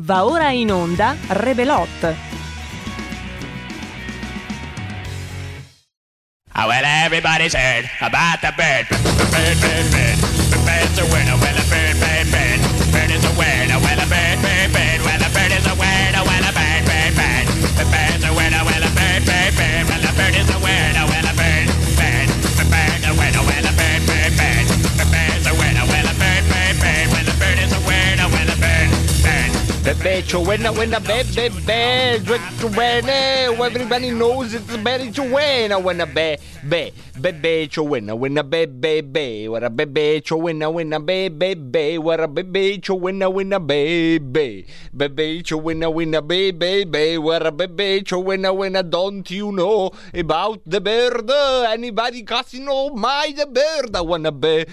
Va 0.00 0.24
ora 0.24 0.52
in 0.52 0.70
onda 0.70 1.16
Rebelot. 1.28 1.88
Oh, 6.54 6.66
well, 6.66 6.84
everybody's 6.84 7.54
heard 7.54 7.90
about 8.00 8.40
the 8.40 8.52
bird. 8.56 8.86
Bird, 8.88 9.58
bird, 9.58 9.90
bird. 9.90 10.18
Bird's 10.66 10.98
a 10.98 11.04
winner. 11.10 11.34
Well, 11.42 11.58
a 11.58 11.64
bird, 11.66 11.98
bird, 11.98 12.26
bird. 12.30 12.60
Bird 12.94 13.10
is 13.10 13.24
a 13.24 13.32
winner. 13.34 13.78
Well, 13.82 13.98
a 13.98 14.06
bird, 14.06 14.38
bird, 14.42 14.70
bird. 14.70 15.00
Well, 15.02 15.18
a 15.18 15.30
bird 15.34 15.52
is 15.54 15.66
a 15.66 15.74
winner. 15.74 16.22
Well, 16.22 16.46
a 16.46 16.52
bird, 16.54 16.57
bad 29.98 30.24
show. 30.26 30.40
When 30.42 30.64
I 30.66 30.70
bet, 30.70 30.94
I 30.94 30.98
bet, 30.98 31.66
bet, 31.66 31.66
bet, 31.66 32.74
bet, 32.74 33.60
everybody 33.60 34.10
knows 34.10 34.54
it's 34.54 34.76
bet, 34.78 35.14
to 35.14 35.22
win, 35.22 35.72
I 35.72 35.76
win, 35.76 36.00
I 36.00 36.04
bet, 36.04 36.40
be 36.68 36.92
bebecho 37.18 37.82
when 37.88 38.08
when 38.18 38.36
a 38.38 38.44
be 38.44 38.66
be 38.66 39.00
be 39.00 39.48
what 39.48 39.64
a 39.64 39.70
bebecho 39.70 40.40
when 40.40 40.60
when 40.60 40.92
a 40.92 41.00
be 41.00 41.28
be 41.28 41.54
be 41.54 41.98
what 41.98 42.20
a 42.20 42.28
bebecho 42.28 42.98
when 42.98 43.20
when 43.20 43.52
a 43.52 43.60
be 43.60 44.18
be 44.18 44.66
bebecho 44.94 45.60
when 45.60 45.80
when 45.80 46.14
a 46.14 46.22
be 46.22 46.50
be 46.50 46.84
be 46.84 47.18
what 47.18 47.46
a 47.46 47.52
bebecho 47.52 48.22
when 48.22 48.44
when 48.56 48.76
a 48.76 48.82
don't 48.82 49.30
you 49.30 49.50
know 49.52 49.90
about 50.12 50.60
the 50.66 50.80
bird 50.80 51.30
anybody 51.68 52.22
casi 52.22 52.58
know 52.58 52.90
my 52.90 53.32
the 53.36 53.46
bird 53.46 53.96
I 53.96 54.00
wanna 54.02 54.32
be 54.32 54.66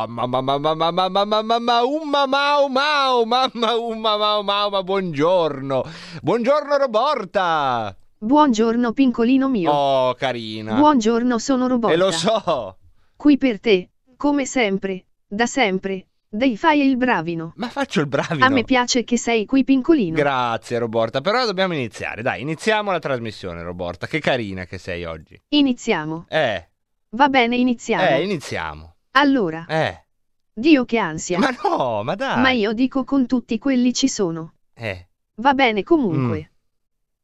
Mamma 0.00 0.26
mamma 0.26 0.58
mamma 0.58 0.92
mamma 0.92 1.08
mamma 1.08 1.42
mamma 1.42 1.76
umma 1.84 2.26
mau 2.26 2.68
mau 2.68 3.24
mamma 3.24 3.70
umma 3.78 4.12
mau 4.18 4.42
mau 4.42 4.70
ma 4.70 4.82
buongiorno 4.82 5.84
buongiorno 6.22 6.69
Roborta 6.76 7.96
Buongiorno 8.18 8.92
pincolino 8.92 9.48
mio. 9.48 9.70
oh 9.70 10.14
carina 10.14 10.74
Buongiorno, 10.74 11.38
sono 11.38 11.66
Roborta. 11.66 11.94
e 11.94 11.98
lo 11.98 12.10
so 12.10 12.76
Qui 13.16 13.36
per 13.36 13.60
te, 13.60 13.90
come 14.16 14.44
sempre, 14.46 15.06
da 15.26 15.46
sempre, 15.46 16.06
dei 16.28 16.56
fai 16.56 16.86
il 16.86 16.96
bravino. 16.96 17.52
ma 17.56 17.68
faccio 17.68 18.00
il 18.00 18.06
bravino 18.06 18.44
A 18.44 18.48
me 18.48 18.64
piace 18.64 19.04
che 19.04 19.16
sei 19.16 19.46
qui 19.46 19.64
pincolino. 19.64 20.14
grazie 20.16 20.78
Roborta 20.78 21.20
però 21.20 21.44
dobbiamo 21.44 21.74
iniziare 21.74 22.22
dai 22.22 22.40
iniziamo 22.42 22.90
la 22.90 22.98
trasmissione 22.98 23.62
Roborta 23.62 24.06
che 24.06 24.20
carina 24.20 24.64
che 24.64 24.78
sei 24.78 25.04
oggi 25.04 25.40
Iniziamo. 25.48 26.26
eh 26.28 26.68
Va 27.10 27.28
bene, 27.28 27.56
iniziamo. 27.56 28.02
eh 28.04 28.22
iniziamo 28.22 28.94
Allora, 29.12 29.64
eh 29.68 30.04
Dio 30.52 30.84
che 30.84 30.98
ansia. 30.98 31.38
ma 31.38 31.48
no 31.62 32.02
ma 32.04 32.14
dai 32.14 32.40
Ma 32.40 32.50
io 32.50 32.72
dico 32.72 33.04
con 33.04 33.26
tutti 33.26 33.58
quelli 33.58 33.92
ci 33.94 34.08
sono. 34.08 34.52
eh 34.74 35.08
Va 35.36 35.54
bene 35.54 35.82
comunque. 35.82 36.38
Mm. 36.38 36.58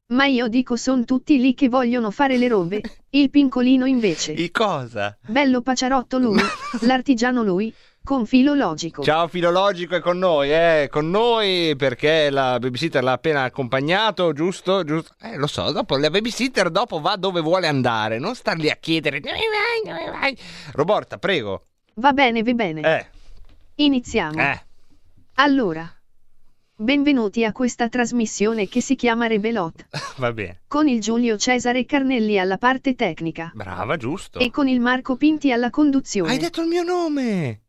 Ma 0.08 0.26
io 0.26 0.46
dico 0.46 0.76
son 0.76 1.04
tutti 1.04 1.36
lì 1.40 1.52
che 1.54 1.68
vogliono 1.68 2.12
fare 2.12 2.36
le 2.36 2.46
robe. 2.46 2.80
Il 3.10 3.28
pincolino 3.28 3.86
invece. 3.86 4.32
i 4.32 4.52
cosa 4.52 5.16
Bello 5.26 5.62
paciarotto 5.62 6.18
lui, 6.18 6.40
l'artigiano 6.82 7.42
lui, 7.42 7.74
con 8.04 8.24
filo 8.24 8.54
logico. 8.54 9.02
Ciao 9.02 9.26
Filologico 9.26 9.96
è 9.96 10.00
con 10.00 10.18
noi, 10.18 10.52
eh, 10.52 10.88
con 10.88 11.10
noi 11.10 11.74
perché 11.76 12.30
la 12.30 12.56
babysitter 12.60 13.02
l'ha 13.02 13.12
appena 13.12 13.42
accompagnato, 13.42 14.32
giusto? 14.32 14.84
Giusto? 14.84 15.12
Eh, 15.22 15.36
lo 15.36 15.48
so, 15.48 15.72
dopo 15.72 15.96
la 15.96 16.08
babysitter 16.08 16.70
dopo 16.70 17.00
va 17.00 17.16
dove 17.16 17.40
vuole 17.40 17.66
andare, 17.66 18.20
non 18.20 18.36
star 18.36 18.58
lì 18.58 18.70
a 18.70 18.76
chiedere. 18.76 19.20
Roborta, 20.72 21.18
prego. 21.18 21.64
Va 21.94 22.12
bene, 22.12 22.44
va 22.44 22.52
bene. 22.52 22.80
Eh, 22.82 23.06
Iniziamo. 23.82 24.40
eh, 24.40 24.62
Allora, 25.34 25.92
benvenuti 26.78 27.44
a 27.44 27.52
questa 27.52 27.88
trasmissione 27.88 28.68
che 28.68 28.80
si 28.80 28.94
chiama 28.96 29.26
Rebelot, 29.26 29.86
va 30.18 30.32
bene. 30.32 30.60
con 30.68 30.88
il 30.88 31.00
Giulio 31.00 31.36
Cesare 31.38 31.84
Carnelli 31.86 32.38
alla 32.38 32.58
parte 32.58 32.94
tecnica 32.94 33.50
Brava, 33.54 33.96
giusto. 33.96 34.38
e 34.38 34.50
con 34.50 34.68
il 34.68 34.80
Marco 34.80 35.16
Pinti 35.16 35.50
alla 35.52 35.70
conduzione. 35.70 36.30
Hai 36.30 36.38
detto 36.38 36.60
il 36.62 36.68
mio 36.68 36.82
nome. 36.82 37.60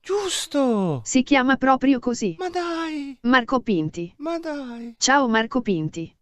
Giusto. 0.00 1.00
Si 1.04 1.22
chiama 1.22 1.56
proprio 1.56 1.98
così. 1.98 2.34
Ma 2.38 2.50
dai, 2.50 3.16
Marco 3.22 3.60
Pinti. 3.60 4.12
ma 4.18 4.38
dai. 4.38 4.94
Ciao 4.98 5.28
Marco 5.28 5.60
Pinti. 5.62 6.14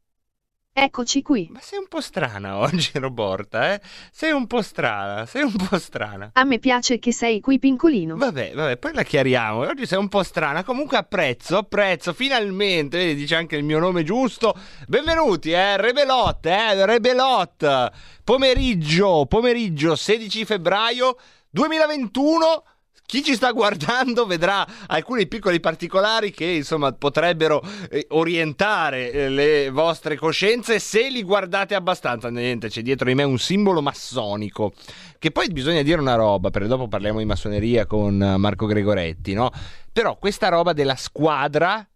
Eccoci 0.74 1.20
qui. 1.20 1.48
Ma 1.50 1.60
sei 1.60 1.78
un 1.80 1.86
po' 1.86 2.00
strana 2.00 2.56
oggi, 2.58 2.92
Roborta, 2.94 3.74
eh? 3.74 3.80
Sei 4.10 4.30
un 4.32 4.46
po' 4.46 4.62
strana, 4.62 5.26
sei 5.26 5.42
un 5.42 5.54
po' 5.54 5.78
strana. 5.78 6.30
A 6.32 6.44
me 6.44 6.58
piace 6.58 6.98
che 6.98 7.12
sei 7.12 7.40
qui 7.40 7.58
pincolino. 7.58 8.16
Vabbè, 8.16 8.52
vabbè, 8.54 8.78
poi 8.78 8.94
la 8.94 9.02
chiariamo. 9.02 9.60
Oggi 9.66 9.84
sei 9.84 9.98
un 9.98 10.08
po' 10.08 10.22
strana. 10.22 10.64
Comunque 10.64 10.96
apprezzo, 10.96 11.58
apprezzo. 11.58 12.14
Finalmente, 12.14 12.96
vedi, 12.96 13.16
dice 13.16 13.34
anche 13.34 13.56
il 13.56 13.64
mio 13.64 13.78
nome 13.78 14.02
giusto. 14.02 14.56
Benvenuti, 14.86 15.50
eh, 15.50 15.76
Rebelot, 15.76 16.46
eh, 16.46 16.86
Rebelot. 16.86 17.90
Pomeriggio, 18.24 19.26
pomeriggio 19.26 19.94
16 19.94 20.46
febbraio 20.46 21.18
2021. 21.50 22.64
Chi 23.12 23.22
ci 23.22 23.34
sta 23.34 23.52
guardando 23.52 24.24
vedrà 24.24 24.66
alcuni 24.86 25.26
piccoli 25.26 25.60
particolari 25.60 26.30
che 26.30 26.46
insomma 26.46 26.94
potrebbero 26.94 27.62
eh, 27.90 28.06
orientare 28.08 29.12
eh, 29.12 29.28
le 29.28 29.68
vostre 29.68 30.16
coscienze 30.16 30.78
se 30.78 31.10
li 31.10 31.22
guardate 31.22 31.74
abbastanza. 31.74 32.30
Niente, 32.30 32.70
c'è 32.70 32.80
dietro 32.80 33.04
di 33.04 33.14
me 33.14 33.22
un 33.22 33.36
simbolo 33.36 33.82
massonico. 33.82 34.72
Che 35.18 35.30
poi 35.30 35.48
bisogna 35.48 35.82
dire 35.82 36.00
una 36.00 36.14
roba, 36.14 36.48
perché 36.48 36.68
dopo 36.68 36.88
parliamo 36.88 37.18
di 37.18 37.26
massoneria 37.26 37.84
con 37.84 38.22
eh, 38.22 38.38
Marco 38.38 38.64
Gregoretti, 38.64 39.34
no? 39.34 39.50
Però 39.92 40.16
questa 40.16 40.48
roba 40.48 40.72
della 40.72 40.96
squadra, 40.96 41.86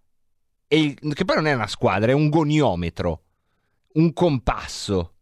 il- 0.69 0.99
che 1.15 1.25
poi 1.25 1.37
non 1.37 1.47
è 1.47 1.55
una 1.55 1.67
squadra, 1.67 2.11
è 2.11 2.15
un 2.15 2.29
goniometro, 2.29 3.23
un 3.95 4.13
compasso. 4.13 5.15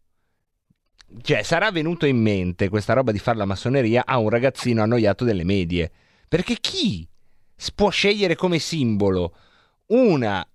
Cioè, 1.21 1.43
sarà 1.43 1.71
venuto 1.71 2.05
in 2.05 2.17
mente 2.17 2.69
questa 2.69 2.93
roba 2.93 3.11
di 3.11 3.19
fare 3.19 3.37
la 3.37 3.45
massoneria 3.45 4.03
a 4.05 4.17
un 4.17 4.29
ragazzino 4.29 4.81
annoiato 4.81 5.23
delle 5.23 5.43
medie. 5.43 5.91
Perché 6.27 6.57
chi 6.59 7.07
può 7.73 7.89
scegliere 7.89 8.35
come 8.35 8.59
simbolo 8.59 9.35
una 9.87 10.47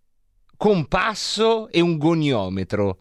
compasso 0.56 1.68
e 1.70 1.80
un 1.80 1.96
goniometro? 1.96 2.98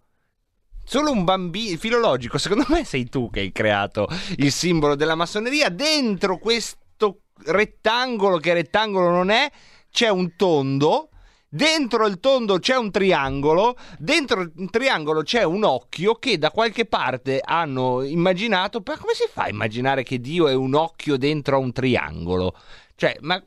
Solo 0.84 1.12
un 1.12 1.24
bambino 1.24 1.78
filologico, 1.78 2.38
secondo 2.38 2.66
me 2.69 2.84
sei 2.84 3.08
tu 3.09 3.30
che 3.30 3.42
hai 3.42 3.52
creato 3.52 4.08
il 4.38 4.52
simbolo 4.52 4.96
della 4.96 5.16
massoneria. 5.16 5.69
Dentro 5.69 6.38
questo 6.40 7.22
rettangolo, 7.46 8.38
che 8.38 8.53
rettangolo 8.53 9.09
non 9.09 9.30
è, 9.30 9.52
c'è 9.92 10.09
un 10.09 10.36
tondo. 10.36 11.09
Dentro 11.52 12.06
il 12.06 12.20
tondo 12.20 12.60
c'è 12.60 12.78
un 12.78 12.92
triangolo, 12.92 13.76
dentro 13.98 14.42
il 14.42 14.70
triangolo 14.70 15.24
c'è 15.24 15.42
un 15.42 15.64
occhio 15.64 16.14
che 16.14 16.38
da 16.38 16.52
qualche 16.52 16.86
parte 16.86 17.42
hanno 17.44 18.04
immaginato. 18.04 18.84
Ma 18.86 18.98
come 18.98 19.16
si 19.16 19.28
fa 19.28 19.46
a 19.46 19.50
immaginare 19.50 20.04
che 20.04 20.20
Dio 20.20 20.48
è 20.48 20.54
un 20.54 20.76
occhio 20.76 21.18
dentro 21.18 21.56
a 21.56 21.60
un 21.60 21.72
triangolo? 21.72 22.56
Cioè, 22.94 23.18
ma 23.22 23.44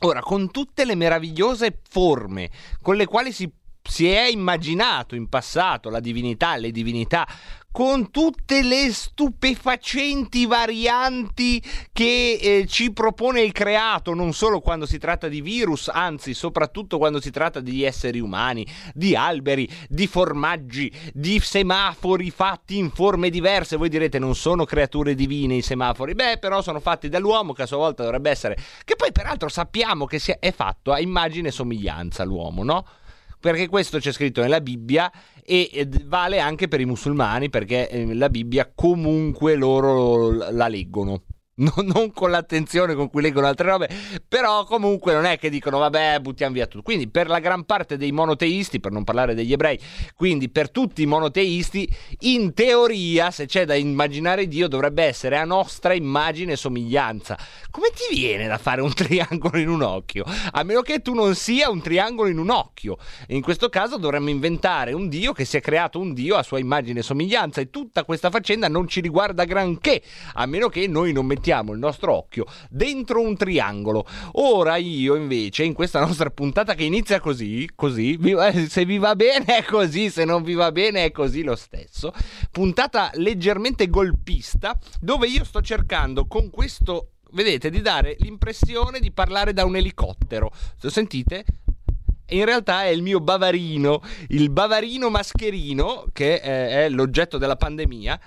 ora 0.00 0.20
con 0.22 0.50
tutte 0.50 0.84
le 0.84 0.96
meravigliose 0.96 1.78
forme 1.88 2.50
con 2.82 2.96
le 2.96 3.06
quali 3.06 3.30
si, 3.30 3.48
si 3.86 4.08
è 4.08 4.26
immaginato 4.26 5.14
in 5.14 5.28
passato 5.28 5.90
la 5.90 6.00
divinità, 6.00 6.56
le 6.56 6.70
divinità, 6.70 7.26
con 7.74 8.12
tutte 8.12 8.62
le 8.62 8.92
stupefacenti 8.92 10.46
varianti 10.46 11.60
che 11.92 12.38
eh, 12.40 12.66
ci 12.68 12.92
propone 12.92 13.42
il 13.42 13.50
creato, 13.50 14.14
non 14.14 14.32
solo 14.32 14.60
quando 14.60 14.86
si 14.86 14.96
tratta 14.96 15.26
di 15.26 15.40
virus, 15.40 15.88
anzi 15.92 16.34
soprattutto 16.34 16.98
quando 16.98 17.20
si 17.20 17.32
tratta 17.32 17.58
di 17.58 17.82
esseri 17.82 18.20
umani, 18.20 18.64
di 18.94 19.16
alberi, 19.16 19.68
di 19.88 20.06
formaggi, 20.06 20.88
di 21.12 21.40
semafori 21.40 22.30
fatti 22.30 22.78
in 22.78 22.92
forme 22.92 23.28
diverse. 23.28 23.76
Voi 23.76 23.88
direte 23.88 24.20
non 24.20 24.36
sono 24.36 24.64
creature 24.64 25.16
divine 25.16 25.56
i 25.56 25.62
semafori, 25.62 26.14
beh 26.14 26.38
però 26.38 26.62
sono 26.62 26.78
fatti 26.78 27.08
dall'uomo 27.08 27.52
che 27.52 27.62
a 27.62 27.66
sua 27.66 27.78
volta 27.78 28.04
dovrebbe 28.04 28.30
essere, 28.30 28.56
che 28.84 28.94
poi 28.94 29.10
peraltro 29.10 29.48
sappiamo 29.48 30.06
che 30.06 30.20
è 30.38 30.52
fatto 30.52 30.92
a 30.92 31.00
immagine 31.00 31.48
e 31.48 31.52
somiglianza 31.52 32.22
l'uomo, 32.22 32.62
no? 32.62 32.84
Perché 33.44 33.68
questo 33.68 33.98
c'è 33.98 34.10
scritto 34.10 34.40
nella 34.40 34.62
Bibbia 34.62 35.12
e 35.44 35.86
vale 36.06 36.40
anche 36.40 36.66
per 36.66 36.80
i 36.80 36.86
musulmani 36.86 37.50
perché 37.50 37.90
eh, 37.90 38.14
la 38.14 38.30
Bibbia 38.30 38.72
comunque 38.74 39.54
loro 39.54 40.30
la 40.30 40.66
leggono. 40.66 41.24
Non, 41.64 41.86
non 41.86 42.12
con 42.12 42.30
l'attenzione 42.30 42.94
con 42.94 43.08
cui 43.08 43.22
leggono 43.22 43.46
altre 43.46 43.68
robe, 43.68 43.88
però 44.26 44.64
comunque 44.64 45.12
non 45.12 45.24
è 45.24 45.38
che 45.38 45.48
dicono 45.48 45.78
vabbè 45.78 46.18
buttiamo 46.18 46.52
via 46.52 46.66
tutto. 46.66 46.82
Quindi 46.82 47.08
per 47.08 47.28
la 47.28 47.38
gran 47.38 47.64
parte 47.64 47.96
dei 47.96 48.10
monoteisti, 48.10 48.80
per 48.80 48.90
non 48.90 49.04
parlare 49.04 49.34
degli 49.34 49.52
ebrei, 49.52 49.78
quindi 50.16 50.48
per 50.48 50.70
tutti 50.70 51.02
i 51.02 51.06
monoteisti, 51.06 51.88
in 52.20 52.54
teoria 52.54 53.30
se 53.30 53.46
c'è 53.46 53.64
da 53.64 53.76
immaginare 53.76 54.48
Dio 54.48 54.66
dovrebbe 54.66 55.04
essere 55.04 55.38
a 55.38 55.44
nostra 55.44 55.94
immagine 55.94 56.52
e 56.52 56.56
somiglianza. 56.56 57.38
Come 57.70 57.90
ti 57.90 58.14
viene 58.16 58.48
da 58.48 58.58
fare 58.58 58.80
un 58.80 58.92
triangolo 58.94 59.58
in 59.58 59.68
un 59.68 59.82
occhio? 59.82 60.24
A 60.50 60.62
meno 60.64 60.82
che 60.82 61.02
tu 61.02 61.14
non 61.14 61.36
sia 61.36 61.70
un 61.70 61.80
triangolo 61.80 62.28
in 62.28 62.38
un 62.38 62.50
occhio. 62.50 62.96
In 63.28 63.42
questo 63.42 63.68
caso 63.68 63.96
dovremmo 63.96 64.28
inventare 64.28 64.92
un 64.92 65.08
Dio 65.08 65.32
che 65.32 65.44
si 65.44 65.56
è 65.56 65.60
creato 65.60 66.00
un 66.00 66.14
Dio 66.14 66.34
a 66.34 66.42
sua 66.42 66.58
immagine 66.58 66.98
e 66.98 67.02
somiglianza 67.02 67.60
e 67.60 67.70
tutta 67.70 68.02
questa 68.02 68.30
faccenda 68.30 68.66
non 68.66 68.88
ci 68.88 69.00
riguarda 69.00 69.44
granché, 69.44 70.02
a 70.34 70.46
meno 70.46 70.68
che 70.68 70.88
noi 70.88 71.12
non 71.12 71.24
mettiamo 71.24 71.42
puntiamo 71.44 71.72
il 71.72 71.78
nostro 71.78 72.14
occhio 72.14 72.46
dentro 72.70 73.20
un 73.20 73.36
triangolo. 73.36 74.06
Ora 74.32 74.76
io 74.76 75.14
invece 75.14 75.62
in 75.62 75.74
questa 75.74 76.00
nostra 76.00 76.30
puntata 76.30 76.72
che 76.74 76.84
inizia 76.84 77.20
così, 77.20 77.68
così, 77.74 78.18
eh, 78.18 78.66
se 78.66 78.86
vi 78.86 78.96
va 78.96 79.14
bene 79.14 79.58
è 79.58 79.62
così, 79.62 80.08
se 80.08 80.24
non 80.24 80.42
vi 80.42 80.54
va 80.54 80.72
bene 80.72 81.04
è 81.04 81.10
così 81.10 81.42
lo 81.42 81.54
stesso, 81.54 82.14
puntata 82.50 83.10
leggermente 83.16 83.90
golpista 83.90 84.78
dove 84.98 85.26
io 85.26 85.44
sto 85.44 85.60
cercando 85.60 86.26
con 86.26 86.48
questo 86.48 87.10
vedete, 87.32 87.68
di 87.68 87.82
dare 87.82 88.16
l'impressione 88.20 88.98
di 88.98 89.10
parlare 89.12 89.52
da 89.52 89.66
un 89.66 89.76
elicottero. 89.76 90.50
Lo 90.80 90.88
sentite? 90.88 91.44
in 92.28 92.46
realtà 92.46 92.84
è 92.84 92.88
il 92.88 93.02
mio 93.02 93.20
bavarino, 93.20 94.00
il 94.28 94.48
bavarino 94.48 95.10
mascherino, 95.10 96.06
che 96.10 96.36
eh, 96.36 96.86
è 96.86 96.88
l'oggetto 96.88 97.36
della 97.36 97.56
pandemia. 97.56 98.18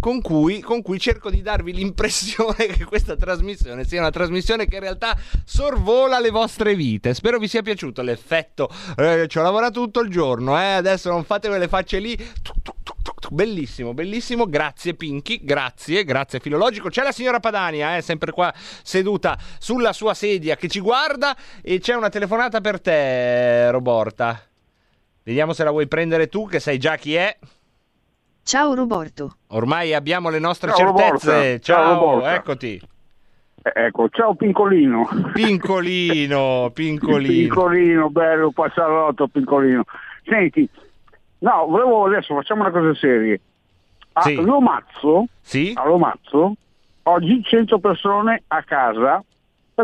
Con 0.00 0.22
cui, 0.22 0.60
con 0.60 0.80
cui, 0.80 0.98
cerco 0.98 1.28
di 1.28 1.42
darvi 1.42 1.74
l'impressione 1.74 2.66
che 2.72 2.86
questa 2.86 3.16
trasmissione 3.16 3.84
sia 3.84 4.00
una 4.00 4.10
trasmissione 4.10 4.66
che 4.66 4.76
in 4.76 4.80
realtà 4.80 5.14
sorvola 5.44 6.18
le 6.18 6.30
vostre 6.30 6.74
vite. 6.74 7.12
Spero 7.12 7.38
vi 7.38 7.46
sia 7.46 7.60
piaciuto 7.60 8.00
l'effetto. 8.00 8.70
Eh, 8.96 9.26
ci 9.28 9.38
ho 9.38 9.42
lavorato 9.42 9.82
tutto 9.82 10.00
il 10.00 10.08
giorno, 10.08 10.58
eh, 10.58 10.72
adesso 10.72 11.10
non 11.10 11.22
fate 11.24 11.48
quelle 11.48 11.68
facce 11.68 11.98
lì. 11.98 12.16
Bellissimo, 13.28 13.92
bellissimo. 13.92 14.46
Grazie 14.48 14.94
Pinky, 14.94 15.40
grazie, 15.44 16.02
grazie 16.04 16.40
Filologico. 16.40 16.88
C'è 16.88 17.02
la 17.02 17.12
signora 17.12 17.38
Padania, 17.38 17.98
eh, 17.98 18.00
sempre 18.00 18.32
qua 18.32 18.52
seduta 18.82 19.38
sulla 19.58 19.92
sua 19.92 20.14
sedia 20.14 20.56
che 20.56 20.68
ci 20.68 20.80
guarda 20.80 21.36
e 21.60 21.78
c'è 21.78 21.94
una 21.94 22.08
telefonata 22.08 22.62
per 22.62 22.80
te, 22.80 23.70
Roborta. 23.70 24.42
Vediamo 25.22 25.52
se 25.52 25.62
la 25.62 25.70
vuoi 25.70 25.86
prendere 25.86 26.28
tu, 26.28 26.48
che 26.48 26.58
sai 26.58 26.78
già 26.78 26.96
chi 26.96 27.14
è. 27.14 27.36
Ciao 28.42 28.74
Roborto. 28.74 29.36
Ormai 29.48 29.94
abbiamo 29.94 30.28
le 30.30 30.38
nostre 30.38 30.70
Ciao, 30.72 30.78
certezze. 30.96 31.30
Roborta. 31.32 31.58
Ciao, 31.60 31.76
Ciao, 31.84 31.94
Roborta. 31.94 32.34
eccoti. 32.34 32.80
Eh, 33.62 33.72
Ecco, 33.86 34.08
ciao 34.08 34.34
Pincolino. 34.34 35.06
Pincolino, 35.34 36.70
Pincolino. 36.74 37.28
Pincolino, 37.54 38.10
bello, 38.10 38.50
passarotto 38.50 39.28
Pincolino. 39.28 39.84
Senti, 40.24 40.66
no, 41.40 41.66
volevo 41.66 42.06
adesso 42.06 42.34
facciamo 42.34 42.62
una 42.62 42.70
cosa 42.70 42.94
seria. 42.94 43.38
A 44.14 44.22
Sì. 44.22 44.34
Lomazzo, 44.36 45.26
Sì? 45.40 45.72
a 45.76 45.84
Lomazzo, 45.86 46.54
oggi 47.04 47.42
100 47.44 47.78
persone 47.78 48.42
a 48.48 48.62
casa 48.62 49.22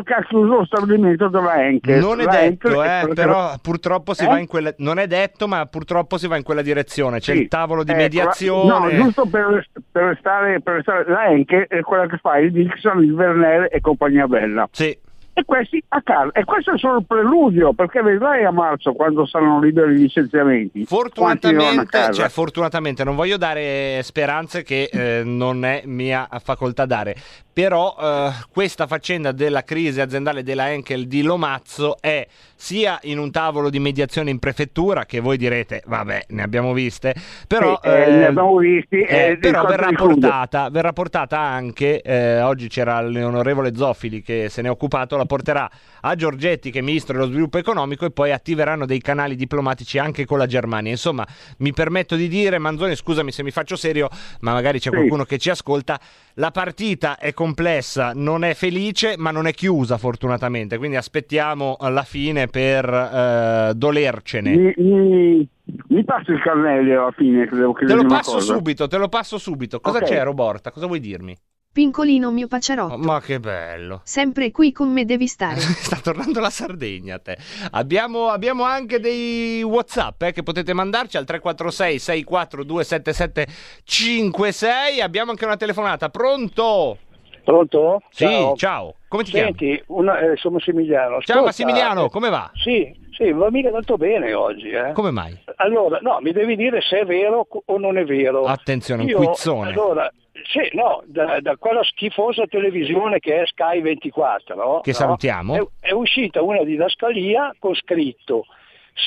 perché 0.03 0.15
ha 0.15 0.23
chiuso 0.25 0.57
lo 0.57 0.65
stabilimento 0.65 1.29
della 1.29 1.63
Henkel. 1.65 1.99
Non 2.01 2.21
è 2.21 2.25
La 2.25 2.31
detto, 2.31 2.83
eh, 2.83 3.09
però 3.15 3.55
purtroppo 3.61 4.15
si 4.15 4.25
Eh? 4.25 4.27
va 4.29 4.39
in 4.39 4.47
quella. 4.47 4.73
Non 4.79 4.99
è 4.99 5.07
detto, 5.07 5.47
ma 5.49 5.67
purtroppo 5.67 6.19
si 6.19 6.27
va 6.27 6.37
in 6.37 6.43
quella 6.43 6.63
direzione. 6.63 7.19
C'è 7.19 7.35
Sì. 7.35 7.41
il 7.43 7.49
tavolo 7.49 7.85
di 7.85 7.91
Ecco, 7.93 8.01
mediazione. 8.01 8.69
No, 8.97 9.03
giusto 9.03 9.27
per, 9.27 9.67
per 9.91 10.03
restare, 10.05 10.61
per 10.61 10.75
restare, 10.75 11.05
la 11.09 11.27
Henkel 11.27 11.67
è 11.69 11.81
quella 11.81 12.07
che 12.07 12.19
fa 12.19 12.39
il 12.39 12.53
Dixon, 12.53 13.03
il 13.03 13.15
Vernere 13.15 13.69
e 13.69 13.81
compagnia 13.81 14.27
bella. 14.27 14.69
Sì. 14.73 14.97
E 15.39 15.45
questi 15.45 15.85
a 15.89 16.01
casa. 16.01 16.33
E 16.33 16.45
questo 16.45 16.73
è 16.73 16.79
solo 16.79 16.97
il 16.97 17.05
preludio, 17.07 17.75
perché 17.75 18.01
vedrai 18.01 18.45
a 18.45 18.51
marzo 18.51 18.95
quando 18.95 19.27
saranno 19.27 19.61
liberi 19.61 19.93
i 19.93 19.99
licenziamenti. 19.99 20.87
Fortunatamente, 20.87 22.11
cioè, 22.15 22.31
fortunatamente, 22.31 23.05
non 23.05 23.15
voglio 23.15 23.37
dare 23.37 24.01
speranze 24.03 24.63
che 24.63 24.89
eh, 24.91 25.25
non 25.25 25.67
è 25.67 25.83
mia 25.85 26.27
facoltà 26.43 26.87
dare, 26.87 27.15
però 27.53 27.95
eh, 28.01 28.31
questa 28.51 28.87
faccenda 28.87 29.33
della 29.33 29.63
crisi 29.63 30.01
aziendale 30.01 30.43
della 30.43 30.71
Enkel 30.71 31.07
di 31.07 31.21
Lomazzo 31.21 31.99
è 32.01 32.27
sia 32.55 32.99
in 33.03 33.19
un 33.19 33.31
tavolo 33.31 33.69
di 33.69 33.79
mediazione 33.79 34.31
in 34.31 34.39
prefettura, 34.39 35.05
che 35.05 35.21
voi 35.21 35.37
direte, 35.37 35.83
vabbè, 35.85 36.27
ne 36.29 36.43
abbiamo 36.43 36.73
viste, 36.73 37.15
però, 37.47 37.79
Sì, 37.83 37.89
eh, 37.89 38.11
ne 38.11 38.27
abbiamo 38.27 38.57
visti, 38.57 39.03
eh, 39.03 39.33
eh, 39.33 39.37
però 39.37 39.67
verrà 39.67 39.91
portata, 39.93 40.71
verrà 40.71 40.93
portata 40.95 41.39
anche, 41.39 42.01
eh, 42.01 42.41
oggi 42.41 42.69
c'era 42.69 43.03
l'onorevole 43.03 43.75
Zoffili 43.75 44.23
che 44.23 44.49
se 44.49 44.63
ne 44.63 44.69
è 44.69 44.71
occupato, 44.71 45.19
la 45.19 45.26
porterà 45.27 45.69
a 46.01 46.15
Giorgetti 46.15 46.71
che 46.71 46.79
è 46.79 46.83
ministro 46.83 47.15
dello 47.19 47.29
sviluppo 47.31 47.59
economico 47.59 48.05
e 48.07 48.11
poi 48.11 48.33
attiveranno 48.33 48.87
dei 48.87 49.01
canali 49.01 49.37
diplomatici 49.37 49.99
anche 49.99 50.25
con 50.25 50.39
la 50.39 50.47
Germania. 50.47 50.91
Insomma, 50.91 51.27
mi 51.59 51.73
permetto 51.73 52.17
di 52.17 52.29
dire, 52.29 52.59
Manzoni, 52.59 52.95
scusami 52.97 53.33
se 53.33 53.43
mi 53.43 53.51
faccio 53.51 53.77
serio, 53.77 54.09
ma 54.41 54.53
magari 54.53 54.79
c'è 54.79 54.91
Sì. 54.91 54.97
qualcuno 54.97 55.25
che 55.25 55.39
ci 55.39 55.51
ascolta, 55.51 56.01
la 56.35 56.51
partita 56.51 57.19
è 57.19 57.33
complessa, 57.33 58.13
non 58.15 58.45
è 58.45 58.55
felice, 58.55 59.15
ma 59.17 59.31
non 59.31 59.47
è 59.47 59.53
chiusa 59.53 59.99
fortunatamente, 59.99 60.79
quindi 60.79 60.97
aspettiamo 60.97 61.77
la 61.81 62.03
fine 62.03 62.47
per 62.47 62.85
eh, 62.89 63.73
dolercene. 63.75 64.57
Mi, 64.57 64.75
mi, 64.77 65.49
mi 65.89 66.05
passi 66.05 66.31
il 66.31 66.41
carnello 66.43 67.01
alla 67.03 67.11
fine, 67.13 67.47
che 67.49 67.57
devo 67.57 67.73
Te 67.73 67.95
lo 67.95 68.05
passo 68.07 68.33
cosa. 68.33 68.55
subito, 68.55 68.87
te 68.87 68.97
lo 68.99 69.09
passo 69.09 69.39
subito. 69.39 69.81
Cosa 69.81 69.99
Ok. 69.99 70.05
c'è, 70.05 70.23
Roborta? 70.23 70.71
Cosa 70.71 70.87
vuoi 70.87 71.01
dirmi? 71.01 71.37
Pincolino 71.77 72.31
mio 72.31 72.47
paciarotto. 72.47 72.95
Oh, 72.95 72.97
ma 72.97 73.21
che 73.21 73.39
bello. 73.39 74.01
Sempre 74.03 74.51
qui 74.51 74.73
con 74.73 74.91
me 74.91 75.05
devi 75.05 75.27
stare. 75.27 75.61
Sta 75.77 75.99
tornando 76.03 76.41
la 76.41 76.49
Sardegna 76.49 77.19
te. 77.19 77.37
Abbiamo, 77.73 78.29
abbiamo 78.29 78.65
anche 78.65 78.99
dei 78.99 79.63
WhatsApp 79.63 80.23
eh, 80.23 80.33
che 80.33 80.43
potete 80.43 80.73
mandarci 80.73 81.19
al 81.19 81.27
346 81.27 81.99
642 81.99 82.83
7756. 82.83 85.01
Abbiamo 85.03 85.33
anche 85.33 85.45
una 85.45 85.59
telefonata. 85.59 86.09
Pronto? 86.09 86.97
Pronto? 87.45 88.01
Sì, 88.09 88.25
Ciao. 88.25 88.57
ciao. 88.57 88.95
Come 89.07 89.25
ti 89.25 89.33
chiami? 89.33 89.49
Senti, 89.49 89.83
una- 89.89 90.19
eh, 90.19 90.35
sono 90.37 90.55
Massimiliano. 90.55 91.21
Ciao 91.21 91.45
Massimiliano, 91.45 92.07
eh, 92.07 92.09
come 92.09 92.31
va? 92.31 92.51
Sì, 92.55 92.91
sì, 93.11 93.33
va 93.33 93.51
mica 93.51 93.71
tanto 93.71 93.99
bene 93.99 94.33
oggi. 94.33 94.71
Eh. 94.71 94.93
Come 94.93 95.11
mai? 95.11 95.39
Allora, 95.57 95.99
no, 96.01 96.21
mi 96.23 96.33
devi 96.33 96.57
dire 96.57 96.81
se 96.81 97.01
è 97.01 97.05
vero 97.05 97.47
o 97.67 97.79
non 97.79 97.99
è 97.99 98.05
vero. 98.07 98.47
Attenzione, 98.47 99.03
un 99.03 99.09
Io, 99.09 99.19
quizzone. 99.19 99.69
Allora, 99.71 100.11
sì, 100.45 100.69
no, 100.73 101.03
da, 101.07 101.41
da 101.41 101.57
quella 101.57 101.83
schifosa 101.85 102.47
televisione 102.47 103.19
che 103.19 103.43
è 103.43 103.47
Sky 103.47 103.81
24, 103.81 104.81
Che 104.83 104.91
no? 104.91 104.97
salutiamo. 104.97 105.55
È, 105.55 105.89
è 105.89 105.93
uscita 105.93 106.43
una 106.43 106.63
didascalia 106.63 107.55
con 107.59 107.75
scritto 107.75 108.47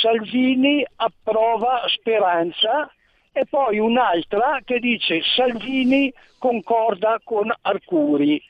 Salvini 0.01 0.85
approva 0.97 1.81
Speranza 1.87 2.91
e 3.31 3.45
poi 3.49 3.79
un'altra 3.79 4.59
che 4.63 4.79
dice 4.79 5.21
Salvini 5.35 6.13
concorda 6.37 7.19
con 7.23 7.51
Arcuri. 7.61 8.41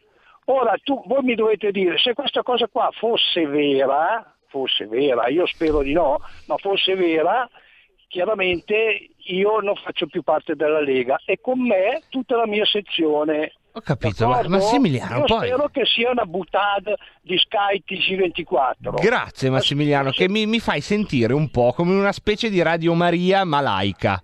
Ora 0.46 0.76
tu, 0.84 1.02
voi 1.06 1.24
mi 1.24 1.36
dovete 1.36 1.72
dire 1.72 1.98
se 1.98 2.14
questa 2.14 2.44
cosa 2.44 2.68
qua 2.68 2.90
fosse 2.92 3.46
vera, 3.46 4.36
fosse 4.48 4.88
vera, 4.88 5.28
io 5.28 5.46
spero 5.46 5.82
di 5.82 5.94
no, 5.94 6.20
ma 6.48 6.58
fosse 6.58 6.96
vera, 6.96 7.48
chiaramente 8.08 9.10
io 9.30 9.60
non 9.60 9.76
faccio 9.76 10.08
più 10.08 10.22
parte 10.24 10.56
della 10.56 10.82
Lega 10.82 11.20
e 11.26 11.40
con 11.42 11.60
me 11.60 12.02
tutta 12.10 12.36
la 12.36 12.48
mia 12.48 12.66
sezione. 12.66 13.54
Ho 13.72 13.82
capito, 13.82 14.28
ma 14.28 14.36
D'accordo? 14.36 14.58
Massimiliano, 14.58 15.18
Io 15.20 15.26
poi... 15.26 15.48
spero 15.48 15.70
che 15.70 15.86
sia 15.86 16.10
una 16.10 16.26
buttata 16.26 16.96
di 17.22 17.38
Sky 17.38 17.84
TG24. 17.88 19.02
Grazie 19.02 19.50
Massimiliano, 19.50 20.10
che 20.12 20.28
mi, 20.28 20.46
mi 20.48 20.60
fai 20.60 20.82
sentire 20.82 21.34
un 21.34 21.50
po' 21.50 21.72
come 21.74 21.94
una 21.94 22.12
specie 22.12 22.50
di 22.50 22.62
Radio 22.62 22.94
Maria 22.94 23.44
malaica. 23.44 24.22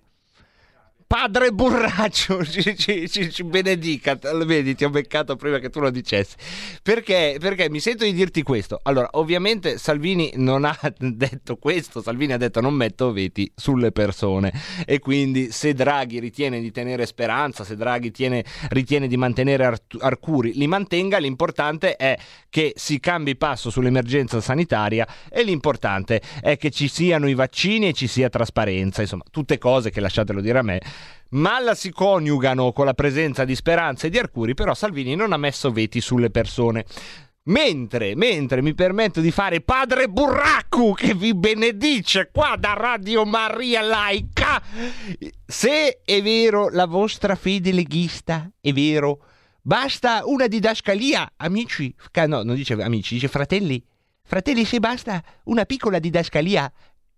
Padre 1.15 1.51
Burraccio 1.53 2.43
ci, 2.43 2.75
ci- 2.75 3.10
ci- 3.10 3.31
ci 3.31 3.43
benedica, 3.45 4.19
vedi, 4.43 4.75
ti 4.75 4.84
ho 4.84 4.89
beccato 4.89 5.38
prima 5.38 5.60
che 5.60 5.69
tu 5.69 5.79
lo 5.79 5.89
dicessi. 5.89 6.36
Perché? 6.84 7.38
Perché 7.39 7.69
mi 7.69 7.79
sento 7.79 8.03
di 8.03 8.12
dirti 8.12 8.43
questo. 8.43 8.81
Allora, 8.84 9.07
ovviamente 9.13 9.77
Salvini 9.77 10.34
non 10.36 10.65
ha 10.65 10.77
detto 11.00 11.55
questo, 11.55 12.01
Salvini 12.01 12.34
ha 12.34 12.38
detto 12.38 12.60
non 12.60 12.74
metto 12.74 13.13
veti 13.13 13.50
sulle 13.55 13.93
persone 13.93 14.51
e 14.86 15.00
quindi 15.00 15.51
se 15.53 15.74
Draghi 15.74 16.19
ritiene 16.19 16.60
di 16.60 16.69
tenere 16.72 17.05
speranza, 17.05 17.63
se 17.63 17.77
Draghi 17.77 18.12
tiene- 18.12 18.43
ritiene 18.72 19.07
di 19.07 19.15
mantenere 19.15 19.63
Art- 19.63 19.95
Arcuri, 19.98 20.51
li 20.55 20.67
mantenga, 20.67 21.17
l'importante 21.17 21.95
è 21.95 22.17
che 22.50 22.74
si 22.75 23.00
cambi 23.00 23.38
passo 23.38 23.69
sull'emergenza 23.69 24.41
sanitaria 24.41 25.07
e 25.29 25.43
l'importante 25.43 26.22
è 26.41 26.57
che 26.57 26.72
ci 26.72 26.89
siano 26.89 27.29
i 27.29 27.36
vaccini 27.36 27.88
e 27.88 27.93
ci 27.93 28.07
sia 28.07 28.27
trasparenza, 28.27 29.00
insomma, 29.00 29.24
tutte 29.31 29.57
cose 29.57 29.91
che 29.91 30.01
lasciatelo 30.01 30.41
dire 30.41 30.60
a 30.60 30.62
me. 30.62 30.81
Ma 31.29 31.59
la 31.59 31.75
si 31.75 31.91
coniugano 31.91 32.71
con 32.71 32.85
la 32.85 32.93
presenza 32.93 33.43
di 33.45 33.55
Speranza 33.55 34.07
e 34.07 34.09
di 34.09 34.17
Arcuri, 34.17 34.53
però 34.53 34.74
Salvini 34.74 35.15
non 35.15 35.33
ha 35.33 35.38
messo 35.38 35.71
veti 35.71 36.00
sulle 36.00 36.29
persone. 36.29 36.85
Mentre, 37.47 38.15
mentre 38.15 38.63
mi 38.63 38.74
permetto 38.74 39.21
di 39.21 39.29
fare 39.29 39.62
padre 39.62 40.07
Burraccu 40.07 40.93
che 40.95 41.13
vi 41.13 41.35
benedice 41.35 42.29
qua 42.31 42.55
da 42.57 42.74
Radio 42.74 43.24
Maria 43.24 43.81
Laica, 43.81 44.59
se 45.45 46.01
è 46.03 46.21
vero 46.24 46.69
la 46.69 46.88
vostra 46.88 47.35
fede 47.35 47.71
leghista, 47.71 48.50
è 48.59 48.74
vero, 48.74 49.25
basta 49.62 50.24
una 50.25 50.47
didascalia, 50.47 51.33
amici, 51.38 51.93
no, 52.25 52.41
non 52.41 52.55
dice 52.55 52.74
amici, 52.81 53.13
dice 53.13 53.27
fratelli, 53.27 53.83
fratelli 54.24 54.65
se 54.65 54.79
basta 54.79 55.24
una 55.43 55.65
piccola 55.65 56.00
didascalia 56.00 56.71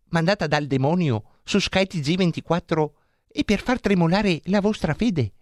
mandata 0.09 0.45
dal 0.45 0.67
demonio 0.67 1.23
su 1.43 1.59
Sky 1.59 1.83
TG24 1.89 2.89
e 3.37 3.43
per 3.43 3.61
far 3.61 3.79
tremolare 3.79 4.41
la 4.45 4.61
vostra 4.61 4.95
fede. 4.95 5.33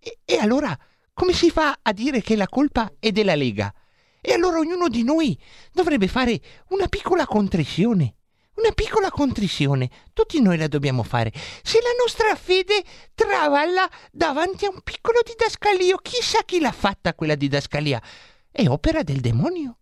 E, 0.00 0.18
e 0.24 0.36
allora 0.38 0.76
come 1.12 1.32
si 1.32 1.48
fa 1.48 1.78
a 1.80 1.92
dire 1.92 2.20
che 2.20 2.34
la 2.34 2.48
colpa 2.48 2.94
è 2.98 3.12
della 3.12 3.36
Lega? 3.36 3.72
E 4.20 4.32
allora 4.32 4.58
ognuno 4.58 4.88
di 4.88 5.04
noi 5.04 5.38
dovrebbe 5.72 6.08
fare 6.08 6.40
una 6.70 6.88
piccola 6.88 7.24
contrizione, 7.24 8.16
una 8.56 8.72
piccola 8.72 9.10
contrizione. 9.10 9.88
Tutti 10.12 10.40
noi 10.40 10.58
la 10.58 10.66
dobbiamo 10.66 11.04
fare. 11.04 11.32
Se 11.62 11.78
la 11.80 11.94
nostra 11.96 12.34
fede 12.34 12.82
travalla 13.14 13.88
davanti 14.10 14.64
a 14.64 14.70
un 14.70 14.80
piccolo 14.82 15.20
didascalio, 15.24 15.98
chissà 15.98 16.40
chi 16.44 16.58
l'ha 16.58 16.72
fatta 16.72 17.14
quella 17.14 17.36
didascalia. 17.36 18.02
È 18.50 18.66
opera 18.66 19.04
del 19.04 19.20
demonio. 19.20 19.78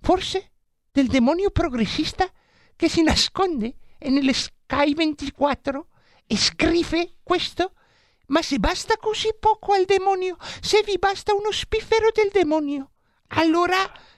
Forse 0.00 0.52
del 0.92 1.08
demonio 1.08 1.50
progressista 1.50 2.30
che 2.76 2.88
si 2.88 3.02
nasconde 3.02 3.74
nelle 3.98 4.32
Sky 4.32 4.94
24 4.94 5.88
e 6.32 6.36
scrive 6.38 7.16
questo? 7.22 7.72
Ma 8.28 8.40
se 8.40 8.58
basta 8.58 8.96
così 8.96 9.28
poco 9.38 9.74
al 9.74 9.84
demonio, 9.84 10.38
se 10.62 10.82
vi 10.82 10.96
basta 10.98 11.34
uno 11.34 11.50
spiffero 11.52 12.08
del 12.14 12.30
demonio, 12.32 12.92
allora 13.28 13.76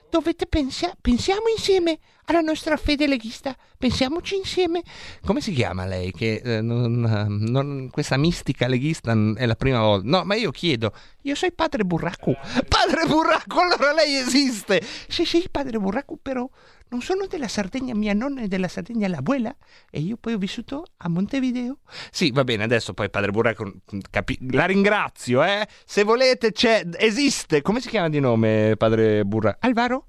dovete 0.09 0.45
pensare, 0.45 0.95
pensiamo 1.01 1.49
insieme 1.53 1.99
alla 2.27 2.39
nostra 2.39 2.77
fede 2.77 3.05
leghista, 3.05 3.53
pensiamoci 3.77 4.35
insieme. 4.37 4.81
Come 5.25 5.41
si 5.41 5.51
chiama 5.51 5.85
lei? 5.85 6.13
Che 6.13 6.41
eh, 6.41 6.61
non, 6.61 7.01
non- 7.01 7.89
questa 7.91 8.15
mistica 8.15 8.67
leghista 8.67 9.13
n- 9.13 9.35
è 9.37 9.45
la 9.45 9.55
prima 9.55 9.81
volta. 9.81 10.07
No, 10.07 10.23
ma 10.23 10.35
io 10.35 10.51
chiedo, 10.51 10.93
io 11.23 11.35
sono 11.35 11.51
padre 11.53 11.83
Burracu. 11.83 12.33
Padre 12.69 13.05
Burracu, 13.07 13.59
allora 13.59 13.91
lei 13.91 14.15
esiste. 14.15 14.81
Sì, 15.09 15.25
sì, 15.25 15.47
padre 15.51 15.77
Burracu, 15.79 16.17
però 16.21 16.49
non 16.89 17.01
sono 17.01 17.25
della 17.27 17.47
Sardegna, 17.47 17.95
mia 17.95 18.13
nonna 18.13 18.41
è 18.41 18.47
della 18.47 18.67
Sardegna, 18.67 19.07
l'abuela, 19.07 19.55
e 19.89 19.99
io 19.99 20.17
poi 20.17 20.33
ho 20.33 20.37
vissuto 20.37 20.85
a 20.97 21.09
Montevideo. 21.09 21.79
Sì, 22.11 22.31
va 22.31 22.43
bene, 22.43 22.63
adesso 22.63 22.93
poi 22.93 23.09
padre 23.09 23.31
Burraco, 23.31 23.73
capi- 24.09 24.37
la 24.51 24.65
ringrazio, 24.65 25.43
eh. 25.43 25.67
Se 25.85 26.03
volete 26.03 26.51
c'è, 26.51 26.87
esiste, 26.97 27.61
come 27.61 27.81
si 27.81 27.89
chiama 27.89 28.09
di 28.09 28.19
nome 28.19 28.75
padre 28.77 29.25
Burraco? 29.25 29.57
Alvaro? 29.61 30.07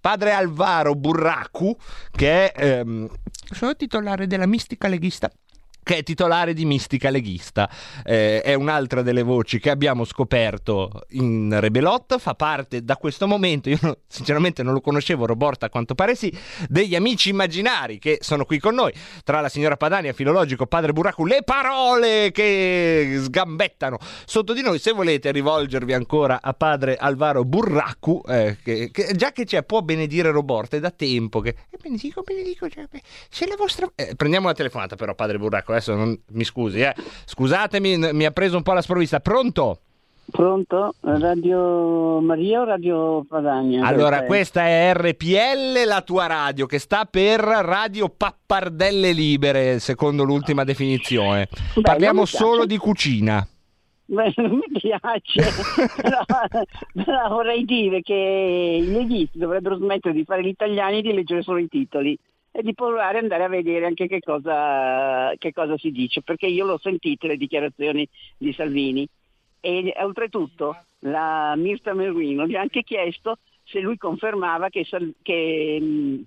Padre 0.00 0.32
Alvaro 0.32 0.94
Burracu, 0.94 1.76
che 2.12 2.52
è, 2.52 2.78
ehm, 2.78 3.08
sono 3.50 3.74
titolare 3.74 4.26
della 4.26 4.46
Mistica 4.46 4.88
Leghista 4.88 5.30
che 5.86 5.98
è 5.98 6.02
titolare 6.02 6.52
di 6.52 6.64
Mistica 6.64 7.10
Leghista. 7.10 7.70
Eh, 8.04 8.40
è 8.40 8.54
un'altra 8.54 9.02
delle 9.02 9.22
voci 9.22 9.60
che 9.60 9.70
abbiamo 9.70 10.04
scoperto 10.04 11.04
in 11.10 11.56
Rebelot, 11.60 12.18
fa 12.18 12.34
parte 12.34 12.82
da 12.82 12.96
questo 12.96 13.28
momento, 13.28 13.68
io 13.68 13.78
sinceramente 14.08 14.64
non 14.64 14.72
lo 14.72 14.80
conoscevo, 14.80 15.26
Roborta 15.26 15.66
a 15.66 15.68
quanto 15.68 15.94
pare 15.94 16.16
sì, 16.16 16.36
degli 16.68 16.96
amici 16.96 17.28
immaginari 17.28 18.00
che 18.00 18.18
sono 18.20 18.44
qui 18.44 18.58
con 18.58 18.74
noi, 18.74 18.92
tra 19.22 19.40
la 19.40 19.48
signora 19.48 19.76
Padania, 19.76 20.12
filologico, 20.12 20.66
padre 20.66 20.92
Burracu, 20.92 21.24
le 21.24 21.44
parole 21.44 22.32
che 22.32 23.20
sgambettano 23.22 23.98
sotto 24.24 24.54
di 24.54 24.62
noi, 24.62 24.80
se 24.80 24.90
volete 24.90 25.30
rivolgervi 25.30 25.92
ancora 25.92 26.40
a 26.42 26.52
padre 26.52 26.96
Alvaro 26.96 27.44
Burracu, 27.44 28.22
eh, 28.26 28.56
che, 28.60 28.90
che- 28.90 29.14
già 29.14 29.30
che 29.30 29.44
c'è, 29.44 29.62
può 29.62 29.82
benedire 29.82 30.32
Roborta, 30.32 30.76
è 30.76 30.80
da 30.80 30.90
tempo 30.90 31.38
che... 31.38 31.50
Eh, 31.70 31.78
benedico, 31.80 32.22
benedico, 32.22 32.68
cioè, 32.68 32.86
se 33.28 33.46
la 33.46 33.54
vostra... 33.56 33.88
Eh, 33.94 34.16
prendiamo 34.16 34.48
la 34.48 34.54
telefonata 34.54 34.96
però, 34.96 35.14
padre 35.14 35.38
Burraco, 35.38 35.74
adesso 35.76 35.94
non... 35.94 36.18
mi 36.32 36.44
scusi, 36.44 36.80
eh. 36.80 36.94
Scusatemi, 37.24 38.12
mi 38.12 38.24
ha 38.24 38.30
preso 38.30 38.56
un 38.56 38.62
po' 38.62 38.72
la 38.72 38.82
sprovvista. 38.82 39.20
Pronto? 39.20 39.80
Pronto? 40.30 40.94
Radio 41.00 42.20
Maria 42.20 42.60
o 42.60 42.64
Radio 42.64 43.24
Padania? 43.28 43.86
Allora, 43.86 44.24
questa 44.24 44.66
è 44.66 44.92
RPL, 44.92 45.86
la 45.86 46.02
tua 46.02 46.26
radio, 46.26 46.66
che 46.66 46.80
sta 46.80 47.04
per 47.04 47.40
Radio 47.40 48.08
Pappardelle 48.08 49.12
Libere, 49.12 49.78
secondo 49.78 50.24
l'ultima 50.24 50.64
definizione. 50.64 51.48
Beh, 51.74 51.80
Parliamo 51.80 52.24
solo 52.24 52.66
di 52.66 52.76
cucina. 52.76 53.46
Beh, 54.08 54.32
non 54.36 54.56
mi 54.56 54.78
piace, 54.78 55.42
però, 56.00 56.24
però 56.92 57.28
vorrei 57.28 57.64
dire 57.64 58.02
che 58.02 58.80
i 58.82 58.90
leghisti 58.90 59.38
dovrebbero 59.38 59.76
smettere 59.76 60.14
di 60.14 60.24
fare 60.24 60.42
gli 60.42 60.48
italiani 60.48 60.98
e 60.98 61.02
di 61.02 61.12
leggere 61.12 61.42
solo 61.42 61.58
i 61.58 61.68
titoli 61.68 62.18
e 62.56 62.62
di 62.62 62.72
provare 62.72 63.18
ad 63.18 63.24
andare 63.24 63.44
a 63.44 63.48
vedere 63.48 63.84
anche 63.84 64.08
che 64.08 64.20
cosa, 64.20 65.30
che 65.36 65.52
cosa 65.52 65.76
si 65.76 65.90
dice, 65.90 66.22
perché 66.22 66.46
io 66.46 66.64
l'ho 66.64 66.78
sentite 66.78 67.26
le 67.26 67.36
dichiarazioni 67.36 68.08
di 68.38 68.50
Salvini 68.54 69.06
e 69.60 69.92
oltretutto 69.98 70.74
la 71.00 71.54
Mirta 71.56 71.92
Merlino 71.92 72.46
gli 72.46 72.54
ha 72.54 72.62
anche 72.62 72.82
chiesto 72.82 73.38
se 73.62 73.80
lui 73.80 73.98
confermava 73.98 74.70
che, 74.70 74.86
che, 75.20 76.22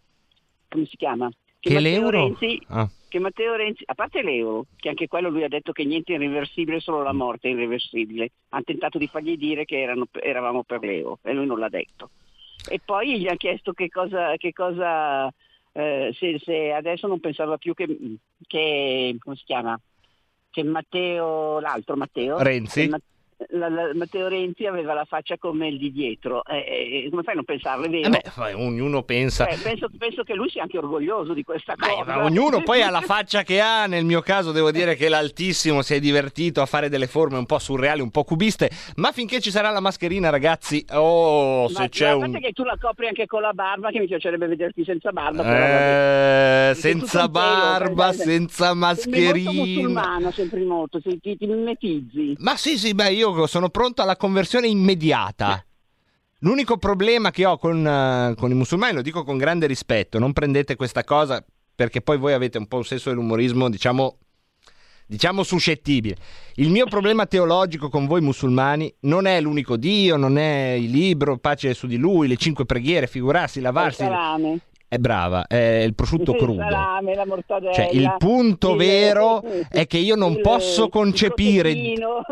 come 0.69 0.86
si 0.86 0.98
chiama? 0.98 1.31
Che 1.59 1.74
Matteo 1.74 1.89
l'euro? 1.91 2.09
Renzi 2.12 2.62
Ah. 2.67 2.88
che 3.07 3.19
Matteo 3.19 3.55
Renzi, 3.55 3.83
a 3.88 3.95
parte 3.95 4.21
l'euro, 4.21 4.65
che 4.75 4.89
anche 4.89 5.07
quello 5.07 5.29
lui 5.29 5.43
ha 5.43 5.48
detto 5.50 5.71
che 5.71 5.83
niente 5.83 6.13
è 6.13 6.17
irreversibile, 6.17 6.79
solo 6.79 7.01
la 7.01 7.12
morte 7.12 7.48
è 7.50 7.51
irreversibile, 7.53 8.29
hanno 8.50 8.63
tentato 8.63 9.00
di 9.00 9.07
fargli 9.07 9.36
dire 9.36 9.65
che 9.65 9.81
erano- 9.81 10.07
eravamo 10.12 10.62
per 10.62 10.81
l'euro 10.81 11.17
e 11.24 11.33
lui 11.33 11.48
non 11.48 11.57
l'ha 11.57 11.69
detto. 11.69 12.12
E 12.69 12.79
poi 12.86 13.19
gli 13.19 13.27
ha 13.27 13.36
chiesto 13.36 13.74
che 13.74 13.89
cosa, 13.89 14.36
che 14.38 14.53
cosa 14.53 15.33
eh, 15.79 16.13
se, 16.13 16.39
se 16.43 16.71
adesso 16.74 17.07
non 17.07 17.19
pensava 17.19 17.57
più 17.57 17.74
che, 17.74 17.88
che 18.45 19.15
come 19.19 19.36
si 19.36 19.43
chiama? 19.45 19.79
Che 20.51 20.63
Matteo, 20.63 21.59
l'altro 21.59 21.95
Matteo, 21.95 22.38
Renzi? 22.41 22.89
La- 23.51 23.69
la- 23.69 23.91
Matteo 23.93 24.27
Renzi 24.27 24.65
aveva 24.65 24.93
la 24.93 25.05
faccia 25.05 25.38
come 25.38 25.67
il 25.69 25.77
di 25.77 25.91
dietro. 25.91 26.43
Eh, 26.46 27.03
eh, 27.05 27.08
come 27.10 27.24
fai 27.24 27.34
a 27.34 27.36
non 27.38 27.46
pensarlo? 27.46 27.86
È 27.86 27.89
vero? 27.89 28.08
Eh 28.13 28.22
beh, 28.36 28.53
ognuno 28.53 29.03
pensa... 29.03 29.48
Eh, 29.48 29.58
penso, 29.58 29.89
penso 29.98 30.24
che 30.24 30.34
lui 30.36 30.50
sia 30.50 30.62
anche 30.63 30.77
orgoglioso 30.77 31.34
di 31.34 31.43
questa 31.43 31.75
Beh, 31.75 31.88
cosa. 31.88 32.15
ma 32.17 32.24
ognuno 32.25 32.62
poi 32.63 32.81
ha 32.81 32.89
la 32.89 33.01
faccia 33.01 33.43
che 33.43 33.60
ha, 33.62 33.86
nel 33.86 34.05
mio 34.05 34.22
caso 34.22 34.51
devo 34.51 34.72
dire 34.72 34.96
che 34.96 35.10
l'altissimo 35.10 35.81
si 35.81 35.93
è 35.93 36.00
divertito 36.00 36.62
a 36.62 36.65
fare 36.65 36.89
delle 36.89 37.08
forme 37.08 37.38
un 37.38 37.46
po' 37.46 37.60
surreali, 37.60 38.01
un 38.01 38.12
po' 38.12 38.24
cubiste, 38.24 38.69
ma 38.98 39.12
finché 39.12 39.39
ci 39.39 39.51
sarà 39.51 39.69
la 39.69 39.79
mascherina 39.79 40.29
ragazzi, 40.29 40.86
oh 40.91 41.63
Ma 41.69 41.79
se 41.79 41.89
c'è 41.89 42.13
un... 42.13 42.38
che 42.39 42.51
tu 42.51 42.63
la 42.63 42.77
copri 42.79 43.08
anche 43.08 43.25
con 43.25 43.41
la 43.41 43.53
barba, 43.53 43.89
che 43.89 44.00
mi 44.00 44.08
piacerebbe 44.08 44.48
vederti 44.48 44.84
senza 44.84 45.12
barba. 45.12 45.43
però. 45.43 46.69
Eh, 46.72 46.74
senza 46.75 47.27
barba, 47.29 48.12
sai, 48.13 48.25
senza 48.25 48.65
Sembri 48.65 48.74
molto 48.74 48.86
mascherina. 48.86 49.51
musulmano, 49.51 50.31
sempre 50.31 50.63
molto, 50.63 51.00
ti, 51.01 51.19
ti 51.19 51.38
mimetizzi. 51.46 52.36
Ma 52.39 52.55
sì, 52.55 52.77
sì, 52.77 52.93
beh, 52.93 53.12
io 53.12 53.28
sono 53.48 53.69
pronto 53.69 54.01
alla 54.01 54.15
conversione 54.17 54.67
immediata. 54.67 55.63
L'unico 56.39 56.77
problema 56.77 57.31
che 57.31 57.45
ho 57.45 57.57
con, 57.57 57.86
eh, 57.86 58.36
con 58.38 58.50
i 58.50 58.53
musulmani, 58.53 58.95
lo 58.95 59.01
dico 59.01 59.24
con 59.24 59.38
grande 59.38 59.67
rispetto, 59.67 60.19
non 60.19 60.31
prendete 60.31 60.75
questa 60.75 61.03
cosa 61.03 61.43
perché 61.75 62.01
poi 62.01 62.17
voi 62.17 62.33
avete 62.33 62.57
un 62.57 62.67
po' 62.67 62.77
un 62.77 62.86
senso 62.86 63.09
dell'umorismo, 63.09 63.69
diciamo, 63.69 64.17
diciamo 65.05 65.43
suscettibile. 65.43 66.17
Il 66.55 66.69
mio 66.69 66.86
problema 66.86 67.25
teologico 67.25 67.89
con 67.89 68.05
voi 68.05 68.21
musulmani 68.21 68.93
non 69.01 69.25
è 69.25 69.39
l'unico 69.41 69.75
Dio, 69.77 70.15
non 70.17 70.38
è 70.38 70.71
il 70.71 70.91
libro, 70.91 71.38
pace 71.38 71.74
su 71.74 71.88
di 71.88 71.98
lui, 71.98 72.27
le 72.27 72.36
cinque 72.38 72.65
preghiere, 72.65 73.07
figurarsi, 73.07 73.57
Il 73.57 73.63
lavarsi. 73.63 74.03
salame, 74.03 74.59
È 74.89 74.98
brava, 74.98 75.46
è 75.46 75.84
il 75.84 75.93
prosciutto 75.93 76.31
il 76.31 76.38
crudo. 76.38 76.62
salame, 76.63 77.13
la 77.13 77.25
mortadella. 77.27 77.72
Cioè, 77.74 77.89
il 77.91 78.15
punto 78.17 78.72
il- 78.72 78.77
vero 78.77 79.43
è 79.69 79.86
che 79.86 80.00
io 80.00 80.15
non 80.15 80.31
il- 80.31 80.41
posso 80.41 80.86
il 80.86 80.89
concepire. 80.89 81.72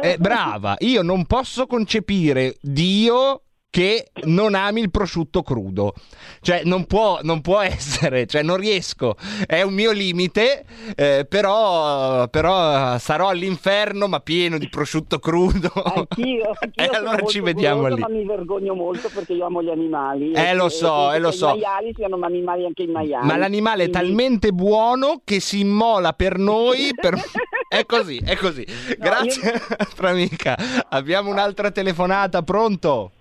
Eh, 0.01 0.17
brava, 0.17 0.75
io 0.79 1.03
non 1.03 1.27
posso 1.27 1.67
concepire 1.67 2.55
Dio 2.59 3.43
che 3.69 4.09
non 4.23 4.55
ami 4.55 4.81
il 4.81 4.89
prosciutto 4.91 5.43
crudo. 5.43 5.93
Cioè, 6.41 6.61
non 6.63 6.85
può, 6.85 7.19
non 7.21 7.41
può 7.41 7.59
essere, 7.59 8.25
cioè, 8.25 8.41
non 8.41 8.57
riesco. 8.57 9.15
È 9.45 9.61
un 9.61 9.73
mio 9.73 9.91
limite, 9.91 10.63
eh, 10.95 11.25
però, 11.27 12.27
però 12.29 12.97
sarò 12.97 13.27
all'inferno, 13.29 14.07
ma 14.07 14.19
pieno 14.19 14.57
di 14.57 14.69
prosciutto 14.69 15.19
crudo. 15.19 15.71
Anch'io, 15.73 16.53
anch'io 16.59 16.83
E 16.83 16.85
sono 16.85 16.97
allora 17.09 17.25
ci 17.25 17.39
vediamo 17.41 17.81
golosa, 17.81 17.95
lì. 17.95 18.01
Ma 18.01 18.09
mi 18.09 18.25
vergogno 18.25 18.73
molto 18.73 19.09
perché 19.13 19.33
io 19.33 19.45
amo 19.45 19.61
gli 19.61 19.69
animali. 19.69 20.31
Eh, 20.31 20.53
lo 20.53 20.69
so, 20.69 21.11
eh, 21.11 21.19
lo 21.19 21.31
so. 21.31 21.49
I 21.49 21.59
maiali 21.59 21.93
siano 21.95 22.17
animali 22.21 22.65
anche 22.65 22.83
i 22.83 22.87
maiali. 22.87 23.25
Ma 23.27 23.37
l'animale 23.37 23.83
è 23.83 23.89
Quindi- 23.89 24.07
talmente 24.07 24.51
buono 24.51 25.21
che 25.23 25.39
si 25.39 25.59
immola 25.59 26.13
per 26.13 26.37
noi. 26.37 26.89
per- 26.99 27.21
È 27.67 27.85
così, 27.85 28.21
è 28.23 28.35
così. 28.37 28.65
Grazie, 28.97 29.61
nostra 29.77 30.09
amica. 30.09 30.57
Abbiamo 30.89 31.29
un'altra 31.29 31.69
telefonata, 31.69 32.41
pronto? 32.41 33.11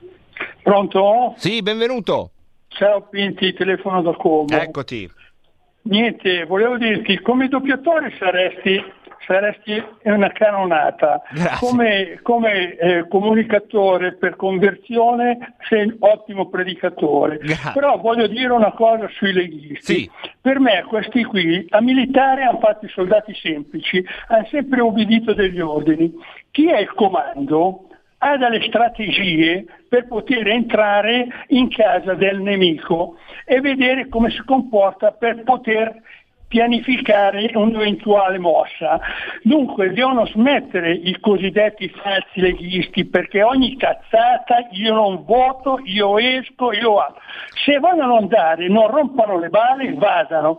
Pronto? 0.67 1.35
Sì, 1.37 1.63
benvenuto. 1.63 2.33
Ciao 2.67 3.03
Pinti, 3.03 3.53
telefono 3.53 4.03
da 4.03 4.11
Como. 4.15 4.47
Eccoti. 4.49 5.09
Niente, 5.83 6.45
volevo 6.45 6.77
dirti, 6.77 7.21
come 7.21 7.47
doppiatore 7.47 8.13
saresti, 8.19 8.83
saresti 9.25 9.81
una 10.03 10.33
canonata. 10.33 11.23
Grazie. 11.31 11.69
Come, 11.69 12.19
come, 12.21 12.77
eh, 12.79 13.07
comunicatore 13.07 14.17
per 14.17 14.35
conversione 14.35 15.55
sei 15.69 15.85
un 15.85 15.97
ottimo 16.01 16.49
predicatore. 16.49 17.39
Grazie. 17.39 17.71
Però 17.73 17.99
voglio 17.99 18.27
dire 18.27 18.53
una 18.53 18.73
cosa 18.73 19.07
sui 19.11 19.33
leghisti. 19.33 19.95
Sì. 19.95 20.11
Per 20.41 20.59
me 20.59 20.85
questi 20.89 21.23
qui, 21.23 21.65
a 21.71 21.81
militare 21.81 22.43
hanno 22.43 22.59
fatto 22.59 22.87
i 22.87 22.89
soldati 22.89 23.33
semplici, 23.41 24.05
hanno 24.27 24.47
sempre 24.51 24.81
obbedito 24.81 25.33
degli 25.33 25.61
ordini. 25.61 26.13
Chi 26.51 26.69
è 26.69 26.81
il 26.81 26.93
comando 26.93 27.87
ha 28.19 28.37
delle 28.37 28.63
strategie 28.63 29.65
per 29.89 30.07
poter 30.07 30.47
entrare 30.49 31.27
in 31.49 31.69
casa 31.69 32.15
del 32.15 32.41
nemico 32.41 33.17
e 33.45 33.61
vedere 33.61 34.09
come 34.09 34.31
si 34.31 34.43
comporta 34.45 35.13
per 35.13 35.43
poter 35.43 36.03
pianificare 36.49 37.51
un'eventuale 37.55 38.39
mossa. 38.39 39.01
Dunque 39.43 39.93
devono 39.93 40.27
smettere 40.27 40.93
i 40.93 41.19
cosiddetti 41.21 41.89
falsi 41.89 42.41
leghisti 42.41 43.05
perché 43.07 43.43
ogni 43.43 43.77
cazzata 43.77 44.69
io 44.71 44.95
non 44.95 45.25
voto, 45.25 45.81
io 45.85 46.19
esco, 46.19 46.73
io 46.73 46.95
vado. 46.95 47.17
Se 47.65 47.79
vogliono 47.79 48.17
andare, 48.17 48.69
non 48.69 48.89
rompano 48.89 49.39
le 49.39 49.49
balle, 49.49 49.93
vadano. 49.95 50.59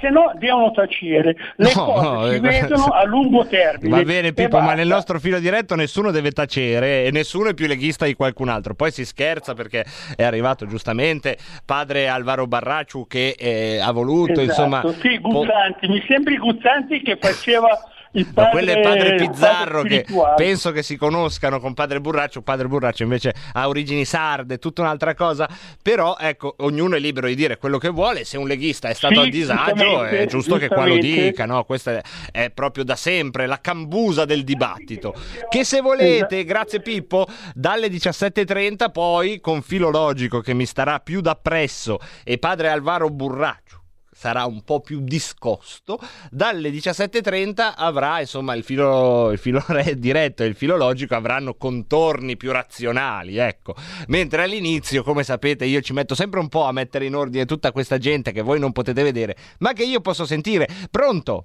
Se 0.00 0.08
no 0.10 0.32
devono 0.36 0.70
tacere. 0.70 1.36
Le 1.56 1.72
No, 1.74 1.84
cose 1.84 2.08
no, 2.08 2.28
si 2.28 2.34
eh, 2.34 2.40
vedono 2.40 2.84
a 2.84 3.04
lungo 3.04 3.46
termine. 3.46 3.96
Va 3.96 4.02
bene 4.02 4.32
Pippo, 4.32 4.60
ma 4.60 4.74
nel 4.74 4.86
nostro 4.86 5.18
filo 5.18 5.38
diretto 5.38 5.74
nessuno 5.74 6.10
deve 6.10 6.30
tacere 6.30 7.04
e 7.04 7.10
nessuno 7.10 7.50
è 7.50 7.54
più 7.54 7.66
leghista 7.66 8.04
di 8.04 8.14
qualcun 8.14 8.48
altro. 8.48 8.74
Poi 8.74 8.90
si 8.90 9.04
scherza 9.04 9.54
perché 9.54 9.84
è 10.16 10.22
arrivato 10.22 10.66
giustamente 10.66 11.36
padre 11.64 12.08
Alvaro 12.08 12.46
Barracciu 12.46 13.06
che 13.06 13.34
eh, 13.38 13.78
ha 13.80 13.90
voluto, 13.92 14.40
Esatto, 14.40 14.42
insomma... 14.42 14.82
Sì, 15.00 15.20
po- 15.20 15.30
Guzzanti, 15.30 15.88
mi 15.88 16.04
sembri 16.06 16.36
Guzzanti 16.38 17.02
che 17.02 17.16
faceva 17.20 17.68
il 18.18 18.26
No, 18.26 18.32
padre, 18.34 18.50
quello 18.50 18.70
è 18.72 18.80
padre 18.80 19.14
Pizzarro 19.16 19.82
padre 19.82 20.02
che 20.02 20.06
penso 20.36 20.70
che 20.72 20.82
si 20.82 20.96
conoscano 20.96 21.60
con 21.60 21.74
padre 21.74 22.00
Burraccio. 22.00 22.42
Padre 22.42 22.68
Burraccio 22.68 23.02
invece 23.02 23.34
ha 23.52 23.68
origini 23.68 24.04
sarde, 24.04 24.58
tutta 24.58 24.82
un'altra 24.82 25.14
cosa. 25.14 25.48
Però 25.82 26.16
ecco, 26.18 26.54
ognuno 26.58 26.96
è 26.96 26.98
libero 26.98 27.26
di 27.26 27.34
dire 27.34 27.56
quello 27.56 27.78
che 27.78 27.88
vuole. 27.88 28.24
Se 28.24 28.36
un 28.36 28.46
leghista 28.46 28.88
è 28.88 28.94
stato 28.94 29.22
Sì, 29.22 29.28
a 29.28 29.30
disagio, 29.30 30.04
è 30.04 30.26
giusto 30.26 30.56
che 30.56 30.68
qua 30.68 30.86
lo 30.86 30.98
dica. 30.98 31.46
No? 31.46 31.64
Questa 31.64 31.92
è, 31.92 32.02
è 32.32 32.50
proprio 32.50 32.84
da 32.84 32.96
sempre 32.96 33.46
la 33.46 33.60
cambusa 33.60 34.24
del 34.24 34.44
dibattito. 34.44 35.14
Che 35.48 35.64
se 35.64 35.80
volete, 35.80 36.44
grazie 36.44 36.80
Pippo, 36.80 37.26
dalle 37.54 37.88
17.30 37.88 38.90
poi 38.90 39.40
con 39.40 39.62
filologico 39.62 40.40
che 40.40 40.54
mi 40.54 40.66
starà 40.66 41.00
più 41.00 41.20
da 41.20 41.34
presso 41.34 41.98
e 42.24 42.38
padre 42.38 42.68
Alvaro 42.68 43.08
Burraccio 43.08 43.77
sarà 44.18 44.46
un 44.46 44.62
po' 44.64 44.80
più 44.80 44.98
discosto. 45.00 46.00
Dalle 46.28 46.70
17.30 46.70 47.74
avrà, 47.76 48.18
insomma, 48.18 48.56
il 48.56 48.64
filo, 48.64 49.30
il 49.30 49.38
filo 49.38 49.62
re- 49.68 49.96
diretto 49.96 50.42
e 50.42 50.46
il 50.46 50.56
filologico 50.56 51.14
avranno 51.14 51.54
contorni 51.54 52.36
più 52.36 52.50
razionali, 52.50 53.36
ecco. 53.36 53.76
Mentre 54.08 54.42
all'inizio, 54.42 55.04
come 55.04 55.22
sapete, 55.22 55.66
io 55.66 55.80
ci 55.82 55.92
metto 55.92 56.16
sempre 56.16 56.40
un 56.40 56.48
po' 56.48 56.64
a 56.64 56.72
mettere 56.72 57.04
in 57.04 57.14
ordine 57.14 57.44
tutta 57.44 57.70
questa 57.70 57.98
gente 57.98 58.32
che 58.32 58.42
voi 58.42 58.58
non 58.58 58.72
potete 58.72 59.04
vedere, 59.04 59.36
ma 59.58 59.72
che 59.72 59.84
io 59.84 60.00
posso 60.00 60.26
sentire. 60.26 60.66
Pronto? 60.90 61.44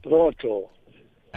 Pronto? 0.00 0.70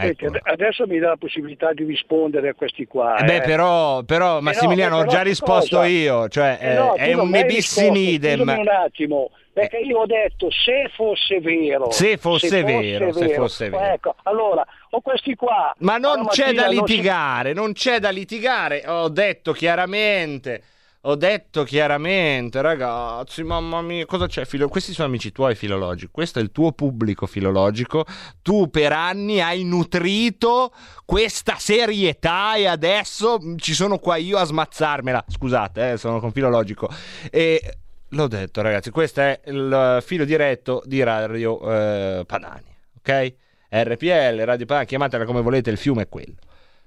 Ecco. 0.08 0.26
ade- 0.26 0.40
adesso 0.44 0.86
mi 0.86 0.98
dà 0.98 1.08
la 1.08 1.16
possibilità 1.16 1.72
di 1.72 1.84
rispondere 1.84 2.48
a 2.50 2.54
questi 2.54 2.86
qua. 2.86 3.16
Eh 3.16 3.24
beh, 3.24 3.36
eh. 3.36 3.40
però, 3.40 4.02
però 4.02 4.40
Massimiliano, 4.40 4.96
però 4.98 5.08
ho 5.08 5.12
già 5.12 5.22
risposto 5.22 5.76
cosa? 5.76 5.88
io, 5.88 6.28
cioè 6.28 6.58
Eh 6.60 6.74
no, 6.74 6.94
eh, 6.96 6.98
è 7.06 7.12
un 7.14 7.28
mi 7.28 7.36
hai 7.36 7.42
nebis 7.42 7.76
in 7.76 7.82
risposto, 7.92 7.98
idem. 8.10 8.40
un 8.48 8.68
attimo, 8.68 9.30
perché 9.52 9.76
io 9.78 9.98
ho 9.98 10.06
detto 10.06 10.48
se 10.50 10.90
fosse 10.94 11.40
vero. 11.40 11.90
Se 11.90 12.16
fosse 12.16 12.62
vero, 12.62 13.12
se 13.12 13.28
fosse 13.34 13.68
vero. 13.68 13.84
Ecco, 13.84 14.14
allora, 14.24 14.64
ho 14.90 15.00
questi 15.00 15.34
qua. 15.34 15.74
Ma 15.78 15.96
non 15.98 16.26
c'è 16.28 16.52
da 16.52 16.62
mattina 16.62 16.64
non 16.64 16.72
si- 16.86 16.94
litigare, 16.96 17.52
non 17.52 17.72
c'è 17.72 17.98
da 17.98 18.10
litigare. 18.10 18.84
Ho 18.86 19.08
detto 19.08 19.52
chiaramente. 19.52 20.62
Ho 21.04 21.14
detto 21.14 21.62
chiaramente, 21.62 22.60
ragazzi, 22.60 23.42
mamma 23.42 23.80
mia, 23.80 24.04
cosa 24.04 24.26
c'è? 24.26 24.44
Filo- 24.44 24.68
Questi 24.68 24.92
sono 24.92 25.08
amici 25.08 25.32
tuoi 25.32 25.54
filologici, 25.54 26.10
questo 26.10 26.40
è 26.40 26.42
il 26.42 26.52
tuo 26.52 26.72
pubblico 26.72 27.26
filologico. 27.26 28.04
Tu 28.42 28.68
per 28.68 28.92
anni 28.92 29.40
hai 29.40 29.64
nutrito 29.64 30.74
questa 31.06 31.56
serietà 31.56 32.54
e 32.56 32.66
adesso 32.66 33.38
ci 33.56 33.72
sono 33.72 33.98
qua 33.98 34.16
io 34.16 34.36
a 34.36 34.44
smazzarmela. 34.44 35.24
Scusate, 35.26 35.92
eh, 35.92 35.96
sono 35.96 36.20
con 36.20 36.32
filologico. 36.32 36.90
E 37.30 37.78
l'ho 38.06 38.28
detto, 38.28 38.60
ragazzi, 38.60 38.90
questo 38.90 39.22
è 39.22 39.40
il 39.46 40.00
filo 40.04 40.26
diretto 40.26 40.82
di 40.84 41.02
Radio 41.02 41.60
eh, 41.62 42.24
Padania, 42.26 42.74
ok? 42.98 43.34
RPL, 43.70 44.44
Radio 44.44 44.66
Padania, 44.66 44.86
chiamatela 44.86 45.24
come 45.24 45.40
volete, 45.40 45.70
il 45.70 45.78
fiume 45.78 46.02
è 46.02 46.08
quello. 46.10 46.34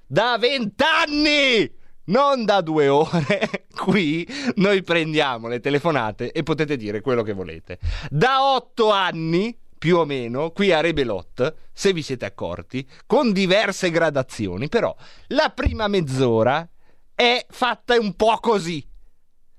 Da 0.05 0.37
vent'anni! 0.39 1.81
Non 2.05 2.43
da 2.43 2.59
due 2.61 2.89
ore, 2.89 3.67
qui 3.73 4.27
noi 4.55 4.83
prendiamo 4.83 5.47
le 5.47 5.61
telefonate 5.61 6.31
e 6.31 6.43
potete 6.43 6.75
dire 6.75 6.99
quello 6.99 7.23
che 7.23 7.33
volete. 7.33 7.79
Da 8.09 8.53
otto 8.53 8.91
anni, 8.91 9.57
più 9.77 9.97
o 9.97 10.05
meno, 10.05 10.51
qui 10.51 10.71
a 10.71 10.81
Rebelot, 10.81 11.55
se 11.71 11.93
vi 11.93 12.01
siete 12.01 12.25
accorti, 12.25 12.85
con 13.05 13.31
diverse 13.31 13.89
gradazioni, 13.89 14.67
però 14.67 14.93
la 15.27 15.49
prima 15.49 15.87
mezz'ora 15.87 16.67
è 17.15 17.45
fatta 17.49 17.97
un 17.97 18.15
po' 18.15 18.37
così. 18.41 18.85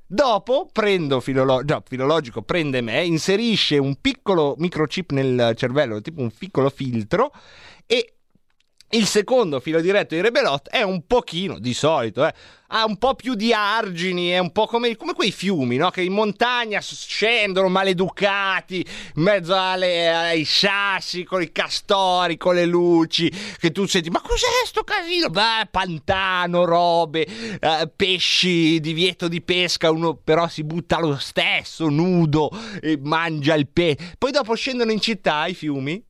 Dopo 0.07 0.69
prendo 0.71 1.21
filolo- 1.21 1.63
no, 1.63 1.83
filologico, 1.87 2.43
prende 2.43 2.83
me, 2.83 3.05
inserisce 3.05 3.79
un 3.79 3.97
piccolo 4.01 4.55
microchip 4.59 5.13
nel 5.13 5.55
cervello, 5.57 6.03
tipo 6.03 6.21
un 6.21 6.31
piccolo 6.31 6.69
filtro, 6.69 7.33
e 7.87 8.15
il 8.95 9.07
secondo 9.07 9.61
filo 9.61 9.81
diretto 9.81 10.15
di 10.15 10.21
Rebelot 10.21 10.69
è 10.69 10.83
un 10.83 11.07
pochino, 11.07 11.59
di 11.59 11.75
solito, 11.75 12.27
eh, 12.27 12.33
ha 12.69 12.85
un 12.85 12.97
po' 12.97 13.15
più 13.15 13.35
di 13.35 13.53
argini, 13.53 14.31
è 14.31 14.39
un 14.39 14.51
po' 14.51 14.67
come, 14.67 14.97
come 14.97 15.13
quei 15.13 15.31
fiumi, 15.31 15.77
no? 15.77 15.91
Che 15.91 16.03
in 16.03 16.13
montagna 16.13 16.81
scendono 16.81 17.69
maleducati, 17.69 18.87
in 19.17 19.23
mezzo 19.23 19.55
alle- 19.55 20.15
ai 20.15 20.45
sassi, 20.45 21.25
con 21.25 21.43
i 21.43 21.53
castori, 21.53 22.37
con 22.37 22.55
le 22.55 22.67
luci, 22.67 23.31
che 23.59 23.71
tu 23.71 23.87
senti, 23.87 24.11
ma 24.11 24.21
cos'è 24.21 24.65
sto 24.65 24.83
casino? 24.83 25.29
Beh, 25.29 25.69
pantano, 25.71 26.65
robe, 26.65 27.27
eh, 27.61 27.91
pesci, 27.95 28.81
divieto 28.81 29.29
di 29.29 29.43
pesca, 29.43 29.91
uno 29.91 30.15
però 30.17 30.49
si 30.49 30.65
butta 30.65 30.99
lo 30.99 31.17
stesso, 31.19 31.89
nudo, 31.89 32.51
e 32.81 32.99
mangia 33.01 33.55
il 33.55 33.69
pesce. 33.69 34.15
Poi 34.19 34.31
dopo 34.33 34.55
scendono 34.55 34.91
in 34.91 35.01
città 35.01 35.47
i 35.47 35.55
fiumi, 35.55 36.03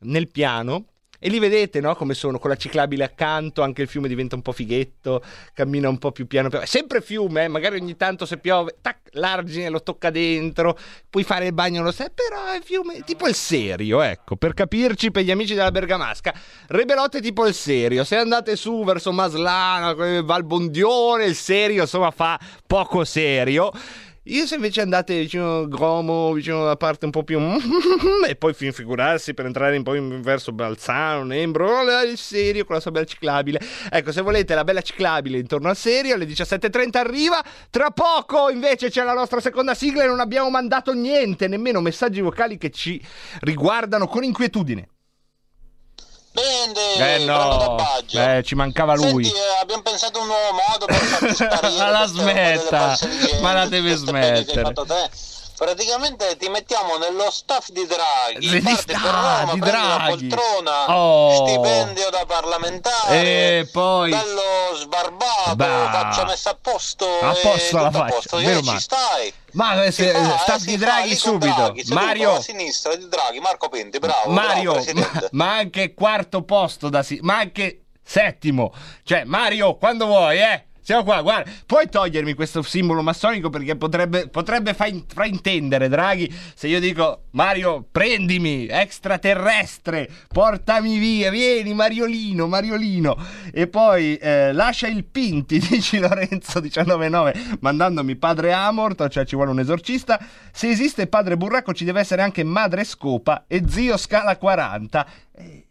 nel 0.00 0.28
piano, 0.28 0.86
e 1.18 1.28
li 1.28 1.38
vedete, 1.38 1.80
no? 1.80 1.94
Come 1.94 2.14
sono, 2.14 2.38
con 2.38 2.50
la 2.50 2.56
ciclabile 2.56 3.04
accanto, 3.04 3.62
anche 3.62 3.82
il 3.82 3.88
fiume 3.88 4.08
diventa 4.08 4.34
un 4.34 4.42
po' 4.42 4.52
fighetto, 4.52 5.22
cammina 5.52 5.88
un 5.88 5.98
po' 5.98 6.12
più 6.12 6.26
piano 6.26 6.48
piano. 6.48 6.64
È 6.64 6.68
sempre 6.68 7.00
fiume, 7.00 7.44
eh, 7.44 7.48
magari 7.48 7.80
ogni 7.80 7.96
tanto 7.96 8.26
se 8.26 8.38
piove, 8.38 8.76
tac, 8.80 9.08
l'argine 9.12 9.68
lo 9.68 9.82
tocca 9.82 10.10
dentro, 10.10 10.78
puoi 11.08 11.24
fare 11.24 11.46
il 11.46 11.52
bagno 11.52 11.82
lo 11.82 11.92
stesso, 11.92 12.12
però 12.14 12.46
è 12.46 12.60
fiume 12.62 13.02
tipo 13.04 13.26
il 13.28 13.34
serio, 13.34 14.00
ecco, 14.00 14.36
per 14.36 14.54
capirci 14.54 15.10
per 15.10 15.24
gli 15.24 15.30
amici 15.30 15.54
della 15.54 15.70
Bergamasca. 15.70 16.34
Rebelotte 16.68 17.20
tipo 17.20 17.46
il 17.46 17.54
serio, 17.54 18.04
se 18.04 18.16
andate 18.16 18.56
su 18.56 18.84
verso 18.84 19.12
Maslana, 19.12 19.94
eh, 20.04 20.22
Valbondione, 20.22 21.24
il 21.24 21.34
serio, 21.34 21.82
insomma, 21.82 22.10
fa 22.10 22.38
poco 22.66 23.04
serio. 23.04 23.72
Io 24.28 24.46
se 24.46 24.54
invece 24.54 24.80
andate 24.80 25.18
vicino 25.18 25.58
a 25.58 25.66
Gromo, 25.66 26.32
vicino 26.32 26.62
alla 26.62 26.76
parte 26.76 27.04
un 27.04 27.10
po' 27.10 27.24
più... 27.24 27.38
e 28.26 28.36
poi 28.36 28.54
figurarsi 28.54 29.34
per 29.34 29.44
entrare 29.44 29.76
un 29.76 29.82
po' 29.82 29.94
in 29.94 30.22
verso 30.22 30.50
Balzano, 30.50 31.24
Nembro, 31.24 31.80
oh, 31.80 32.02
il 32.02 32.16
serio 32.16 32.64
con 32.64 32.74
la 32.74 32.80
sua 32.80 32.90
bella 32.90 33.04
ciclabile. 33.04 33.60
Ecco, 33.90 34.12
se 34.12 34.22
volete 34.22 34.54
la 34.54 34.64
bella 34.64 34.80
ciclabile 34.80 35.36
intorno 35.36 35.68
al 35.68 35.76
serio, 35.76 36.14
alle 36.14 36.24
17.30 36.24 36.96
arriva. 36.96 37.44
Tra 37.68 37.90
poco 37.90 38.48
invece 38.48 38.88
c'è 38.88 39.04
la 39.04 39.12
nostra 39.12 39.40
seconda 39.40 39.74
sigla 39.74 40.04
e 40.04 40.06
non 40.06 40.20
abbiamo 40.20 40.48
mandato 40.48 40.94
niente, 40.94 41.46
nemmeno 41.46 41.82
messaggi 41.82 42.22
vocali 42.22 42.56
che 42.56 42.70
ci 42.70 42.98
riguardano 43.40 44.06
con 44.06 44.24
inquietudine. 44.24 44.88
Bene, 46.34 47.20
Eh 47.20 47.24
no, 47.24 47.76
eh, 48.10 48.42
ci 48.42 48.56
mancava 48.56 48.94
lui. 48.94 49.22
Senti, 49.22 49.38
eh, 49.38 49.60
abbiamo 49.62 49.82
pensato 49.82 50.18
a 50.18 50.22
un 50.22 50.26
nuovo 50.26 50.50
modo 50.68 50.86
per 50.86 50.96
farti 50.96 51.32
sparire 51.32 51.78
Ma 51.78 51.90
la 51.90 52.06
smetta, 52.06 52.98
ma 53.40 53.52
la 53.52 53.66
devi 53.66 53.90
hai 53.94 53.96
smettere. 53.96 54.72
Praticamente 55.68 56.36
ti 56.36 56.50
mettiamo 56.50 56.98
nello 56.98 57.30
staff 57.30 57.70
di 57.70 57.86
Draghi, 57.86 58.46
Sì, 58.46 58.60
parti 58.60 58.84
per 58.92 59.00
ah, 59.14 59.40
Roma, 59.40 59.52
di 59.54 59.60
Draghi. 59.60 60.26
poltrona, 60.28 60.94
Oh. 60.94 61.46
stipendio 61.46 62.10
da 62.10 62.26
parlamentare, 62.26 63.16
E 63.60 63.68
poi... 63.72 64.10
bello 64.10 64.42
sbarbato, 64.74 65.56
Bah. 65.56 65.88
faccia 65.90 66.26
messa 66.26 66.50
a 66.50 66.58
posto, 66.60 67.06
A 67.20 67.32
posto 67.32 67.76
la 67.80 67.90
faccia, 67.90 68.14
posto. 68.14 68.36
meno 68.36 68.60
male. 68.60 68.76
ci 68.76 68.82
stai. 68.84 69.32
Ma 69.52 69.90
se, 69.90 70.10
fa, 70.12 70.36
staff 70.38 70.60
di 70.64 70.76
Draghi 70.76 71.16
subito. 71.16 71.54
Draghi, 71.54 71.84
Mario, 71.94 72.34
a 72.34 72.42
sinistra 72.42 72.94
di 72.96 73.08
Draghi, 73.08 73.40
Marco 73.40 73.70
Pinti, 73.70 73.98
bravo, 73.98 74.30
Mario, 74.32 74.72
bravo, 74.74 74.92
ma, 74.92 75.28
ma 75.30 75.56
anche 75.56 75.94
quarto 75.94 76.42
posto 76.42 76.90
da 76.90 77.02
si- 77.02 77.20
ma 77.22 77.38
anche 77.38 77.84
settimo. 78.04 78.70
Cioè, 79.02 79.24
Mario, 79.24 79.76
quando 79.78 80.04
vuoi, 80.04 80.40
eh? 80.40 80.64
Siamo 80.84 81.02
qua, 81.02 81.22
guarda, 81.22 81.50
puoi 81.64 81.88
togliermi 81.88 82.34
questo 82.34 82.60
simbolo 82.60 83.00
massonico 83.00 83.48
perché 83.48 83.74
potrebbe, 83.74 84.28
potrebbe 84.28 84.74
fraintendere, 84.74 85.88
Draghi, 85.88 86.30
se 86.54 86.68
io 86.68 86.78
dico 86.78 87.22
Mario, 87.30 87.86
prendimi, 87.90 88.66
extraterrestre, 88.66 90.06
portami 90.28 90.98
via, 90.98 91.30
vieni 91.30 91.72
Mariolino, 91.72 92.46
Mariolino. 92.46 93.16
E 93.50 93.66
poi 93.66 94.16
eh, 94.16 94.52
lascia 94.52 94.86
il 94.86 95.06
Pinti, 95.06 95.56
dici 95.66 95.98
Lorenzo 95.98 96.60
199, 96.60 97.56
mandandomi 97.60 98.16
padre 98.16 98.52
Amort, 98.52 99.08
cioè 99.08 99.24
ci 99.24 99.36
vuole 99.36 99.52
un 99.52 99.60
esorcista. 99.60 100.20
Se 100.52 100.68
esiste 100.68 101.06
padre 101.06 101.38
Burraco 101.38 101.72
ci 101.72 101.86
deve 101.86 102.00
essere 102.00 102.20
anche 102.20 102.44
madre 102.44 102.84
Scopa 102.84 103.44
e 103.46 103.62
zio 103.66 103.96
Scala 103.96 104.36
40. 104.36 105.06
Eh, 105.32 105.66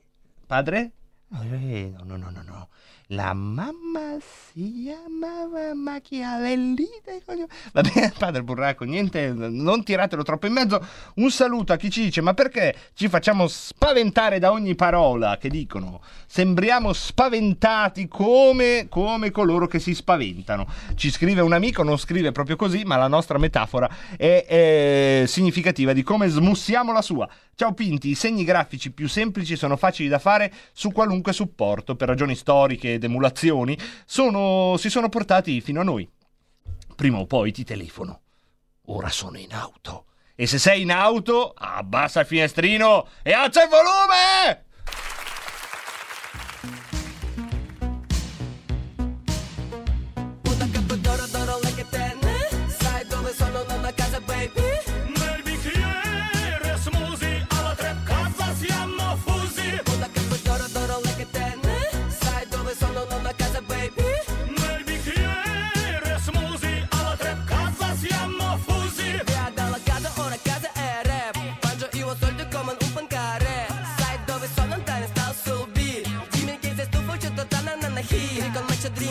padre? 0.47 0.91
No, 1.30 2.04
no, 2.04 2.17
no, 2.17 2.32
no, 2.32 2.41
no. 2.43 2.69
La 3.13 3.34
mamma 3.34 4.17
si 4.19 4.86
chiamava 4.86 5.76
Machiavellita. 5.76 7.12
Va 7.71 7.82
bene, 7.82 8.12
padre 8.17 8.41
Burraco, 8.41 8.86
niente, 8.86 9.32
non 9.32 9.84
tiratelo 9.84 10.23
troppo 10.23 10.47
in 10.47 10.54
mezzo. 10.54 10.84
Un 11.15 11.30
saluto 11.30 11.73
a 11.73 11.76
chi 11.76 11.91
ci 11.91 12.06
dice: 12.06 12.21
Ma 12.21 12.34
perché 12.34 12.76
ci 12.95 13.10
facciamo 13.10 13.47
spaventare 13.47 14.39
da 14.39 14.52
ogni 14.52 14.73
parola 14.73 15.38
che 15.38 15.49
dicono? 15.49 16.02
Sembriamo 16.26 16.91
spaventati 16.91 18.08
come, 18.08 18.88
come 18.89 19.30
coloro 19.30 19.67
che 19.67 19.78
si 19.78 19.93
spaventano. 19.93 20.65
Ci 20.95 21.12
scrive 21.12 21.41
un 21.41 21.54
amico, 21.54 21.84
non 21.84 21.99
scrive 21.99 22.32
proprio 22.32 22.56
così, 22.56 22.84
ma 22.84 22.95
la 22.95 23.08
nostra 23.08 23.38
metafora 23.38 23.88
è, 24.17 24.45
è 24.47 25.23
significativa 25.28 25.93
di 25.93 26.02
come 26.02 26.30
smussiamo 26.30 26.91
la 26.91 27.02
sua. 27.04 27.30
Ciao 27.55 27.73
Pinti, 27.73 28.09
i 28.09 28.15
segni 28.15 28.43
grafici 28.43 28.91
più 28.91 29.07
semplici 29.07 29.55
sono 29.55 29.77
facili 29.77 30.09
da 30.09 30.17
fare 30.17 30.51
su 30.73 30.91
qualunque 30.91 31.33
supporto 31.33 31.95
per 31.95 32.07
ragioni 32.07 32.33
storiche 32.35 32.93
ed 32.93 33.03
emulazioni, 33.03 33.77
sono- 34.05 34.75
si 34.77 34.89
sono 34.89 35.07
portati 35.07 35.61
fino 35.61 35.79
a 35.81 35.83
noi. 35.83 36.09
Prima 36.95 37.19
o 37.19 37.27
poi 37.27 37.51
ti 37.51 37.63
telefono. 37.63 38.21
Ora 38.87 39.09
sono 39.09 39.37
in 39.37 39.53
auto. 39.53 40.05
E 40.33 40.47
se 40.47 40.57
sei 40.57 40.81
in 40.81 40.91
auto, 40.91 41.53
abbassa 41.55 42.21
il 42.21 42.25
finestrino 42.25 43.07
e 43.21 43.33
alza 43.33 43.63
il 43.63 43.69
volume! 43.69 44.65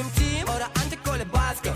Con 0.03 0.11
me 0.11 0.11
c'è 0.11 0.11
dream 0.11 0.11
team. 0.15 0.49
Ora 0.49 0.69
anche 0.81 0.99
con 1.05 1.17
le 1.17 1.25
basche 1.25 1.73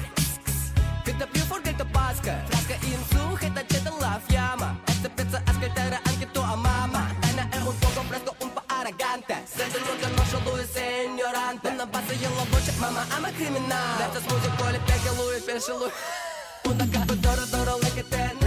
Câtă 1.04 1.26
più 1.32 1.42
forte 1.50 1.74
pască 1.92 2.32
Frască 2.48 2.76
in 2.92 3.00
su, 3.10 3.22
câtă 3.40 3.62
ce 3.70 3.78
te 3.84 3.90
la 4.00 4.20
fiamma. 4.26 4.70
E 4.88 4.92
se 5.00 5.08
pensa 5.08 5.42
ascoltare 5.46 6.00
anche 6.10 6.26
tua 6.34 6.54
mamma. 6.66 7.02
Ena 7.28 7.44
è 7.56 7.58
un 7.70 7.76
poco 7.82 8.00
fresco, 8.08 8.32
un 8.44 8.50
po' 8.54 8.64
arrogante. 8.78 9.36
Senza 9.56 9.78
non 9.86 9.96
conosce 10.02 10.38
lui 10.44 10.66
sei 10.74 11.06
ignorante. 11.08 11.66
Una 11.68 11.86
base 11.92 12.14
io 12.22 12.30
la 12.38 12.44
voce, 12.50 12.72
mamma 12.82 13.02
ama 13.16 13.30
criminale. 13.38 13.98
Lecce 14.00 14.20
scusi 14.24 14.48
poi 14.58 14.70
le 14.74 14.80
peghe 14.88 15.10
lui, 15.18 15.38
pensa 15.46 15.72
lui 15.80 15.92
Una 16.70 16.86
capo 16.94 17.14
d'oro, 17.22 17.44
d'oro, 17.52 17.72
lei 17.82 17.92
che 17.96 18.04
tenne 18.08 18.46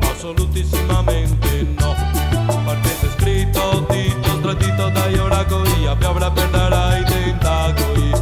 Assolutissimamente 0.00 1.66
no. 1.78 1.94
Perché 2.64 2.90
c'è 3.00 3.08
scritto 3.16 3.86
dito 3.90 4.40
tradito 4.40 4.88
dagli 4.90 5.18
oracoli 5.18 5.86
A 5.86 5.96
piovra 5.96 6.30
perderai 6.30 7.00
i 7.00 7.04
tentacoli 7.04 8.12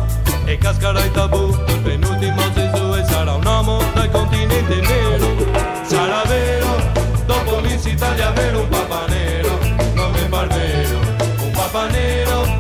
e 0.47 0.59
cascherà 0.59 1.03
il 1.03 1.11
tabù 1.11 1.57
il 1.69 1.81
penultimo 1.81 2.53
Gesù 2.53 2.95
e 2.95 3.05
sarà 3.07 3.33
un 3.33 3.47
uomo 3.47 3.81
dal 3.95 4.11
continente 4.11 4.79
nero 4.79 5.35
sarà 5.83 6.23
vero 6.27 6.93
dopo 7.25 7.61
Miss 7.61 7.87
Italia 7.87 8.29
avere 8.29 8.55
un 8.55 8.69
papa 8.69 9.07
nero 9.09 9.59
non 9.95 10.11
mi 10.13 10.29
par 10.29 10.47
vero 10.49 10.99
un 11.43 11.51
papa 11.51 11.87
nero 11.89 12.59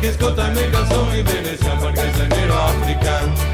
che 0.00 0.08
ascolta 0.08 0.48
le 0.48 0.52
mie 0.52 0.68
canzoni 0.68 1.22
bene 1.22 1.56
sia 1.56 1.74
perché 1.76 2.12
sei 2.14 2.28
nero 2.28 2.54
africano. 2.64 3.12
sarà 3.12 3.30
vero 3.32 3.51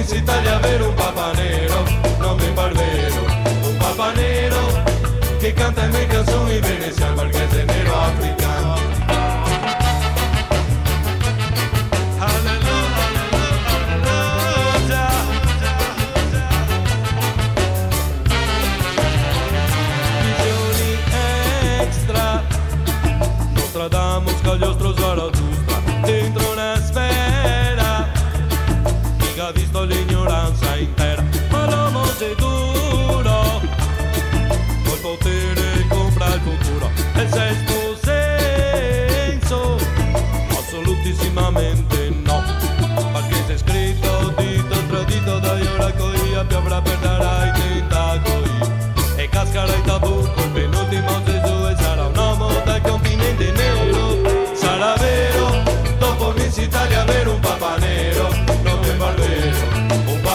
dopo 0.00 0.12
Miss 0.12 0.12
Italia 0.12 0.56
avere 0.56 0.82
un 0.82 0.94
papa 0.94 1.32
nero 1.32 1.84
non 2.18 2.36
mi 2.36 2.50
par 2.52 2.72
vero 2.72 3.22
un 3.68 3.76
papa 3.78 4.12
nero 4.12 4.82
che 5.38 5.52
canta 5.52 5.82
le 5.82 5.88
mie 5.88 6.06
canzoni 6.06 6.58
bene 6.58 6.92
sia 6.92 6.99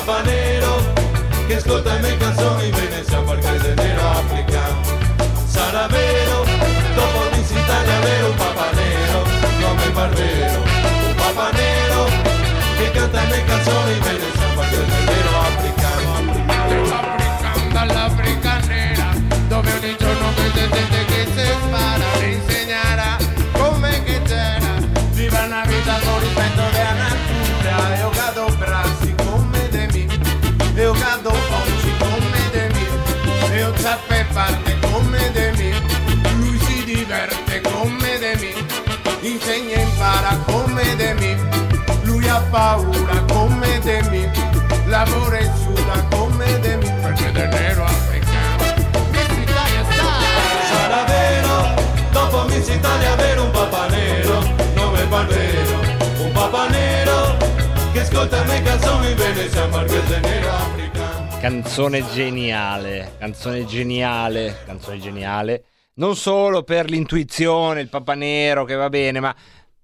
Un 0.06 0.14
papa 0.14 0.30
nero 0.30 0.94
che 1.48 1.56
ascolta 1.56 1.94
le 1.94 2.00
mie 2.02 2.18
canzoni 2.18 2.70
bene 2.70 3.04
sia 3.04 3.22
perché 3.22 3.60
sei 3.60 3.74
nero 3.74 4.08
africano 4.12 4.82
Sarà 5.48 5.88
vero 5.88 6.46
dopo 6.94 7.36
Miss 7.36 7.50
Italia 7.50 7.96
avere 7.98 8.24
un 8.26 8.36
papa 8.36 8.70
nero 8.74 9.24
Non 9.58 9.76
mi 9.78 9.90
par 9.94 10.10
vero 10.10 10.60
Un 11.08 11.16
papa 11.16 11.50
nero 11.54 12.06
che 12.78 12.92
canta 12.92 13.20
le 13.20 13.28
mie 13.30 13.44
canzoni 13.46 13.94
bene 13.98 14.32
sia 14.32 14.48
perché 14.56 14.76
sei 14.76 15.06
nero 15.06 15.40
africano 15.40 16.14
dall'Africa 17.74 18.60
nera 18.68 19.10
dove 19.48 19.72
ogni 19.74 19.96
giorno 19.98 20.34
vedo 20.36 20.70
gente 20.70 21.06
che 21.06 21.14
si 21.14 21.15
paura 42.56 43.22
come 43.34 43.80
de 43.80 44.02
mi 44.10 44.32
lavora 44.86 45.38
e 45.40 45.52
suda 45.62 46.08
come 46.10 46.60
de 46.62 46.78
mi 46.78 46.90
perché 47.02 47.32
del 47.34 47.50
nero 47.50 47.84
africano 47.84 48.64
Miss 49.12 49.38
Italia 49.44 49.84
sta. 49.84 50.08
Sarà 50.72 51.04
vero 51.04 51.74
dopo 52.12 52.48
Miss 52.48 52.68
Italia 52.70 53.12
avere 53.12 53.40
un 53.42 53.52
papa 53.52 53.88
nero 53.90 54.40
par 55.10 55.28
vero 55.28 55.80
Un 56.24 56.32
papa 56.32 56.70
nero 56.70 57.38
che 57.92 58.00
ascolta 58.00 58.42
le 58.44 58.46
mie 58.46 58.62
canzoni 58.62 59.14
bene 59.16 59.50
sia 59.50 59.68
perché 59.68 60.02
sei 60.08 60.22
nero 60.22 60.50
africano. 60.50 61.38
Canzone 61.42 62.06
geniale, 62.14 63.16
canzone 63.20 63.66
geniale, 63.66 64.64
canzone 64.66 65.00
geniale. 65.00 65.64
Non 65.98 66.16
solo 66.16 66.64
per 66.64 66.90
l'intuizione, 66.90 67.80
il 67.80 67.88
Papa 67.88 68.16
Nero 68.16 68.66
che 68.66 68.76
va 68.76 68.90
bene, 68.90 69.22
ma 69.22 69.34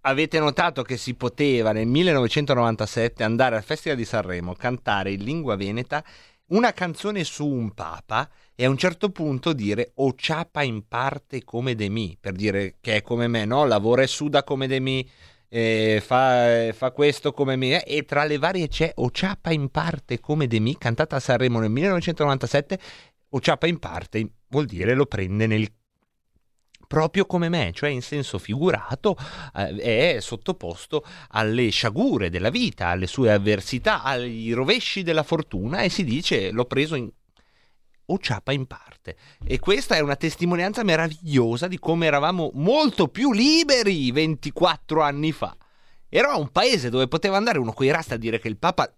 avete 0.02 0.40
notato 0.40 0.82
che 0.82 0.98
si 0.98 1.14
poteva 1.16 1.72
nel 1.72 1.88
1997 1.88 3.24
andare 3.24 3.56
al 3.56 3.64
Festival 3.64 3.98
di 3.98 4.06
Sanremo, 4.06 4.54
cantare 4.54 5.12
in 5.12 5.24
lingua 5.24 5.56
veneta 5.56 6.04
una 6.48 6.74
canzone 6.74 7.24
su 7.24 7.48
un 7.48 7.72
papa 7.74 8.30
e 8.56 8.66
a 8.66 8.70
un 8.70 8.78
certo 8.78 9.10
punto 9.10 9.54
dire 9.54 9.92
o 9.96 10.14
ciapa 10.16 10.64
in 10.64 10.88
parte 10.88 11.44
come 11.44 11.76
de 11.76 11.90
mi, 11.90 12.18
per 12.20 12.34
dire 12.34 12.76
che 12.82 12.98
è 12.98 13.02
come 13.02 13.28
me, 13.28 13.46
no? 13.46 13.66
Lavora 13.66 14.02
e 14.02 14.08
suda 14.08 14.44
come 14.44 14.68
de 14.68 14.80
mi, 14.80 15.10
eh, 15.48 16.02
fa, 16.04 16.68
eh, 16.68 16.74
fa 16.74 16.92
questo 16.92 17.32
come 17.32 17.56
me 17.56 17.84
e 17.84 18.04
tra 18.04 18.26
le 18.26 18.38
varie 18.38 18.68
c'è 18.68 18.92
o 18.96 19.12
ciapa 19.12 19.52
in 19.52 19.70
parte 19.70 20.20
come 20.20 20.48
de 20.48 20.60
mi, 20.60 20.78
cantata 20.78 21.18
a 21.18 21.20
Sanremo 21.20 21.60
nel 21.60 21.70
1997, 21.70 22.80
o 23.30 23.40
ciapa 23.40 23.68
in 23.68 23.80
parte 23.80 24.30
vuol 24.50 24.66
dire 24.66 24.94
lo 24.94 25.06
prende 25.06 25.48
nel 25.48 25.72
proprio 26.92 27.26
come 27.26 27.48
me, 27.48 27.72
cioè 27.74 27.90
in 27.90 28.02
senso 28.02 28.38
figurato, 28.38 29.16
eh, 29.56 30.16
è 30.16 30.20
sottoposto 30.20 31.06
alle 31.30 31.70
sciagure 31.70 32.30
della 32.30 32.50
vita, 32.50 32.88
alle 32.88 33.08
sue 33.08 33.32
avversità, 33.32 34.04
ai 34.04 34.52
rovesci 34.52 35.02
della 35.02 35.24
fortuna 35.24 35.84
e 35.84 35.90
si 35.90 36.04
dice 36.04 36.52
l'ho 36.52 36.66
preso 36.66 36.96
in 36.96 37.10
o 38.08 38.20
ciapa 38.20 38.52
in 38.52 38.66
parte. 38.66 39.16
E 39.42 39.58
questa 39.60 39.96
è 39.96 40.02
una 40.02 40.18
testimonianza 40.18 40.84
meravigliosa 40.84 41.70
di 41.70 41.80
come 41.80 42.08
eravamo 42.08 42.52
molto 42.56 43.08
più 43.08 43.32
liberi 43.32 44.12
24 44.12 45.02
anni 45.02 45.32
fa. 45.32 45.56
Era 46.10 46.36
un 46.36 46.50
paese 46.50 46.90
dove 46.90 47.08
poteva 47.08 47.38
andare 47.38 47.58
uno 47.58 47.72
coi 47.72 47.90
rasta 47.90 48.16
a 48.16 48.18
dire 48.18 48.38
che 48.38 48.50
il 48.50 48.58
Papa, 48.58 48.94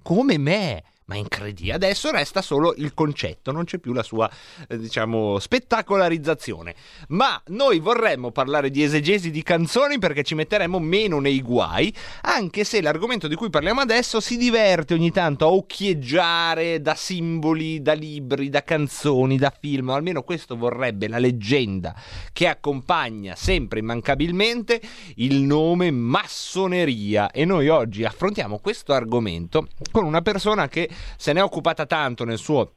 come 0.00 0.38
me, 0.38 0.84
ma 1.06 1.16
incredibile. 1.16 1.74
Adesso 1.74 2.10
resta 2.10 2.42
solo 2.42 2.74
il 2.76 2.92
concetto, 2.92 3.52
non 3.52 3.64
c'è 3.64 3.78
più 3.78 3.92
la 3.92 4.02
sua, 4.02 4.28
eh, 4.68 4.76
diciamo, 4.78 5.38
spettacolarizzazione. 5.38 6.74
Ma 7.08 7.40
noi 7.46 7.78
vorremmo 7.78 8.32
parlare 8.32 8.70
di 8.70 8.82
esegesi 8.82 9.30
di 9.30 9.42
canzoni 9.42 9.98
perché 9.98 10.24
ci 10.24 10.34
metteremo 10.34 10.78
meno 10.80 11.20
nei 11.20 11.40
guai, 11.42 11.94
anche 12.22 12.64
se 12.64 12.80
l'argomento 12.80 13.28
di 13.28 13.36
cui 13.36 13.50
parliamo 13.50 13.80
adesso 13.80 14.20
si 14.20 14.36
diverte 14.36 14.94
ogni 14.94 15.12
tanto 15.12 15.44
a 15.44 15.52
occhieggiare 15.52 16.80
da 16.80 16.94
simboli, 16.94 17.80
da 17.80 17.92
libri, 17.92 18.48
da 18.48 18.64
canzoni, 18.64 19.36
da 19.36 19.52
film, 19.56 19.90
o 19.90 19.94
almeno 19.94 20.22
questo 20.22 20.56
vorrebbe 20.56 21.06
la 21.06 21.18
leggenda 21.18 21.94
che 22.32 22.48
accompagna 22.48 23.36
sempre 23.36 23.78
immancabilmente 23.78 24.80
il 25.16 25.36
nome 25.42 25.92
massoneria. 25.92 27.30
E 27.30 27.44
noi 27.44 27.68
oggi 27.68 28.02
affrontiamo 28.02 28.58
questo 28.58 28.92
argomento 28.92 29.68
con 29.92 30.04
una 30.04 30.20
persona 30.20 30.66
che 30.66 30.90
se 31.16 31.32
ne 31.32 31.40
è 31.40 31.42
occupata 31.42 31.86
tanto 31.86 32.24
nel 32.24 32.38
suo 32.38 32.72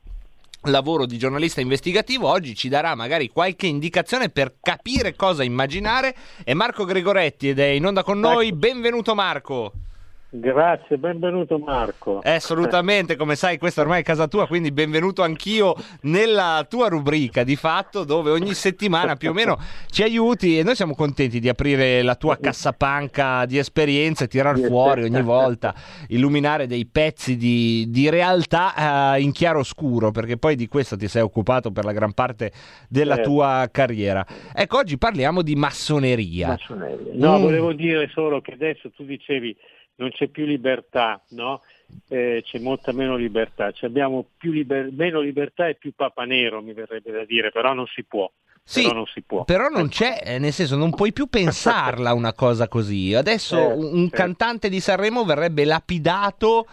lavoro 0.63 1.05
di 1.05 1.17
giornalista 1.17 1.62
investigativo 1.62 2.27
oggi 2.27 2.53
ci 2.55 2.67
darà 2.67 2.93
magari 2.95 3.29
qualche 3.29 3.67
indicazione 3.67 4.29
per 4.29 4.55
capire 4.62 5.15
cosa 5.15 5.43
immaginare. 5.43 6.15
È 6.43 6.53
Marco 6.53 6.84
Gregoretti 6.86 7.49
ed 7.49 7.60
è 7.60 7.67
in 7.67 7.86
onda 7.86 8.03
con 8.03 8.19
noi. 8.19 8.51
Benvenuto 8.51 9.15
Marco 9.15 9.71
Grazie, 10.32 11.00
benvenuto 11.00 11.58
Marco. 11.58 12.22
Eh, 12.22 12.34
assolutamente, 12.34 13.15
come 13.15 13.36
sai, 13.36 13.58
questa 13.58 13.82
ormai 13.82 14.02
è 14.02 14.04
casa 14.04 14.28
tua, 14.28 14.46
quindi 14.46 14.72
benvenuto 14.72 15.24
anch'io 15.24 15.74
nella 16.02 16.68
tua 16.70 16.88
rubrica 16.88 17.44
di 17.44 17.56
fatto, 17.56 18.04
dove 18.04 18.30
ogni 18.30 18.54
settimana 18.54 19.15
più 19.15 19.32
o 19.32 19.34
meno 19.34 19.58
ci 19.89 20.04
aiuti 20.04 20.60
e 20.60 20.63
noi 20.63 20.76
siamo 20.76 20.94
contenti 20.94 21.39
di 21.39 21.50
aprire 21.50 22.04
la 22.04 22.13
tua 22.13 22.38
cassapanca 22.38 23.46
di 23.48 23.58
esperienze, 23.58 24.28
tirar 24.28 24.60
fuori 24.60 25.04
ogni 25.06 25.24
volta, 25.24 25.74
illuminare 26.10 26.68
dei 26.68 26.86
pezzi 26.86 27.36
di, 27.36 27.88
di 27.89 28.08
realtà 28.12 29.15
eh, 29.15 29.22
in 29.22 29.32
chiaro 29.32 29.63
scuro, 29.63 30.12
perché 30.12 30.38
poi 30.38 30.56
di 30.56 30.68
questo 30.68 30.96
ti 30.96 31.08
sei 31.08 31.24
occupato 31.24 31.72
per 31.72 31.86
la 31.86 31.92
gran 31.92 32.13
parte 32.13 32.52
della 32.88 33.15
Certo. 33.15 33.32
tua 33.32 33.68
carriera. 33.72 34.24
Ecco, 34.54 34.78
oggi 34.78 35.00
parliamo 35.00 35.42
di 35.42 35.56
massoneria. 35.56 36.50
Massoneria. 36.50 37.13
No, 37.15 37.39
Mm. 37.39 37.42
volevo 37.42 37.74
dire 37.74 38.08
solo 38.13 38.42
che 38.42 38.52
adesso 38.52 38.92
tu 38.92 39.04
dicevi 39.06 39.56
non 39.99 40.12
c'è 40.12 40.27
più 40.27 40.45
libertà, 40.45 41.21
no? 41.29 41.62
Eh, 42.07 42.41
c'è 42.45 42.59
molta 42.59 42.91
meno 42.91 43.15
libertà, 43.15 43.71
Ci 43.71 43.85
abbiamo 43.85 44.25
più 44.38 44.51
liber- 44.51 44.91
meno 44.91 45.19
libertà 45.19 45.67
e 45.67 45.75
più 45.75 45.93
papa 45.93 46.23
nero, 46.23 46.62
mi 46.62 46.73
verrebbe 46.73 47.12
da 47.12 47.25
dire, 47.25 47.51
però 47.51 47.73
non 47.73 47.85
si 47.88 48.03
può. 48.03 48.29
Sì, 48.63 48.83
però 48.83 48.93
non 48.93 49.05
si 49.07 49.21
può. 49.23 49.43
Però 49.45 49.67
non 49.67 49.89
c'è, 49.89 50.21
eh, 50.23 50.38
nel 50.38 50.53
senso, 50.53 50.75
non 50.75 50.91
puoi 50.91 51.12
più 51.12 51.25
pensarla 51.27 52.13
una 52.13 52.33
cosa 52.33 52.67
così. 52.67 53.15
Adesso 53.15 53.57
Certo, 53.57 53.79
un 53.79 54.01
certo. 54.09 54.15
cantante 54.15 54.69
di 54.69 54.79
Sanremo 54.79 55.25
verrebbe 55.25 55.65
lapidato 55.65 56.67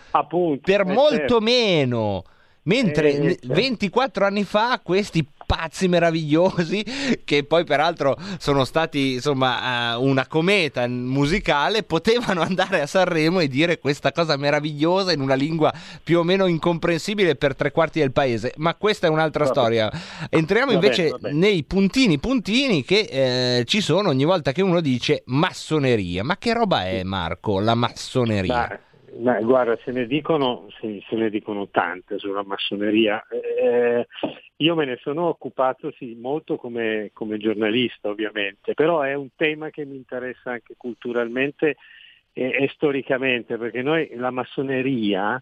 per 0.60 0.80
eh, 0.82 0.84
molto 0.84 1.16
certo. 1.16 1.40
meno. 1.40 2.22
Mentre 2.64 3.10
Eh, 3.12 3.22
certo. 3.40 3.54
24 3.54 4.26
anni 4.26 4.44
fa 4.44 4.80
questi 4.82 5.26
pazzi 5.46 5.88
meravigliosi, 5.88 6.84
che 7.24 7.44
poi 7.44 7.64
peraltro 7.64 8.18
sono 8.38 8.64
stati 8.64 9.14
insomma 9.14 9.94
eh, 9.94 9.96
una 9.96 10.26
cometa 10.26 10.86
musicale, 10.88 11.84
potevano 11.84 12.42
andare 12.42 12.80
a 12.80 12.86
Sanremo 12.86 13.40
e 13.40 13.48
dire 13.48 13.78
questa 13.78 14.12
cosa 14.12 14.36
meravigliosa 14.36 15.12
in 15.12 15.20
una 15.20 15.34
lingua 15.34 15.72
più 16.02 16.18
o 16.18 16.22
meno 16.24 16.46
incomprensibile 16.46 17.36
per 17.36 17.54
tre 17.54 17.70
quarti 17.70 18.00
del 18.00 18.12
paese. 18.12 18.52
Ma 18.56 18.74
questa 18.74 19.06
è 19.06 19.10
un'altra 19.10 19.44
Vabbè. 19.44 19.56
storia. 19.56 19.90
Entriamo 20.28 20.72
invece 20.72 21.10
va 21.10 21.18
bene. 21.18 21.38
nei 21.38 21.64
puntini 21.64 22.18
puntini 22.18 22.84
che 22.84 23.58
eh, 23.58 23.64
ci 23.66 23.80
sono 23.80 24.08
ogni 24.08 24.24
volta 24.24 24.52
che 24.52 24.62
uno 24.62 24.80
dice 24.80 25.22
massoneria. 25.26 26.24
Ma 26.24 26.36
che 26.36 26.52
roba 26.52 26.86
è 26.86 27.02
Marco 27.04 27.60
la 27.60 27.74
massoneria? 27.74 28.54
Ma, 28.54 28.78
ma 29.18 29.40
guarda, 29.40 29.78
se 29.84 29.92
ne 29.92 30.06
dicono, 30.06 30.66
se, 30.80 31.02
se 31.08 31.16
ne 31.16 31.30
dicono 31.30 31.68
tante 31.68 32.18
sulla 32.18 32.44
massoneria. 32.44 33.24
Eh, 33.28 34.06
io 34.56 34.74
me 34.74 34.84
ne 34.84 34.96
sono 35.00 35.26
occupato 35.26 35.92
sì, 35.92 36.14
molto 36.14 36.56
come, 36.56 37.10
come 37.12 37.38
giornalista, 37.38 38.08
ovviamente, 38.08 38.74
però 38.74 39.02
è 39.02 39.14
un 39.14 39.28
tema 39.36 39.70
che 39.70 39.84
mi 39.84 39.96
interessa 39.96 40.52
anche 40.52 40.74
culturalmente 40.76 41.76
e, 42.32 42.48
e 42.62 42.70
storicamente, 42.72 43.58
perché 43.58 43.82
noi 43.82 44.10
la 44.14 44.30
massoneria 44.30 45.40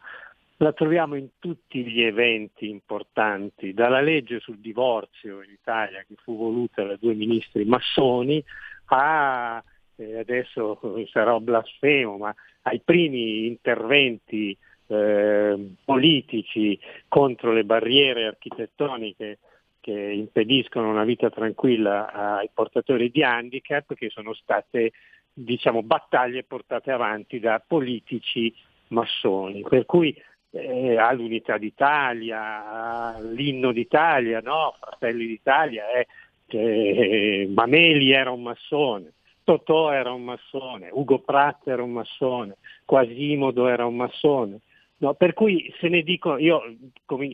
la 0.59 0.73
troviamo 0.73 1.17
in 1.17 1.29
tutti 1.39 1.85
gli 1.85 2.03
eventi 2.03 2.69
importanti, 2.69 3.75
dalla 3.75 4.01
legge 4.01 4.41
sul 4.41 4.59
divorzio 4.59 5.43
in 5.43 5.51
Italia 5.51 6.05
che 6.07 6.15
fu 6.23 6.37
voluta 6.37 6.85
da 6.85 6.97
due 6.97 7.15
ministri 7.15 7.65
massoni 7.65 8.43
a 8.87 9.63
eh, 9.97 10.19
adesso 10.19 10.81
sarò 11.11 11.39
blasfemo, 11.41 12.17
ma 12.17 12.35
ai 12.63 12.81
primi 12.81 13.47
interventi 13.47 14.57
eh, 14.87 15.73
politici 15.85 16.79
contro 17.09 17.53
le 17.53 17.65
barriere 17.65 18.27
architettoniche 18.27 19.39
che 19.81 19.93
impediscono 19.93 20.89
una 20.89 21.05
vita 21.05 21.29
tranquilla 21.31 22.11
ai 22.39 22.49
portatori 22.53 23.11
di 23.11 23.23
handicap, 23.23 23.95
che 23.95 24.09
sono 24.09 24.33
state 24.33 24.93
diciamo, 25.31 25.83
battaglie 25.83 26.45
portate 26.45 26.91
avanti 26.91 27.39
da 27.39 27.63
politici 27.67 28.55
massoni. 28.89 29.63
Per 29.63 29.85
cui 29.85 30.17
eh, 30.53 30.97
all'Unità 30.97 31.59
d'Italia, 31.59 33.15
all'Inno 33.15 33.73
d'Italia, 33.73 34.41
no? 34.41 34.75
Fratelli 34.81 35.27
d'Italia, 35.27 35.91
eh, 35.93 36.07
che 36.47 37.47
Mameli 37.53 38.13
era 38.13 38.31
un 38.31 38.43
massone, 38.43 39.13
Totò 39.45 39.93
era 39.93 40.11
un 40.11 40.25
massone, 40.25 40.89
Ugo 40.91 41.19
Pratt 41.19 41.69
era 41.69 41.83
un 41.83 41.93
massone, 41.93 42.57
Quasimodo 42.85 43.69
era 43.69 43.85
un 43.85 43.97
massone. 43.97 44.61
No, 44.97 45.13
per 45.15 45.35
cui 45.35 45.73
se 45.79 45.89
ne 45.89 46.03
dico, 46.03 46.39
io 46.39 46.63
come, 47.05 47.29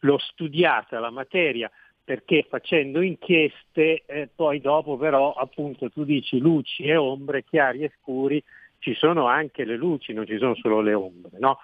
l'ho 0.00 0.18
studiata 0.18 0.98
la 0.98 1.10
materia 1.10 1.70
perché 2.02 2.44
facendo 2.48 3.00
inchieste, 3.00 4.02
eh, 4.04 4.28
poi 4.34 4.60
dopo 4.60 4.96
però 4.96 5.32
appunto 5.32 5.90
tu 5.90 6.04
dici 6.04 6.38
luci 6.38 6.82
e 6.82 6.96
ombre, 6.96 7.44
chiari 7.44 7.82
e 7.84 7.92
scuri, 8.00 8.42
ci 8.78 8.94
sono 8.94 9.26
anche 9.26 9.64
le 9.64 9.76
luci, 9.76 10.12
non 10.12 10.26
ci 10.26 10.36
sono 10.36 10.54
solo 10.56 10.80
le 10.80 10.92
ombre. 10.92 11.38
No? 11.38 11.58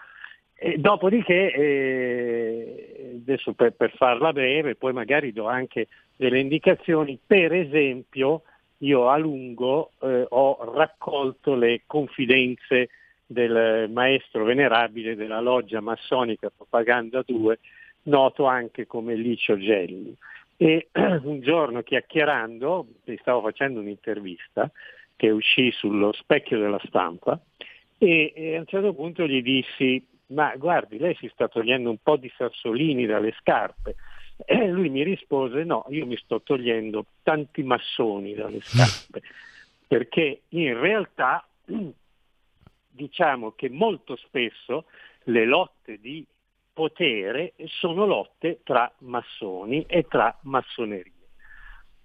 E 0.55 0.79
dopodiché, 0.79 1.53
eh, 1.53 3.13
adesso 3.17 3.53
per, 3.53 3.73
per 3.73 3.93
farla 3.97 4.33
breve, 4.33 4.77
poi 4.77 4.93
magari 4.93 5.33
do 5.33 5.47
anche 5.47 5.89
delle 6.17 6.39
indicazioni, 6.39 7.19
per 7.25 7.53
esempio 7.53 8.43
io 8.81 9.09
a 9.09 9.17
lungo 9.17 9.93
eh, 10.01 10.27
ho 10.29 10.73
raccolto 10.75 11.55
le 11.55 11.83
confidenze 11.87 12.89
del 13.27 13.89
maestro 13.91 14.45
venerabile 14.45 15.15
della 15.15 15.41
loggia 15.41 15.81
massonica 15.81 16.51
Propaganda 16.51 17.23
2, 17.25 17.59
noto 18.05 18.47
anche 18.47 18.87
come 18.87 19.15
Licio 19.15 19.57
Gelli. 19.57 20.15
E 20.57 20.89
un 20.93 21.41
giorno 21.41 21.83
chiacchierando, 21.83 22.87
stavo 23.21 23.43
facendo 23.43 23.81
un'intervista 23.81 24.71
che 25.17 25.31
uscì 25.31 25.71
sullo 25.71 26.13
specchio 26.13 26.59
della 26.59 26.81
stampa 26.87 27.39
e, 27.99 28.33
e 28.35 28.57
a 28.57 28.61
un 28.61 28.67
certo 28.67 28.95
punto 28.95 29.27
gli 29.27 29.43
dissi 29.43 30.03
ma 30.29 30.55
guardi 30.57 30.99
lei 30.99 31.15
si 31.17 31.29
sta 31.33 31.49
togliendo 31.49 31.91
un 31.91 31.99
po' 32.03 32.17
di 32.17 32.33
sassolini 32.37 33.05
dalle 33.05 33.35
scarpe 33.39 33.97
e 34.45 34.69
lui 34.69 34.89
mi 34.89 35.03
rispose 35.03 35.65
no, 35.65 35.85
io 35.89 36.07
mi 36.07 36.17
sto 36.17 36.43
togliendo 36.43 37.07
tanti 37.23 37.63
massoni 37.63 38.35
dalle 38.35 38.61
scarpe 38.61 39.23
perché 39.87 40.43
in 40.51 40.79
realtà 40.79 41.47
diciamo 42.89 43.53
che 43.53 43.69
molto 43.69 44.17
spesso 44.17 44.85
le 45.25 45.45
lotte 45.45 45.99
di 45.99 46.25
potere 46.73 47.55
sono 47.67 48.07
lotte 48.07 48.61
tra 48.63 48.93
massoni 48.99 49.85
e 49.87 50.07
tra 50.07 50.37
massonerie. 50.43 51.13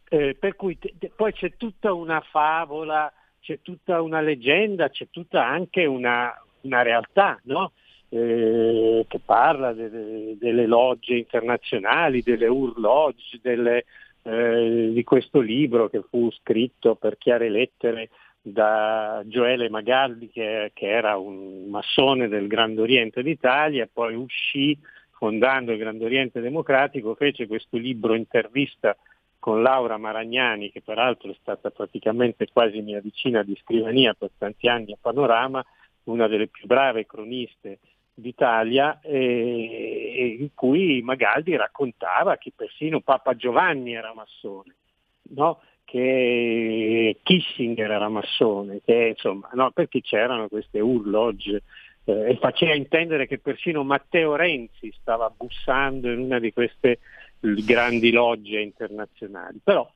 Eh, 0.08 0.36
per 0.36 0.56
cui 0.56 0.78
te- 0.78 0.93
te- 0.98 1.12
poi 1.15 1.32
c'è 1.34 1.56
tutta 1.56 1.93
una 1.93 2.21
favola, 2.21 3.12
c'è 3.39 3.62
tutta 3.62 4.02
una 4.02 4.21
leggenda, 4.21 4.89
c'è 4.89 5.10
tutta 5.10 5.45
anche 5.45 5.86
una, 5.86 6.34
una 6.62 6.82
realtà, 6.82 7.39
no? 7.43 7.74
Eh, 8.15 9.06
che 9.10 9.19
parla 9.19 9.73
de- 9.73 9.89
de- 9.89 10.38
delle 10.39 10.65
logge 10.67 11.15
internazionali, 11.15 12.21
delle 12.21 12.47
Ur 12.47 12.80
Lodge, 12.80 13.39
delle, 13.41 13.84
eh, 14.23 14.91
di 14.93 15.04
questo 15.04 15.41
libro 15.41 15.89
che 15.89 16.01
fu 16.10 16.32
scritto 16.32 16.95
per 16.95 17.17
chiare 17.17 17.49
lettere 17.49 18.08
da 18.41 19.21
Gioele 19.25 19.69
Magaldi 19.69 20.30
che, 20.30 20.71
che 20.73 20.88
era 20.88 21.17
un 21.17 21.67
massone 21.67 22.30
del 22.30 22.47
Grande 22.47 22.80
Oriente 22.80 23.21
d'Italia, 23.21 23.89
poi 23.91 24.15
uscì 24.15 24.80
fondando 25.12 25.73
il 25.73 25.78
Grande 25.78 26.06
Oriente 26.06 26.39
Democratico, 26.39 27.15
fece 27.15 27.47
questo 27.47 27.75
libro 27.75 28.13
intervista 28.13 28.95
con 29.39 29.62
Laura 29.62 29.97
Maragnani, 29.97 30.71
che 30.71 30.82
peraltro 30.82 31.32
è 31.32 31.36
stata 31.41 31.69
praticamente 31.69 32.47
quasi 32.49 32.80
mia 32.80 33.01
vicina 33.01 33.43
di 33.43 33.58
scrivania 33.62 34.13
per 34.13 34.32
tanti 34.38 34.69
anni 34.69 34.93
a 34.93 34.97
Panorama, 35.01 35.62
una 36.04 36.28
delle 36.30 36.47
più 36.47 36.65
brave 36.65 37.06
croniste 37.06 37.80
d'Italia, 38.15 38.99
e, 39.01 40.13
e 40.15 40.25
in 40.39 40.54
cui 40.54 41.01
Magaldi 41.01 41.56
raccontava 41.56 42.38
che 42.38 42.54
persino 42.56 43.01
Papa 43.01 43.36
Giovanni 43.36 43.93
era 43.93 44.13
massone, 44.13 44.75
no? 45.34 45.60
che 45.84 47.19
Kissinger 47.21 47.91
era 47.91 48.10
massone, 48.10 48.82
che, 48.84 49.10
insomma, 49.10 49.49
no? 49.54 49.71
perché 49.71 50.01
c'erano 50.01 50.47
queste 50.47 50.80
urlogge 50.80 51.62
eh, 52.06 52.32
e 52.32 52.38
faceva 52.38 52.73
intendere 52.73 53.28
che 53.28 53.38
persino 53.38 53.84
Matteo 53.84 54.36
Renzi 54.36 54.93
stava 54.99 55.30
bussando 55.30 56.12
in 56.12 56.19
una 56.19 56.39
di 56.39 56.51
queste 56.54 56.99
grandi 57.39 58.12
logge 58.12 58.60
internazionali. 58.60 59.60
Però 59.63 59.88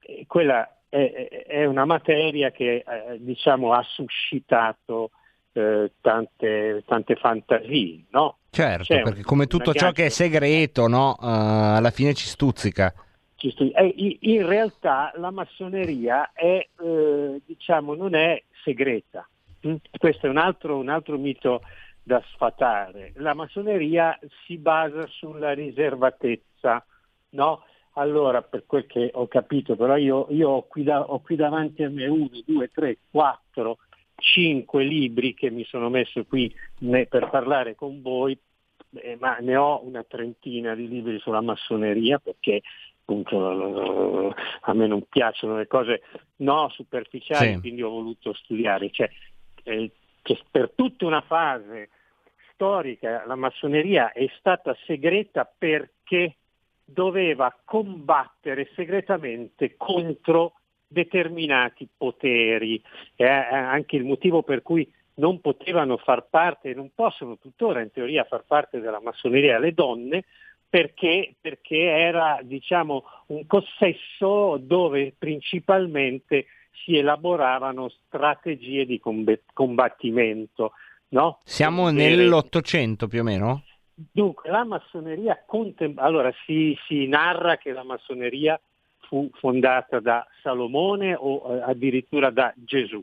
eh, 0.00 0.24
quella 0.26 0.68
è, 0.88 1.44
è, 1.46 1.64
una 1.64 1.84
materia 1.84 2.50
che 2.50 2.84
eh, 2.86 3.16
diciamo, 3.18 3.72
ha 3.72 3.82
suscitato 3.82 5.10
eh, 5.58 5.92
tante, 6.00 6.82
tante 6.86 7.16
fantasie. 7.16 8.04
No? 8.10 8.38
Certo, 8.50 8.84
C'è 8.84 9.02
perché 9.02 9.18
un- 9.18 9.24
come 9.24 9.46
tutto 9.46 9.74
ciò 9.74 9.92
che 9.92 10.06
è 10.06 10.08
segreto, 10.08 10.86
no? 10.88 11.16
Eh, 11.20 11.26
alla 11.26 11.90
fine 11.90 12.14
ci 12.14 12.26
stuzzica. 12.26 12.92
ci 13.36 13.50
stu- 13.52 13.70
eh, 13.74 13.94
in 14.20 14.46
realtà 14.46 15.12
la 15.16 15.30
massoneria 15.30 16.32
è, 16.32 16.66
eh, 16.82 17.40
diciamo, 17.46 17.94
non 17.94 18.14
è 18.16 18.42
segreta. 18.64 19.28
Mm? 19.66 19.74
Questo 19.96 20.26
è 20.26 20.28
un 20.28 20.38
altro, 20.38 20.76
un 20.78 20.88
altro 20.88 21.16
mito 21.18 21.60
da 22.02 22.20
sfatare. 22.32 23.12
La 23.16 23.34
massoneria 23.34 24.18
si 24.44 24.56
basa 24.56 25.06
sulla 25.08 25.52
riservatezza, 25.52 26.84
no? 27.30 27.62
Allora, 27.94 28.42
per 28.42 28.64
quel 28.66 28.86
che 28.86 29.10
ho 29.12 29.26
capito, 29.28 29.74
però 29.76 29.96
io, 29.96 30.26
io 30.30 30.48
ho, 30.50 30.62
qui 30.66 30.82
da- 30.84 31.02
ho 31.02 31.20
qui 31.20 31.34
davanti 31.36 31.82
a 31.82 31.90
me 31.90 32.06
uno, 32.06 32.28
due, 32.46 32.68
tre, 32.72 32.98
quattro 33.10 33.78
cinque 34.18 34.84
libri 34.84 35.34
che 35.34 35.50
mi 35.50 35.64
sono 35.64 35.88
messo 35.88 36.24
qui 36.24 36.52
per 37.08 37.28
parlare 37.30 37.74
con 37.74 38.02
voi, 38.02 38.36
eh, 38.94 39.16
ma 39.18 39.38
ne 39.38 39.56
ho 39.56 39.84
una 39.84 40.04
trentina 40.04 40.74
di 40.74 40.88
libri 40.88 41.18
sulla 41.18 41.40
massoneria 41.40 42.18
perché 42.18 42.62
appunto 43.00 44.34
a 44.60 44.74
me 44.74 44.86
non 44.86 45.04
piacciono 45.08 45.56
le 45.56 45.66
cose 45.66 46.02
no 46.36 46.68
superficiali, 46.70 47.54
Sì. 47.54 47.60
quindi 47.60 47.82
ho 47.82 47.88
voluto 47.90 48.34
studiare. 48.34 48.90
Cioè, 48.90 49.08
eh, 49.62 49.90
che 50.22 50.38
per 50.50 50.72
tutta 50.74 51.06
una 51.06 51.22
fase 51.22 51.88
storica 52.52 53.24
la 53.26 53.36
massoneria 53.36 54.12
è 54.12 54.28
stata 54.38 54.76
segreta 54.84 55.50
perché 55.56 56.36
doveva 56.84 57.56
combattere 57.64 58.70
segretamente 58.74 59.76
contro 59.76 60.54
determinati 60.88 61.86
poteri. 61.94 62.82
È 63.14 63.24
anche 63.24 63.96
il 63.96 64.04
motivo 64.04 64.42
per 64.42 64.62
cui 64.62 64.90
non 65.14 65.40
potevano 65.40 65.96
far 65.98 66.26
parte, 66.28 66.74
non 66.74 66.90
possono 66.94 67.38
tuttora 67.38 67.80
in 67.80 67.90
teoria 67.92 68.24
far 68.24 68.44
parte 68.46 68.80
della 68.80 69.00
massoneria 69.00 69.58
le 69.58 69.74
donne, 69.74 70.24
perché, 70.68 71.34
perché 71.40 71.76
era 71.76 72.38
diciamo, 72.42 73.04
un 73.26 73.46
consesso 73.46 74.58
dove 74.60 75.14
principalmente 75.16 76.46
si 76.84 76.96
elaboravano 76.96 77.88
strategie 77.88 78.86
di 78.86 79.00
combattimento. 79.52 80.72
No? 81.10 81.40
Siamo 81.44 81.90
nell'Ottocento 81.90 83.08
più 83.08 83.20
o 83.20 83.24
meno? 83.24 83.64
Dunque, 83.94 84.50
la 84.50 84.64
massoneria 84.64 85.42
contem- 85.44 85.98
allora 85.98 86.32
si, 86.44 86.78
si 86.86 87.06
narra 87.08 87.56
che 87.56 87.72
la 87.72 87.82
massoneria 87.82 88.60
fu 89.08 89.28
fondata 89.34 89.98
da 90.00 90.26
Salomone 90.42 91.14
o 91.18 91.56
eh, 91.56 91.62
addirittura 91.62 92.30
da 92.30 92.54
Gesù. 92.56 93.02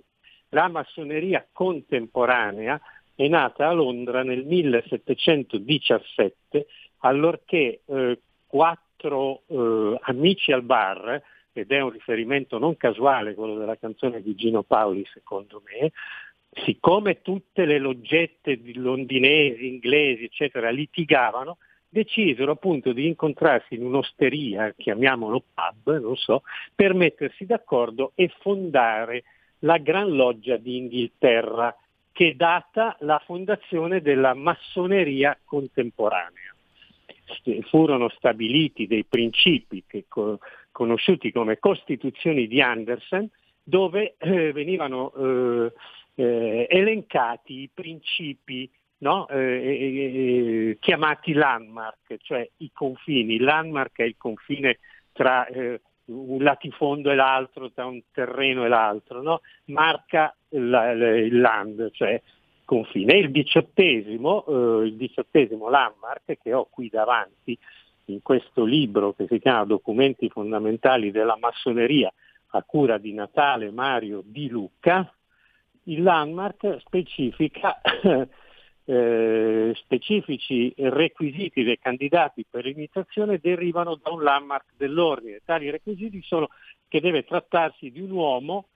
La 0.50 0.68
massoneria 0.70 1.48
contemporanea 1.52 2.80
è 3.16 3.28
nata 3.28 3.68
a 3.68 3.74
Londra 3.74 4.22
nel 4.24 4.46
1717 4.46 6.68
allorché 7.00 7.82
eh, 7.86 8.20
quattro 8.48 9.42
eh, 9.48 9.98
amici 10.04 10.52
al 10.52 10.62
bar, 10.62 11.20
ed 11.52 11.72
è 11.72 11.82
un 11.82 11.90
riferimento 11.90 12.60
non 12.60 12.78
casuale 12.78 13.34
quello 13.34 13.58
della 13.58 13.78
canzone 13.78 14.22
di 14.22 14.36
Gino 14.36 14.62
Paoli 14.64 15.06
secondo 15.12 15.64
me, 15.66 15.92
siccome 16.64 17.22
tutte 17.22 17.66
le 17.66 17.80
loggette 17.80 18.62
di 18.62 18.76
londinesi, 18.76 19.68
inglesi, 19.68 20.24
eccetera, 20.26 20.70
litigavano, 20.70 21.58
decisero 21.96 22.52
appunto 22.52 22.92
di 22.92 23.08
incontrarsi 23.08 23.76
in 23.76 23.86
un'osteria, 23.86 24.74
chiamiamolo 24.76 25.42
pub, 25.54 25.98
non 26.02 26.18
so, 26.18 26.44
per 26.76 26.94
mettersi 26.94 27.46
d'accordo 27.46 28.12
e 28.16 28.30
fondare 28.42 29.24
la 29.60 29.78
Gran 29.78 30.14
Loggia 30.14 30.58
di 30.58 30.76
Inghilterra, 30.76 31.74
che 32.12 32.36
data 32.36 32.98
la 33.00 33.22
fondazione 33.26 34.02
della 34.02 34.34
massoneria 34.34 35.38
contemporanea. 35.46 36.54
Furono 37.70 38.10
stabiliti 38.10 38.88
dei 38.88 39.06
principi 39.06 39.86
che 39.88 40.04
co- 40.10 40.40
conosciuti 40.72 41.32
come 41.32 41.60
Costituzioni 41.60 42.48
di 42.48 42.62
Anderson, 42.62 43.30
dove 43.64 44.16
eh, 44.18 44.52
venivano 44.52 45.14
eh, 45.14 45.74
eh, 46.16 46.68
elencati 46.70 47.62
i 47.62 47.70
principi 47.74 48.70
no? 49.00 49.28
Eh, 49.28 49.38
eh, 49.38 50.70
eh, 50.70 50.78
chiamati 50.80 51.34
landmark, 51.34 52.18
cioè 52.22 52.48
i 52.58 52.72
confini. 52.74 53.36
Il 53.36 53.44
landmark 53.44 54.00
è 54.00 54.04
il 54.04 54.16
confine 54.18 54.80
tra 55.12 55.46
eh, 55.48 55.82
un 56.06 56.44
latifondo 56.44 57.12
e 57.12 57.16
l'altro, 57.16 57.72
tra 57.72 57.86
un 57.86 58.02
terreno 58.12 58.66
e 58.66 58.68
l'altro, 58.68 59.22
no? 59.22 59.42
marca 59.66 60.36
la- 60.50 60.92
il 60.92 61.40
land, 61.40 61.92
cioè 61.92 62.22
confine. 62.64 63.14
E 63.14 63.18
il 63.20 63.32
diciottesimo, 63.32 64.46
eh, 64.46 64.86
il 64.88 64.96
diciottesimo 64.96 65.70
landmark 65.70 66.38
che 66.42 66.54
ho 66.54 66.68
qui 66.70 66.90
davanti 66.90 67.58
in 68.06 68.22
questo 68.22 68.64
libro 68.66 69.14
che 69.14 69.26
si 69.28 69.40
chiama 69.40 69.66
Documenti 69.66 70.30
fondamentali 70.30 71.12
della 71.12 71.38
massoneria 71.40 72.12
a 72.50 72.64
cura 72.64 72.98
di 72.98 73.14
Natale 73.14 73.72
Mario 73.72 74.22
Di 74.24 74.48
Lucca, 74.48 75.12
il 75.84 76.02
landmark 76.04 76.78
specifica 76.80 77.82
eh, 78.86 79.74
specifici 79.76 80.74
requisiti 80.78 81.64
dei 81.64 81.80
candidati 81.80 82.46
per 82.50 82.66
l'imitazione 82.66 83.40
derivano 83.40 84.00
da 84.02 84.12
un 84.12 84.22
landmark 84.22 84.74
dell'ordine. 84.78 85.42
Tali 85.44 85.70
requisiti 85.70 86.22
sono 86.22 86.50
che 86.88 87.02
deve 87.02 87.24
trattarsi 87.24 87.92
di 87.92 88.00
un 88.00 88.12
uomo 88.12 88.68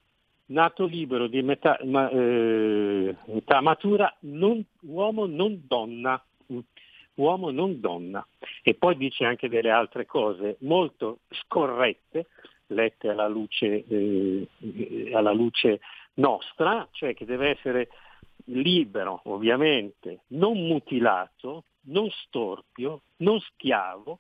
nato 0.47 0.86
libero 0.86 1.28
di 1.28 1.41
metà, 1.43 1.80
ma- 1.84 2.10
eh, 2.10 3.16
età 3.28 3.62
matura, 3.62 4.14
non- 4.22 4.64
uomo 4.82 5.26
non 5.28 5.62
donna, 5.68 6.22
uomo 7.16 7.51
non 7.51 7.80
donna. 7.80 8.26
E 8.64 8.74
poi 8.74 8.97
dice 8.97 9.26
anche 9.26 9.47
delle 9.47 9.70
altre 9.70 10.05
cose 10.05 10.57
molto 10.62 11.20
scorrette, 11.30 12.28
lette 12.68 13.10
alla 13.10 13.28
luce, 13.28 13.86
eh, 13.88 14.47
alla 15.14 15.32
luce 15.34 15.80
nostra, 16.16 16.88
cioè 16.91 17.14
che 17.14 17.26
deve 17.26 17.49
essere 17.49 17.89
libero 18.52 19.22
ovviamente, 19.26 20.22
non 20.28 20.58
mutilato, 20.58 21.66
non 21.84 22.10
storpio, 22.10 23.02
non 23.18 23.39
schiavo 23.39 24.20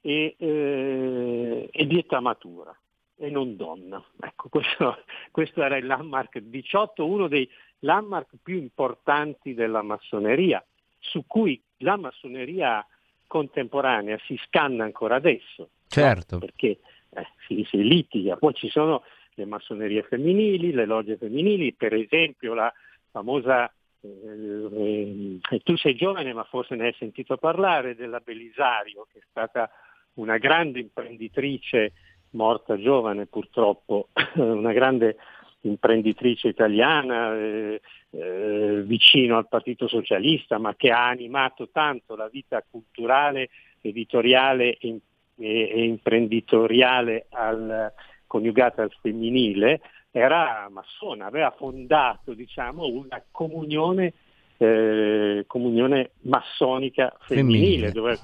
e, 0.00 0.36
eh, 0.38 1.68
e 1.70 1.86
di 1.86 1.98
età 1.98 2.20
matura 2.20 2.76
e 3.16 3.30
non 3.30 3.56
donna. 3.56 4.02
Ecco, 4.20 4.48
questo, 4.50 5.04
questo 5.30 5.62
era 5.62 5.76
il 5.76 5.86
landmark 5.86 6.38
18, 6.38 7.06
uno 7.06 7.28
dei 7.28 7.48
landmark 7.80 8.34
più 8.42 8.56
importanti 8.56 9.54
della 9.54 9.82
massoneria, 9.82 10.64
su 10.98 11.24
cui 11.26 11.60
la 11.78 11.96
massoneria 11.96 12.86
contemporanea 13.26 14.18
si 14.24 14.38
scanna 14.44 14.84
ancora 14.84 15.16
adesso. 15.16 15.70
Certo. 15.88 16.38
Perché 16.38 16.78
eh, 17.10 17.26
si, 17.46 17.66
si 17.68 17.82
litiga, 17.82 18.36
poi 18.36 18.54
ci 18.54 18.68
sono 18.68 19.02
le 19.34 19.44
massonerie 19.44 20.02
femminili, 20.02 20.72
le 20.72 20.86
logge 20.86 21.16
femminili, 21.16 21.74
per 21.74 21.94
esempio 21.94 22.54
la 22.54 22.72
famosa, 23.16 23.72
eh, 24.02 25.38
eh, 25.50 25.60
tu 25.62 25.74
sei 25.76 25.94
giovane 25.94 26.34
ma 26.34 26.44
forse 26.44 26.74
ne 26.74 26.86
hai 26.86 26.94
sentito 26.98 27.38
parlare, 27.38 27.94
della 27.94 28.20
Belisario, 28.20 29.06
che 29.10 29.20
è 29.20 29.22
stata 29.30 29.70
una 30.14 30.36
grande 30.36 30.80
imprenditrice, 30.80 31.92
morta 32.30 32.78
giovane 32.78 33.24
purtroppo, 33.24 34.08
una 34.36 34.72
grande 34.72 35.16
imprenditrice 35.62 36.48
italiana 36.48 37.34
eh, 37.34 37.80
eh, 38.10 38.82
vicino 38.84 39.38
al 39.38 39.48
Partito 39.48 39.88
Socialista, 39.88 40.58
ma 40.58 40.74
che 40.76 40.90
ha 40.90 41.08
animato 41.08 41.70
tanto 41.70 42.16
la 42.16 42.28
vita 42.28 42.62
culturale, 42.68 43.48
editoriale 43.80 44.76
e, 44.76 45.00
e- 45.38 45.84
imprenditoriale 45.86 47.26
al- 47.30 47.92
coniugata 48.26 48.82
al 48.82 48.92
femminile, 49.00 49.80
era 50.10 50.68
massona, 50.70 51.26
aveva 51.26 51.54
fondato 51.56 52.32
diciamo, 52.32 52.86
una 52.86 53.22
comunione, 53.30 54.12
eh, 54.56 55.44
comunione 55.46 56.12
massonica 56.22 57.14
femminile, 57.20 57.90
Femminile. 57.90 57.92
dove, 57.92 58.18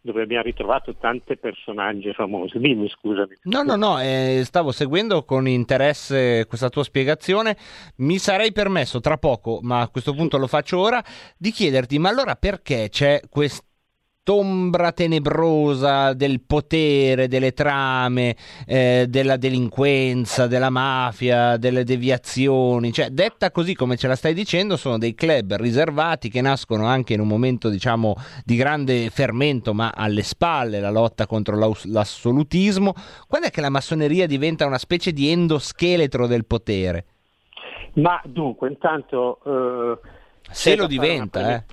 dove 0.00 0.22
abbiamo 0.22 0.44
ritrovato 0.44 0.94
tanti 0.96 1.36
personaggi 1.36 2.12
famosi. 2.12 2.58
Dimmi 2.58 2.88
scusami. 2.88 3.38
No, 3.44 3.62
no, 3.62 3.76
no, 3.76 4.00
eh, 4.00 4.42
stavo 4.44 4.72
seguendo 4.72 5.24
con 5.24 5.48
interesse 5.48 6.46
questa 6.46 6.68
tua 6.68 6.84
spiegazione. 6.84 7.56
Mi 7.96 8.18
sarei 8.18 8.52
permesso 8.52 9.00
tra 9.00 9.16
poco, 9.16 9.60
ma 9.62 9.80
a 9.80 9.88
questo 9.88 10.12
punto 10.14 10.38
lo 10.38 10.46
faccio 10.46 10.78
ora, 10.78 11.02
di 11.36 11.50
chiederti, 11.50 11.98
ma 11.98 12.08
allora 12.08 12.36
perché 12.36 12.88
c'è 12.90 13.20
quest'ombra 14.24 14.92
tenebrosa 14.92 16.12
del 16.12 16.40
potere, 16.42 17.26
delle 17.26 17.52
trame, 17.52 18.36
eh, 18.66 19.06
della 19.08 19.36
delinquenza, 19.36 20.46
della 20.46 20.70
mafia, 20.70 21.56
delle 21.56 21.82
deviazioni? 21.82 22.92
Cioè, 22.92 23.10
detta 23.10 23.50
così 23.50 23.74
come 23.74 23.96
ce 23.96 24.06
la 24.06 24.14
stai 24.14 24.32
dicendo, 24.32 24.76
sono 24.76 24.96
dei 24.96 25.14
club 25.14 25.56
riservati 25.56 26.28
che 26.28 26.40
nascono 26.40 26.86
anche 26.86 27.14
in 27.14 27.20
un 27.20 27.26
momento, 27.26 27.68
diciamo, 27.68 28.14
di 28.44 28.54
grande 28.54 29.10
fermento, 29.10 29.74
ma 29.74 29.92
alle 29.92 30.22
spalle 30.22 30.78
la 30.78 30.90
lotta 30.90 31.26
contro 31.26 31.56
l'assolutismo. 31.82 32.94
Quando 33.26 33.48
è 33.48 33.50
che 33.50 33.60
la 33.60 33.70
massoneria 33.70 34.26
diventa 34.28 34.66
una 34.66 34.78
specie 34.78 35.12
di 35.12 35.30
endoscheletro 35.30 36.28
del 36.28 36.44
potere? 36.44 37.06
Ma 37.94 38.20
dunque, 38.24 38.68
intanto... 38.68 39.40
eh, 39.44 39.98
Se 40.48 40.76
lo 40.76 40.86
diventa, 40.86 41.40
una 41.40 41.56
eh. 41.56 41.64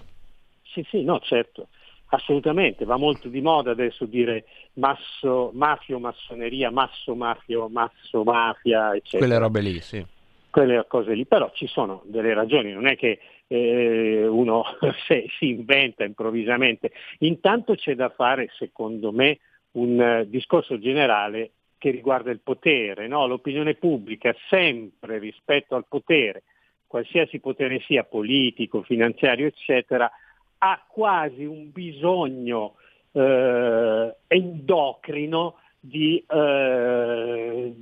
Sì, 0.73 0.85
sì, 0.89 1.03
no, 1.03 1.19
certo, 1.19 1.67
assolutamente, 2.09 2.85
va 2.85 2.97
molto 2.97 3.27
di 3.27 3.41
moda 3.41 3.71
adesso 3.71 4.05
dire 4.05 4.45
masso, 4.73 5.51
mafio, 5.53 5.99
massoneria, 5.99 6.71
masso, 6.71 7.15
mafio, 7.15 7.67
masso, 7.67 8.23
mafia, 8.23 8.95
eccetera. 8.95 9.25
Quelle 9.25 9.37
robe 9.37 9.61
lì, 9.61 9.79
sì. 9.79 10.05
quelle 10.49 10.85
cose 10.87 11.13
lì, 11.13 11.25
però 11.25 11.51
ci 11.53 11.67
sono 11.67 12.01
delle 12.05 12.33
ragioni, 12.33 12.71
non 12.71 12.87
è 12.87 12.95
che 12.95 13.19
eh, 13.47 14.25
uno 14.27 14.63
se, 15.07 15.25
si 15.37 15.49
inventa 15.49 16.03
improvvisamente. 16.03 16.91
Intanto 17.19 17.75
c'è 17.75 17.95
da 17.95 18.09
fare, 18.09 18.49
secondo 18.57 19.11
me, 19.11 19.39
un 19.71 20.01
eh, 20.01 20.29
discorso 20.29 20.79
generale 20.79 21.51
che 21.77 21.91
riguarda 21.91 22.31
il 22.31 22.41
potere, 22.41 23.07
no? 23.07 23.25
l'opinione 23.27 23.75
pubblica 23.75 24.35
sempre 24.49 25.17
rispetto 25.19 25.75
al 25.75 25.85
potere 25.87 26.43
qualsiasi 26.89 27.39
potere 27.39 27.79
sia 27.85 28.03
politico, 28.03 28.81
finanziario, 28.81 29.45
eccetera, 29.45 30.11
ha 30.59 30.83
quasi 30.87 31.45
un 31.45 31.71
bisogno 31.71 32.75
eh, 33.11 34.15
endocrino 34.27 35.55
di 35.79 36.23
eh, 36.27 37.73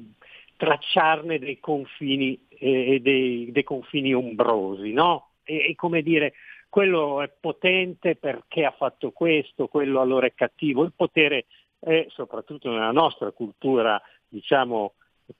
tracciarne 0.56 1.40
dei 1.40 1.60
confini 1.60 2.46
e 2.50 3.00
dei, 3.02 3.52
dei 3.52 3.64
confini 3.64 4.14
ombrosi, 4.14 4.92
no? 4.92 5.32
E, 5.44 5.70
e 5.70 5.76
come 5.76 6.02
dire, 6.02 6.34
quello 6.70 7.22
è 7.22 7.30
potente 7.40 8.16
perché 8.16 8.66
ha 8.66 8.72
fatto 8.72 9.12
questo, 9.12 9.68
quello 9.68 10.02
allora 10.02 10.28
è 10.28 10.34
cattivo. 10.34 10.84
Il 10.84 10.94
potere 10.96 11.46
è, 11.80 12.06
soprattutto 12.10 12.70
nella 12.70 12.92
nostra 12.92 13.32
cultura, 13.32 14.02
diciamo, 14.28 14.94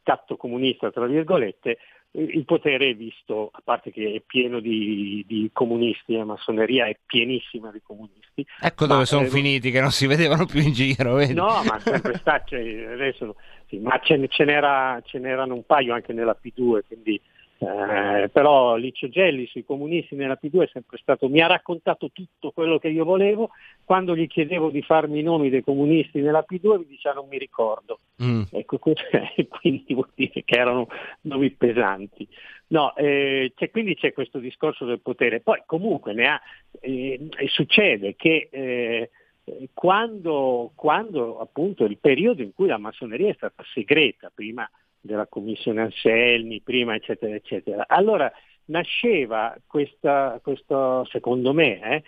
catto 0.04 0.38
comunista, 0.38 0.92
tra 0.92 1.06
virgolette, 1.06 1.78
il 2.12 2.46
potere 2.46 2.90
è 2.90 2.96
visto, 2.96 3.50
a 3.52 3.62
parte 3.64 3.92
che 3.92 4.14
è 4.14 4.22
pieno 4.26 4.60
di, 4.60 5.24
di 5.28 5.50
comunisti, 5.54 6.16
la 6.16 6.26
massoneria 6.26 6.88
è 6.88 6.98
pienissima 7.06 7.72
di 7.72 7.82
comunisti. 7.84 8.46
Ecco 8.60 8.88
dove 8.88 9.06
sono 9.06 9.26
eh, 9.26 9.30
finiti, 9.30 9.70
che 9.72 9.82
non 9.82 9.92
si 9.92 10.08
vedevano 10.08 10.46
più 10.46 10.62
in 10.62 10.72
giro. 10.74 11.16
Vedi? 11.16 11.34
No, 11.34 11.62
ma 11.64 11.80
sempre 11.80 12.18
sta, 12.18 12.44
cioè, 12.44 12.86
adesso, 12.92 13.36
sì, 13.68 13.78
ma 13.78 14.00
ce, 14.04 14.28
ce, 14.30 14.46
n'era, 14.46 15.00
ce 15.06 15.20
n'erano 15.20 15.54
un 15.54 15.66
paio 15.66 15.94
anche 15.94 16.14
nella 16.14 16.38
P2, 16.42 16.80
quindi, 16.88 17.22
eh, 17.60 18.30
però 18.30 18.76
Licio 18.76 19.10
Gelli 19.10 19.48
sui 19.48 19.66
comunisti 19.66 20.16
nella 20.16 20.38
P2 20.42 20.64
è 20.64 20.70
sempre 20.72 20.98
stato, 21.00 21.28
mi 21.28 21.42
ha 21.42 21.48
raccontato 21.48 22.12
tutto 22.12 22.52
quello 22.52 22.78
che 22.78 22.90
io 22.90 23.04
volevo, 23.04 23.50
quando 23.84 24.16
gli 24.16 24.28
chiedevo 24.28 24.70
di 24.70 24.82
farmi 24.84 25.20
i 25.20 25.24
nomi 25.24 25.50
dei 25.50 25.64
comunisti 25.64 26.22
nella 26.22 26.46
P2 26.48 26.78
mi 26.78 26.86
diceva 26.86 27.16
non 27.16 27.28
mi 27.28 27.38
ricordo. 27.38 28.00
Mm. 28.22 28.44
Ecco, 28.52 28.80
quindi 29.60 29.94
vuol 29.94 30.10
dire 30.14 30.44
che 30.44 30.58
erano 30.58 30.88
nomi 31.22 31.50
pesanti. 31.52 32.28
No, 32.68 32.96
eh, 32.96 33.54
c'è, 33.56 33.72
quindi 33.72 33.96
c'è 33.96 34.14
questo 34.14 34.40
discorso 34.40 34.86
del 34.86 35.00
potere. 35.00 35.40
Poi 35.40 35.64
comunque 35.66 36.14
ne 36.14 36.28
ha, 36.28 36.42
eh, 36.80 37.30
succede 37.48 38.16
che 38.16 38.50
eh, 38.52 39.10
quando, 39.74 40.72
quando 40.76 41.40
appunto 41.40 41.86
il 41.86 41.98
periodo 41.98 42.42
in 42.42 42.54
cui 42.54 42.68
la 42.68 42.78
massoneria 42.78 43.30
è 43.30 43.36
stata 43.36 43.64
segreta, 43.74 44.32
prima 44.34 44.70
della 45.08 45.26
commissione 45.26 45.82
Anselmi, 45.82 46.62
prima 46.62 46.94
eccetera 46.94 47.34
eccetera, 47.34 47.86
allora 47.88 48.32
nasceva 48.66 49.58
questa, 49.66 50.40
questo, 50.44 51.06
secondo 51.06 51.54
me, 51.54 51.80
eh, 51.82 52.04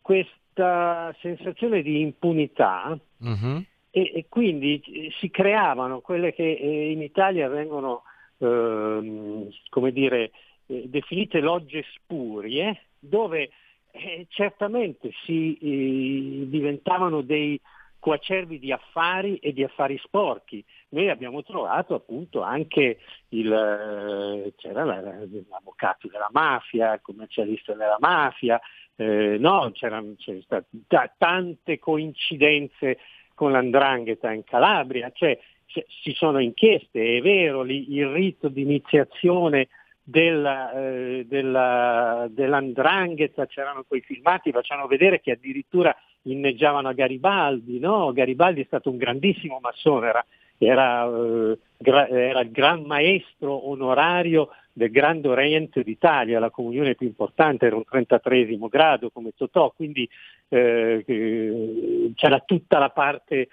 questa 0.00 1.14
sensazione 1.20 1.82
di 1.82 2.00
impunità 2.00 2.98
Mhm. 3.18 3.64
e, 3.90 4.12
e 4.14 4.26
quindi 4.28 4.82
eh, 4.86 5.12
si 5.20 5.30
creavano 5.30 6.00
quelle 6.00 6.32
che 6.34 6.52
eh, 6.52 6.90
in 6.90 7.02
Italia 7.02 7.48
vengono 7.48 8.02
ehm, 8.38 9.48
come 9.68 9.92
dire, 9.92 10.30
eh, 10.66 10.84
definite 10.86 11.40
logge 11.40 11.84
spurie, 11.94 12.82
dove 12.98 13.50
eh, 13.90 14.26
certamente 14.28 15.10
si 15.24 15.56
eh, 15.60 16.48
diventavano 16.48 17.20
dei 17.20 17.60
coacervi 17.98 18.58
di 18.58 18.72
affari 18.72 19.36
e 19.38 19.52
di 19.52 19.64
affari 19.64 19.98
sporchi. 19.98 20.64
Noi 20.90 21.08
abbiamo 21.08 21.42
trovato 21.42 21.94
appunto 21.94 22.42
anche 22.42 22.98
il, 23.30 23.52
eh, 23.52 24.52
c'era 24.56 24.84
la- 24.84 25.00
l'avvocato 25.00 26.08
della 26.08 26.28
mafia, 26.30 26.94
il 26.94 27.00
commercialista 27.02 27.74
della 27.74 27.98
mafia, 27.98 28.60
eh, 28.96 29.36
no, 29.38 29.70
c'erano 29.72 30.14
c'erano 30.16 30.42
state 30.42 30.66
ta- 30.86 31.12
tante 31.16 31.78
coincidenze 31.78 32.98
con 33.34 33.52
l'andrangheta 33.52 34.32
in 34.32 34.44
Calabria, 34.44 35.10
cioè 35.12 35.38
c- 35.66 35.84
ci 35.86 36.14
sono 36.14 36.38
inchieste, 36.40 37.18
è 37.18 37.20
vero, 37.20 37.62
lì 37.62 37.92
il 37.94 38.08
rito 38.08 38.48
di 38.48 38.62
iniziazione 38.62 39.68
della, 40.08 40.72
eh, 40.72 41.26
della- 41.28 42.26
dell'andrangheta, 42.30 43.46
c'erano 43.46 43.84
quei 43.86 44.00
filmati, 44.00 44.52
facevano 44.52 44.86
vedere 44.86 45.20
che 45.20 45.32
addirittura 45.32 45.94
inneggiavano 46.22 46.88
a 46.88 46.94
Garibaldi, 46.94 47.78
no? 47.78 48.10
Garibaldi 48.14 48.62
è 48.62 48.64
stato 48.64 48.88
un 48.88 48.96
grandissimo 48.96 49.58
massone, 49.60 50.08
era, 50.08 50.24
era, 50.56 51.06
eh, 51.06 51.58
gra- 51.76 52.08
era 52.08 52.40
il 52.40 52.50
gran 52.50 52.84
maestro 52.84 53.68
onorario 53.68 54.48
del 54.72 54.90
Grande 54.90 55.28
Oriente 55.28 55.82
d'Italia, 55.82 56.40
la 56.40 56.50
comunione 56.50 56.94
più 56.94 57.06
importante 57.06 57.66
era 57.66 57.76
un 57.76 57.84
33 57.84 58.56
grado 58.70 59.10
come 59.10 59.32
Totò, 59.36 59.72
quindi 59.76 60.08
eh, 60.48 61.04
eh, 61.06 62.12
c'era 62.14 62.40
tutta 62.40 62.78
la 62.78 62.88
parte 62.88 63.48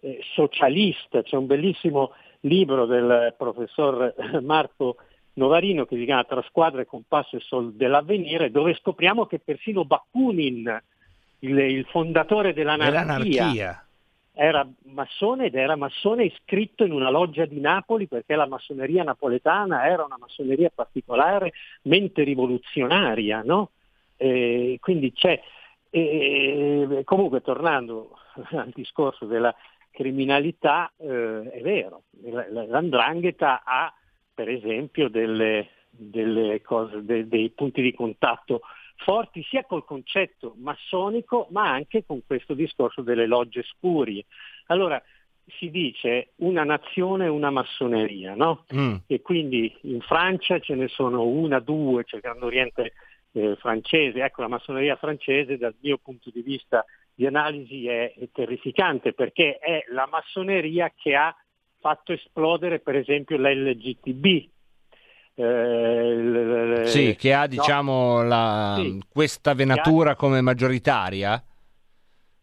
eh, 0.00 0.18
socialista, 0.34 1.22
c'è 1.22 1.36
un 1.36 1.46
bellissimo 1.46 2.14
libro 2.40 2.84
del 2.84 3.32
professor 3.38 4.12
Marco 4.42 4.96
Novarino 5.34 5.84
che 5.84 5.96
si 5.96 6.04
chiama 6.04 6.24
Tra 6.24 6.42
squadra 6.42 6.80
e 6.80 6.86
compasso 6.86 7.36
e 7.36 7.40
sol 7.40 7.72
dell'avvenire, 7.74 8.50
dove 8.50 8.74
scopriamo 8.74 9.26
che 9.26 9.40
persino 9.40 9.84
Bakunin, 9.84 10.82
il, 11.40 11.58
il 11.58 11.84
fondatore 11.86 12.52
dell'anarchia, 12.52 13.00
Dell'anarchia. 13.00 13.84
era 14.32 14.66
massone 14.84 15.46
ed 15.46 15.54
era 15.54 15.76
massone 15.76 16.24
iscritto 16.24 16.84
in 16.84 16.92
una 16.92 17.10
loggia 17.10 17.44
di 17.44 17.60
Napoli 17.60 18.06
perché 18.06 18.34
la 18.36 18.46
massoneria 18.46 19.02
napoletana 19.02 19.86
era 19.86 20.04
una 20.04 20.18
massoneria 20.18 20.70
particolarmente 20.74 22.22
rivoluzionaria, 22.22 23.42
no? 23.44 23.70
Eh, 24.16 24.78
quindi 24.80 25.12
c'è, 25.12 25.40
eh, 25.90 27.02
comunque 27.04 27.42
tornando 27.42 28.16
al 28.52 28.70
discorso 28.72 29.26
della 29.26 29.54
criminalità, 29.90 30.92
eh, 30.96 31.50
è 31.50 31.60
vero, 31.60 32.02
l'andrangheta 32.22 33.62
ha 33.64 33.92
per 34.34 34.48
esempio 34.48 35.08
delle, 35.08 35.68
delle 35.90 36.60
cose, 36.60 37.04
de- 37.04 37.28
dei 37.28 37.50
punti 37.50 37.80
di 37.80 37.94
contatto 37.94 38.62
forti 38.96 39.42
sia 39.44 39.64
col 39.64 39.84
concetto 39.84 40.54
massonico 40.58 41.48
ma 41.50 41.70
anche 41.70 42.04
con 42.04 42.22
questo 42.26 42.54
discorso 42.54 43.02
delle 43.02 43.26
logge 43.26 43.62
spurie. 43.62 44.24
Allora 44.66 45.02
si 45.58 45.70
dice 45.70 46.30
una 46.36 46.64
nazione, 46.64 47.28
una 47.28 47.50
massoneria, 47.50 48.34
no? 48.34 48.64
Mm. 48.74 48.96
E 49.06 49.20
quindi 49.20 49.76
in 49.82 50.00
Francia 50.00 50.58
ce 50.58 50.74
ne 50.74 50.88
sono 50.88 51.26
una, 51.26 51.60
due, 51.60 52.04
c'è 52.04 52.16
il 52.16 52.22
Grande 52.22 52.44
Oriente 52.46 52.92
eh, 53.32 53.56
francese, 53.56 54.22
ecco 54.22 54.42
la 54.42 54.48
massoneria 54.48 54.96
francese 54.96 55.58
dal 55.58 55.74
mio 55.80 55.98
punto 55.98 56.30
di 56.32 56.40
vista 56.40 56.84
di 57.14 57.26
analisi 57.26 57.86
è, 57.86 58.12
è 58.14 58.28
terrificante 58.32 59.12
perché 59.12 59.58
è 59.58 59.84
la 59.90 60.08
massoneria 60.10 60.92
che 60.96 61.14
ha 61.14 61.34
fatto 61.84 62.14
esplodere 62.14 62.78
per 62.80 62.96
esempio 62.96 63.36
l'LGTB. 63.36 64.48
Eh, 65.34 66.82
Sì, 66.86 67.14
che 67.18 67.34
ha 67.34 67.42
no? 67.42 67.46
diciamo 67.48 68.22
la- 68.22 68.76
Sì. 68.78 69.02
questa 69.06 69.52
venatura 69.52 70.14
come 70.16 70.40
maggioritaria. 70.40 71.42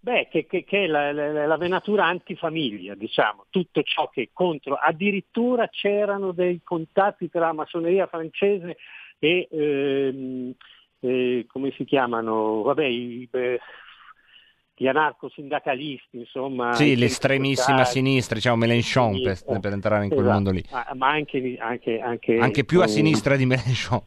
Beh, 0.04 0.28
che, 0.30 0.46
che- 0.46 0.64
che 0.64 0.84
è 0.84 0.88
la, 0.88 1.12
la- 1.12 1.46
la 1.48 1.58
venatura 1.58 2.06
antifamiglia, 2.06 2.94
diciamo, 2.96 3.46
tutto 3.50 3.82
ciò 3.84 4.10
che 4.10 4.22
è 4.24 4.30
contro. 4.32 4.76
Addirittura 4.76 5.68
c'erano 5.70 6.32
dei 6.34 6.62
contatti 6.64 7.30
tra 7.30 7.48
la 7.48 7.54
massoneria 7.54 8.06
francese 8.08 8.78
e, 9.20 9.48
ehm, 9.52 10.54
eh, 11.00 11.46
come 11.48 11.72
si 11.78 11.84
chiamano, 11.86 12.62
vabbè, 12.64 12.86
i, 12.86 13.28
eh, 13.32 13.60
gli 14.82 14.88
anarco-sindacalisti, 14.88 16.18
insomma. 16.18 16.74
Sì, 16.74 16.96
l'estremissima 16.96 17.86
sinistra, 17.86 18.34
diciamo 18.34 18.56
Mélenchon 18.56 19.22
per, 19.22 19.38
Sì, 19.38 19.60
per 19.60 19.74
entrare 19.74 20.06
in 20.06 20.10
quel 20.10 20.22
esatto. 20.22 20.34
mondo 20.34 20.50
lì. 20.50 20.64
Ma, 20.72 20.88
ma 20.96 21.10
anche, 21.10 21.56
anche, 21.60 22.00
anche, 22.00 22.38
Anche 22.38 22.64
più 22.64 22.82
a 22.82 22.88
sinistra 22.88 23.36
di 23.36 23.46
Mélenchon. 23.46 24.02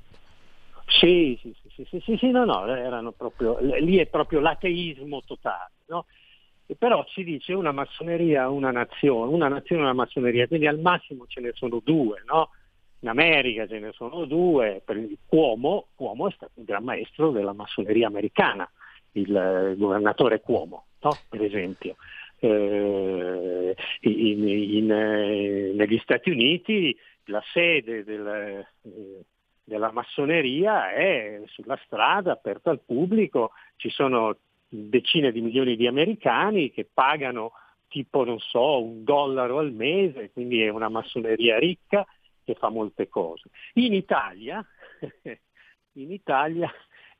Sì, 0.87 1.39
sì, 1.41 1.55
sì, 1.77 1.85
sì, 1.89 2.01
sì, 2.05 2.17
sì, 2.17 2.31
no, 2.31 2.45
no, 2.45 2.67
erano 2.67 3.13
proprio, 3.13 3.59
lì 3.61 3.99
è 3.99 4.07
proprio 4.07 4.41
l'ateismo 4.41 5.23
totale, 5.25 5.71
no? 5.87 6.07
E 6.67 6.75
però 6.75 7.05
si 7.09 7.23
dice 7.23 7.53
una 7.53 7.73
massoneria, 7.73 8.49
una 8.49 8.73
nazione, 8.73 9.33
una 9.33 9.49
nazione, 9.49 9.83
una 9.83 9.93
massoneria, 9.93 10.49
quindi 10.49 10.67
al 10.67 10.81
massimo 10.81 11.25
ce 11.29 11.41
ne 11.41 11.53
sono 11.55 11.81
due, 11.85 12.23
no? 12.27 12.51
In 13.01 13.09
America 13.11 13.67
ce 13.69 13.79
ne 13.79 13.93
sono 13.93 14.25
due, 14.25 14.83
per 14.85 15.01
Cuomo, 15.27 15.87
Cuomo 15.95 16.29
è 16.29 16.33
stato 16.33 16.53
un 16.55 16.65
gran 16.65 16.83
maestro 16.83 17.31
della 17.31 17.53
massoneria 17.53 18.09
americana, 18.09 18.69
il 19.15 19.75
governatore 19.77 20.41
Cuomo, 20.41 20.87
no? 21.01 21.17
per 21.29 21.43
esempio. 21.43 21.97
Eh, 22.39 23.75
in- 24.01 24.49
in- 24.49 24.91
eh, 24.93 25.73
negli 25.75 25.99
Stati 25.99 26.31
Uniti 26.31 26.97
la 27.27 27.43
sede 27.53 28.05
del, 28.05 28.27
eh, 28.27 29.25
della 29.65 29.91
massoneria 29.93 30.93
è 30.93 31.43
sulla 31.47 31.79
strada, 31.85 32.33
aperta 32.33 32.71
al 32.71 32.81
pubblico, 32.85 33.53
ci 33.77 33.89
sono 33.89 34.37
decine 34.69 35.33
di 35.33 35.41
milioni 35.41 35.77
di 35.77 35.87
americani 35.87 36.71
che 36.71 36.87
pagano 36.93 37.53
tipo, 37.89 38.25
non 38.25 38.41
so, 38.41 38.83
un 38.83 39.05
dollaro 39.05 39.59
al 39.59 39.73
mese, 39.73 40.31
quindi 40.33 40.63
è 40.63 40.69
una 40.69 40.89
massoneria 40.89 41.59
ricca 41.59 42.05
che 42.45 42.55
fa 42.55 42.69
molte 42.69 43.09
cose. 43.09 43.49
In 43.75 43.95
Italia, 43.95 44.65
in 45.93 46.11
Italia 46.11 46.71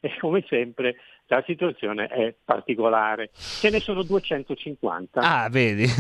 e 0.05 0.19
come 0.19 0.45
sempre 0.47 0.97
la 1.29 1.43
situazione 1.47 2.09
è 2.09 2.35
particolare. 2.45 3.31
Ce 3.33 3.71
ne 3.71 3.81
sono 3.81 4.03
250. 4.03 5.21
Ah, 5.21 5.49
vedi? 5.49 5.87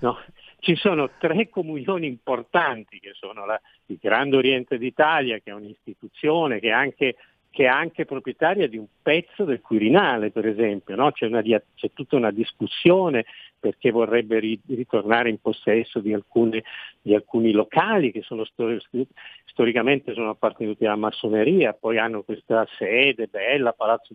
No, 0.00 0.18
ci 0.58 0.76
sono 0.76 1.10
tre 1.18 1.48
comunioni 1.48 2.06
importanti 2.06 3.00
che 3.00 3.12
sono 3.14 3.46
la, 3.46 3.58
il 3.86 3.98
Grande 3.98 4.36
Oriente 4.36 4.76
d'Italia, 4.76 5.38
che 5.38 5.50
è 5.50 5.54
un'istituzione 5.54 6.60
che 6.60 6.68
è 6.68 6.72
anche, 6.72 7.16
che 7.50 7.64
è 7.64 7.68
anche 7.68 8.04
proprietaria 8.04 8.68
di 8.68 8.76
un 8.76 8.86
pezzo 9.00 9.44
del 9.44 9.62
Quirinale, 9.62 10.30
per 10.30 10.46
esempio. 10.46 10.94
no? 10.94 11.10
C'è, 11.12 11.26
una 11.26 11.42
c'è 11.42 11.90
tutta 11.94 12.16
una 12.16 12.30
discussione 12.30 13.24
perché 13.64 13.90
vorrebbe 13.90 14.40
ri- 14.40 14.60
ritornare 14.68 15.30
in 15.30 15.40
possesso 15.40 16.00
di, 16.00 16.12
alcune- 16.12 16.64
di 17.00 17.14
alcuni 17.14 17.50
locali 17.50 18.12
che 18.12 18.20
sono 18.20 18.44
stor- 18.44 18.76
storicamente 19.46 20.12
sono 20.12 20.28
appartenuti 20.28 20.84
alla 20.84 20.96
massoneria, 20.96 21.72
poi 21.72 21.96
hanno 21.96 22.24
questa 22.24 22.66
sede 22.76 23.26
bella, 23.26 23.72
Palazzo, 23.72 24.14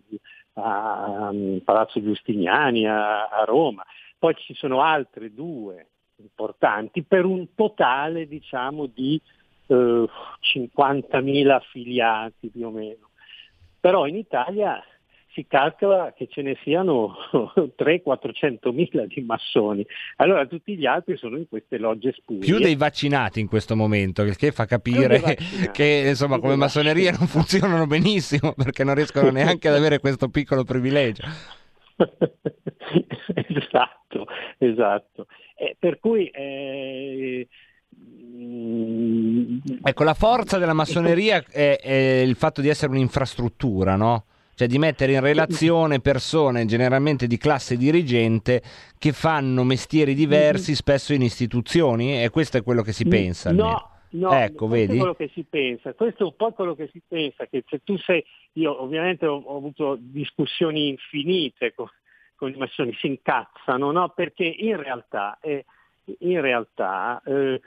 a, 0.52 1.26
a 1.26 1.32
Palazzo 1.64 2.00
Giustiniani 2.00 2.86
a, 2.86 3.26
a 3.26 3.42
Roma. 3.42 3.84
Poi 4.16 4.36
ci 4.36 4.54
sono 4.54 4.82
altre 4.82 5.34
due 5.34 5.88
importanti 6.18 7.02
per 7.02 7.24
un 7.24 7.52
totale 7.56 8.28
diciamo 8.28 8.86
di 8.86 9.20
eh, 9.66 9.74
50.000 9.74 11.48
affiliati 11.50 12.50
più 12.50 12.66
o 12.68 12.70
meno. 12.70 13.08
Però 13.80 14.06
in 14.06 14.14
Italia 14.14 14.80
si 15.40 15.46
calcola 15.48 16.12
che 16.14 16.28
ce 16.28 16.42
ne 16.42 16.56
siano 16.62 17.14
300-400 17.78 18.72
mila 18.72 19.06
di 19.06 19.22
massoni. 19.22 19.86
Allora 20.16 20.46
tutti 20.46 20.76
gli 20.76 20.86
altri 20.86 21.16
sono 21.16 21.36
in 21.36 21.48
queste 21.48 21.78
logge 21.78 22.12
spurie. 22.12 22.44
Più 22.44 22.58
dei 22.58 22.76
vaccinati 22.76 23.40
in 23.40 23.48
questo 23.48 23.74
momento, 23.74 24.22
il 24.22 24.36
che 24.36 24.52
fa 24.52 24.66
capire 24.66 25.36
che 25.72 26.04
insomma 26.08 26.38
come 26.38 26.56
massoneria 26.56 27.12
non 27.12 27.26
funzionano 27.26 27.86
benissimo 27.86 28.52
perché 28.56 28.84
non 28.84 28.94
riescono 28.94 29.30
neanche 29.32 29.68
ad 29.68 29.74
avere 29.74 29.98
questo 29.98 30.28
piccolo 30.28 30.64
privilegio. 30.64 31.22
esatto, 33.34 34.26
esatto. 34.58 35.26
Eh, 35.56 35.76
per 35.78 35.98
cui 36.00 36.26
eh, 36.28 37.46
mm, 37.94 39.58
Ecco, 39.82 40.04
la 40.04 40.14
forza 40.14 40.58
della 40.58 40.72
massoneria 40.72 41.44
è, 41.50 41.78
è 41.78 42.20
il 42.20 42.36
fatto 42.36 42.60
di 42.60 42.68
essere 42.68 42.92
un'infrastruttura, 42.92 43.96
no? 43.96 44.24
Cioè 44.60 44.68
di 44.68 44.76
mettere 44.76 45.12
in 45.12 45.20
relazione 45.20 46.00
persone 46.00 46.66
generalmente 46.66 47.26
di 47.26 47.38
classe 47.38 47.78
dirigente 47.78 48.60
che 48.98 49.12
fanno 49.12 49.64
mestieri 49.64 50.12
diversi 50.12 50.74
spesso 50.74 51.14
in 51.14 51.22
istituzioni 51.22 52.22
e 52.22 52.28
questo 52.28 52.58
è 52.58 52.62
quello 52.62 52.82
che 52.82 52.92
si 52.92 53.08
pensa. 53.08 53.48
almeno. 53.48 53.68
No, 54.10 54.28
no, 54.28 54.32
ecco, 54.34 54.66
questo 54.66 54.86
vedi? 54.86 54.92
è 54.92 54.98
quello 54.98 55.14
che 55.14 55.30
si 55.32 55.46
pensa, 55.48 55.94
questo 55.94 56.24
è 56.24 56.26
un 56.26 56.36
po' 56.36 56.52
quello 56.52 56.74
che 56.74 56.90
si 56.92 57.00
pensa, 57.08 57.46
che 57.46 57.64
se 57.70 57.80
tu 57.82 57.96
sei, 57.96 58.22
io 58.52 58.82
ovviamente 58.82 59.24
ho, 59.24 59.42
ho 59.42 59.56
avuto 59.56 59.96
discussioni 59.98 60.88
infinite 60.88 61.72
con, 61.72 61.88
con 62.36 62.52
i 62.52 62.56
massoni, 62.58 62.94
si 63.00 63.06
incazzano, 63.06 63.90
no? 63.90 64.10
Perché 64.10 64.44
in 64.44 64.76
realtà, 64.76 65.38
eh, 65.40 65.64
in 66.18 66.38
realtà 66.42 67.22
eh, 67.24 67.62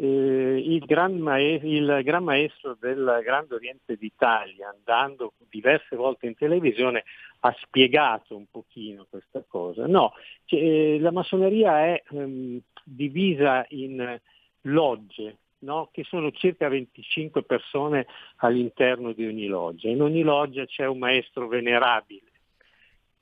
eh, 0.00 0.62
il, 0.64 0.84
gran 0.84 1.18
maes- 1.18 1.62
il 1.64 2.00
gran 2.04 2.22
maestro 2.22 2.76
del 2.78 3.20
Grande 3.24 3.54
Oriente 3.54 3.96
d'Italia, 3.96 4.68
andando 4.68 5.32
diverse 5.50 5.96
volte 5.96 6.26
in 6.26 6.36
televisione, 6.36 7.02
ha 7.40 7.54
spiegato 7.60 8.36
un 8.36 8.46
pochino 8.48 9.06
questa 9.10 9.42
cosa. 9.46 9.86
No, 9.86 10.12
eh, 10.46 10.98
la 11.00 11.10
massoneria 11.10 11.84
è 11.84 12.02
ehm, 12.10 12.60
divisa 12.84 13.66
in 13.70 14.20
logge, 14.62 15.38
no? 15.60 15.88
che 15.92 16.04
sono 16.04 16.30
circa 16.30 16.68
25 16.68 17.42
persone 17.42 18.06
all'interno 18.36 19.12
di 19.12 19.26
ogni 19.26 19.46
loggia. 19.46 19.88
In 19.88 20.02
ogni 20.02 20.22
loggia 20.22 20.64
c'è 20.64 20.86
un 20.86 20.98
maestro 20.98 21.48
venerabile 21.48 22.26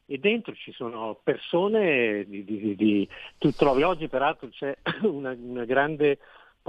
e 0.08 0.18
dentro 0.18 0.54
ci 0.54 0.72
sono 0.72 1.18
persone 1.22 2.24
di- 2.28 2.44
di- 2.44 2.76
di- 2.76 3.08
tu 3.38 3.50
trovi 3.50 3.82
oggi 3.82 4.08
peraltro 4.08 4.48
c'è 4.50 4.76
una, 5.02 5.34
una 5.36 5.64
grande 5.64 6.18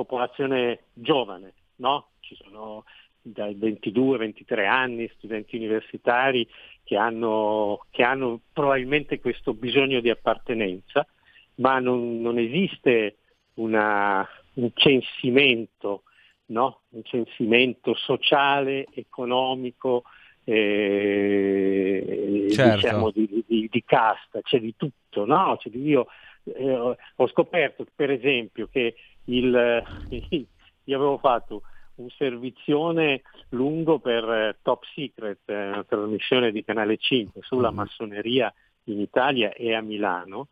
popolazione 0.02 0.84
giovane, 0.94 1.54
no? 1.78 2.10
Ci 2.20 2.36
sono 2.36 2.84
dai 3.20 3.56
22-23 3.56 4.68
anni 4.68 5.10
studenti 5.16 5.56
universitari 5.56 6.48
che 6.84 6.96
hanno, 6.96 7.86
che 7.90 8.04
hanno 8.04 8.42
probabilmente 8.54 9.20
questo 9.20 9.56
bisogno 9.56 10.00
di 10.00 10.12
appartenenza, 10.12 11.08
ma 11.56 11.80
non, 11.80 12.22
non 12.22 12.38
esiste 12.38 13.18
una- 13.56 14.24
un 14.54 14.70
censimento, 14.76 16.04
no? 16.48 16.82
un 16.90 17.02
censimento 17.04 17.96
sociale, 17.96 18.86
economico, 18.94 20.04
eh, 20.46 22.48
Certo. 22.52 22.76
diciamo 22.76 23.12
di, 23.12 23.44
di- 23.48 23.68
di 23.70 23.84
casta, 23.84 24.42
c'è 24.42 24.60
di 24.60 24.76
tutto, 24.78 25.26
no? 25.26 25.58
C'è 25.60 25.70
di- 25.70 25.82
io 25.82 26.08
eh, 26.44 26.74
ho- 26.74 26.96
ho 27.16 27.28
scoperto 27.28 27.86
per 27.94 28.10
esempio 28.10 28.68
che 28.72 28.96
il, 29.28 29.84
io 30.84 30.96
avevo 30.96 31.18
fatto 31.18 31.64
un 31.96 32.10
servizione 32.10 33.22
lungo 33.50 34.00
per 34.00 34.24
eh, 34.24 34.58
Top 34.62 34.84
Secret, 34.94 35.40
eh, 35.46 35.68
una 35.70 35.84
trasmissione 35.84 36.52
di 36.52 36.64
Canale 36.64 36.98
5 36.98 37.42
sulla 37.44 37.72
massoneria 37.72 38.54
in 38.86 39.00
Italia 39.00 39.52
e 39.54 39.74
a 39.74 39.82
Milano. 39.82 40.48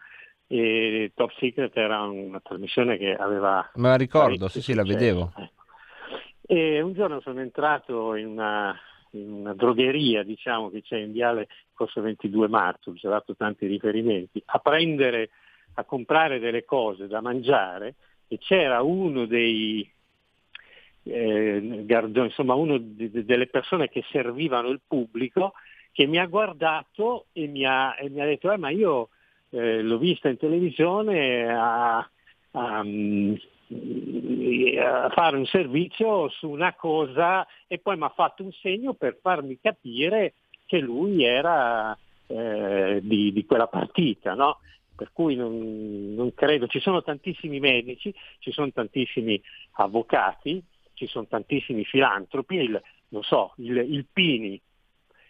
E 0.47 1.11
Top 1.15 1.32
Secret 1.39 1.76
era 1.76 2.01
una 2.01 2.39
trasmissione 2.39 2.97
che 2.97 3.15
aveva 3.15 3.67
Me 3.76 3.89
la 3.89 3.95
ricordo, 3.95 4.47
sì, 4.47 4.61
sì, 4.61 4.73
la 4.73 4.84
vedevo. 4.84 5.32
E 6.47 6.82
un 6.82 6.93
giorno 6.93 7.19
sono 7.21 7.41
entrato 7.41 8.13
in 8.13 8.28
una, 8.28 8.76
in 9.11 9.32
una 9.32 9.53
drogheria, 9.53 10.23
diciamo, 10.23 10.69
che 10.69 10.84
c'è 10.84 10.97
in 10.97 11.11
Viale 11.11 11.47
Corso 11.73 12.01
22 12.01 12.47
Marzo, 12.47 12.95
ci 12.95 13.07
ha 13.07 13.09
dato 13.09 13.36
tanti 13.36 13.65
riferimenti, 13.65 14.41
a 14.45 14.59
prendere, 14.59 15.32
a 15.76 15.84
comprare 15.84 16.38
delle 16.38 16.63
cose 16.63 17.07
da 17.07 17.21
mangiare 17.21 17.95
e 18.28 18.38
c'era 18.38 18.82
uno 18.82 19.26
dei 19.26 19.89
eh, 21.03 21.84
gardoni, 21.86 22.28
insomma 22.28 22.55
uno 22.55 22.78
di- 22.78 23.23
delle 23.26 23.47
persone 23.47 23.89
che 23.89 24.03
servivano 24.11 24.69
il 24.69 24.82
pubblico 24.86 25.53
che 25.91 26.07
mi 26.07 26.17
ha 26.17 26.26
guardato 26.26 27.28
e 27.32 27.47
mi 27.47 27.65
ha, 27.65 27.95
e 27.97 28.09
mi 28.09 28.21
ha 28.21 28.26
detto, 28.26 28.51
"Eh, 28.51 28.57
ma 28.57 28.69
io 28.69 29.09
eh, 29.51 29.82
l'ho 29.82 29.97
vista 29.97 30.28
in 30.28 30.38
televisione 30.38 31.47
a, 31.47 31.97
a, 32.51 32.84
mm, 32.84 33.34
a 34.78 35.09
fare 35.09 35.38
un 35.38 35.45
servizio 35.45 36.30
su 36.30 36.49
una 36.49 36.73
cosa 36.73 37.47
e 37.67 37.80
poi 37.80 37.95
mi 37.97 38.03
ha 38.03 38.09
fatto 38.09 38.43
un 38.43 38.51
segno 38.51 38.93
per 38.93 39.17
farmi 39.21 39.57
capire 39.61 40.34
che 40.65 40.80
lui 40.80 41.23
era 41.23 41.97
eh, 42.28 42.99
di, 43.01 43.32
di 43.32 43.45
quella 43.45 43.67
partita, 43.67 44.34
no? 44.34 44.57
Per 44.95 45.11
cui 45.11 45.35
non, 45.35 46.13
non 46.13 46.33
credo, 46.33 46.67
ci 46.67 46.79
sono 46.79 47.03
tantissimi 47.03 47.59
medici, 47.59 48.13
ci 48.39 48.51
sono 48.51 48.71
tantissimi 48.71 49.41
avvocati, 49.73 50.63
ci 50.93 51.05
sono 51.07 51.27
tantissimi 51.27 51.83
filantropi, 51.83 52.55
il, 52.55 52.81
non 53.09 53.23
so, 53.23 53.53
il, 53.57 53.75
il 53.77 54.05
Pini, 54.11 54.59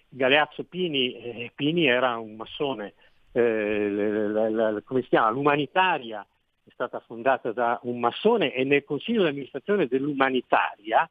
Galeazzo 0.07 0.63
Pini, 0.65 1.13
eh, 1.13 1.51
Pini 1.55 1.87
era 1.87 2.17
un 2.17 2.35
massone, 2.35 2.93
eh, 3.31 3.89
la- 3.89 4.49
la- 4.49 4.71
la- 4.71 4.81
come 4.81 5.01
si 5.01 5.09
chiama? 5.09 5.29
L'umanitaria 5.29 6.25
è 6.63 6.69
stata 6.71 6.99
fondata 6.99 7.51
da 7.51 7.79
un 7.83 7.99
massone 7.99 8.53
e 8.53 8.63
nel 8.63 8.83
consiglio 8.83 9.23
di 9.23 9.29
amministrazione 9.29 9.87
dell'umanitaria 9.87 11.09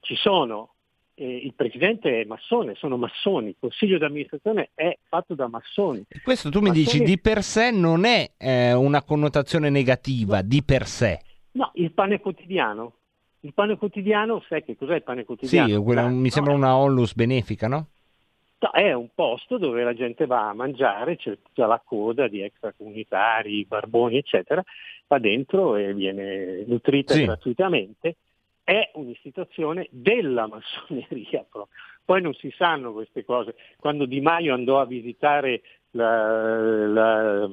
ci 0.00 0.14
sono, 0.14 0.74
eh, 1.18 1.36
il 1.44 1.52
presidente 1.54 2.20
è 2.20 2.24
massone, 2.24 2.74
sono 2.76 2.96
massoni, 2.96 3.48
il 3.48 3.56
consiglio 3.58 3.98
di 3.98 4.04
amministrazione 4.04 4.70
è 4.74 4.96
fatto 5.08 5.34
da 5.34 5.48
massoni. 5.48 6.04
Questo 6.22 6.48
tu 6.50 6.60
mi 6.60 6.68
Massoni- 6.68 6.84
dici 6.84 7.02
di 7.02 7.18
per 7.18 7.42
sé 7.42 7.70
non 7.70 8.04
è 8.04 8.30
eh, 8.38 8.72
una 8.72 9.02
connotazione 9.02 9.68
negativa, 9.70 10.42
di 10.42 10.62
per 10.62 10.86
sé. 10.86 11.20
No, 11.52 11.70
il 11.74 11.92
pane 11.92 12.20
quotidiano. 12.20 12.92
Il 13.40 13.52
pane 13.54 13.76
quotidiano, 13.76 14.42
sai 14.48 14.64
che 14.64 14.76
cos'è 14.76 14.96
il 14.96 15.02
pane 15.02 15.20
Sì, 15.20 15.26
quotidiano? 15.26 15.82
quella- 15.82 16.02
La- 16.02 16.08
mi 16.08 16.30
sembra 16.30 16.52
una 16.52 16.76
onlus 16.76 17.14
benefica, 17.14 17.68
no? 17.68 17.88
No, 18.60 18.72
È 18.72 18.92
un 18.92 19.08
posto 19.14 19.56
dove 19.58 19.84
la 19.84 19.94
gente 19.94 20.26
va 20.26 20.48
a 20.48 20.52
mangiare, 20.54 21.14
c'è 21.16 21.38
tutta 21.40 21.66
la 21.66 21.80
coda 21.84 22.26
di 22.26 22.40
extracomunitari, 22.42 23.64
barboni, 23.64 24.16
eccetera, 24.16 24.62
va 25.06 25.18
dentro 25.18 25.76
e 25.76 25.94
viene 25.94 26.64
nutrita 26.66 27.14
Sì. 27.14 27.24
gratuitamente. 27.24 28.16
È 28.68 28.90
un'istituzione 28.96 29.88
della 29.90 30.46
massoneria 30.46 31.42
proprio. 31.50 31.74
Poi 32.04 32.20
non 32.20 32.34
si 32.34 32.52
sanno 32.54 32.92
queste 32.92 33.24
cose. 33.24 33.54
Quando 33.78 34.04
Di 34.04 34.20
Maio 34.20 34.52
andò 34.52 34.78
a 34.78 34.84
visitare 34.84 35.62
la- 35.92 36.86
la- 36.86 37.50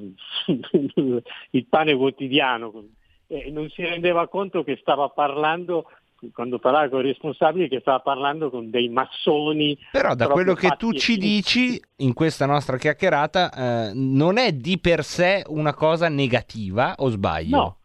il 1.52 1.66
pane 1.70 1.96
quotidiano, 1.96 2.90
eh, 3.28 3.50
non 3.50 3.70
si 3.70 3.82
rendeva 3.84 4.28
conto 4.28 4.66
che 4.66 4.78
stava 4.82 5.08
parlando, 5.08 5.90
quando 6.34 6.60
parlava 6.60 6.90
con 6.90 7.00
i 7.00 7.08
responsabili, 7.08 7.70
che 7.70 7.80
stava 7.80 8.00
parlando 8.00 8.50
con 8.50 8.70
dei 8.70 8.90
massoni. 8.90 9.78
Però 9.94 10.16
da 10.16 10.28
quello 10.28 10.54
che 10.54 10.76
tu 10.78 10.92
ci 10.92 11.16
dici 11.16 11.80
in 12.00 12.14
questa 12.14 12.46
nostra 12.46 12.76
chiacchierata 12.76 13.52
eh, 13.52 13.92
non 13.94 14.38
è 14.38 14.52
di 14.52 14.78
per 14.80 15.06
sé 15.06 15.44
una 15.48 15.74
cosa 15.74 16.10
negativa, 16.10 16.96
o 16.98 17.08
sbaglio? 17.08 17.56
No, 17.56 17.78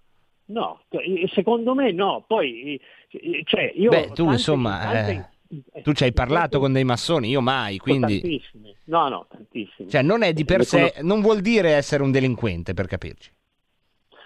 no, 0.46 0.80
secondo 1.32 1.76
me 1.76 1.92
no. 1.92 2.24
Poi, 2.26 2.74
eh, 2.74 2.80
cioè, 3.44 3.72
io 3.74 3.90
Beh, 3.90 4.06
tu 4.08 4.14
tante- 4.14 4.32
insomma, 4.32 4.78
tante- 4.78 5.30
eh, 5.72 5.82
tu 5.82 5.92
ci 5.92 6.04
hai 6.04 6.12
parlato 6.12 6.58
con 6.60 6.72
dei 6.72 6.84
massoni, 6.84 7.28
io 7.28 7.40
mai, 7.40 7.78
quindi... 7.78 8.20
tantissimi. 8.20 8.74
No, 8.84 9.08
no, 9.08 9.26
tantissimi. 9.28 9.88
Cioè 9.88 10.02
non 10.02 10.22
è 10.22 10.32
di 10.32 10.44
per 10.44 10.64
sé, 10.64 10.94
non 11.02 11.20
vuol 11.20 11.40
dire 11.40 11.70
essere 11.70 12.02
un 12.02 12.10
delinquente, 12.10 12.74
per 12.74 12.86
capirci. 12.86 13.32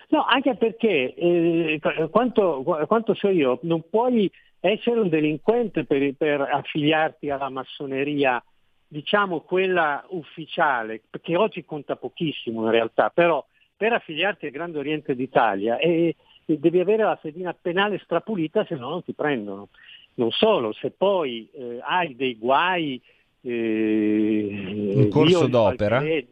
No, 0.08 0.24
anche 0.24 0.54
perché 0.54 1.14
eh, 1.14 1.78
qu- 1.80 2.10
quanto, 2.10 2.62
qu- 2.62 2.86
quanto 2.86 3.14
so 3.14 3.28
io, 3.28 3.58
non 3.62 3.88
puoi 3.88 4.30
essere 4.60 5.00
un 5.00 5.08
delinquente 5.08 5.84
per, 5.84 6.14
per 6.14 6.40
affiliarti 6.40 7.30
alla 7.30 7.48
massoneria, 7.48 8.42
diciamo 8.86 9.40
quella 9.40 10.04
ufficiale, 10.10 11.02
che 11.20 11.36
oggi 11.36 11.64
conta 11.64 11.96
pochissimo 11.96 12.64
in 12.64 12.70
realtà, 12.70 13.10
però 13.10 13.44
per 13.76 13.92
affiliarti 13.92 14.46
al 14.46 14.52
Grande 14.52 14.78
Oriente 14.78 15.14
d'Italia 15.14 15.78
eh, 15.78 15.90
eh, 15.90 16.16
devi 16.46 16.80
avere 16.80 17.02
la 17.04 17.16
fedina 17.16 17.54
penale 17.58 17.98
strapulita, 18.02 18.64
se 18.66 18.74
no 18.76 18.90
non 18.90 19.02
ti 19.04 19.12
prendono. 19.14 19.68
Non 20.14 20.30
solo, 20.30 20.72
se 20.72 20.90
poi 20.90 21.48
eh, 21.52 21.80
hai 21.82 22.14
dei 22.14 22.36
guai 22.38 23.00
eh, 23.42 24.92
In 24.94 25.08
corso 25.10 25.46
d'opera? 25.46 25.98
qualche- 25.98 26.28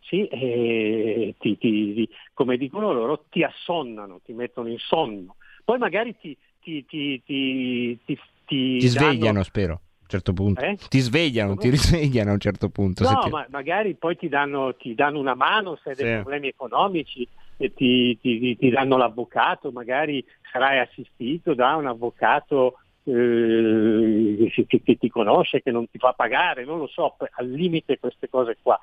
sì, 0.00 0.26
eh, 0.26 1.34
ti- 1.38 1.56
ti- 1.56 1.94
ti- 1.94 2.08
come 2.34 2.56
dicono 2.56 2.92
loro, 2.92 3.24
ti 3.30 3.42
assonnano, 3.42 4.20
ti 4.24 4.32
mettono 4.32 4.68
in 4.68 4.78
sonno. 4.78 5.36
Poi 5.64 5.78
magari 5.78 6.14
ti, 6.18 6.36
ti, 6.60 6.84
ti, 6.84 7.22
ti, 7.24 7.98
ti, 8.04 8.18
ti 8.44 8.78
Ti 8.78 8.78
danno- 8.78 8.88
svegliano, 8.88 9.42
spero. 9.42 9.72
A 9.72 9.78
un 10.02 10.08
certo 10.08 10.32
punto. 10.34 10.60
Eh? 10.60 10.76
Ti 10.88 10.98
svegliano, 10.98 11.56
ti 11.56 11.70
risvegliano 11.70 12.30
a 12.30 12.32
un 12.34 12.40
certo 12.40 12.68
punto. 12.68 13.04
No, 13.08 13.20
ti- 13.22 13.30
ma 13.30 13.46
magari 13.48 13.94
poi 13.94 14.16
ti 14.16 14.28
danno, 14.28 14.74
ti 14.76 14.94
danno 14.94 15.18
una 15.18 15.34
mano 15.34 15.76
se 15.82 15.90
hai 15.90 15.94
dei 15.94 16.06
Sì. 16.06 16.12
problemi 16.14 16.48
economici 16.48 17.26
ti, 17.70 18.18
ti- 18.18 18.56
ti 18.56 18.70
danno 18.70 18.96
l'avvocato, 18.96 19.70
magari 19.70 20.24
sarai 20.50 20.78
assistito 20.80 21.54
da 21.54 21.76
un 21.76 21.86
avvocato 21.86 22.78
eh, 23.04 24.50
che, 24.66 24.82
che- 24.82 24.96
ti 24.98 25.08
conosce, 25.08 25.62
che 25.62 25.70
non 25.70 25.88
ti 25.90 25.98
fa 25.98 26.12
pagare, 26.12 26.64
non 26.64 26.78
lo 26.78 26.86
so, 26.86 27.16
al 27.34 27.48
limite 27.48 27.98
queste 27.98 28.28
cose 28.28 28.56
qua. 28.62 28.78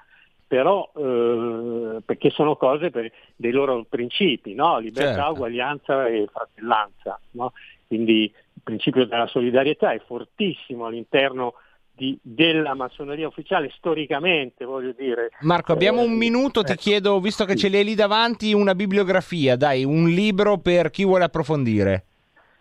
Però 0.47 0.91
eh, 0.95 2.01
perché 2.03 2.31
sono 2.31 2.55
cose 2.55 2.89
per 2.89 3.11
dei 3.35 3.51
loro 3.51 3.85
principi, 3.87 4.55
no? 4.55 4.79
libertà, 4.79 5.13
Certo. 5.15 5.31
uguaglianza 5.33 6.07
e 6.07 6.27
fratellanza. 6.31 7.19
no? 7.31 7.53
Quindi 7.85 8.23
il 8.23 8.61
principio 8.63 9.05
della 9.05 9.27
solidarietà 9.27 9.91
è 9.93 9.99
fortissimo 9.99 10.87
all'interno 10.87 11.53
di- 11.99 12.17
della 12.21 12.73
massoneria 12.73 13.27
ufficiale, 13.27 13.69
storicamente 13.75 14.63
voglio 14.63 14.93
dire. 14.93 15.31
Marco, 15.41 15.73
abbiamo 15.73 16.01
Eh, 16.01 16.05
un 16.05 16.13
minuto, 16.13 16.63
ti 16.63 16.71
ecco. 16.71 16.81
chiedo, 16.81 17.19
visto 17.19 17.43
che 17.43 17.57
ce 17.57 17.67
l'hai 17.69 17.83
lì 17.83 17.93
davanti, 17.93 18.53
una 18.53 18.73
bibliografia, 18.73 19.57
dai, 19.57 19.83
un 19.83 20.07
libro 20.07 20.57
per 20.59 20.89
chi 20.89 21.03
vuole 21.03 21.25
approfondire. 21.25 22.05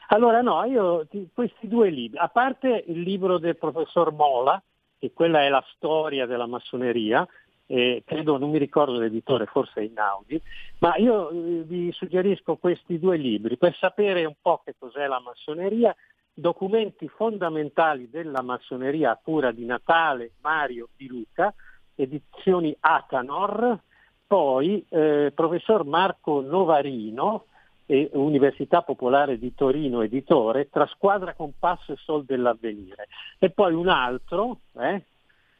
Allora 0.08 0.40
no, 0.40 0.64
io 0.64 1.06
ti- 1.06 1.28
questi 1.32 1.68
due 1.68 1.90
libri, 1.90 2.18
a 2.18 2.28
parte 2.28 2.82
il 2.88 3.00
libro 3.00 3.38
del 3.38 3.56
professor 3.56 4.10
Mola, 4.12 4.60
che 4.98 5.12
quella 5.12 5.42
è 5.42 5.48
la 5.48 5.64
storia 5.74 6.26
della 6.26 6.46
massoneria, 6.46 7.26
eh, 7.66 8.02
credo, 8.04 8.38
non 8.38 8.50
mi 8.50 8.58
ricordo 8.58 8.98
l'editore, 8.98 9.44
forse 9.44 9.80
è 9.80 9.84
Inaudi, 9.84 10.40
ma 10.78 10.96
io 10.96 11.28
eh, 11.30 11.62
vi 11.64 11.92
suggerisco 11.92 12.56
questi 12.56 12.98
due 12.98 13.16
libri 13.18 13.56
per 13.58 13.76
sapere 13.76 14.24
un 14.24 14.34
po' 14.40 14.62
che 14.64 14.74
cos'è 14.78 15.06
la 15.06 15.20
massoneria, 15.20 15.94
documenti 16.38 17.08
fondamentali 17.08 18.08
della 18.08 18.42
massoneria 18.42 19.10
a 19.10 19.20
cura 19.22 19.50
di 19.50 19.64
Natale 19.64 20.32
Mario 20.40 20.88
Di 20.96 21.08
Luca, 21.08 21.52
edizioni 21.94 22.74
Atanor, 22.78 23.78
poi 24.26 24.84
eh, 24.88 25.32
professor 25.34 25.84
Marco 25.84 26.40
Novarino, 26.40 27.44
e 27.90 28.10
Università 28.12 28.82
Popolare 28.82 29.38
di 29.38 29.54
Torino, 29.54 30.02
editore, 30.02 30.68
tra 30.68 30.86
Squadra 30.86 31.32
Compasso 31.32 31.92
e 31.92 31.96
Sol 31.96 32.24
dell'Avvenire. 32.26 33.08
E 33.38 33.48
poi 33.48 33.72
un 33.72 33.88
altro, 33.88 34.58
eh, 34.78 35.04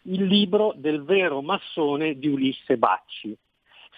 il 0.02 0.24
libro 0.26 0.74
del 0.76 1.02
vero 1.04 1.40
massone 1.40 2.18
di 2.18 2.28
Ulisse 2.28 2.76
Bacci. 2.76 3.34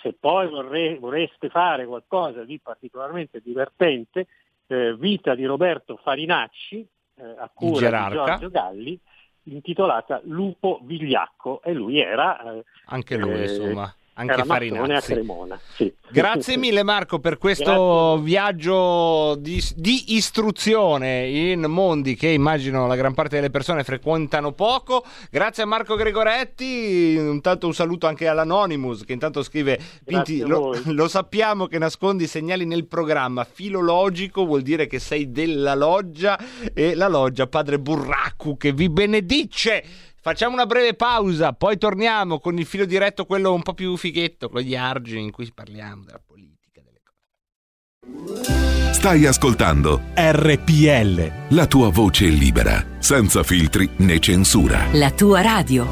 Se 0.00 0.12
poi 0.12 0.48
vorre- 0.48 0.96
vorreste 1.00 1.48
fare 1.48 1.86
qualcosa 1.86 2.44
di 2.44 2.60
particolarmente 2.60 3.40
divertente, 3.42 4.28
eh, 4.70 4.94
Vita 4.96 5.34
di 5.34 5.44
Roberto 5.44 5.96
Farinacci, 5.96 6.86
eh, 7.16 7.22
a 7.38 7.50
cura 7.52 7.78
di. 7.78 8.24
Giorgio 8.24 8.50
Galli, 8.50 9.00
intitolata 9.44 10.20
Lupo 10.24 10.80
Vigliacco, 10.82 11.60
e 11.62 11.72
lui 11.72 12.00
era... 12.00 12.54
eh, 12.54 12.64
Anche 12.86 13.16
lui, 13.16 13.32
eh, 13.32 13.42
insomma, 13.42 13.92
anche 14.20 14.44
massone 14.44 14.70
a 14.70 15.00
Farinazzi. 15.00 15.12
Cremona. 15.12 15.60
sì. 15.74 15.92
Grazie 16.10 16.56
mille 16.58 16.82
Marco 16.82 17.18
per 17.18 17.38
questo 17.38 18.18
viaggio 18.22 19.36
di, 19.36 19.62
di 19.76 20.16
istruzione 20.16 21.28
in 21.28 21.62
mondi 21.62 22.14
che 22.16 22.28
immagino 22.28 22.86
la 22.86 22.96
gran 22.96 23.14
parte 23.14 23.36
delle 23.36 23.50
persone 23.50 23.84
frequentano 23.84 24.52
poco. 24.52 25.04
Grazie 25.30 25.62
a 25.62 25.66
Marco 25.66 25.94
Gregoretti, 25.94 27.14
intanto 27.14 27.66
un 27.66 27.74
saluto 27.74 28.06
anche 28.06 28.26
all'Anonymous 28.26 29.04
che 29.04 29.12
intanto 29.12 29.42
scrive 29.42 29.78
Pinti, 30.04 30.40
lo, 30.40 30.60
voi." 30.60 30.82
lo 30.86 31.08
sappiamo 31.08 31.66
che 31.66 31.78
nascondi 31.78 32.26
segnali 32.26 32.66
nel 32.66 32.86
programma 32.86 33.44
filologico, 33.44 34.44
vuol 34.44 34.62
dire 34.62 34.86
che 34.86 34.98
sei 34.98 35.30
della 35.30 35.74
loggia 35.74 36.38
e 36.74 36.94
la 36.94 37.08
loggia 37.08 37.46
Padre 37.46 37.78
Burracu 37.78 38.56
che 38.56 38.72
vi 38.72 38.88
benedice. 38.88 40.08
Facciamo 40.22 40.52
una 40.52 40.66
breve 40.66 40.92
pausa, 40.92 41.54
poi 41.54 41.78
torniamo 41.78 42.40
con 42.40 42.58
il 42.58 42.66
filo 42.66 42.84
diretto, 42.84 43.24
quello 43.24 43.54
un 43.54 43.62
po' 43.62 43.72
più 43.72 43.96
fighetto, 43.96 44.50
con 44.50 44.60
gli 44.60 44.76
argini 44.76 45.22
in 45.22 45.30
cui 45.30 45.50
parliamo 45.50 46.04
della 46.04 46.20
politica. 46.22 46.82
Stai 48.92 49.24
ascoltando 49.24 50.02
RPL. 50.14 51.54
La 51.54 51.66
tua 51.66 51.88
voce 51.88 52.26
libera, 52.26 52.84
senza 52.98 53.42
filtri 53.42 53.88
né 53.96 54.18
censura. 54.18 54.88
La 54.92 55.10
tua 55.10 55.40
radio. 55.40 55.88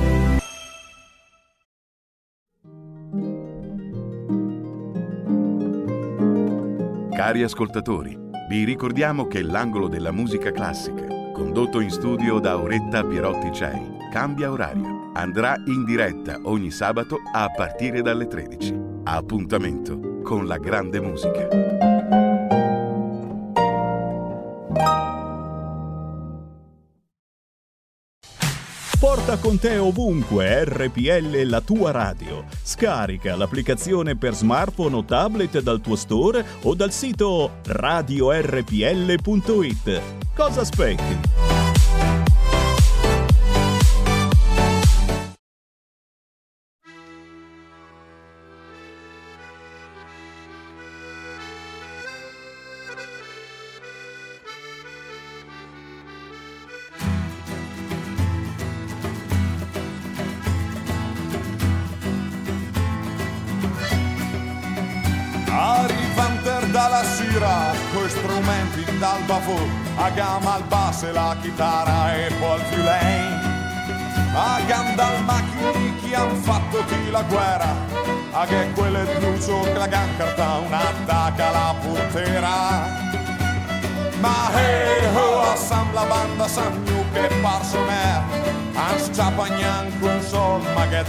Cari 7.15 7.43
ascoltatori, 7.43 8.15
vi 8.51 8.65
ricordiamo 8.65 9.27
che 9.27 9.41
l'angolo 9.41 9.89
della 9.89 10.13
musica 10.13 10.53
classica, 10.53 11.07
condotto 11.33 11.81
in 11.81 11.91
studio 11.91 12.39
da 12.39 12.53
Auretta 12.53 13.05
Pierotti 13.05 13.53
Cei, 13.53 13.98
cambia 14.09 14.51
orario. 14.51 15.11
Andrà 15.15 15.57
in 15.67 15.85
diretta 15.85 16.39
ogni 16.43 16.71
sabato 16.71 17.19
a 17.33 17.49
partire 17.49 18.03
dalle 18.03 18.27
13. 18.27 18.75
Appuntamento 19.05 20.21
con 20.23 20.47
la 20.47 20.59
grande 20.59 21.01
musica. 21.01 21.49
Porta 28.99 29.39
con 29.39 29.59
te 29.61 29.79
ovunque 29.79 30.65
RPL 30.65 31.43
la 31.45 31.61
tua 31.61 31.93
radio. 31.93 32.45
Scarica 32.63 33.37
l'applicazione 33.37 34.17
per 34.17 34.35
smartphone 34.35 34.97
o 34.97 35.05
tablet 35.05 35.61
dal 35.61 35.81
tuo 35.81 35.95
store 35.95 36.45
o 36.63 36.75
dal 36.75 36.91
sito 36.91 37.59
radiorpl.it. 37.65 38.73
Cosa 40.35 40.61
aspetti? 40.63 41.58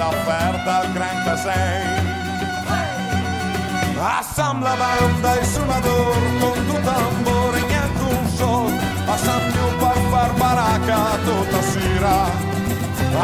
Offerta 0.10 0.80
al 0.82 0.92
gran 0.92 1.24
casei. 1.24 2.18
Assam 4.02 4.64
la 4.64 4.76
banda 4.76 5.40
e 5.40 5.46
suonador 5.46 6.18
con 6.40 6.58
tu 6.68 6.76
tambore 6.82 7.60
neanche 7.68 8.04
un 8.04 8.28
sol. 8.30 8.72
Assam 9.14 9.42
più 9.52 9.66
per 9.78 10.00
far 10.10 10.32
baracca 10.34 11.00
tutta 11.26 11.62
sera. 11.62 12.18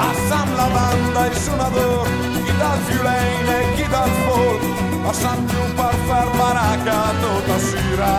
Assam 0.09 0.55
la 0.55 0.67
banda 0.77 1.25
e 1.29 1.35
suonador 1.35 2.07
chi 2.45 2.53
dal 2.57 2.79
fiulene 2.87 3.53
e 3.61 3.73
chi 3.75 3.87
dal 3.87 4.13
fol. 4.25 4.59
Assam 5.09 5.45
più 5.45 5.63
per 5.75 5.95
far 6.07 6.29
baracca 6.37 6.99
tutta 7.21 7.57
sera. 7.59 8.13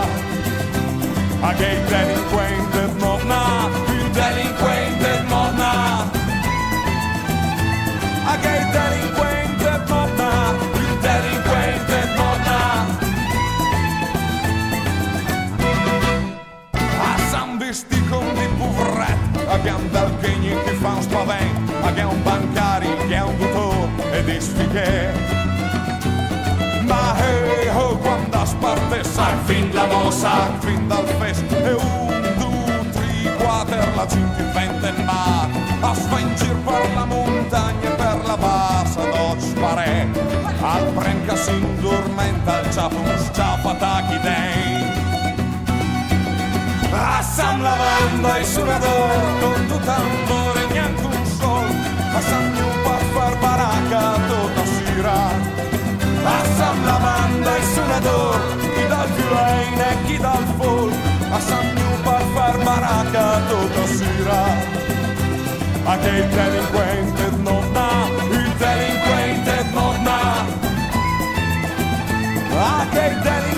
A 1.39 1.51
il 1.51 1.81
delinquente 1.85 2.81
non 2.97 3.29
ha 3.29 3.69
Il 3.89 4.09
delinquente 4.09 5.23
non 5.29 5.59
ha 5.59 6.16
a 8.27 8.37
che 8.39 8.57
il 8.57 8.67
delinquente 8.71 9.83
torna, 9.85 10.53
il. 10.99 12.87
A 16.99 17.17
San 17.29 17.57
Vesticon 17.57 18.33
di 18.33 18.47
Pouvret 18.57 19.47
abbiamo 19.47 19.87
d'alpegni 19.89 20.53
che 20.65 20.71
fanno 20.73 21.01
spavent, 21.01 21.71
abbiamo 21.83 22.13
bancari 22.23 22.89
che 23.07 23.15
è 23.15 23.21
un 23.21 23.37
dottor 23.37 23.89
ed 24.11 24.27
istichè. 24.27 25.13
Ma 26.85 27.15
hey, 27.17 27.67
oh, 27.69 27.97
quando 27.97 28.45
sparte 28.45 29.03
sa, 29.03 29.37
fin 29.45 29.69
la 29.73 29.85
mossa, 29.85 30.51
fin 30.59 30.87
dal 30.87 31.05
fest, 31.19 31.49
e 31.51 31.71
un, 31.71 32.33
due, 32.37 32.89
tre, 32.91 33.35
quattro, 33.37 33.95
la 33.95 34.07
cinque, 34.07 34.43
vent'e 34.53 34.91
mar, 35.03 35.49
a 35.81 35.93
sven 35.93 36.33
per 36.63 36.93
l'amore. 36.93 37.26
Si 41.37 41.51
indormenta, 41.51 42.59
il 42.61 42.71
sciapo 42.71 43.69
attacchi 43.69 44.19
dei. 44.19 44.77
Passam 46.89 47.61
la 47.61 47.75
banda 47.75 48.37
e 48.37 48.43
suonador 48.43 49.39
con 49.39 49.65
tu 49.67 49.79
tambore 49.79 50.65
neanche 50.71 51.05
un 51.05 51.25
sol. 51.39 51.67
Passam 52.11 52.43
un 52.43 52.81
per 52.83 53.03
far 53.13 53.37
baracca 53.37 54.13
tutta 54.27 54.65
sera 54.65 55.19
Passam 56.23 56.85
la 56.85 56.97
banda 57.05 57.55
e 57.55 57.63
suonador 57.73 58.39
chi 58.73 58.87
dal 58.87 59.09
violino 59.09 59.83
e 59.91 59.95
chi 60.05 60.17
dal 60.17 60.45
fol. 60.57 60.91
Passam 61.29 61.65
un 61.77 62.01
per 62.03 62.23
far 62.33 62.57
baracca 62.63 63.39
tutta 63.49 63.85
sera 63.85 64.41
A 65.83 65.97
che 65.97 66.09
il 66.09 66.27
delinquente 66.27 67.29
non 67.37 67.56
A 72.59 72.87
che 72.89 73.05
il 73.05 73.56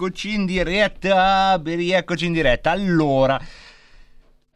Rieccoci 0.00 0.32
in 0.32 0.46
diretta, 0.46 1.60
rieccoci 1.62 2.24
in 2.24 2.32
diretta. 2.32 2.70
Allora, 2.70 3.38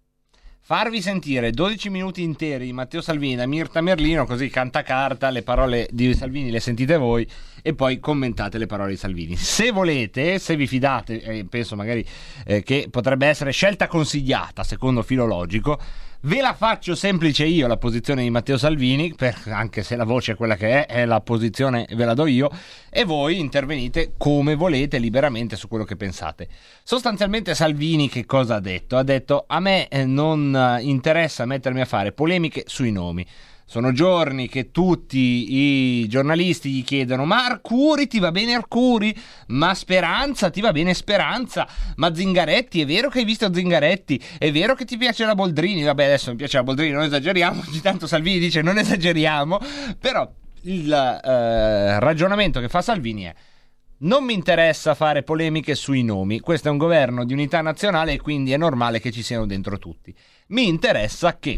farvi 0.60 1.02
sentire 1.02 1.50
12 1.50 1.90
minuti 1.90 2.22
interi 2.22 2.66
di 2.66 2.72
Matteo 2.72 3.00
Salvini 3.00 3.34
da 3.34 3.46
Mirta 3.46 3.80
Merlino, 3.80 4.26
così 4.26 4.48
canta 4.48 4.84
carta, 4.84 5.30
le 5.30 5.42
parole 5.42 5.88
di 5.90 6.14
Salvini 6.14 6.52
le 6.52 6.60
sentite 6.60 6.96
voi 6.96 7.28
e 7.62 7.74
poi 7.74 7.98
commentate 7.98 8.58
le 8.58 8.66
parole 8.66 8.90
di 8.90 8.96
Salvini. 8.96 9.34
Se 9.34 9.72
volete, 9.72 10.38
se 10.38 10.54
vi 10.54 10.68
fidate, 10.68 11.20
e 11.20 11.44
penso 11.46 11.74
magari 11.74 12.06
eh, 12.44 12.62
che 12.62 12.86
potrebbe 12.92 13.26
essere 13.26 13.50
scelta 13.50 13.88
consigliata 13.88 14.62
secondo 14.62 15.02
filologico, 15.02 15.80
ve 16.26 16.40
la 16.40 16.54
faccio 16.54 16.96
semplice 16.96 17.44
io 17.44 17.68
la 17.68 17.76
posizione 17.76 18.22
di 18.22 18.30
Matteo 18.30 18.58
Salvini, 18.58 19.14
per- 19.14 19.42
anche 19.46 19.84
se 19.84 19.94
la 19.94 20.04
voce 20.04 20.32
è 20.32 20.34
quella 20.34 20.56
che 20.56 20.84
è, 20.84 20.86
è 20.86 21.04
la 21.04 21.20
posizione 21.20 21.86
ve 21.92 22.04
la 22.04 22.14
do 22.14 22.26
io, 22.26 22.50
e 22.90 23.04
voi 23.04 23.38
intervenite 23.38 24.14
come 24.16 24.56
volete 24.56 24.98
liberamente 24.98 25.54
su 25.54 25.68
quello 25.68 25.84
che 25.84 25.94
pensate. 25.94 26.48
Sostanzialmente 26.82 27.54
Salvini 27.54 28.08
che 28.08 28.24
cosa 28.24 28.56
ha 28.56 28.60
detto? 28.60 28.96
Ha 28.96 29.04
detto 29.04 29.44
a 29.46 29.60
me 29.60 29.86
eh, 29.86 30.04
non 30.04 30.54
eh, 30.54 30.82
interessa 30.82 31.46
mettermi 31.46 31.80
a 31.80 31.86
fare 31.86 32.10
polemiche 32.10 32.64
sui 32.66 32.90
nomi. 32.90 33.24
Sono 33.68 33.90
giorni 33.90 34.48
che 34.48 34.70
tutti 34.70 35.54
i 35.98 36.06
giornalisti 36.06 36.70
gli 36.70 36.84
chiedono: 36.84 37.24
Ma 37.24 37.46
Arcuri 37.46 38.06
ti 38.06 38.20
va 38.20 38.30
bene 38.30 38.54
Arcuri? 38.54 39.12
Ma 39.48 39.74
Speranza 39.74 40.50
ti 40.50 40.60
va 40.60 40.70
bene 40.70 40.94
Speranza? 40.94 41.66
Ma 41.96 42.14
Zingaretti, 42.14 42.80
è 42.80 42.86
vero 42.86 43.08
che 43.08 43.18
hai 43.18 43.24
visto 43.24 43.52
Zingaretti? 43.52 44.22
È 44.38 44.52
vero 44.52 44.76
che 44.76 44.84
ti 44.84 44.96
piace 44.96 45.24
la 45.24 45.34
Boldrini? 45.34 45.82
Vabbè, 45.82 46.04
adesso 46.04 46.30
mi 46.30 46.36
piace 46.36 46.58
la 46.58 46.62
Boldrini, 46.62 46.92
non 46.92 47.02
esageriamo. 47.02 47.60
Ogni 47.68 47.80
tanto 47.80 48.06
Salvini 48.06 48.38
dice 48.38 48.62
non 48.62 48.78
esageriamo. 48.78 49.58
Però 49.98 50.32
il 50.62 50.92
eh, 50.92 51.98
ragionamento 51.98 52.60
che 52.60 52.68
fa 52.68 52.82
Salvini 52.82 53.24
è. 53.24 53.34
Non 53.98 54.24
mi 54.24 54.34
interessa 54.34 54.94
fare 54.94 55.24
polemiche 55.24 55.74
sui 55.74 56.04
nomi, 56.04 56.38
questo 56.38 56.68
è 56.68 56.70
un 56.70 56.76
governo 56.76 57.24
di 57.24 57.32
unità 57.32 57.62
nazionale 57.62 58.12
e 58.12 58.20
quindi 58.20 58.52
è 58.52 58.56
normale 58.56 59.00
che 59.00 59.10
ci 59.10 59.22
siano 59.22 59.44
dentro 59.44 59.78
tutti. 59.78 60.14
Mi 60.48 60.68
interessa 60.68 61.38
che 61.38 61.56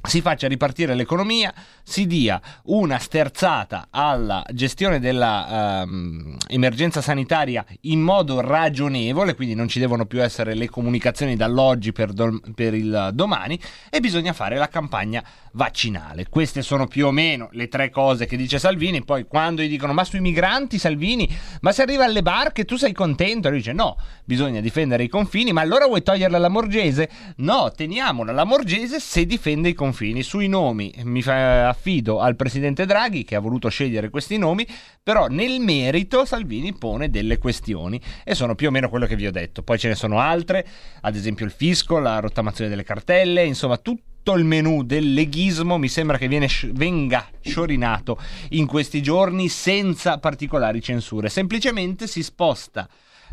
si 0.00 0.20
faccia 0.20 0.46
ripartire 0.46 0.94
l'economia, 0.94 1.52
si 1.82 2.06
dia 2.06 2.40
una 2.64 2.98
sterzata 2.98 3.88
alla 3.90 4.44
gestione 4.52 5.00
dell'emergenza 5.00 7.00
sanitaria 7.02 7.64
in 7.82 8.00
modo 8.00 8.40
ragionevole, 8.40 9.34
quindi 9.34 9.54
non 9.54 9.68
ci 9.68 9.80
devono 9.80 10.06
più 10.06 10.22
essere 10.22 10.54
le 10.54 10.68
comunicazioni 10.68 11.36
dall'oggi 11.36 11.92
per, 11.92 12.12
dom- 12.12 12.40
per 12.54 12.74
il 12.74 13.10
domani 13.12 13.58
e 13.90 13.98
bisogna 14.00 14.32
fare 14.32 14.56
la 14.56 14.68
campagna 14.68 15.22
vaccinale. 15.52 16.28
Queste 16.28 16.62
sono 16.62 16.86
più 16.86 17.06
o 17.06 17.10
meno 17.10 17.48
le 17.52 17.68
tre 17.68 17.90
cose 17.90 18.26
che 18.26 18.36
dice 18.36 18.60
Salvini, 18.60 19.04
poi 19.04 19.26
quando 19.26 19.62
gli 19.62 19.68
dicono 19.68 19.92
ma 19.92 20.04
sui 20.04 20.20
migranti 20.20 20.78
Salvini, 20.78 21.28
ma 21.62 21.72
se 21.72 21.82
arriva 21.82 22.04
alle 22.04 22.22
barche 22.22 22.64
tu 22.64 22.76
sei 22.76 22.92
contento? 22.92 23.48
E 23.48 23.50
lui 23.50 23.58
dice 23.58 23.72
no, 23.72 23.96
bisogna 24.24 24.60
difendere 24.60 25.02
i 25.02 25.08
confini, 25.08 25.52
ma 25.52 25.62
allora 25.62 25.86
vuoi 25.86 26.02
toglierla 26.02 26.36
alla 26.36 26.48
Morgese? 26.48 27.10
No, 27.38 27.72
teniamola 27.74 28.30
la 28.32 28.44
Morgese 28.44 29.00
se 29.00 29.26
difende 29.26 29.70
i 29.70 29.74
confini. 29.74 29.86
Sui 29.92 30.48
nomi 30.48 30.92
mi 31.04 31.22
affido 31.22 32.20
al 32.20 32.36
presidente 32.36 32.86
Draghi 32.86 33.24
che 33.24 33.34
ha 33.34 33.40
voluto 33.40 33.68
scegliere 33.68 34.10
questi 34.10 34.38
nomi, 34.38 34.66
però 35.02 35.26
nel 35.26 35.60
merito 35.60 36.24
Salvini 36.24 36.74
pone 36.74 37.10
delle 37.10 37.38
questioni 37.38 38.00
e 38.24 38.34
sono 38.34 38.54
più 38.54 38.68
o 38.68 38.70
meno 38.70 38.88
quello 38.88 39.06
che 39.06 39.16
vi 39.16 39.26
ho 39.26 39.32
detto. 39.32 39.62
Poi 39.62 39.78
ce 39.78 39.88
ne 39.88 39.94
sono 39.94 40.18
altre, 40.20 40.66
ad 41.00 41.16
esempio 41.16 41.44
il 41.44 41.52
fisco, 41.52 41.98
la 41.98 42.20
rottamazione 42.20 42.70
delle 42.70 42.84
cartelle, 42.84 43.44
insomma 43.44 43.76
tutto 43.76 44.34
il 44.34 44.44
menù 44.44 44.82
del 44.82 45.14
leghismo 45.14 45.78
mi 45.78 45.88
sembra 45.88 46.18
che 46.18 46.28
viene 46.28 46.48
venga 46.72 47.26
sciorinato 47.40 48.20
in 48.50 48.66
questi 48.66 49.02
giorni 49.02 49.48
senza 49.48 50.18
particolari 50.18 50.82
censure. 50.82 51.28
Semplicemente 51.28 52.06
si 52.06 52.22
sposta 52.22 52.88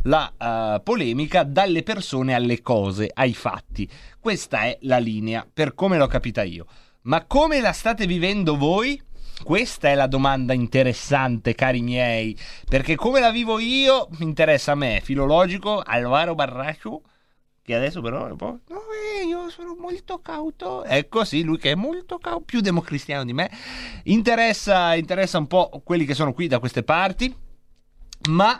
la 0.06 0.32
eh, 0.38 0.82
polemica 0.82 1.44
dalle 1.44 1.84
persone 1.84 2.34
alle 2.34 2.62
cose, 2.62 3.10
ai 3.14 3.34
fatti. 3.34 3.90
Questa 4.20 4.64
è 4.64 4.78
la 4.82 4.98
linea 4.98 5.48
per 5.52 5.76
come 5.76 5.98
l'ho 5.98 6.08
capita 6.08 6.44
io. 6.44 6.66
Ma 7.04 7.26
come 7.26 7.62
la 7.62 7.72
state 7.72 8.06
vivendo 8.08 8.58
voi? 8.58 9.02
Questa 9.44 9.90
è 9.90 9.96
la 9.96 10.08
domanda 10.08 10.54
interessante, 10.54 11.54
cari 11.54 11.82
miei, 11.82 12.38
perché 12.68 12.96
come 12.96 13.20
la 13.20 13.32
vivo 13.32 13.60
io 13.60 14.08
interessa 14.20 14.72
a 14.72 14.76
me, 14.76 15.02
filologico, 15.04 15.82
Alvaro 15.82 16.36
Barracio, 16.36 17.02
che 17.62 17.76
adesso 17.76 18.02
però 18.02 18.28
è 18.28 18.32
un 18.32 18.38
po'... 18.38 18.60
No, 18.70 18.82
eh, 19.20 19.26
io 19.28 19.50
sono 19.50 19.76
molto 19.78 20.20
cauto. 20.20 20.84
Ecco, 20.86 21.26
sì, 21.26 21.44
lui 21.44 21.58
che 21.58 21.72
è 21.72 21.76
molto 21.76 22.18
cauto, 22.18 22.46
più 22.46 22.62
democristiano 22.62 23.26
di 23.26 23.34
me. 23.34 23.52
Interessa, 24.04 24.96
interessa 24.96 25.38
un 25.38 25.48
po' 25.48 25.82
quelli 25.84 26.06
che 26.06 26.14
sono 26.14 26.34
qui 26.34 26.48
da 26.48 26.60
queste 26.60 26.84
parti, 26.84 27.36
ma 28.30 28.60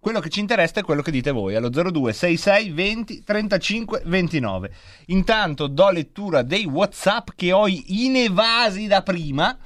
quello 0.00 0.20
che 0.20 0.30
ci 0.30 0.40
interessa 0.40 0.80
è 0.80 0.82
quello 0.82 1.02
che 1.02 1.10
dite 1.10 1.30
voi 1.30 1.54
allo 1.54 1.68
0266 1.68 2.70
20 2.70 3.22
35 3.22 4.02
29. 4.06 4.72
Intanto 5.06 5.66
do 5.66 5.90
lettura 5.90 6.40
dei 6.40 6.64
WhatsApp 6.64 7.28
che 7.36 7.52
ho 7.52 7.66
inevasi 7.68 8.86
da 8.86 9.02
prima. 9.02 9.56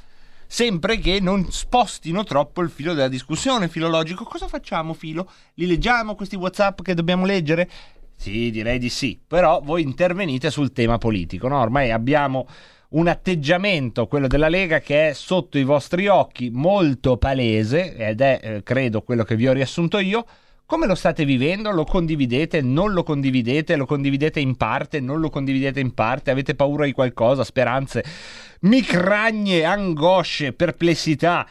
Sempre 0.46 0.98
che 0.98 1.20
non 1.20 1.50
spostino 1.50 2.22
troppo 2.24 2.62
il 2.62 2.70
filo 2.70 2.94
della 2.94 3.08
discussione 3.08 3.68
filologico. 3.68 4.24
Cosa 4.24 4.46
facciamo, 4.46 4.92
filo? 4.92 5.30
Li 5.54 5.66
leggiamo 5.66 6.16
questi 6.16 6.36
WhatsApp 6.36 6.82
che 6.82 6.94
dobbiamo 6.94 7.24
leggere? 7.24 7.70
Sì, 8.16 8.50
direi 8.50 8.78
di 8.78 8.88
sì. 8.88 9.18
Però 9.24 9.60
voi 9.62 9.82
intervenite 9.82 10.50
sul 10.50 10.72
tema 10.72 10.98
politico, 10.98 11.48
no? 11.48 11.60
Ormai 11.60 11.90
abbiamo 11.90 12.46
un 12.90 13.08
atteggiamento, 13.08 14.06
quello 14.06 14.26
della 14.26 14.48
Lega, 14.48 14.80
che 14.80 15.08
è 15.08 15.12
sotto 15.12 15.58
i 15.58 15.64
vostri 15.64 16.06
occhi 16.06 16.50
molto 16.50 17.16
palese 17.16 17.96
ed 17.96 18.20
è, 18.20 18.40
eh, 18.42 18.62
credo, 18.62 19.02
quello 19.02 19.24
che 19.24 19.36
vi 19.36 19.48
ho 19.48 19.52
riassunto 19.52 19.98
io. 19.98 20.24
Come 20.66 20.86
lo 20.86 20.94
state 20.94 21.24
vivendo? 21.24 21.70
Lo 21.70 21.84
condividete? 21.84 22.62
Non 22.62 22.92
lo 22.92 23.02
condividete? 23.02 23.76
Lo 23.76 23.84
condividete 23.84 24.40
in 24.40 24.56
parte? 24.56 24.98
Non 24.98 25.20
lo 25.20 25.28
condividete 25.28 25.78
in 25.80 25.92
parte? 25.92 26.30
Avete 26.30 26.54
paura 26.54 26.86
di 26.86 26.92
qualcosa? 26.92 27.44
Speranze? 27.44 28.02
Micragne? 28.60 29.64
Angosce? 29.64 30.52
Perplessità? 30.52 31.46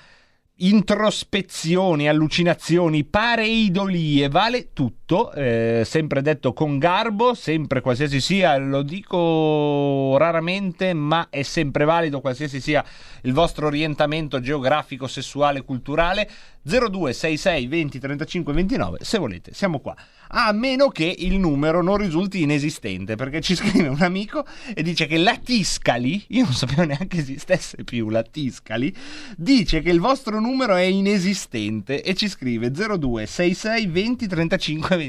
introspezioni, 0.57 2.07
allucinazioni, 2.07 3.03
pareidolie, 3.03 4.29
vale 4.29 4.69
tutto, 4.71 5.02
eh, 5.33 5.83
sempre 5.85 6.21
detto 6.21 6.53
con 6.53 6.77
garbo, 6.79 7.33
sempre 7.33 7.81
qualsiasi 7.81 8.19
sia, 8.19 8.57
lo 8.57 8.81
dico 8.81 10.15
raramente, 10.17 10.93
ma 10.93 11.27
è 11.29 11.43
sempre 11.43 11.85
valido 11.85 12.21
qualsiasi 12.21 12.59
sia 12.59 12.83
il 13.21 13.33
vostro 13.33 13.67
orientamento 13.67 14.39
geografico, 14.39 15.07
sessuale, 15.07 15.63
culturale. 15.63 16.29
0266 16.65 17.67
20 17.67 17.99
35 17.99 18.53
29, 18.53 18.99
se 19.01 19.17
volete, 19.17 19.53
siamo 19.53 19.79
qua. 19.79 19.93
A 20.35 20.51
meno 20.53 20.87
che 20.87 21.13
il 21.19 21.37
numero 21.37 21.83
non 21.83 21.97
risulti 21.97 22.41
inesistente, 22.41 23.15
perché 23.15 23.41
ci 23.41 23.53
scrive 23.55 23.89
un 23.89 24.01
amico 24.01 24.45
e 24.73 24.81
dice 24.81 25.05
che 25.05 25.17
la 25.17 25.35
Tiscali, 25.35 26.23
io 26.29 26.45
non 26.45 26.53
sapevo 26.53 26.85
neanche 26.85 27.17
esistesse 27.17 27.83
più 27.83 28.09
la 28.09 28.23
Tiscali, 28.23 28.95
dice 29.35 29.81
che 29.81 29.89
il 29.89 29.99
vostro 29.99 30.39
numero 30.39 30.75
è 30.75 30.83
inesistente 30.83 32.01
e 32.01 32.13
ci 32.15 32.29
scrive 32.29 32.71
0266 32.71 33.85
20 33.87 34.27
35 34.27 34.95
29. 34.95 35.02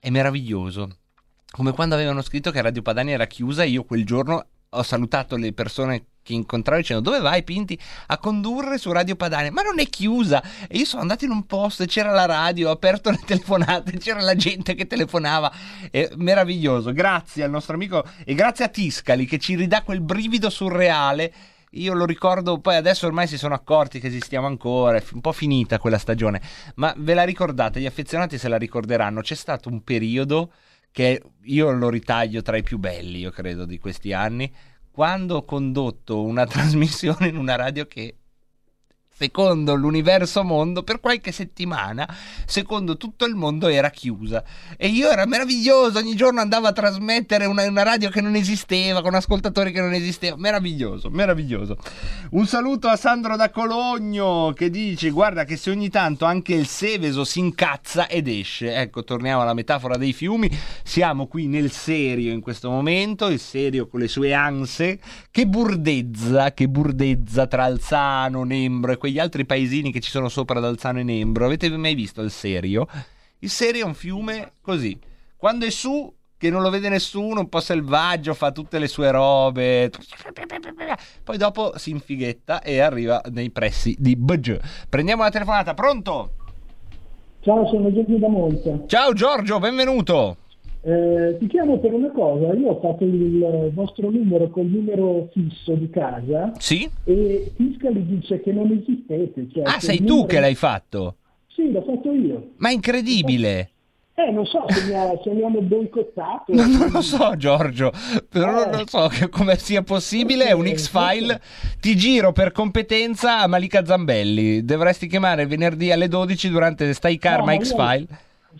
È 0.00 0.10
meraviglioso. 0.10 0.96
Come 1.50 1.72
quando 1.72 1.94
avevano 1.94 2.22
scritto 2.22 2.50
che 2.50 2.62
Radio 2.62 2.82
Padania 2.82 3.14
era 3.14 3.26
chiusa, 3.26 3.64
io 3.64 3.84
quel 3.84 4.04
giorno 4.06 4.46
ho 4.70 4.82
salutato 4.82 5.36
le 5.36 5.52
persone 5.52 6.06
che 6.22 6.32
incontravo 6.32 6.80
dicendo 6.80 7.02
dove 7.02 7.20
vai 7.20 7.42
Pinti? 7.42 7.78
A 8.06 8.18
condurre 8.18 8.78
su 8.78 8.92
Radio 8.92 9.16
Padania. 9.16 9.50
Ma 9.50 9.62
non 9.62 9.80
è 9.80 9.86
chiusa. 9.86 10.42
E 10.68 10.78
io 10.78 10.84
sono 10.84 11.02
andato 11.02 11.24
in 11.24 11.30
un 11.30 11.46
posto 11.46 11.82
e 11.82 11.86
c'era 11.86 12.12
la 12.12 12.26
radio 12.26 12.68
ho 12.68 12.72
aperto 12.72 13.10
le 13.10 13.20
telefonate 13.26 13.98
c'era 13.98 14.20
la 14.20 14.36
gente 14.36 14.74
che 14.74 14.86
telefonava. 14.86 15.52
È 15.90 16.10
meraviglioso. 16.16 16.92
Grazie 16.92 17.42
al 17.42 17.50
nostro 17.50 17.74
amico 17.74 18.04
e 18.24 18.34
grazie 18.34 18.64
a 18.64 18.68
Tiscali 18.68 19.26
che 19.26 19.38
ci 19.38 19.56
ridà 19.56 19.82
quel 19.82 20.00
brivido 20.00 20.50
surreale 20.50 21.32
io 21.70 21.94
lo 21.94 22.04
ricordo, 22.04 22.58
poi 22.58 22.76
adesso 22.76 23.06
ormai 23.06 23.26
si 23.26 23.38
sono 23.38 23.54
accorti 23.54 24.00
che 24.00 24.08
esistiamo 24.08 24.46
ancora, 24.46 24.96
è 24.96 25.04
un 25.12 25.20
po' 25.20 25.32
finita 25.32 25.78
quella 25.78 25.98
stagione, 25.98 26.40
ma 26.76 26.92
ve 26.96 27.14
la 27.14 27.24
ricordate, 27.24 27.80
gli 27.80 27.86
affezionati 27.86 28.38
se 28.38 28.48
la 28.48 28.58
ricorderanno, 28.58 29.20
c'è 29.20 29.34
stato 29.34 29.68
un 29.68 29.82
periodo 29.82 30.52
che 30.90 31.22
io 31.42 31.70
lo 31.70 31.88
ritaglio 31.88 32.42
tra 32.42 32.56
i 32.56 32.62
più 32.62 32.78
belli, 32.78 33.20
io 33.20 33.30
credo, 33.30 33.64
di 33.64 33.78
questi 33.78 34.12
anni, 34.12 34.52
quando 34.90 35.36
ho 35.36 35.44
condotto 35.44 36.22
una 36.22 36.46
trasmissione 36.48 37.28
in 37.28 37.36
una 37.36 37.56
radio 37.56 37.86
che 37.86 38.16
secondo 39.20 39.74
l'universo 39.74 40.42
mondo 40.42 40.82
per 40.82 40.98
qualche 40.98 41.30
settimana 41.30 42.08
secondo 42.46 42.96
tutto 42.96 43.26
il 43.26 43.34
mondo 43.34 43.68
era 43.68 43.90
chiusa. 43.90 44.42
E 44.78 44.88
io 44.88 45.10
era 45.10 45.26
meraviglioso 45.26 45.98
ogni 45.98 46.16
giorno 46.16 46.40
andavo 46.40 46.66
a 46.66 46.72
trasmettere 46.72 47.44
una, 47.44 47.68
una 47.68 47.82
radio 47.82 48.08
che 48.08 48.22
non 48.22 48.34
esisteva 48.34 49.02
con 49.02 49.14
ascoltatori 49.14 49.72
che 49.72 49.80
non 49.82 49.92
esistevano 49.92 50.40
meraviglioso 50.40 51.10
meraviglioso. 51.10 51.76
Un 52.30 52.46
saluto 52.46 52.88
a 52.88 52.96
Sandro 52.96 53.36
da 53.36 53.50
Cologno 53.50 54.54
che 54.54 54.70
dice 54.70 55.10
guarda 55.10 55.44
che 55.44 55.58
se 55.58 55.68
ogni 55.68 55.90
tanto 55.90 56.24
anche 56.24 56.54
il 56.54 56.66
Seveso 56.66 57.24
si 57.24 57.40
incazza 57.40 58.08
ed 58.08 58.26
esce. 58.26 58.74
Ecco 58.74 59.04
torniamo 59.04 59.42
alla 59.42 59.52
metafora 59.52 59.98
dei 59.98 60.14
fiumi. 60.14 60.50
Siamo 60.82 61.26
qui 61.26 61.46
nel 61.46 61.70
serio 61.70 62.32
in 62.32 62.40
questo 62.40 62.70
momento 62.70 63.26
il 63.26 63.38
serio 63.38 63.86
con 63.86 64.00
le 64.00 64.08
sue 64.08 64.32
anse. 64.32 64.98
Che 65.30 65.46
burdezza 65.46 66.54
che 66.54 66.68
burdezza 66.68 67.46
tra 67.46 67.64
Alzano 67.64 68.44
Nembro 68.44 68.92
e 68.92 68.96
quegli 69.10 69.18
altri 69.18 69.44
paesini 69.44 69.90
che 69.90 69.98
ci 69.98 70.10
sono 70.10 70.28
sopra 70.28 70.58
ad 70.58 70.64
Alzano 70.64 71.00
e 71.00 71.02
Nembro. 71.02 71.44
Avete 71.44 71.68
mai 71.76 71.94
visto 71.94 72.22
il 72.22 72.30
Serio? 72.30 72.86
Il 73.40 73.50
Serio 73.50 73.82
è 73.82 73.86
un 73.86 73.94
fiume 73.94 74.52
così. 74.60 74.96
Quando 75.36 75.66
è 75.66 75.70
su, 75.70 76.12
che 76.36 76.48
non 76.48 76.62
lo 76.62 76.70
vede 76.70 76.88
nessuno, 76.88 77.40
un 77.40 77.48
po' 77.48 77.58
selvaggio, 77.58 78.34
fa 78.34 78.52
tutte 78.52 78.78
le 78.78 78.86
sue 78.86 79.10
robe. 79.10 79.90
Poi 81.24 81.36
dopo 81.36 81.76
si 81.76 81.90
infighetta 81.90 82.62
e 82.62 82.78
arriva 82.78 83.20
nei 83.32 83.50
pressi 83.50 83.96
di 83.98 84.14
Bg. 84.14 84.60
Prendiamo 84.88 85.24
la 85.24 85.30
telefonata, 85.30 85.74
pronto? 85.74 86.34
Ciao, 87.40 87.66
sono 87.66 87.92
Giorgio 87.92 88.16
da 88.18 88.28
Monza. 88.28 88.78
Ciao 88.86 89.12
Giorgio, 89.12 89.58
benvenuto. 89.58 90.36
Eh, 90.82 91.36
ti 91.38 91.46
chiamo 91.46 91.78
per 91.78 91.92
una 91.92 92.10
cosa, 92.10 92.54
io 92.54 92.68
ho 92.70 92.80
fatto 92.80 93.04
il 93.04 93.70
vostro 93.74 94.08
numero 94.10 94.48
col 94.48 94.64
numero 94.64 95.28
fisso 95.30 95.74
di 95.74 95.90
casa 95.90 96.52
Sì? 96.58 96.88
e 97.04 97.52
Tiscali 97.54 98.06
dice 98.06 98.40
che 98.40 98.50
non 98.52 98.70
esistete. 98.72 99.46
Cioè 99.52 99.64
Ah, 99.64 99.78
sei 99.78 99.96
il 99.96 100.04
tu 100.04 100.08
numero- 100.08 100.26
che 100.28 100.40
l'hai 100.40 100.54
fatto? 100.54 101.16
Sì, 101.48 101.70
l'ho 101.70 101.82
fatto 101.82 102.12
io. 102.12 102.52
Ma 102.56 102.70
è 102.70 102.72
incredibile. 102.72 103.70
Eh, 104.14 104.30
non 104.32 104.44
so 104.46 104.64
se 104.68 104.86
mi, 104.86 104.94
ha- 104.94 105.18
se 105.22 105.30
mi 105.30 105.42
hanno 105.44 105.60
boicottato. 105.60 106.52
Non, 106.54 106.70
non 106.70 106.90
lo 106.90 107.00
so, 107.02 107.34
Giorgio, 107.36 107.90
però 108.28 108.50
non 108.66 108.78
lo 108.78 108.84
so 108.86 109.08
come 109.30 109.56
sia 109.56 109.82
possibile. 109.82 110.46
È 110.46 110.52
un 110.52 110.66
X-File. 110.66 111.40
Ti 111.80 111.94
giro 111.96 112.32
per 112.32 112.52
competenza 112.52 113.40
a 113.40 113.46
Malika 113.46 113.84
Zambelli. 113.84 114.64
Dovresti 114.64 115.06
chiamare 115.06 115.46
venerdì 115.46 115.90
alle 115.90 116.08
12 116.08 116.48
durante 116.50 116.92
Stai 116.94 117.18
Karma 117.18 117.52
No, 117.52 117.58
io- 117.58 117.60
X-File. 117.64 118.06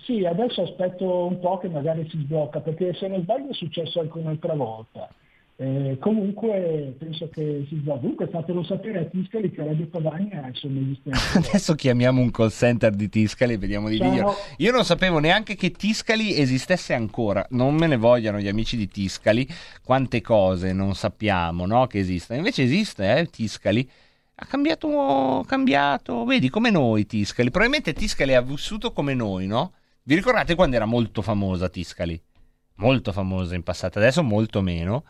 Sì, 0.05 0.25
adesso 0.25 0.63
aspetto 0.63 1.27
un 1.27 1.41
po' 1.41 1.59
che 1.59 1.69
magari 1.69 2.09
si 2.09 2.19
sblocca, 2.19 2.61
perché 2.61 2.95
se 2.95 3.09
non 3.09 3.23
sbaglio 3.23 3.51
è 3.51 3.55
successo 3.55 4.01
anche 4.01 4.19
un'altra 4.19 4.55
volta. 4.55 5.09
Eh, 5.57 5.99
comunque 6.01 6.95
penso 6.99 7.29
che 7.29 7.67
si 7.69 7.77
sblocca. 7.77 8.01
Comunque 8.01 8.29
fatelo 8.29 8.63
sapere 8.63 9.01
a 9.01 9.05
Tiscali 9.05 9.51
che 9.51 9.63
Radio 9.63 9.87
Padania 9.89 10.49
sono 10.55 10.81
esistenti. 10.81 11.19
Adesso 11.37 11.75
chiamiamo 11.75 12.23
un 12.23 12.31
call 12.31 12.49
center 12.49 12.95
di 12.95 13.11
Tiscali 13.11 13.53
e 13.53 13.59
vediamo 13.59 13.91
di 13.91 13.99
Ciao. 13.99 14.35
Io 14.57 14.73
non 14.73 14.85
sapevo 14.87 15.19
neanche 15.19 15.57
che 15.57 15.71
Tiscali 15.71 16.35
esistesse 16.35 16.95
ancora. 16.95 17.45
Non 17.51 17.75
me 17.75 17.89
ne 17.89 17.99
vogliano 17.99 18.39
gli 18.39 18.49
amici 18.49 18.79
di 18.79 18.89
Tiscali. 18.89 19.47
Quante 19.85 20.23
cose 20.23 20.73
non 20.73 20.95
sappiamo 20.95 21.67
no, 21.67 21.87
che 21.87 21.99
esistono. 21.99 22.39
Invece 22.39 22.63
esiste, 22.63 23.19
eh, 23.19 23.27
Tiscali. 23.27 23.87
Ha 24.37 24.47
cambiato, 24.47 25.45
cambiato, 25.47 26.25
vedi, 26.25 26.49
come 26.49 26.71
noi 26.71 27.05
Tiscali. 27.05 27.51
Probabilmente 27.51 27.93
Tiscali 27.93 28.35
ha 28.35 28.41
vissuto 28.41 28.93
come 28.93 29.13
noi, 29.13 29.47
no? 29.47 29.73
Vi 30.03 30.15
ricordate 30.15 30.55
quando 30.55 30.77
era 30.77 30.87
molto 30.87 31.23
famosa 31.23 31.69
Tiscali? 31.69 32.21
Molto 32.77 33.13
famosa 33.13 33.55
in 33.55 33.63
passato, 33.63 33.99
adesso 33.99 34.23
molto 34.23 34.63
meno. 34.63 35.05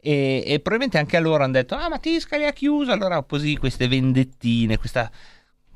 E, 0.00 0.42
e 0.44 0.60
probabilmente 0.60 0.98
anche 0.98 1.16
a 1.16 1.20
loro 1.20 1.44
hanno 1.44 1.52
detto: 1.52 1.74
Ah, 1.74 1.88
ma 1.88 1.98
Tiscali 1.98 2.44
ha 2.44 2.52
chiuso. 2.52 2.92
Allora, 2.92 3.22
così 3.22 3.56
queste 3.56 3.88
vendettine, 3.88 4.78
questa, 4.78 5.10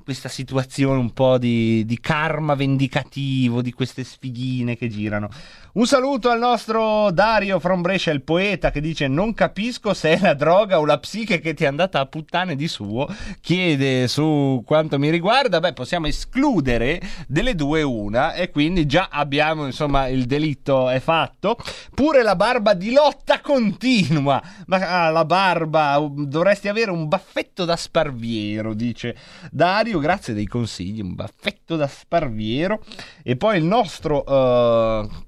questa 0.07 0.28
situazione 0.28 1.00
un 1.00 1.12
po' 1.12 1.36
di, 1.36 1.84
di 1.84 1.98
karma 1.98 2.54
vendicativo 2.54 3.61
di 3.61 3.72
queste 3.72 4.04
sfighine 4.04 4.76
che 4.76 4.86
girano. 4.86 5.28
Un 5.72 5.84
saluto 5.84 6.30
al 6.30 6.38
nostro 6.38 7.11
Dario 7.11 7.59
from 7.59 7.82
Brescia, 7.82 8.12
il 8.12 8.22
poeta, 8.22 8.70
che 8.70 8.80
dice: 8.80 9.09
Non 9.09 9.34
capisco 9.34 9.94
se 9.94 10.12
è 10.12 10.20
la 10.20 10.32
droga 10.32 10.78
o 10.78 10.86
la 10.86 10.98
psiche 10.98 11.40
che 11.40 11.54
ti 11.54 11.64
è 11.64 11.66
andata 11.66 11.98
a 11.98 12.07
puttane 12.07 12.54
di 12.54 12.68
suo. 12.68 13.09
Chiede 13.40 14.07
su 14.07 14.62
quanto 14.64 14.96
mi 14.98 15.11
riguarda. 15.11 15.59
Beh, 15.59 15.72
possiamo 15.72 16.07
escludere 16.07 17.02
delle 17.26 17.57
due 17.57 17.82
una, 17.82 18.32
e 18.32 18.50
quindi 18.50 18.86
già 18.86 19.09
abbiamo 19.11 19.66
insomma 19.66 20.07
il 20.07 20.24
delitto 20.24 20.88
è 20.88 21.00
fatto. 21.00 21.59
Pure 21.92 22.22
la 22.22 22.36
barba 22.36 22.74
di 22.74 22.92
lotta 22.92 23.40
continua. 23.40 24.40
Ma 24.66 25.04
ah, 25.04 25.11
la 25.11 25.24
barba, 25.24 26.00
dovresti 26.11 26.68
avere 26.68 26.92
un 26.92 27.09
baffetto 27.09 27.64
da 27.64 27.76
sparviero, 27.76 28.72
dice 28.72 29.16
Dario. 29.50 29.95
Grazie 29.99 30.34
dei 30.34 30.47
consigli, 30.47 31.01
un 31.01 31.14
baffetto 31.14 31.76
da 31.76 31.86
sparviero. 31.86 32.82
E 33.22 33.36
poi 33.36 33.59
il 33.59 33.64
nostro. 33.64 34.24
eh, 34.24 35.24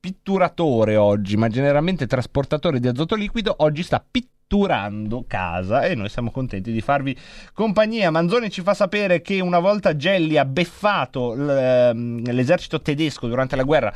pitturatore 0.00 0.96
oggi, 0.96 1.36
ma 1.36 1.48
generalmente 1.48 2.06
trasportatore 2.06 2.80
di 2.80 2.88
azoto 2.88 3.14
liquido, 3.14 3.54
oggi 3.58 3.82
sta 3.82 4.02
pitturando 4.08 5.24
casa 5.26 5.82
e 5.82 5.94
noi 5.94 6.08
siamo 6.08 6.30
contenti 6.30 6.72
di 6.72 6.80
farvi 6.80 7.16
compagnia. 7.52 8.10
Manzoni 8.10 8.50
ci 8.50 8.62
fa 8.62 8.74
sapere 8.74 9.20
che 9.20 9.40
una 9.40 9.58
volta 9.58 9.96
Gelli 9.96 10.38
ha 10.38 10.44
beffato 10.44 11.34
ehm, 11.34 12.30
l'esercito 12.30 12.80
tedesco 12.80 13.26
durante 13.26 13.56
la 13.56 13.64
guerra 13.64 13.92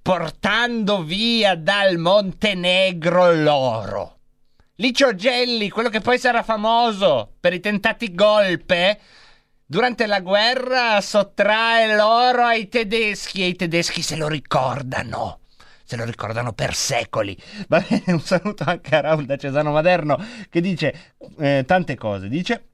portando 0.00 1.02
via 1.02 1.56
dal 1.56 1.96
Montenegro 1.96 3.32
l'oro. 3.32 4.18
Licio 4.76 5.14
Gelli, 5.14 5.68
quello 5.70 5.88
che 5.88 6.00
poi 6.00 6.18
sarà 6.18 6.42
famoso 6.44 7.32
per 7.40 7.54
i 7.54 7.60
tentati 7.60 8.14
golpe, 8.14 9.00
durante 9.66 10.06
la 10.06 10.20
guerra 10.20 11.00
sottrae 11.00 11.94
l'oro 11.94 12.44
ai 12.44 12.68
tedeschi 12.68 13.42
e 13.42 13.48
i 13.48 13.56
tedeschi 13.56 14.00
se 14.00 14.16
lo 14.16 14.28
ricordano. 14.28 15.40
Se 15.84 15.96
lo 15.96 16.04
ricordano 16.04 16.52
per 16.52 16.74
secoli. 16.74 17.36
Va 17.68 17.84
bene, 17.86 18.04
un 18.06 18.20
saluto 18.20 18.64
anche 18.66 18.96
a 18.96 19.00
Raul 19.02 19.24
da 19.24 19.36
Cesano 19.36 19.70
Maderno 19.70 20.18
che 20.50 20.60
dice 20.60 21.14
eh, 21.38 21.64
tante 21.64 21.96
cose. 21.96 22.28
Dice 22.28 22.70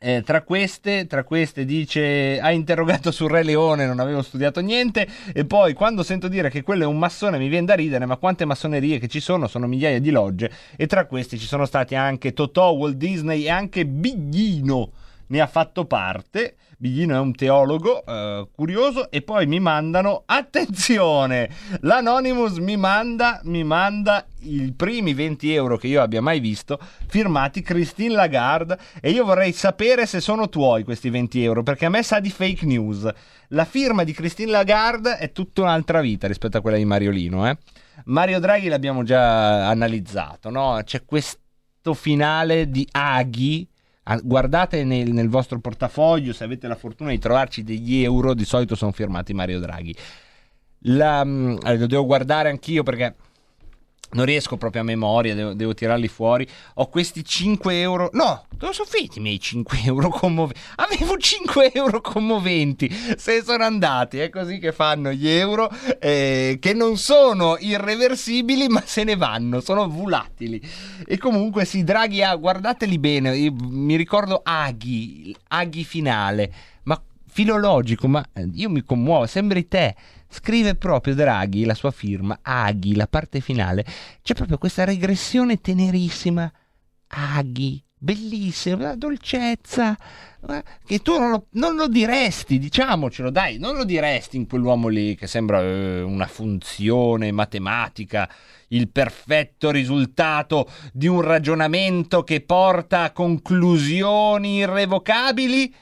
eh, 0.00 0.22
tra, 0.22 0.42
queste, 0.42 1.06
tra 1.06 1.24
queste 1.24 1.64
dice 1.64 2.38
ha 2.38 2.50
interrogato 2.52 3.10
sul 3.10 3.30
Re 3.30 3.42
Leone, 3.42 3.86
non 3.86 3.98
avevo 3.98 4.22
studiato 4.22 4.60
niente 4.60 5.08
e 5.32 5.44
poi 5.44 5.72
quando 5.72 6.02
sento 6.02 6.28
dire 6.28 6.50
che 6.50 6.62
quello 6.62 6.84
è 6.84 6.86
un 6.86 6.98
massone 6.98 7.38
mi 7.38 7.48
viene 7.48 7.66
da 7.66 7.74
ridere, 7.74 8.06
ma 8.06 8.16
quante 8.16 8.44
massonerie 8.44 8.98
che 8.98 9.08
ci 9.08 9.20
sono, 9.20 9.48
sono 9.48 9.66
migliaia 9.66 9.98
di 9.98 10.10
logge 10.10 10.50
e 10.76 10.86
tra 10.86 11.06
questi 11.06 11.38
ci 11.38 11.46
sono 11.46 11.64
stati 11.64 11.94
anche 11.94 12.32
Totò, 12.32 12.70
Walt 12.72 12.96
Disney 12.96 13.44
e 13.44 13.50
anche 13.50 13.86
Biglino 13.86 14.92
ne 15.28 15.40
ha 15.40 15.46
fatto 15.46 15.84
parte. 15.84 16.56
Biglino 16.80 17.16
è 17.16 17.18
un 17.18 17.34
teologo 17.34 18.04
eh, 18.06 18.46
curioso 18.52 19.10
e 19.10 19.22
poi 19.22 19.46
mi 19.46 19.58
mandano 19.58 20.22
attenzione 20.26 21.50
l'Anonymous 21.80 22.58
mi 22.58 22.76
manda, 22.76 23.40
mi 23.44 23.64
manda 23.64 24.24
i 24.42 24.72
primi 24.76 25.12
20 25.12 25.52
euro 25.52 25.76
che 25.76 25.88
io 25.88 26.00
abbia 26.00 26.22
mai 26.22 26.38
visto 26.38 26.78
firmati 27.08 27.62
Christine 27.62 28.14
Lagarde 28.14 28.78
e 29.00 29.10
io 29.10 29.24
vorrei 29.24 29.52
sapere 29.52 30.06
se 30.06 30.20
sono 30.20 30.48
tuoi 30.48 30.84
questi 30.84 31.10
20 31.10 31.42
euro 31.42 31.64
perché 31.64 31.86
a 31.86 31.88
me 31.88 32.04
sa 32.04 32.20
di 32.20 32.30
fake 32.30 32.64
news 32.64 33.08
la 33.48 33.64
firma 33.64 34.04
di 34.04 34.12
Christine 34.12 34.52
Lagarde 34.52 35.16
è 35.16 35.32
tutta 35.32 35.62
un'altra 35.62 36.00
vita 36.00 36.28
rispetto 36.28 36.58
a 36.58 36.60
quella 36.60 36.76
di 36.76 36.84
Mariolino 36.84 37.48
eh? 37.48 37.58
Mario 38.04 38.38
Draghi 38.38 38.68
l'abbiamo 38.68 39.02
già 39.02 39.68
analizzato 39.68 40.48
no? 40.48 40.80
c'è 40.84 41.04
questo 41.04 41.94
finale 41.94 42.70
di 42.70 42.86
Aghi 42.92 43.68
Guardate 44.22 44.84
nel, 44.84 45.12
nel 45.12 45.28
vostro 45.28 45.58
portafoglio 45.60 46.32
se 46.32 46.44
avete 46.44 46.66
la 46.66 46.76
fortuna 46.76 47.10
di 47.10 47.18
trovarci 47.18 47.62
degli 47.62 48.02
euro, 48.02 48.34
di 48.34 48.44
solito 48.44 48.74
sono 48.74 48.92
firmati 48.92 49.34
Mario 49.34 49.60
Draghi. 49.60 49.94
La, 50.82 51.24
mm, 51.24 51.58
lo 51.76 51.86
devo 51.86 52.06
guardare 52.06 52.48
anch'io 52.48 52.82
perché 52.82 53.14
non 54.10 54.24
riesco 54.24 54.56
proprio 54.56 54.82
a 54.82 54.84
memoria, 54.84 55.34
devo, 55.34 55.52
devo 55.52 55.74
tirarli 55.74 56.08
fuori. 56.08 56.46
Ho 56.74 56.88
questi 56.88 57.24
5 57.24 57.80
euro. 57.80 58.10
No, 58.12 58.44
dove 58.56 58.72
sono 58.72 58.88
finiti 58.88 59.18
i 59.18 59.22
miei 59.22 59.38
5 59.38 59.80
euro 59.84 60.08
commoventi? 60.08 60.60
Avevo 60.76 61.16
5 61.16 61.72
euro 61.74 62.00
commoventi. 62.00 62.88
Se 63.16 63.42
sono 63.42 63.64
andati, 63.64 64.18
è 64.18 64.30
così 64.30 64.58
che 64.58 64.72
fanno 64.72 65.12
gli 65.12 65.28
euro, 65.28 65.70
eh, 66.00 66.58
che 66.60 66.72
non 66.72 66.96
sono 66.96 67.56
irreversibili, 67.58 68.68
ma 68.68 68.82
se 68.84 69.04
ne 69.04 69.16
vanno, 69.16 69.60
sono 69.60 69.88
volatili. 69.88 70.60
E 71.06 71.18
comunque, 71.18 71.64
sì, 71.64 71.84
Draghi 71.84 72.22
ha, 72.22 72.34
guardateli 72.34 72.98
bene. 72.98 73.50
Mi 73.50 73.96
ricordo 73.96 74.40
Aghi, 74.42 75.36
Aghi 75.48 75.84
finale, 75.84 76.52
ma 76.84 77.00
filologico, 77.38 78.08
ma 78.08 78.26
eh, 78.32 78.48
io 78.52 78.68
mi 78.68 78.82
commuovo, 78.82 79.24
sembri 79.26 79.68
te. 79.68 79.94
Scrive 80.28 80.74
proprio 80.74 81.14
Draghi 81.14 81.64
la 81.64 81.74
sua 81.74 81.92
firma, 81.92 82.40
Aghi, 82.42 82.96
la 82.96 83.06
parte 83.06 83.38
finale. 83.38 83.84
C'è 84.22 84.34
proprio 84.34 84.58
questa 84.58 84.82
regressione 84.82 85.60
tenerissima. 85.60 86.50
Aghi, 87.06 87.80
bellissima, 87.96 88.96
dolcezza. 88.96 89.96
Che 90.84 90.98
tu 90.98 91.16
non 91.16 91.30
lo, 91.30 91.46
non 91.52 91.76
lo 91.76 91.86
diresti, 91.86 92.58
diciamocelo, 92.58 93.30
dai, 93.30 93.58
non 93.58 93.76
lo 93.76 93.84
diresti 93.84 94.36
in 94.36 94.48
quell'uomo 94.48 94.88
lì 94.88 95.14
che 95.14 95.28
sembra 95.28 95.60
eh, 95.60 96.02
una 96.02 96.26
funzione 96.26 97.30
matematica, 97.30 98.28
il 98.68 98.88
perfetto 98.88 99.70
risultato 99.70 100.68
di 100.92 101.06
un 101.06 101.20
ragionamento 101.20 102.24
che 102.24 102.40
porta 102.40 103.02
a 103.02 103.12
conclusioni 103.12 104.56
irrevocabili. 104.56 105.72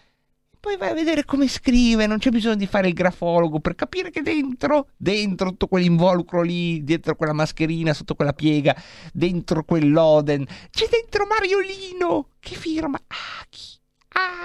Poi 0.66 0.76
vai 0.76 0.88
a 0.90 0.94
vedere 0.94 1.24
come 1.24 1.46
scrive, 1.46 2.08
non 2.08 2.18
c'è 2.18 2.30
bisogno 2.30 2.56
di 2.56 2.66
fare 2.66 2.88
il 2.88 2.92
grafologo 2.92 3.60
per 3.60 3.76
capire 3.76 4.10
che 4.10 4.20
dentro, 4.20 4.88
dentro 4.96 5.50
tutto 5.50 5.68
quell'involucro 5.68 6.42
lì, 6.42 6.82
dietro 6.82 7.14
quella 7.14 7.32
mascherina, 7.32 7.94
sotto 7.94 8.16
quella 8.16 8.32
piega, 8.32 8.74
dentro 9.12 9.62
quell'Oden, 9.62 10.44
c'è 10.70 10.88
dentro 10.90 11.24
Mariolino 11.24 12.30
che 12.40 12.56
firma 12.56 13.00
Aghi, 13.06 13.78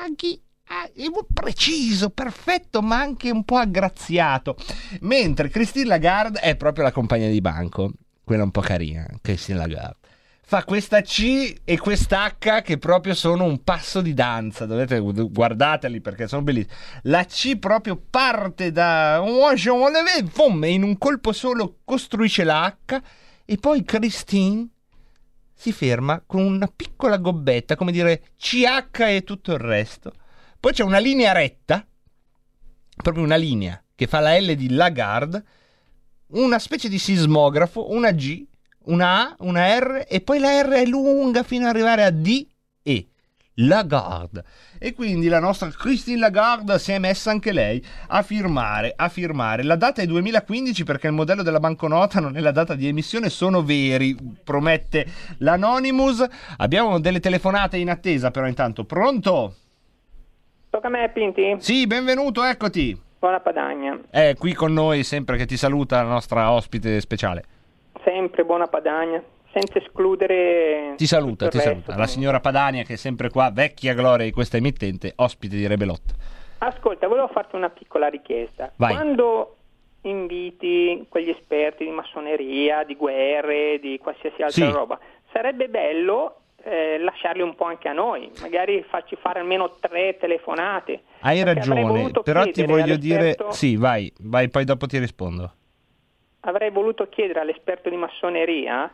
Aghi, 0.04 0.40
Aghi, 0.66 1.10
preciso, 1.34 2.12
perfetto, 2.12 2.84
ma 2.84 3.00
anche 3.00 3.32
un 3.32 3.44
po' 3.44 3.58
aggraziato. 3.58 4.56
Mentre 5.00 5.50
Christine 5.50 5.88
Lagarde 5.88 6.40
è 6.40 6.56
proprio 6.56 6.84
la 6.84 6.92
compagna 6.92 7.30
di 7.30 7.42
banco, 7.42 7.94
quella 8.24 8.44
un 8.44 8.52
po' 8.52 8.62
carina, 8.62 9.08
Christine 9.24 9.58
Lagarde 9.58 10.01
fa 10.52 10.66
questa 10.66 11.00
C 11.00 11.62
e 11.64 11.80
quest'H 11.80 12.62
che 12.62 12.78
proprio 12.78 13.14
sono 13.14 13.46
un 13.46 13.64
passo 13.64 14.02
di 14.02 14.14
danza. 14.14 14.66
Dovete 14.66 15.00
guardateli 15.00 16.02
perché 16.02 16.28
sono 16.28 16.42
bellissimi. 16.42 16.76
La 17.04 17.24
C 17.24 17.58
proprio 17.58 17.96
parte 17.96 18.74
da 18.74 19.22
e 19.22 20.72
in 20.74 20.84
un 20.84 20.98
colpo 20.98 21.32
solo 21.32 21.78
costruisce 21.86 22.44
la 22.44 22.66
H 22.66 23.02
e 23.46 23.56
poi 23.56 23.86
Christine 23.86 24.68
si 25.54 25.72
ferma 25.72 26.22
con 26.28 26.44
una 26.44 26.68
piccola 26.68 27.16
gobbetta, 27.16 27.78
come 27.78 27.94
dire 27.94 28.22
CH 28.36 29.00
e 29.00 29.24
tutto 29.24 29.54
il 29.54 29.60
resto. 29.60 30.12
Poi 30.60 30.74
c'è 30.74 30.84
una 30.84 31.00
linea 31.00 31.32
retta, 31.32 31.88
proprio 32.98 33.24
una 33.24 33.38
linea 33.38 33.82
che 33.96 34.06
fa 34.06 34.20
la 34.20 34.38
L 34.38 34.54
di 34.56 34.70
Lagarde, 34.72 35.46
una 36.32 36.60
specie 36.60 36.90
di 36.90 37.00
sismografo, 37.00 37.94
una 37.94 38.12
G 38.12 38.50
una 38.86 39.30
A, 39.30 39.36
una 39.40 39.78
R 39.80 40.06
e 40.08 40.22
poi 40.22 40.40
la 40.40 40.62
R 40.62 40.70
è 40.70 40.86
lunga 40.86 41.44
fino 41.44 41.66
ad 41.66 41.76
arrivare 41.76 42.04
a 42.04 42.10
D 42.12 42.46
e 42.84 43.08
Lagarde. 43.56 44.44
E 44.80 44.94
quindi 44.94 45.28
la 45.28 45.40
nostra 45.40 45.70
Christine 45.70 46.18
Lagarde 46.18 46.80
si 46.80 46.92
è 46.92 46.98
messa 46.98 47.30
anche 47.30 47.52
lei 47.52 47.84
a 48.08 48.24
firmare, 48.24 48.94
a 48.96 49.10
firmare. 49.10 49.64
La 49.64 49.76
data 49.76 50.02
è 50.02 50.06
2015 50.06 50.84
perché 50.84 51.08
il 51.08 51.14
modello 51.14 51.44
della 51.44 51.60
banconota 51.60 52.20
non 52.20 52.38
è 52.38 52.40
la 52.40 52.52
data 52.52 52.74
di 52.76 52.88
emissione, 52.88 53.30
sono 53.30 53.64
veri, 53.64 54.16
promette 54.44 55.06
l'Anonymous. 55.40 56.26
Abbiamo 56.58 57.00
delle 57.00 57.20
telefonate 57.20 57.78
in 57.78 57.90
attesa 57.90 58.32
però 58.32 58.48
intanto. 58.48 58.86
Pronto? 58.86 59.56
Tocca 60.70 60.88
a 60.88 60.90
me, 60.90 61.12
Pinti? 61.14 61.58
Sì, 61.60 61.86
benvenuto, 61.86 62.44
eccoti. 62.44 63.00
Buona 63.20 63.40
Padagna. 63.40 64.00
È 64.10 64.34
qui 64.36 64.54
con 64.54 64.74
noi 64.74 65.04
sempre 65.04 65.38
che 65.38 65.46
ti 65.46 65.58
saluta 65.58 66.02
la 66.02 66.10
nostra 66.10 66.52
ospite 66.52 67.00
speciale. 67.02 67.44
Sempre 68.04 68.44
buona 68.44 68.68
Padagna, 68.68 69.22
senza 69.52 69.78
escludere... 69.78 70.94
Ti 70.98 71.06
saluta, 71.06 71.48
ti 71.50 71.60
saluta. 71.60 71.96
La 71.96 72.08
signora 72.08 72.40
Padania 72.40 72.84
che 72.84 72.94
è 72.94 72.98
sempre 72.98 73.30
qua, 73.30 73.52
vecchia 73.52 73.94
gloria 73.94 74.26
di 74.26 74.32
questa 74.32 74.58
emittente, 74.58 75.14
ospite 75.18 75.56
di 75.56 75.68
Rebelot. 75.68 76.16
Ascolta, 76.60 77.08
volevo 77.08 77.28
farti 77.28 77.56
una 77.56 77.70
piccola 77.70 78.08
richiesta. 78.08 78.72
Vai. 78.76 78.94
Quando 78.94 79.56
inviti 80.02 81.06
quegli 81.10 81.30
esperti 81.30 81.84
di 81.84 81.92
massoneria, 81.92 82.84
di 82.84 82.96
guerre, 82.96 83.80
di 83.80 84.00
qualsiasi 84.02 84.42
altra 84.42 84.66
Sì. 84.66 84.72
roba, 84.72 85.00
sarebbe 85.32 85.70
bello 85.70 86.38
eh, 86.64 86.98
lasciarli 87.00 87.42
un 87.42 87.56
po' 87.56 87.66
anche 87.66 87.88
a 87.88 87.94
noi, 87.94 88.32
magari 88.42 88.84
farci 88.88 89.16
fare 89.16 89.40
almeno 89.40 89.76
tre 89.80 90.18
telefonate. 90.18 91.02
Hai 91.22 91.44
ragione, 91.44 92.12
però 92.24 92.46
ti 92.46 92.64
voglio 92.64 92.96
dire... 92.96 93.36
Sì, 93.50 93.76
vai, 93.76 94.12
vai, 94.20 94.50
poi 94.50 94.64
dopo 94.64 94.86
ti 94.86 94.98
rispondo. 95.00 95.54
Avrei 96.42 96.72
voluto 96.72 97.08
chiedere 97.10 97.40
all'esperto 97.40 97.90
di 97.90 97.96
massoneria 97.96 98.94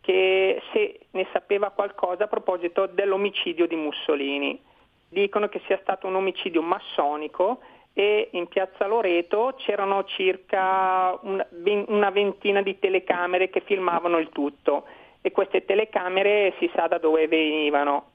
che 0.00 0.60
se 0.72 1.00
ne 1.10 1.26
sapeva 1.32 1.70
qualcosa 1.70 2.24
a 2.24 2.28
proposito 2.28 2.86
dell'omicidio 2.86 3.66
di 3.66 3.74
Mussolini. 3.74 4.60
Dicono 5.08 5.48
che 5.48 5.62
sia 5.66 5.78
stato 5.80 6.06
un 6.06 6.16
omicidio 6.16 6.60
massonico 6.60 7.60
e 7.94 8.28
in 8.32 8.48
piazza 8.48 8.86
Loreto 8.86 9.54
c'erano 9.56 10.04
circa 10.04 11.18
una 11.22 12.10
ventina 12.10 12.60
di 12.60 12.78
telecamere 12.78 13.48
che 13.48 13.60
filmavano 13.60 14.18
il 14.18 14.28
tutto 14.30 14.84
e 15.22 15.30
queste 15.30 15.64
telecamere 15.64 16.52
si 16.58 16.70
sa 16.74 16.86
da 16.86 16.98
dove 16.98 17.26
venivano, 17.28 18.10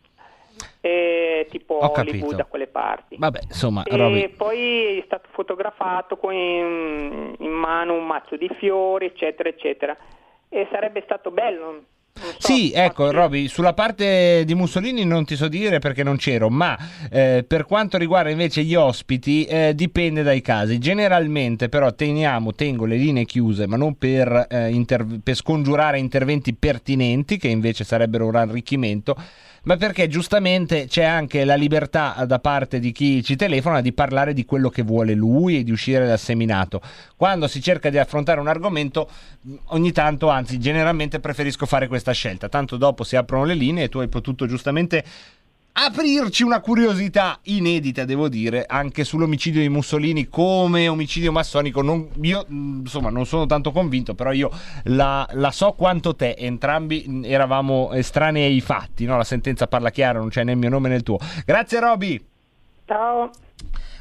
eh, 0.81 1.47
tipo 1.49 1.76
Ho 1.76 1.91
Hollywood 1.93 2.35
da 2.35 2.45
quelle 2.45 2.67
parti. 2.67 3.15
Vabbè, 3.17 3.39
insomma, 3.47 3.84
E 3.84 3.95
Roby, 3.95 4.30
poi 4.30 4.99
è 4.99 5.03
stato 5.05 5.27
fotografato 5.31 6.17
con 6.17 6.34
in, 6.34 7.35
in 7.38 7.51
mano 7.51 7.93
un 7.93 8.05
mazzo 8.05 8.38
di 8.38 8.49
fiori, 8.57 9.07
eccetera, 9.07 9.49
eccetera. 9.49 9.97
E 10.47 10.67
sarebbe 10.71 11.01
stato 11.03 11.31
bello 11.31 11.84
Sì, 12.39 12.71
ecco, 12.73 13.11
Roby, 13.11 13.47
sulla 13.47 13.73
parte 13.73 14.43
di 14.45 14.55
Mussolini 14.55 15.05
non 15.05 15.26
ti 15.26 15.35
so 15.35 15.47
dire 15.47 15.80
perché 15.80 16.03
non 16.03 16.17
c'ero, 16.17 16.49
ma 16.49 16.77
eh, 17.11 17.45
per 17.47 17.65
quanto 17.65 17.97
riguarda 17.97 18.30
invece 18.30 18.63
gli 18.63 18.73
ospiti 18.73 19.45
eh, 19.45 19.73
dipende 19.76 20.23
dai 20.23 20.41
casi. 20.41 20.80
Generalmente 20.80 21.69
però 21.69 21.93
teniamo, 21.93 22.53
tengo 22.53 22.85
le 22.85 22.95
linee 22.95 23.26
chiuse, 23.26 23.67
ma 23.67 23.77
non 23.77 23.95
per, 23.95 24.47
eh, 24.49 24.69
inter- 24.69 25.19
per 25.21 25.35
scongiurare 25.35 25.99
interventi 25.99 26.53
pertinenti 26.55 27.38
che 27.38 27.49
invece 27.49 27.84
sarebbero 27.84 28.26
un 28.26 28.35
arricchimento 28.35 29.15
ma 29.64 29.77
perché 29.77 30.07
giustamente 30.07 30.88
c'è 30.88 31.03
anche 31.03 31.44
la 31.45 31.56
libertà 31.56 32.23
da 32.26 32.40
parte 32.40 32.80
di 32.80 32.91
chi 32.91 33.23
ci 33.23 33.36
telefona 33.36 33.81
di 33.81 33.94
parlare 33.94 34.34
di 34.34 34.45
quello 34.45 34.69
che 34.69 34.84
vuole 34.84 35.14
lui 35.14 35.57
e 35.57 35.64
di 35.64 35.72
uscire 35.72 36.06
dal 36.06 36.19
seminato. 36.19 36.81
Quando 37.15 37.48
si 37.48 37.61
cerca 37.61 37.90
di 37.90 37.98
affrontare 37.98 38.40
un 38.40 38.48
argomento, 38.48 39.10
ogni 39.68 39.91
tanto, 39.91 40.30
anzi 40.30 40.60
generalmente 40.60 41.19
preferisco 41.19 41.65
fare 41.65 41.88
questa 41.88 42.11
scelta, 42.11 42.49
tanto 42.49 42.77
dopo 42.77 43.03
si 43.03 43.15
aprono 43.15 43.45
le 43.45 43.56
linee 43.56 43.86
e 43.86 43.90
tu 43.90 43.99
hai 43.99 44.07
potuto 44.07 44.45
giustamente 44.45 45.03
aprirci 45.85 46.43
una 46.43 46.60
curiosità 46.60 47.39
inedita, 47.43 48.03
devo 48.03 48.27
dire, 48.27 48.65
anche 48.68 49.03
sull'omicidio 49.03 49.61
di 49.61 49.69
Mussolini 49.69 50.27
come 50.27 50.88
omicidio 50.88 51.31
massonico. 51.31 51.81
Non, 51.81 52.10
io, 52.22 52.45
mh, 52.47 52.80
insomma, 52.81 53.10
non 53.10 53.26
sono 53.26 53.45
tanto 53.45 53.72
convinto, 53.72 54.14
però 54.15 54.31
io 54.31 54.51
la, 54.85 55.27
la 55.34 55.51
so 55.51 55.73
quanto 55.73 56.15
te. 56.15 56.35
Entrambi 56.38 57.06
mh, 57.07 57.26
eravamo 57.26 57.91
estranei 57.93 58.43
ai 58.43 58.61
fatti, 58.61 59.06
no? 59.06 59.18
La 59.18 59.23
sentenza 59.23 59.68
parla 59.68 59.89
chiaro, 59.89 60.19
non 60.19 60.30
c'è 60.30 60.43
né 60.43 60.51
il 60.51 60.57
mio 60.57 60.69
nome 60.69 60.89
né 60.89 60.95
il 60.95 61.03
tuo. 61.03 61.18
Grazie, 61.45 61.80
Roby. 61.80 62.26
Ciao. 62.85 63.30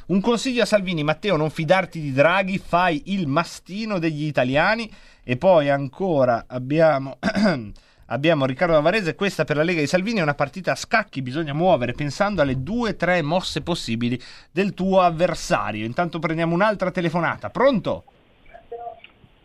Un 0.07 0.21
consiglio 0.21 0.63
a 0.63 0.67
Salvini, 0.67 1.05
Matteo, 1.05 1.37
non 1.37 1.51
fidarti 1.51 2.01
di 2.01 2.13
Draghi, 2.13 2.59
fai 2.59 3.03
il 3.07 3.27
mastino 3.27 3.99
degli 3.99 4.25
italiani. 4.25 4.91
E 5.23 5.37
poi 5.37 5.69
ancora 5.69 6.45
abbiamo. 6.49 7.19
Abbiamo 8.11 8.47
Riccardo 8.47 8.73
Navarrese, 8.73 9.15
questa 9.15 9.45
per 9.45 9.57
la 9.57 9.63
Lega 9.63 9.81
di 9.81 9.87
Salvini 9.87 10.21
è 10.21 10.23
una 10.23 10.35
partita 10.35 10.73
a 10.73 10.77
scacchi, 10.77 11.21
bisogna 11.21 11.53
muovere 11.53 11.93
pensando 11.93 12.41
alle 12.41 12.63
due 12.63 12.91
o 12.91 12.97
tre 12.97 13.21
mosse 13.21 13.61
possibili 13.61 14.19
del 14.51 14.73
tuo 14.73 15.01
avversario. 15.03 15.85
Intanto 15.85 16.19
prendiamo 16.19 16.55
un'altra 16.55 16.91
telefonata. 16.91 17.51
Pronto? 17.51 18.05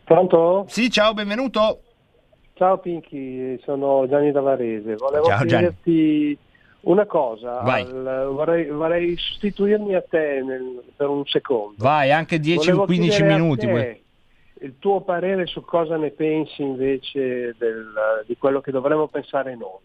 Pronto? 0.05 0.65
Sì, 0.69 0.89
ciao, 0.89 1.13
benvenuto. 1.13 1.81
Ciao 2.53 2.77
Pinky, 2.77 3.59
sono 3.63 4.07
Gianni 4.07 4.31
Davarese. 4.31 4.95
Volevo 4.95 5.25
Ciao, 5.25 5.39
chiederti 5.43 6.37
una 6.81 7.05
cosa, 7.05 7.59
Vai. 7.61 7.81
al- 7.81 8.29
vorrei, 8.31 8.67
vorrei 8.69 9.17
sostituirmi 9.17 9.93
a 9.95 10.01
te 10.07 10.41
nel- 10.41 10.83
per 10.95 11.07
un 11.09 11.25
secondo. 11.25 11.75
Vai, 11.79 12.11
anche 12.11 12.39
10-15 12.39 12.55
Volevo 12.55 12.85
chiedere 12.85 13.33
a 13.33 13.37
minuti. 13.37 13.65
te? 13.65 14.02
Il 14.63 14.75
tuo 14.79 15.01
parere 15.01 15.45
su 15.45 15.63
cosa 15.65 15.97
ne 15.97 16.11
pensi 16.11 16.61
invece 16.61 17.53
del- 17.57 18.23
di 18.25 18.37
quello 18.37 18.61
che 18.61 18.71
dovremmo 18.71 19.07
pensare 19.07 19.55
noi. 19.55 19.81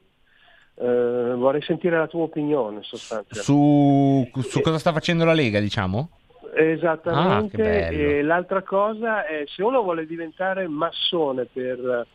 Eh, 0.81 1.35
vorrei 1.35 1.63
sentire 1.63 1.99
la 1.99 2.07
tua 2.07 2.23
opinione 2.23 2.79
sostanzialmente. 2.83 3.41
Su, 3.43 4.29
su 4.49 4.61
cosa 4.61 4.79
sta 4.79 4.93
facendo 4.93 5.25
la 5.25 5.33
Lega, 5.33 5.59
diciamo? 5.59 6.11
Esattamente, 6.55 7.63
Ah, 7.87 7.91
e 7.93 8.23
l'altra 8.23 8.63
cosa 8.63 9.27
è 9.27 9.43
se 9.47 9.63
uno 9.63 9.83
vuole 9.83 10.07
diventare 10.07 10.69
massone 10.69 11.45
per 11.53 12.07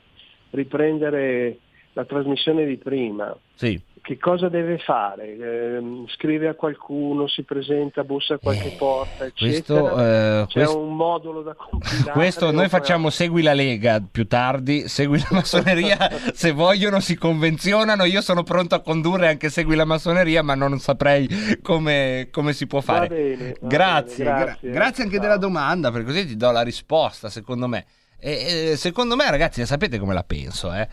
riprendere 0.51 1.57
la 1.93 2.05
trasmissione 2.05 2.65
di 2.65 2.77
prima, 2.77 3.35
Sì. 3.55 3.79
Che 4.03 4.17
cosa 4.17 4.49
deve 4.49 4.79
fare? 4.79 5.37
Ehm, 5.37 6.05
scrive 6.09 6.49
a 6.49 6.55
qualcuno, 6.55 7.27
si 7.29 7.43
presenta, 7.43 8.03
bussa 8.03 8.33
a 8.33 8.37
qualche 8.37 8.75
porta, 8.77 9.29
questo, 9.31 9.45
eccetera. 9.77 10.41
eh, 10.41 10.45
C'è 10.47 10.53
questo- 10.53 10.79
un 10.79 10.95
modulo 10.95 11.41
da 11.41 11.55
compilare. 11.55 12.11
Questo 12.11 12.51
noi 12.51 12.67
facciamo 12.67 13.09
Segui 13.09 13.41
la 13.41 13.53
Lega 13.53 14.01
più 14.09 14.27
tardi, 14.27 14.89
Segui 14.89 15.19
la 15.19 15.27
Massoneria, 15.31 15.97
se 16.35 16.51
vogliono 16.51 16.99
si 16.99 17.15
convenzionano, 17.17 18.03
io 18.03 18.19
sono 18.21 18.43
pronto 18.43 18.75
a 18.75 18.81
condurre 18.81 19.29
anche 19.29 19.49
Segui 19.49 19.75
la 19.75 19.85
Massoneria, 19.85 20.43
ma 20.43 20.53
non 20.53 20.79
saprei 20.79 21.27
come, 21.61 22.27
come 22.29 22.51
si 22.51 22.67
può 22.67 22.81
fare. 22.81 23.07
Va 23.07 23.15
bene, 23.15 23.55
va 23.61 23.67
grazie, 23.67 24.23
bene, 24.25 24.35
gra- 24.35 24.45
grazie. 24.45 24.69
grazie 24.69 25.03
anche 25.05 25.19
della 25.19 25.37
domanda, 25.37 25.91
perché 25.91 26.07
così 26.07 26.25
ti 26.27 26.35
do 26.35 26.51
la 26.51 26.61
risposta, 26.61 27.29
secondo 27.29 27.67
me. 27.69 27.85
E, 28.19 28.73
secondo 28.77 29.15
me, 29.15 29.29
ragazzi, 29.29 29.65
sapete 29.65 29.97
come 29.97 30.13
la 30.13 30.23
penso, 30.23 30.73
eh? 30.73 30.87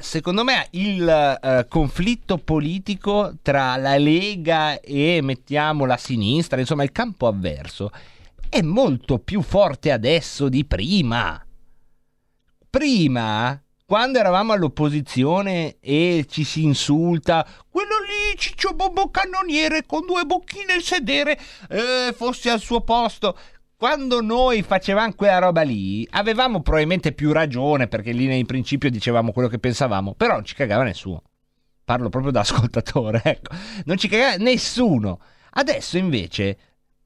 Secondo 0.00 0.42
me 0.42 0.66
il 0.72 1.08
eh, 1.08 1.66
conflitto 1.68 2.38
politico 2.38 3.34
tra 3.40 3.76
la 3.76 3.96
Lega 3.96 4.80
e 4.80 5.20
mettiamo 5.22 5.84
la 5.84 5.96
sinistra, 5.96 6.58
insomma 6.58 6.82
il 6.82 6.90
campo 6.90 7.28
avverso, 7.28 7.90
è 8.48 8.62
molto 8.62 9.18
più 9.18 9.42
forte 9.42 9.92
adesso 9.92 10.48
di 10.48 10.64
prima. 10.64 11.40
Prima, 12.68 13.62
quando 13.86 14.18
eravamo 14.18 14.52
all'opposizione 14.52 15.76
e 15.78 16.26
ci 16.28 16.42
si 16.42 16.64
insulta, 16.64 17.46
quello 17.70 18.00
lì 18.00 18.36
ciccio 18.36 18.72
bombo 18.72 19.10
cannoniere 19.10 19.86
con 19.86 20.04
due 20.04 20.24
bocchine 20.24 20.72
nel 20.72 20.82
sedere, 20.82 21.38
eh, 21.68 22.12
fosse 22.12 22.50
al 22.50 22.58
suo 22.58 22.80
posto. 22.80 23.38
Quando 23.78 24.22
noi 24.22 24.62
facevamo 24.62 25.12
quella 25.12 25.36
roba 25.36 25.60
lì, 25.60 26.08
avevamo 26.12 26.62
probabilmente 26.62 27.12
più 27.12 27.30
ragione 27.32 27.88
perché 27.88 28.10
lì 28.10 28.24
nel 28.24 28.46
principio 28.46 28.88
dicevamo 28.88 29.32
quello 29.32 29.48
che 29.48 29.58
pensavamo, 29.58 30.14
però 30.14 30.32
non 30.32 30.46
ci 30.46 30.54
cagava 30.54 30.82
nessuno. 30.82 31.22
Parlo 31.84 32.08
proprio 32.08 32.32
da 32.32 32.40
ascoltatore, 32.46 33.20
ecco. 33.22 33.54
Non 33.84 33.98
ci 33.98 34.08
cagava 34.08 34.36
nessuno. 34.36 35.20
Adesso 35.50 35.98
invece 35.98 36.56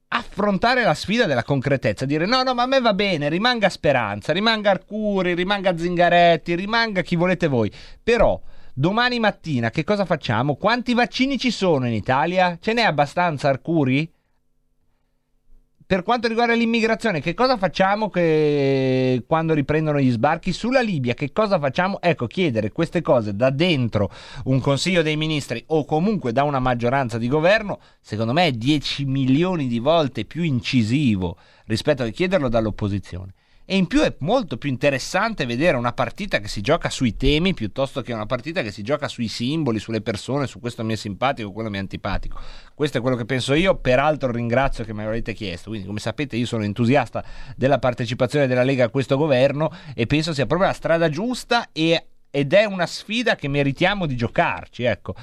affrontare 0.07 0.85
la 0.85 0.95
sfida 0.95 1.27
della 1.27 1.43
concretezza, 1.43 2.05
dire 2.05 2.25
no, 2.25 2.45
no, 2.45 2.55
ma 2.55 2.63
a 2.63 2.67
me 2.67 2.81
va 2.81 2.95
bene, 2.95 3.29
rimanga 3.29 3.69
Speranza, 3.69 4.33
rimanga 4.33 4.71
Arcuri, 4.71 5.35
rimanga 5.35 5.77
Zingaretti, 5.77 6.55
rimanga 6.55 7.03
chi 7.03 7.17
volete 7.17 7.49
voi. 7.49 7.69
Però 8.01 8.41
domani 8.73 9.19
mattina 9.19 9.71
che 9.71 9.83
cosa 9.83 10.05
facciamo? 10.05 10.55
Quanti 10.55 10.95
vaccini 10.95 11.37
ci 11.37 11.51
sono 11.51 11.89
in 11.89 11.95
Italia? 11.95 12.59
Ce 12.61 12.73
n'è 12.73 12.83
abbastanza 12.83 13.49
Arcuri? 13.49 14.09
Per 15.91 16.05
quanto 16.05 16.29
riguarda 16.29 16.55
l'immigrazione, 16.55 17.21
che 17.21 17.35
cosa 17.35 17.57
facciamo 17.57 18.11
che 18.11 19.25
quando 19.27 19.55
riprendono 19.55 19.99
gli 19.99 20.13
sbarchi 20.13 20.53
sulla 20.53 20.83
Libia? 20.83 21.15
Che 21.15 21.33
cosa 21.33 21.59
facciamo? 21.59 22.01
Ecco, 22.01 22.29
chiedere 22.29 22.71
queste 22.71 23.03
cose 23.03 23.35
da 23.35 23.51
dentro 23.51 24.09
un 24.45 24.61
Consiglio 24.61 25.03
dei 25.03 25.17
Ministri 25.17 25.65
o 25.67 25.85
comunque 25.85 26.31
da 26.31 26.45
una 26.45 26.61
maggioranza 26.61 27.19
di 27.19 27.27
governo, 27.27 27.81
secondo 28.01 28.33
me 28.33 28.47
è 28.47 28.53
10 28.53 29.05
milioni 29.05 29.67
di 29.67 29.81
volte 29.81 30.25
più 30.25 30.45
incisivo 30.45 31.37
rispetto 31.65 32.05
a 32.05 32.09
chiederlo 32.11 32.49
dall'opposizione. 32.49 33.35
E 33.73 33.77
in 33.77 33.87
più 33.87 34.01
è 34.01 34.13
molto 34.19 34.57
più 34.57 34.69
interessante 34.69 35.47
vedere 35.47 35.77
una 35.77 35.93
partita 35.93 36.41
che 36.41 36.49
si 36.49 36.61
gioca 36.61 36.91
sui 36.91 37.17
temi 37.17 37.55
piuttosto 37.55 38.03
che 38.03 38.13
una 38.13 38.27
partita 38.27 38.63
che 38.63 38.73
si 38.73 38.83
gioca 38.83 39.07
sui 39.07 39.29
simboli, 39.29 39.79
sulle 39.79 40.01
persone, 40.01 40.49
su 40.49 40.59
questo 40.59 40.83
mi 40.83 40.95
è 40.95 40.97
simpatico, 40.97 41.53
quello 41.53 41.71
mi 41.71 41.77
è 41.77 41.79
antipatico. 41.79 42.41
Questo 42.75 42.99
è 42.99 43.01
quello 43.01 43.15
che 43.15 43.27
penso 43.27 43.55
io, 43.55 43.77
peraltro 43.77 44.33
ringrazio 44.33 44.83
che 44.83 44.93
me 44.93 45.05
l'avete 45.05 45.35
chiesto. 45.35 45.69
Quindi, 45.69 45.87
come 45.87 46.01
sapete, 46.01 46.35
io 46.35 46.47
sono 46.47 46.65
entusiasta 46.65 47.25
della 47.55 47.79
partecipazione 47.79 48.49
della 48.49 48.65
Lega 48.65 48.87
a 48.87 48.89
questo 48.89 49.17
governo 49.17 49.71
e 49.95 50.05
penso 50.07 50.35
sia 50.35 50.47
proprio 50.47 50.67
la 50.67 50.75
strada 50.75 51.09
giusta 51.09 51.69
e- 51.71 52.07
ed 52.29 52.53
è 52.53 52.65
una 52.65 52.87
sfida 52.87 53.37
che 53.37 53.47
meritiamo 53.47 54.07
di 54.07 54.17
giocarci, 54.17 54.83
ecco. 54.83 55.15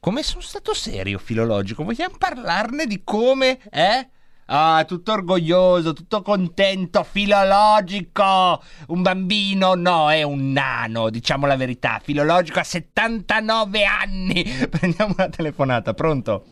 Come 0.00 0.24
sono 0.24 0.42
stato 0.42 0.74
serio 0.74 1.18
filologico? 1.18 1.84
Vogliamo 1.84 2.16
parlarne 2.18 2.86
di 2.86 3.02
come, 3.04 3.60
eh? 3.70 4.08
Ah, 4.48 4.84
tutto 4.86 5.12
orgoglioso, 5.12 5.92
tutto 5.92 6.22
contento, 6.22 7.02
filologico. 7.02 8.62
Un 8.88 9.02
bambino, 9.02 9.74
no, 9.74 10.10
è 10.10 10.22
un 10.22 10.52
nano, 10.52 11.10
diciamo 11.10 11.46
la 11.46 11.56
verità. 11.56 11.98
Filologico 12.00 12.60
a 12.60 12.64
79 12.64 13.84
anni. 13.84 14.44
Prendiamo 14.70 15.14
una 15.16 15.28
telefonata, 15.28 15.94
pronto? 15.94 16.44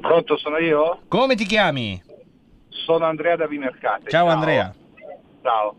Pronto, 0.00 0.36
sono 0.36 0.58
io? 0.58 1.00
Come 1.08 1.34
ti 1.34 1.46
chiami? 1.46 2.00
Sono 2.68 3.06
Andrea 3.06 3.34
da 3.34 3.46
Vimercate. 3.46 4.10
Ciao, 4.10 4.28
Andrea. 4.28 4.72
Ciao. 5.42 5.74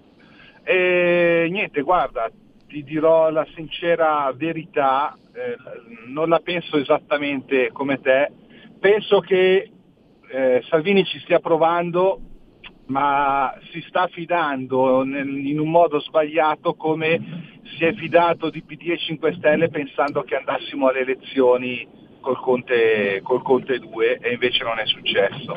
E 0.64 1.48
niente, 1.50 1.82
guarda, 1.82 2.30
ti 2.68 2.84
dirò 2.84 3.30
la 3.30 3.46
sincera 3.56 4.32
verità, 4.36 5.16
eh, 5.34 5.56
non 6.08 6.28
la 6.28 6.40
penso 6.40 6.78
esattamente 6.78 7.70
come 7.72 8.02
te, 8.02 8.32
penso 8.80 9.20
che 9.20 9.73
eh, 10.34 10.64
Salvini 10.68 11.06
ci 11.06 11.20
stia 11.20 11.40
provando, 11.40 12.20
ma 12.88 13.54
si 13.72 13.84
sta 13.88 14.08
fidando 14.08 15.04
nel- 15.04 15.46
in 15.46 15.60
un 15.60 15.70
modo 15.70 16.00
sbagliato 16.00 16.74
come 16.74 17.62
si 17.78 17.86
è 17.86 17.94
fidato 17.94 18.50
di 18.50 18.64
PD 18.64 18.90
e 18.90 18.98
5 18.98 19.36
Stelle 19.36 19.70
pensando 19.70 20.24
che 20.24 20.36
andassimo 20.36 20.88
alle 20.88 21.02
elezioni 21.02 21.88
col 22.20 22.40
Conte, 22.40 23.22
col 23.22 23.44
Conte 23.44 23.78
2 23.78 24.18
e 24.18 24.34
invece 24.34 24.64
non 24.64 24.80
è 24.80 24.86
successo. 24.88 25.56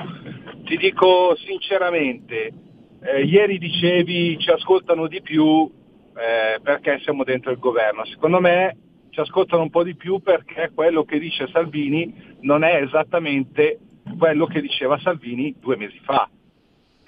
Ti 0.65 0.77
dico 0.77 1.35
sinceramente, 1.37 2.53
eh, 3.03 3.23
ieri 3.23 3.57
dicevi 3.57 4.39
ci 4.39 4.51
ascoltano 4.51 5.07
di 5.07 5.23
più 5.23 5.71
eh, 6.17 6.61
perché 6.61 7.01
siamo 7.03 7.25
dentro 7.25 7.51
il 7.51 7.59
governo. 7.59 8.05
Secondo 8.05 8.41
me 8.41 8.77
ci 9.09 9.21
ascoltano 9.21 9.63
un 9.63 9.71
po' 9.71 9.85
di 9.85 9.97
più 9.97 10.21
perché 10.21 10.71
quello 10.75 11.05
che 11.05 11.19
dice 11.19 11.49
Salvini 11.49 12.37
non 12.41 12.63
è 12.63 12.83
esattamente 12.83 13.79
quello 14.19 14.47
che 14.47 14.61
diceva 14.61 14.99
Salvini 15.01 15.55
due 15.61 15.77
mesi 15.77 15.99
fa. 16.01 16.29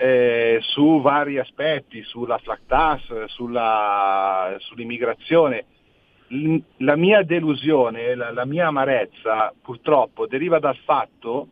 eh, 0.00 0.58
su 0.60 1.00
vari 1.00 1.38
aspetti, 1.38 2.04
sulla 2.04 2.38
flat 2.38 2.60
tax, 2.68 3.24
sulla- 3.26 4.54
sull'immigrazione. 4.58 5.64
la 6.76 6.94
mia 6.94 7.22
delusione, 7.22 8.14
la, 8.14 8.30
la 8.30 8.44
mia 8.44 8.66
amarezza 8.68 9.52
purtroppo 9.60 10.26
deriva 10.28 10.58
dal 10.60 10.76
fatto 10.84 11.48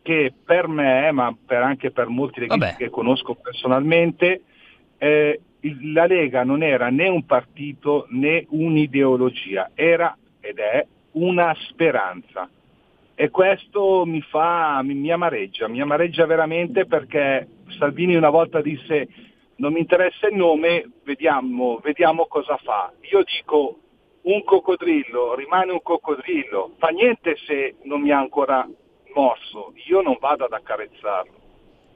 che 0.00 0.32
per 0.44 0.68
me, 0.68 1.10
ma 1.12 1.36
per- 1.44 1.60
anche 1.62 1.90
per 1.90 2.06
molti 2.06 2.46
Vabbè. 2.46 2.76
che 2.76 2.88
conosco 2.88 3.34
personalmente, 3.34 4.42
eh, 4.96 5.40
la 5.92 6.06
Lega 6.06 6.44
non 6.44 6.62
era 6.62 6.88
né 6.88 7.08
un 7.08 7.26
partito 7.26 8.06
né 8.10 8.46
un'ideologia, 8.48 9.72
era 9.74 10.16
ed 10.40 10.58
è 10.58 10.86
una 11.12 11.54
speranza. 11.68 12.48
E 13.22 13.30
questo 13.30 14.04
mi 14.04 14.20
fa, 14.20 14.82
mi, 14.82 14.94
mi 14.94 15.12
amareggia, 15.12 15.68
mi 15.68 15.80
amareggia 15.80 16.26
veramente 16.26 16.86
perché 16.86 17.46
Salvini 17.78 18.16
una 18.16 18.30
volta 18.30 18.60
disse 18.60 19.06
non 19.58 19.74
mi 19.74 19.78
interessa 19.78 20.26
il 20.26 20.34
nome, 20.34 20.90
vediamo, 21.04 21.78
vediamo 21.84 22.26
cosa 22.26 22.56
fa. 22.56 22.92
Io 23.12 23.22
dico 23.22 23.78
un 24.22 24.42
coccodrillo 24.42 25.36
rimane 25.36 25.70
un 25.70 25.82
coccodrillo, 25.82 26.72
fa 26.78 26.88
niente 26.88 27.36
se 27.46 27.76
non 27.84 28.00
mi 28.00 28.10
ha 28.10 28.18
ancora 28.18 28.68
morso, 29.14 29.72
io 29.86 30.00
non 30.00 30.16
vado 30.18 30.46
ad 30.46 30.52
accarezzarlo. 30.54 31.42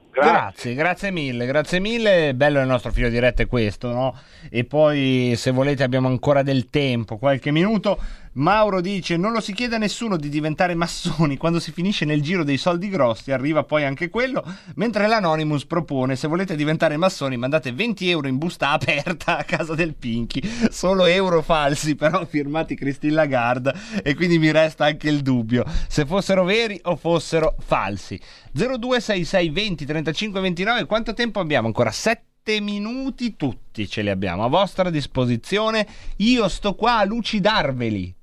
Grazie, 0.09 0.73
grazie 0.73 1.11
mille, 1.11 1.45
grazie 1.45 1.79
mille. 1.79 2.33
Bello 2.33 2.59
il 2.59 2.65
nostro 2.65 2.91
filo 2.91 3.07
diretto 3.07 3.43
è 3.43 3.47
questo, 3.47 3.91
no? 3.91 4.17
E 4.49 4.63
poi, 4.63 5.33
se 5.35 5.51
volete, 5.51 5.83
abbiamo 5.83 6.07
ancora 6.07 6.41
del 6.41 6.69
tempo, 6.71 7.17
qualche 7.17 7.51
minuto. 7.51 7.99
Mauro 8.37 8.81
dice: 8.81 9.17
Non 9.17 9.31
lo 9.31 9.39
si 9.39 9.51
chiede 9.51 9.75
a 9.75 9.79
nessuno 9.79 10.15
di 10.15 10.29
diventare 10.29 10.75
massoni. 10.75 11.37
Quando 11.37 11.59
si 11.59 11.71
finisce 11.71 12.05
nel 12.05 12.21
giro 12.21 12.43
dei 12.43 12.57
soldi 12.57 12.87
grossi, 12.87 13.31
arriva 13.31 13.63
poi 13.63 13.83
anche 13.83 14.09
quello. 14.09 14.43
Mentre 14.75 15.07
l'Anonymous 15.07 15.65
propone: 15.65 16.15
Se 16.15 16.27
volete 16.27 16.55
diventare 16.55 16.97
massoni, 16.97 17.35
mandate 17.35 17.71
20 17.71 18.09
euro 18.09 18.27
in 18.27 18.37
busta 18.37 18.69
aperta 18.71 19.37
a 19.39 19.43
casa 19.43 19.73
del 19.73 19.95
Pinky. 19.95 20.41
Solo 20.69 21.05
euro 21.05 21.41
falsi, 21.41 21.95
però 21.95 22.25
firmati 22.25 22.75
Christine 22.75 23.13
Lagarde. 23.13 23.73
E 24.03 24.13
quindi 24.13 24.37
mi 24.37 24.51
resta 24.51 24.85
anche 24.85 25.09
il 25.09 25.21
dubbio 25.21 25.65
se 25.87 26.05
fossero 26.05 26.43
veri 26.43 26.79
o 26.83 26.95
fossero 26.95 27.55
falsi. 27.59 28.19
0266 28.51 29.49
20 29.49 29.85
35 29.85 30.41
29. 30.41 30.85
Quanto 30.85 31.13
tempo 31.15 31.39
abbiamo 31.39 31.65
ancora? 31.65 31.89
7 31.89 32.61
minuti 32.61 33.35
tutti 33.35 33.89
ce 33.89 34.03
li 34.03 34.11
abbiamo 34.11 34.43
a 34.43 34.47
vostra 34.47 34.91
disposizione. 34.91 35.87
Io 36.17 36.47
sto 36.47 36.75
qua 36.75 36.99
a 36.99 37.03
lucidarveli. 37.03 38.15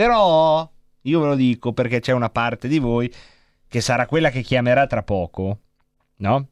Però 0.00 0.66
io 1.02 1.20
ve 1.20 1.26
lo 1.26 1.34
dico 1.34 1.74
perché 1.74 2.00
c'è 2.00 2.12
una 2.12 2.30
parte 2.30 2.68
di 2.68 2.78
voi 2.78 3.12
che 3.68 3.82
sarà 3.82 4.06
quella 4.06 4.30
che 4.30 4.40
chiamerà 4.40 4.86
tra 4.86 5.02
poco, 5.02 5.58
no? 6.20 6.48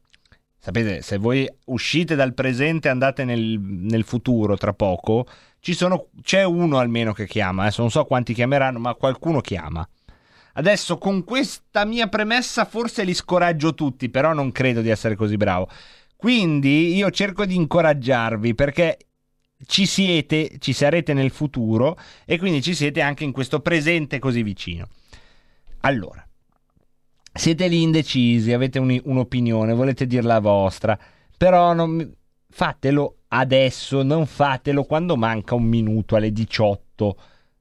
Sapete, 0.58 1.00
se 1.00 1.16
voi 1.16 1.48
uscite 1.68 2.14
dal 2.14 2.34
presente 2.34 2.88
e 2.88 2.90
andate 2.90 3.24
nel, 3.24 3.58
nel 3.58 4.04
futuro 4.04 4.58
tra 4.58 4.74
poco, 4.74 5.26
sono, 5.60 6.08
c'è 6.20 6.44
uno 6.44 6.76
almeno 6.76 7.14
che 7.14 7.26
chiama, 7.26 7.62
adesso 7.62 7.80
non 7.80 7.90
so 7.90 8.04
quanti 8.04 8.34
chiameranno, 8.34 8.78
ma 8.78 8.92
qualcuno 8.92 9.40
chiama. 9.40 9.88
Adesso 10.52 10.98
con 10.98 11.24
questa 11.24 11.86
mia 11.86 12.06
premessa 12.08 12.66
forse 12.66 13.02
li 13.02 13.14
scoraggio 13.14 13.72
tutti, 13.72 14.10
però 14.10 14.34
non 14.34 14.52
credo 14.52 14.82
di 14.82 14.90
essere 14.90 15.16
così 15.16 15.38
bravo. 15.38 15.70
Quindi 16.16 16.94
io 16.94 17.10
cerco 17.10 17.46
di 17.46 17.54
incoraggiarvi 17.54 18.54
perché 18.54 18.98
ci 19.66 19.86
siete, 19.86 20.56
ci 20.58 20.72
sarete 20.72 21.12
nel 21.12 21.30
futuro 21.30 21.96
e 22.24 22.38
quindi 22.38 22.62
ci 22.62 22.74
siete 22.74 23.00
anche 23.00 23.24
in 23.24 23.32
questo 23.32 23.60
presente 23.60 24.18
così 24.18 24.42
vicino. 24.42 24.88
Allora, 25.80 26.26
siete 27.32 27.68
lì 27.68 27.82
indecisi, 27.82 28.52
avete 28.52 28.78
un- 28.78 29.00
un'opinione, 29.04 29.74
volete 29.74 30.06
dir 30.06 30.24
la 30.24 30.40
vostra, 30.40 30.98
però 31.36 31.72
non 31.72 32.14
fatelo 32.50 33.18
adesso, 33.28 34.02
non 34.02 34.26
fatelo 34.26 34.84
quando 34.84 35.16
manca 35.16 35.54
un 35.54 35.64
minuto 35.64 36.16
alle 36.16 36.32
18. 36.32 37.16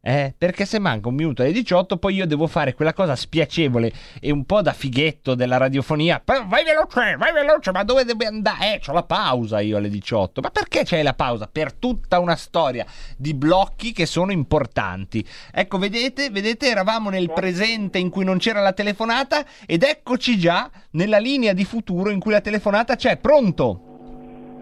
Eh, 0.08 0.34
perché 0.38 0.66
se 0.66 0.80
manca 0.80 1.10
un 1.10 1.16
minuto 1.16 1.42
alle 1.42 1.52
18 1.52 1.98
poi 1.98 2.16
io 2.16 2.26
devo 2.26 2.48
fare 2.48 2.74
quella 2.74 2.94
cosa 2.94 3.14
spiacevole 3.14 3.92
e 4.22 4.32
un 4.32 4.46
po' 4.46 4.62
da 4.62 4.72
fighetto 4.72 5.36
della 5.36 5.58
radiofonia. 5.58 6.22
"Però 6.24 6.46
Vai 6.48 6.64
veloce, 6.64 7.18
vai 7.18 7.34
veloce, 7.34 7.72
ma 7.72 7.84
dove 7.84 8.06
devi 8.06 8.24
andare? 8.24 8.76
Eh, 8.76 8.80
c'ho 8.80 8.94
la 8.94 9.04
pausa 9.04 9.60
io 9.60 9.76
alle 9.76 9.90
18. 9.90 10.40
Ma 10.40 10.50
perché 10.50 10.84
c'hai 10.86 11.04
la 11.04 11.14
pausa? 11.14 11.50
Per 11.52 11.74
tutta 11.74 12.20
una 12.20 12.38
storia 12.38 12.86
di 13.18 13.34
blocchi 13.34 13.92
che 13.92 14.06
sono 14.06 14.32
importanti. 14.32 15.28
Ecco, 15.52 15.78
vedete, 15.78 16.30
vedete, 16.30 16.70
eravamo 16.70 17.10
nel 17.10 17.30
presente 17.34 17.98
in 17.98 18.10
cui 18.10 18.24
non 18.24 18.38
c'era 18.38 18.62
la 18.62 18.72
telefonata 18.72 19.46
ed 19.66 19.84
eccoci 19.84 20.40
già 20.40 20.72
nella 20.92 21.18
linea 21.18 21.52
di 21.52 21.66
futuro 21.66 22.12
in 22.12 22.22
cui 22.22 22.32
la 22.32 22.40
telefonata 22.40 22.96
c'è. 22.96 23.18
Pronto? 23.18 23.87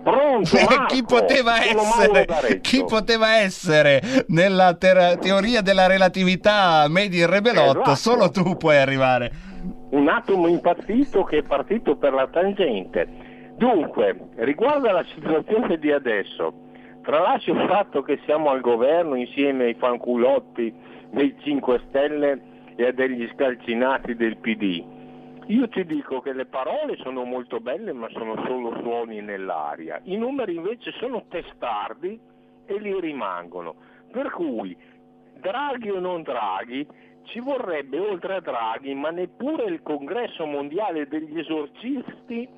Pronto, 0.06 0.56
Eh, 0.56 0.64
Marco? 0.70 0.86
chi 0.94 1.04
poteva 1.04 1.64
essere? 1.64 2.26
Chi 2.62 2.84
poteva 2.86 3.38
essere 3.38 4.02
nella 4.28 4.76
ter- 4.76 5.18
teoria 5.18 5.62
della 5.62 5.88
relatività 5.88 6.86
made 6.88 7.16
in 7.16 7.28
Rebelot? 7.28 7.78
Esatto. 7.78 7.96
Solo 7.96 8.30
tu 8.30 8.56
puoi 8.56 8.78
arrivare. 8.78 9.32
Un 9.90 10.08
atomo 10.08 10.48
impazzito 10.48 11.24
che 11.24 11.40
è 11.40 11.44
partito 11.44 11.96
per 11.96 12.14
la 12.14 12.28
tangente. 12.28 13.08
Dunque, 13.58 14.16
riguardo 14.36 14.90
alla 14.90 15.06
situazione 15.16 15.80
di 15.80 15.92
adesso, 15.92 16.54
tralascio 17.02 17.54
il 17.54 17.66
fatto 17.68 18.04
che 18.04 18.20
siamo 18.26 18.52
al 18.52 18.62
governo 18.62 19.16
insieme 19.16 19.64
ai 19.64 19.74
fanculotti 19.74 20.72
dei 21.10 21.36
5 21.44 21.82
Stelle 21.88 22.42
e 22.76 22.86
a 22.88 22.92
degli 22.92 23.28
scalcinati 23.34 24.14
del 24.16 24.38
PD. 24.38 24.84
Io 25.48 25.68
ti 25.70 25.86
dico 25.86 26.22
che 26.22 26.34
le 26.34 26.48
parole 26.48 26.98
sono 26.98 27.24
molto 27.24 27.60
belle 27.60 27.94
ma 27.94 28.10
sono 28.10 28.34
solo 28.48 28.80
suoni 28.82 29.22
nell'aria. 29.22 30.02
I 30.06 30.18
numeri 30.18 30.56
invece 30.56 30.92
sono 30.94 31.26
testardi 31.30 32.20
e 32.66 32.80
li 32.80 33.00
rimangono. 33.00 33.76
Per 34.12 34.32
cui, 34.32 34.76
Draghi 35.38 35.92
o 35.92 36.00
non 36.00 36.24
Draghi, 36.24 36.88
ci 37.26 37.40
vorrebbe 37.40 38.00
oltre 38.00 38.36
a 38.36 38.40
Draghi, 38.40 38.96
ma 38.96 39.12
neppure 39.12 39.66
il 39.66 39.84
congresso 39.84 40.46
mondiale 40.48 41.08
degli 41.08 41.38
esorcisti, 41.38 42.50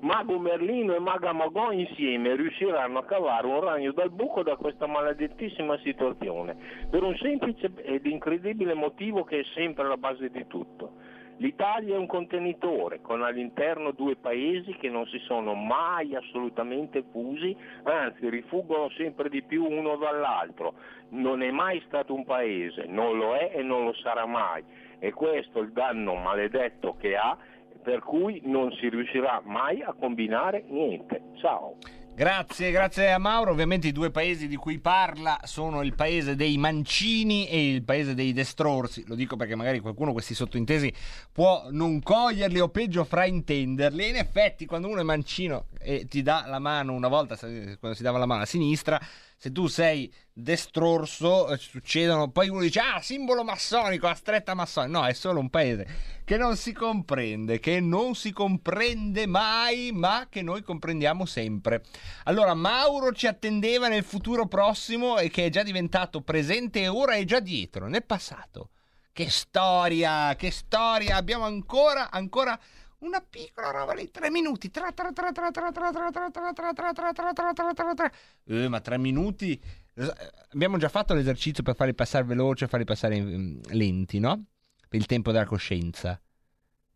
Mago 0.00 0.36
Merlino 0.36 0.96
e 0.96 0.98
Maga 0.98 1.32
Magò 1.32 1.70
insieme 1.70 2.34
riusciranno 2.34 2.98
a 2.98 3.04
cavare 3.04 3.46
un 3.46 3.60
ragno 3.60 3.92
dal 3.92 4.10
buco 4.10 4.42
da 4.42 4.56
questa 4.56 4.88
maledettissima 4.88 5.78
situazione, 5.78 6.56
per 6.90 7.04
un 7.04 7.16
semplice 7.18 7.70
ed 7.84 8.04
incredibile 8.06 8.74
motivo 8.74 9.22
che 9.22 9.40
è 9.40 9.44
sempre 9.54 9.86
la 9.86 9.96
base 9.96 10.28
di 10.28 10.44
tutto. 10.48 11.11
L'Italia 11.42 11.96
è 11.96 11.98
un 11.98 12.06
contenitore 12.06 13.00
con 13.00 13.24
all'interno 13.24 13.90
due 13.90 14.14
paesi 14.14 14.76
che 14.76 14.88
non 14.88 15.08
si 15.08 15.18
sono 15.26 15.54
mai 15.54 16.14
assolutamente 16.14 17.02
fusi, 17.10 17.56
anzi 17.82 18.30
rifuggono 18.30 18.88
sempre 18.90 19.28
di 19.28 19.42
più 19.42 19.64
uno 19.64 19.96
dall'altro. 19.96 20.74
Non 21.08 21.42
è 21.42 21.50
mai 21.50 21.82
stato 21.88 22.14
un 22.14 22.24
paese, 22.24 22.84
non 22.86 23.16
lo 23.16 23.34
è 23.34 23.50
e 23.56 23.62
non 23.64 23.82
lo 23.82 23.92
sarà 23.94 24.24
mai. 24.24 24.62
E 25.00 25.10
questo 25.12 25.58
è 25.58 25.62
il 25.62 25.72
danno 25.72 26.14
maledetto 26.14 26.94
che 26.96 27.16
ha, 27.16 27.36
per 27.82 27.98
cui 28.04 28.40
non 28.44 28.70
si 28.74 28.88
riuscirà 28.88 29.42
mai 29.44 29.82
a 29.82 29.96
combinare 29.98 30.62
niente. 30.68 31.22
Ciao. 31.40 31.74
Grazie, 32.14 32.70
grazie 32.70 33.10
a 33.10 33.18
Mauro. 33.18 33.52
Ovviamente 33.52 33.88
i 33.88 33.92
due 33.92 34.10
paesi 34.10 34.46
di 34.46 34.56
cui 34.56 34.78
parla 34.78 35.40
sono 35.44 35.82
il 35.82 35.94
paese 35.94 36.36
dei 36.36 36.58
mancini 36.58 37.48
e 37.48 37.72
il 37.72 37.84
paese 37.84 38.12
dei 38.14 38.34
destrorsi. 38.34 39.04
Lo 39.06 39.14
dico 39.14 39.36
perché 39.36 39.54
magari 39.54 39.80
qualcuno 39.80 40.12
questi 40.12 40.34
sottintesi 40.34 40.92
può 41.32 41.66
non 41.70 42.02
coglierli 42.02 42.60
o 42.60 42.68
peggio 42.68 43.04
fraintenderli. 43.04 44.08
In 44.08 44.16
effetti, 44.16 44.66
quando 44.66 44.88
uno 44.88 45.00
è 45.00 45.04
mancino 45.04 45.66
e 45.78 46.06
ti 46.06 46.22
dà 46.22 46.44
la 46.46 46.58
mano 46.58 46.92
una 46.92 47.08
volta, 47.08 47.36
quando 47.36 47.94
si 47.94 48.02
dava 48.02 48.18
la 48.18 48.26
mano 48.26 48.42
a 48.42 48.46
sinistra, 48.46 49.00
se 49.36 49.50
tu 49.50 49.66
sei 49.66 50.12
destrorso, 50.32 51.48
eh, 51.48 51.56
succedono. 51.56 52.30
Poi 52.30 52.48
uno 52.48 52.60
dice: 52.60 52.78
Ah, 52.78 53.00
simbolo 53.00 53.42
massonico, 53.42 54.06
la 54.06 54.14
stretta 54.14 54.54
massonica. 54.54 55.00
No, 55.00 55.06
è 55.06 55.12
solo 55.14 55.40
un 55.40 55.50
paese 55.50 56.20
che 56.24 56.36
non 56.36 56.56
si 56.56 56.72
comprende, 56.72 57.58
che 57.58 57.80
non 57.80 58.14
si 58.14 58.30
comprende 58.30 59.26
mai, 59.26 59.90
ma 59.92 60.28
che 60.30 60.42
noi 60.42 60.62
comprendiamo 60.62 61.24
sempre. 61.24 61.82
Allora, 62.24 62.54
Mauro 62.54 63.12
ci 63.12 63.26
attendeva 63.26 63.88
nel 63.88 64.04
futuro 64.04 64.46
prossimo 64.46 65.18
e 65.18 65.28
che 65.28 65.46
è 65.46 65.50
già 65.50 65.64
diventato 65.64 66.20
presente 66.20 66.80
e 66.82 66.88
ora 66.88 67.14
è 67.14 67.24
già 67.24 67.40
dietro, 67.40 67.88
nel 67.88 68.04
passato. 68.04 68.68
Che 69.14 69.28
storia, 69.28 70.34
che 70.36 70.50
storia! 70.50 71.16
Abbiamo 71.16 71.44
ancora, 71.44 72.10
ancora 72.10 72.58
una 73.00 73.20
piccola 73.20 73.70
roba 73.70 73.92
lì, 73.92 74.10
tre 74.10 74.30
minuti. 74.30 74.70
Tra, 74.70 74.90
tra, 74.92 75.12
tra, 75.12 75.30
tra, 75.32 75.50
tra, 75.50 75.70
tra, 75.70 75.90
tra, 75.90 76.10
tra, 76.10 76.30
tra, 76.30 76.52
tra, 76.52 76.72
tra, 76.72 76.92
tra, 76.92 77.12
tra, 77.12 77.32
tra, 77.32 77.52
tra, 77.52 77.74
tra, 77.74 77.94
tra. 77.94 78.12
Eh, 78.44 78.68
ma 78.68 78.80
tre 78.80 78.96
minuti? 78.96 79.60
Eh, 79.94 80.14
Abbiamo 80.52 80.78
già 80.78 80.88
fatto 80.88 81.12
l'esercizio 81.12 81.62
per 81.62 81.74
farli 81.74 81.94
passare 81.94 82.24
veloci 82.24 82.64
e 82.64 82.68
farli 82.68 82.86
passare 82.86 83.20
mm, 83.20 83.60
lenti, 83.68 84.18
no? 84.18 84.46
Per 84.88 84.98
il 84.98 85.06
tempo 85.06 85.30
della 85.30 85.44
coscienza. 85.44 86.18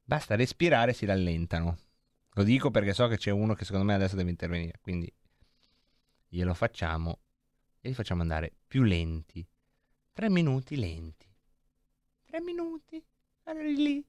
Basta 0.03 0.37
respirare 0.37 0.93
e 0.93 0.95
si 0.95 1.05
rallentano. 1.05 1.77
Lo 2.31 2.43
dico 2.45 2.71
perché 2.71 2.95
so 2.95 3.09
che 3.09 3.19
c'è 3.19 3.31
uno 3.31 3.53
che 3.53 3.65
secondo 3.67 3.85
me 3.85 3.95
adesso 3.95 4.17
deve 4.17 4.31
intervenire, 4.31 4.79
quindi 4.81 5.13
glielo 6.29 6.55
facciamo 6.55 7.19
e 7.81 7.89
li 7.89 7.95
facciamo 7.95 8.23
andare 8.23 8.53
più 8.67 8.85
lenti. 8.85 9.47
Tre 10.13 10.31
minuti 10.31 10.77
lenti. 10.77 11.26
Tre 12.37 12.45
minuti. 12.45 13.03
Arrivi 13.45 13.77
lì. 13.83 14.05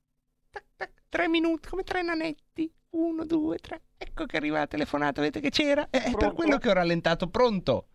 Tac, 0.52 0.64
tac, 0.76 0.92
tre 1.08 1.30
minuti, 1.30 1.70
come 1.70 1.84
tre 1.84 2.02
nanetti. 2.02 2.70
Uno, 2.90 3.24
due, 3.24 3.58
tre. 3.58 3.84
Ecco 3.98 4.26
che 4.26 4.36
arriva 4.36 4.58
la 4.58 4.68
telefonata, 4.68 5.22
vedete 5.22 5.40
che 5.40 5.50
c'era? 5.50 5.88
Eh, 5.90 6.00
È 6.04 6.14
per 6.14 6.34
quello 6.34 6.58
che 6.58 6.70
ho 6.70 6.74
rallentato. 6.74 7.30
Pronto? 7.30 7.88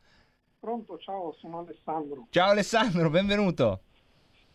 Pronto, 0.58 0.96
ciao, 1.00 1.34
sono 1.34 1.58
Alessandro. 1.58 2.28
Ciao 2.30 2.48
Alessandro, 2.48 3.10
benvenuto. 3.10 3.82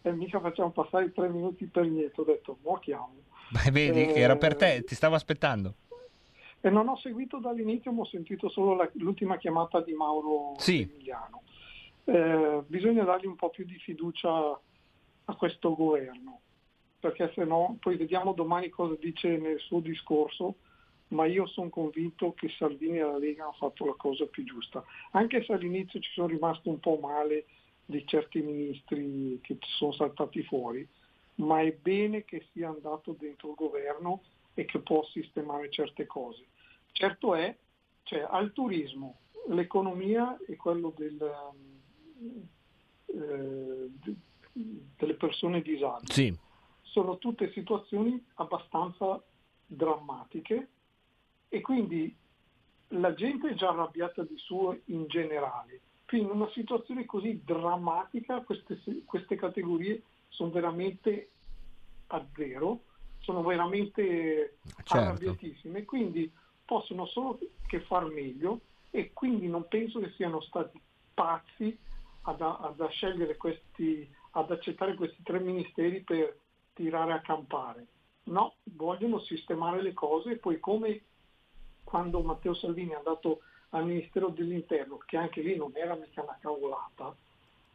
E 0.02 0.12
mica 0.14 0.40
facciamo 0.40 0.72
passare 0.72 1.06
i 1.06 1.14
tre 1.14 1.30
minuti 1.30 1.68
per 1.68 1.86
niente, 1.86 2.22
ho 2.22 2.24
detto, 2.24 2.58
mo 2.64 2.80
chiamo. 2.80 3.14
Beh, 3.52 3.70
vedi 3.70 4.08
che 4.08 4.20
era 4.20 4.36
per 4.36 4.56
te, 4.56 4.84
ti 4.84 4.95
stavo 4.95 5.14
aspettando. 5.14 5.76
E 6.60 6.72
non 6.72 6.88
ho 6.88 6.98
seguito 6.98 7.38
dall'inizio, 7.38 7.91
ma 7.91 8.02
ho 8.02 8.06
sentito 8.06 8.49
solo 8.49 8.74
la- 8.74 8.90
l'ultima 8.94 9.38
chiamata 9.38 9.80
di 9.82 9.94
Mauro 9.94 10.54
Sì. 10.58 10.82
Emiliano. 10.91 11.44
Eh, 12.06 12.64
bisogna 12.66 13.04
dargli 13.04 13.28
un 13.28 13.36
po' 13.36 13.52
più 13.52 13.64
di 13.64 13.78
fiducia 13.78 14.60
a 15.30 15.36
questo 15.36 15.76
governo, 15.76 16.41
perché 16.99 17.32
se 17.34 17.44
no, 17.44 17.78
poi 17.80 17.98
vediamo 17.98 18.34
domani 18.34 18.70
cosa 18.70 18.95
dice 18.99 19.38
nel 19.38 19.60
suo 19.60 19.80
discorso, 19.80 20.56
ma 21.10 21.26
io 21.26 21.45
sono 21.48 21.70
convinto 21.70 22.34
che 22.34 22.49
Salvini 22.58 22.98
e 22.98 23.04
la 23.04 23.18
Lega 23.18 23.44
hanno 23.44 23.54
fatto 23.54 23.86
la 23.86 23.95
cosa 23.95 24.26
più 24.26 24.44
giusta, 24.44 24.84
anche 25.12 25.44
se 25.44 25.54
all'inizio 25.54 25.99
ci 25.99 26.12
sono 26.12 26.28
rimasto 26.28 26.70
un 26.70 26.80
po' 26.80 26.98
male 27.02 27.45
di 27.86 28.06
certi 28.06 28.41
ministri 28.41 29.40
che 29.41 29.58
ci 29.60 29.70
sono 29.72 29.94
saltati 29.94 30.44
fuori, 30.44 30.88
ma 31.36 31.62
è 31.62 31.72
bene 31.72 32.26
che 32.26 32.48
sia 32.52 32.70
andato 32.70 33.16
dentro 33.18 33.49
il 33.49 33.56
governo 33.56 34.22
e 34.54 34.66
che 34.66 34.80
può 34.80 35.04
sistemare 35.06 35.70
certe 35.70 36.06
cose. 36.06 36.45
Certo 36.91 37.36
è, 37.36 37.56
cioè, 38.04 38.26
al 38.28 38.52
turismo, 38.54 39.20
l'economia 39.49 40.38
e 40.48 40.56
quello 40.56 40.94
del, 40.95 41.18
um, 42.20 42.48
eh, 43.06 43.90
delle 44.96 45.14
persone 45.16 45.62
disabili 45.62 46.12
Sì. 46.12 46.38
sono 46.82 47.18
tutte 47.18 47.52
situazioni 47.52 48.24
abbastanza 48.36 49.22
drammatiche 49.66 50.70
e 51.50 51.62
quindi 51.62 52.16
la 52.92 53.14
gente 53.14 53.50
è 53.50 53.54
già 53.54 53.70
arrabbiata 53.70 54.24
di 54.24 54.38
suo 54.38 54.80
in 54.86 55.08
generale. 55.08 55.82
Quindi 56.06 56.30
in 56.30 56.36
una 56.36 56.50
situazione 56.52 57.06
così 57.06 57.42
drammatica 57.44 58.42
queste, 58.42 58.80
queste 59.06 59.36
categorie 59.36 60.02
sono 60.30 60.52
veramente 60.52 61.32
a 62.08 62.26
zero, 62.36 62.84
sono 63.20 63.44
veramente 63.44 64.58
Certo. 64.84 65.04
arrabbiatissime, 65.04 65.84
quindi 65.84 66.32
possono 66.64 67.06
solo 67.08 67.40
che 67.68 67.82
far 67.82 68.06
meglio 68.06 68.62
e 68.90 69.12
quindi 69.12 69.50
non 69.50 69.68
penso 69.68 70.00
che 70.00 70.12
siano 70.12 70.40
stati 70.42 70.80
pazzi 71.14 71.78
ad, 72.22 72.42
ad 72.42 72.80
a 72.80 72.88
scegliere 72.88 73.36
questi, 73.36 74.10
ad 74.39 74.51
accettare 74.51 74.93
questi 74.93 75.23
tre 75.23 75.39
ministeri 75.39 76.01
per 76.01 76.38
tirare 76.73 77.11
a 77.14 77.22
campare. 77.22 77.88
No, 78.26 78.55
vogliono 78.76 79.19
sistemare 79.19 79.81
le 79.81 79.93
cose 79.93 80.31
e 80.31 80.38
poi 80.38 80.59
come 80.59 81.01
quando 81.84 82.22
Matteo 82.22 82.53
Salvini 82.53 82.91
è 82.91 82.95
andato 82.95 83.39
al 83.69 83.85
Ministero 83.85 84.30
dell'Interno, 84.30 84.97
che 85.05 85.18
anche 85.18 85.41
lì 85.41 85.55
non 85.55 85.72
era 85.73 85.95
mica 85.95 86.22
una 86.22 86.38
cavolata, 86.39 87.15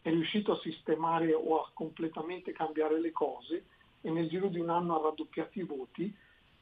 è 0.03 0.11
riuscito 0.11 0.53
a 0.53 0.61
sistemare 0.61 1.33
o 1.35 1.61
a 1.61 1.71
completamente 1.73 2.53
cambiare 2.53 3.01
le 3.01 3.11
cose 3.11 3.65
e 4.01 4.11
nel 4.11 4.29
giro 4.29 4.49
di 4.49 4.61
un 4.61 4.69
anno 4.69 4.99
ha 4.99 5.03
raddoppiato 5.03 5.59
i 5.59 5.65
voti. 5.65 6.15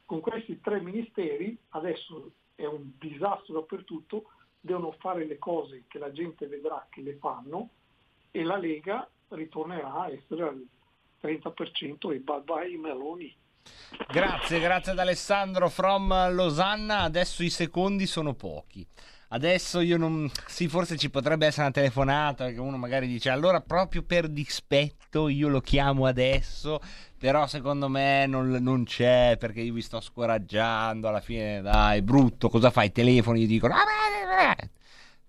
Con 0.05 0.19
questi 0.19 0.59
tre 0.61 0.81
ministeri 0.81 1.57
adesso 1.69 2.31
è 2.55 2.65
un 2.65 2.91
disastro 2.97 3.53
dappertutto, 3.53 4.23
devono 4.59 4.91
fare 4.93 5.25
le 5.25 5.37
cose 5.37 5.83
che 5.87 5.99
la 5.99 6.11
gente 6.11 6.47
vedrà 6.47 6.87
che 6.89 7.01
le 7.01 7.15
fanno 7.15 7.69
e 8.31 8.43
la 8.43 8.57
Lega 8.57 9.07
ritornerà 9.31 9.93
a 9.93 10.11
essere 10.11 10.43
al 10.43 10.65
30% 11.21 12.11
e 12.11 12.19
bye 12.19 12.41
bye 12.43 12.77
Meloni. 12.77 13.35
Grazie, 14.07 14.59
grazie 14.59 14.91
ad 14.93 14.99
Alessandro 14.99 15.69
from 15.69 16.33
Losanna. 16.33 17.01
Adesso 17.01 17.43
i 17.43 17.49
secondi 17.49 18.07
sono 18.07 18.33
pochi. 18.33 18.85
Adesso 19.33 19.79
io 19.79 19.97
non. 19.97 20.29
Sì, 20.47 20.67
forse 20.67 20.97
ci 20.97 21.09
potrebbe 21.09 21.45
essere 21.45 21.63
una 21.63 21.71
telefonata 21.71 22.49
che 22.49 22.59
uno 22.59 22.75
magari 22.75 23.07
dice 23.07 23.29
allora 23.29 23.61
proprio 23.61 24.03
per 24.03 24.27
dispetto 24.27 25.29
io 25.29 25.47
lo 25.47 25.61
chiamo 25.61 26.05
adesso. 26.05 26.81
Però 27.17 27.45
secondo 27.47 27.87
me 27.87 28.25
non, 28.25 28.49
non 28.49 28.83
c'è 28.83 29.37
perché 29.39 29.61
io 29.61 29.73
vi 29.73 29.81
sto 29.81 30.01
scoraggiando. 30.01 31.07
Alla 31.07 31.21
fine, 31.21 31.61
dai, 31.61 32.01
brutto. 32.01 32.49
Cosa 32.49 32.71
fai? 32.71 32.91
Telefoni, 32.91 33.41
gli 33.41 33.47
dicono. 33.47 33.75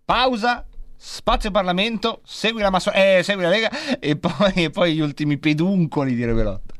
Pausa. 0.05 0.67
Spazio 1.05 1.51
Parlamento, 1.51 2.21
segui 2.25 2.61
la, 2.61 2.71
masso- 2.71 2.93
eh, 2.93 3.23
segui 3.25 3.43
la 3.43 3.49
Lega 3.49 3.71
e 3.99 4.15
poi, 4.17 4.53
e 4.55 4.71
poi 4.71 4.95
gli 4.95 5.01
ultimi 5.01 5.37
peduncoli 5.37 6.15
di 6.15 6.25
Revelotta. 6.25 6.75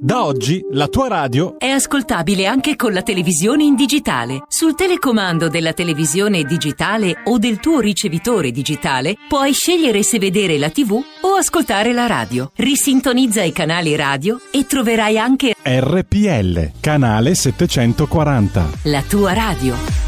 Da 0.00 0.24
oggi 0.24 0.64
la 0.70 0.86
tua 0.86 1.08
radio 1.08 1.58
È 1.58 1.66
ascoltabile 1.66 2.46
anche 2.46 2.76
con 2.76 2.92
la 2.92 3.02
televisione 3.02 3.64
in 3.64 3.74
digitale. 3.74 4.44
Sul 4.46 4.76
telecomando 4.76 5.48
della 5.48 5.72
televisione 5.72 6.44
digitale 6.44 7.22
o 7.24 7.38
del 7.38 7.58
tuo 7.58 7.80
ricevitore 7.80 8.52
digitale 8.52 9.16
puoi 9.28 9.52
scegliere 9.52 10.04
se 10.04 10.20
vedere 10.20 10.58
la 10.58 10.70
TV 10.70 10.92
o 10.92 11.28
ascoltare 11.36 11.92
la 11.92 12.06
radio. 12.06 12.52
Risintonizza 12.54 13.42
i 13.42 13.50
canali 13.50 13.96
radio 13.96 14.40
e 14.52 14.64
troverai 14.64 15.18
anche 15.18 15.56
RPL, 15.60 16.70
canale 16.80 17.34
740. 17.34 18.70
la 18.84 19.02
tua 19.02 19.32
radio. 19.32 20.07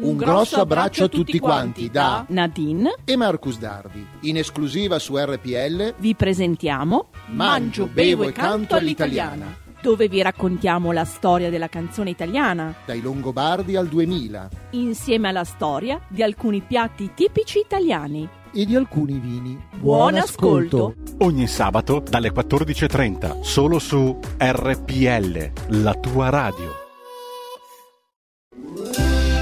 Un 0.00 0.16
grosso 0.16 0.60
abbraccio 0.60 1.04
a 1.04 1.08
tutti 1.08 1.38
quanti 1.38 1.90
da 1.90 2.24
Nadine 2.28 2.94
e 3.04 3.16
Marcus 3.16 3.58
Dardi. 3.58 4.04
In 4.22 4.38
esclusiva 4.38 4.98
su 4.98 5.16
RPL 5.16 5.94
vi 5.98 6.14
presentiamo 6.14 7.08
Mangio, 7.26 7.86
bevo 7.86 8.24
e 8.28 8.32
canto 8.32 8.74
all'italiana. 8.76 9.58
dove 9.82 10.08
vi 10.08 10.22
raccontiamo 10.22 10.92
la 10.92 11.04
storia 11.04 11.50
della 11.50 11.68
canzone 11.68 12.10
italiana, 12.10 12.74
Dai 12.86 13.00
Longobardi 13.02 13.76
al 13.76 13.88
2000 13.88 14.48
insieme 14.70 15.28
alla 15.28 15.44
storia 15.44 16.00
di 16.08 16.22
alcuni 16.22 16.60
piatti 16.62 17.10
tipici 17.14 17.58
italiani. 17.58 18.28
e 18.52 18.64
di 18.64 18.74
alcuni 18.76 19.18
vini. 19.18 19.56
Buon 19.76 20.16
ascolto. 20.16 20.94
Ogni 21.18 21.46
sabato 21.46 22.02
dalle 22.08 22.32
14.30, 22.32 23.42
solo 23.42 23.78
su 23.78 24.18
RPL, 24.38 25.52
la 25.82 25.94
tua 25.94 26.30
radio. 26.30 26.79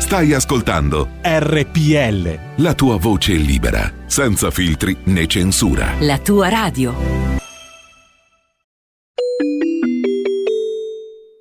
Stai 0.09 0.33
ascoltando 0.33 1.07
RPL. 1.21 2.63
la 2.63 2.73
tua 2.73 2.97
voce 2.97 3.35
libera, 3.35 3.93
senza 4.07 4.51
filtri 4.51 4.97
né 5.05 5.27
censura. 5.27 5.97
La 6.01 6.19
tua 6.19 6.49
radio. 6.49 6.95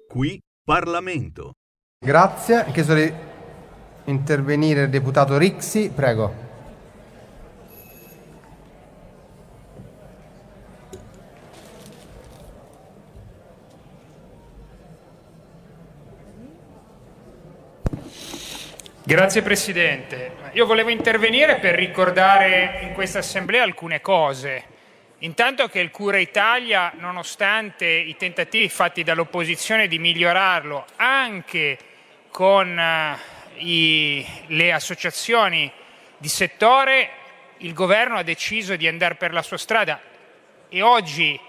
Qui 0.10 0.42
Parlamento. 0.66 1.54
Grazie. 1.98 2.56
Ha 2.66 2.72
chiesto 2.72 2.94
di 2.94 3.10
intervenire 4.04 4.82
il 4.84 4.90
deputato 4.90 5.38
Rixi. 5.38 5.90
Prego. 5.96 6.47
Grazie 19.08 19.42
Presidente. 19.42 20.34
Io 20.52 20.66
volevo 20.66 20.90
intervenire 20.90 21.60
per 21.60 21.76
ricordare 21.76 22.80
in 22.82 22.92
questa 22.92 23.20
Assemblea 23.20 23.64
alcune 23.64 24.02
cose. 24.02 24.66
Intanto 25.20 25.70
che 25.70 25.80
il 25.80 25.92
Cura 25.92 26.18
Italia, 26.18 26.92
nonostante 26.94 27.86
i 27.86 28.18
tentativi 28.18 28.68
fatti 28.68 29.04
dall'opposizione 29.04 29.88
di 29.88 29.98
migliorarlo 29.98 30.86
anche 30.98 31.78
con 32.32 32.78
eh, 32.78 33.18
i- 33.60 34.26
le 34.48 34.74
associazioni 34.74 35.72
di 36.18 36.28
settore, 36.28 37.10
il 37.60 37.72
governo 37.72 38.18
ha 38.18 38.24
deciso 38.24 38.76
di 38.76 38.90
andare 38.90 39.16
per 39.16 39.32
la 39.32 39.42
sua 39.42 39.58
strada 39.58 40.02
e 40.68 40.82
oggi 40.82 41.40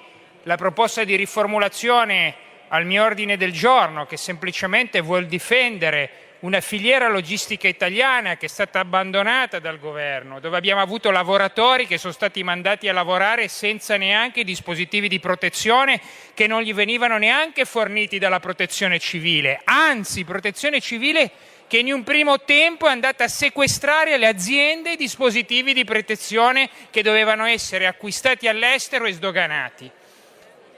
la 0.44 0.56
proposta 0.56 1.02
di 1.02 1.16
riformulazione 1.16 2.36
al 2.68 2.86
mio 2.86 3.02
ordine 3.02 3.36
del 3.36 3.50
giorno, 3.50 4.06
che 4.06 4.16
semplicemente 4.16 5.00
vuol 5.00 5.26
difendere 5.26 6.26
una 6.40 6.60
filiera 6.60 7.08
logistica 7.08 7.66
italiana 7.66 8.36
che 8.36 8.46
è 8.46 8.48
stata 8.48 8.78
abbandonata 8.78 9.58
dal 9.58 9.80
governo, 9.80 10.38
dove 10.38 10.56
abbiamo 10.56 10.80
avuto 10.80 11.10
lavoratori 11.10 11.86
che 11.86 11.98
sono 11.98 12.12
stati 12.12 12.44
mandati 12.44 12.88
a 12.88 12.92
lavorare 12.92 13.48
senza 13.48 13.96
neanche 13.96 14.40
i 14.40 14.44
dispositivi 14.44 15.08
di 15.08 15.18
protezione 15.18 16.00
che 16.34 16.46
non 16.46 16.62
gli 16.62 16.72
venivano 16.72 17.18
neanche 17.18 17.64
forniti 17.64 18.18
dalla 18.18 18.38
protezione 18.38 19.00
civile, 19.00 19.60
anzi 19.64 20.24
protezione 20.24 20.80
civile 20.80 21.30
che 21.66 21.78
in 21.78 21.92
un 21.92 22.04
primo 22.04 22.40
tempo 22.40 22.86
è 22.86 22.90
andata 22.90 23.24
a 23.24 23.28
sequestrare 23.28 24.14
alle 24.14 24.26
aziende 24.26 24.92
i 24.92 24.96
dispositivi 24.96 25.74
di 25.74 25.84
protezione 25.84 26.70
che 26.90 27.02
dovevano 27.02 27.44
essere 27.44 27.86
acquistati 27.86 28.48
all'estero 28.48 29.06
e 29.06 29.12
sdoganati. 29.12 29.90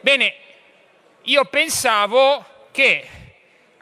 Bene, 0.01 0.35
io 1.25 1.45
pensavo 1.45 2.45
che 2.73 3.07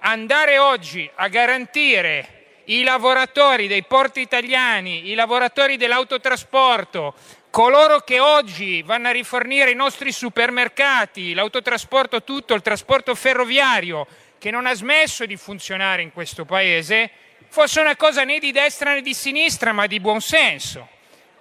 andare 0.01 0.59
oggi 0.59 1.11
a 1.15 1.29
garantire 1.29 2.63
i 2.65 2.83
lavoratori 2.83 3.67
dei 3.67 3.85
porti 3.85 4.21
italiani, 4.21 5.11
i 5.11 5.15
lavoratori 5.15 5.77
dell'autotrasporto, 5.77 7.15
coloro 7.51 8.01
che 8.01 8.21
oggi 8.21 8.83
vanno 8.83 9.09
a 9.09 9.13
rifornire 9.13 9.71
i 9.71 9.75
nostri 9.75 10.13
supermercati, 10.13 11.33
l'autotrasporto 11.33 12.23
tutto, 12.23 12.55
il 12.55 12.63
trasporto 12.63 13.15
ferroviario, 13.15 14.07
che 14.39 14.51
non 14.51 14.67
ha 14.67 14.75
smesso 14.75 15.25
di 15.27 15.37
funzionare 15.37 16.03
in 16.03 16.13
questo 16.13 16.45
Paese, 16.45 17.11
fosse 17.49 17.81
una 17.81 17.97
cosa 17.97 18.25
né 18.25 18.39
di 18.39 18.53
destra 18.53 18.93
né 18.93 19.01
di 19.01 19.15
sinistra, 19.15 19.73
ma 19.73 19.87
di 19.87 19.99
buon 19.99 20.21
senso. 20.21 20.89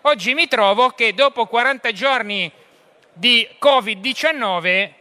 Oggi 0.01 0.33
mi 0.33 0.47
trovo 0.47 0.91
che 0.91 1.13
dopo 1.13 1.45
40 1.45 1.91
giorni 1.91 2.49
di 3.13 3.47
Covid-19 3.59 4.91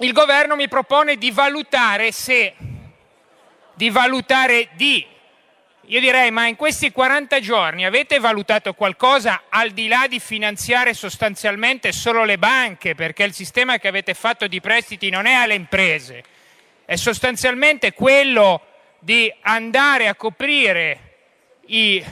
il 0.00 0.12
governo 0.12 0.56
mi 0.56 0.68
propone 0.68 1.16
di 1.16 1.30
valutare 1.30 2.12
se, 2.12 2.54
di 3.76 3.90
valutare 3.90 4.70
di, 4.72 5.06
io 5.82 6.00
direi, 6.00 6.30
ma 6.30 6.46
in 6.46 6.56
questi 6.56 6.90
40 6.90 7.40
giorni 7.40 7.84
avete 7.84 8.18
valutato 8.18 8.72
qualcosa 8.72 9.42
al 9.50 9.70
di 9.70 9.86
là 9.86 10.06
di 10.08 10.18
finanziare 10.18 10.94
sostanzialmente 10.94 11.92
solo 11.92 12.24
le 12.24 12.38
banche, 12.38 12.94
perché 12.94 13.24
il 13.24 13.34
sistema 13.34 13.78
che 13.78 13.86
avete 13.86 14.14
fatto 14.14 14.46
di 14.46 14.60
prestiti 14.60 15.10
non 15.10 15.26
è 15.26 15.34
alle 15.34 15.54
imprese, 15.54 16.24
è 16.86 16.96
sostanzialmente 16.96 17.92
quello 17.92 18.62
di 18.98 19.32
andare 19.42 20.08
a 20.08 20.14
coprire 20.14 21.00
i 21.66 22.02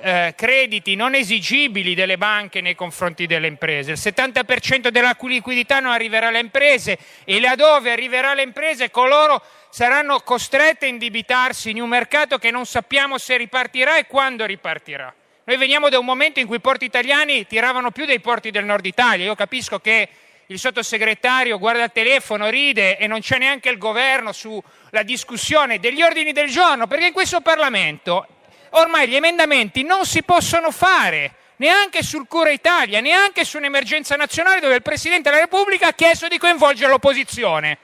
eh, 0.00 0.34
crediti 0.36 0.94
non 0.94 1.14
esigibili 1.14 1.94
delle 1.94 2.18
banche 2.18 2.60
nei 2.60 2.74
confronti 2.74 3.26
delle 3.26 3.46
imprese. 3.46 3.92
Il 3.92 3.98
70% 3.98 4.88
della 4.88 5.16
liquidità 5.18 5.80
non 5.80 5.92
arriverà 5.92 6.28
alle 6.28 6.40
imprese 6.40 6.98
e 7.24 7.40
laddove 7.40 7.90
arriverà 7.90 8.30
alle 8.30 8.42
imprese 8.42 8.90
coloro 8.90 9.42
saranno 9.74 10.20
costrette 10.20 10.86
a 10.86 10.88
indebitarsi 10.88 11.70
in 11.70 11.80
un 11.80 11.88
mercato 11.88 12.38
che 12.38 12.52
non 12.52 12.64
sappiamo 12.64 13.18
se 13.18 13.36
ripartirà 13.36 13.96
e 13.96 14.06
quando 14.06 14.46
ripartirà. 14.46 15.12
Noi 15.42 15.56
veniamo 15.56 15.88
da 15.88 15.98
un 15.98 16.04
momento 16.04 16.38
in 16.38 16.46
cui 16.46 16.58
i 16.58 16.60
porti 16.60 16.84
italiani 16.84 17.44
tiravano 17.44 17.90
più 17.90 18.04
dei 18.04 18.20
porti 18.20 18.52
del 18.52 18.64
nord 18.64 18.86
Italia. 18.86 19.24
Io 19.24 19.34
capisco 19.34 19.80
che 19.80 20.08
il 20.46 20.60
sottosegretario 20.60 21.58
guarda 21.58 21.82
il 21.82 21.90
telefono, 21.92 22.50
ride 22.50 22.98
e 22.98 23.08
non 23.08 23.18
c'è 23.18 23.36
neanche 23.36 23.68
il 23.68 23.78
governo 23.78 24.30
sulla 24.30 25.02
discussione 25.02 25.80
degli 25.80 26.02
ordini 26.02 26.30
del 26.30 26.48
giorno, 26.48 26.86
perché 26.86 27.06
in 27.06 27.12
questo 27.12 27.40
Parlamento 27.40 28.28
ormai 28.70 29.08
gli 29.08 29.16
emendamenti 29.16 29.82
non 29.82 30.06
si 30.06 30.22
possono 30.22 30.70
fare 30.70 31.34
neanche 31.56 32.04
sul 32.04 32.28
Cura 32.28 32.50
Italia, 32.50 33.00
neanche 33.00 33.44
su 33.44 33.56
un'emergenza 33.56 34.14
nazionale 34.14 34.60
dove 34.60 34.76
il 34.76 34.82
Presidente 34.82 35.30
della 35.30 35.42
Repubblica 35.42 35.88
ha 35.88 35.94
chiesto 35.94 36.28
di 36.28 36.38
coinvolgere 36.38 36.90
l'opposizione. 36.90 37.78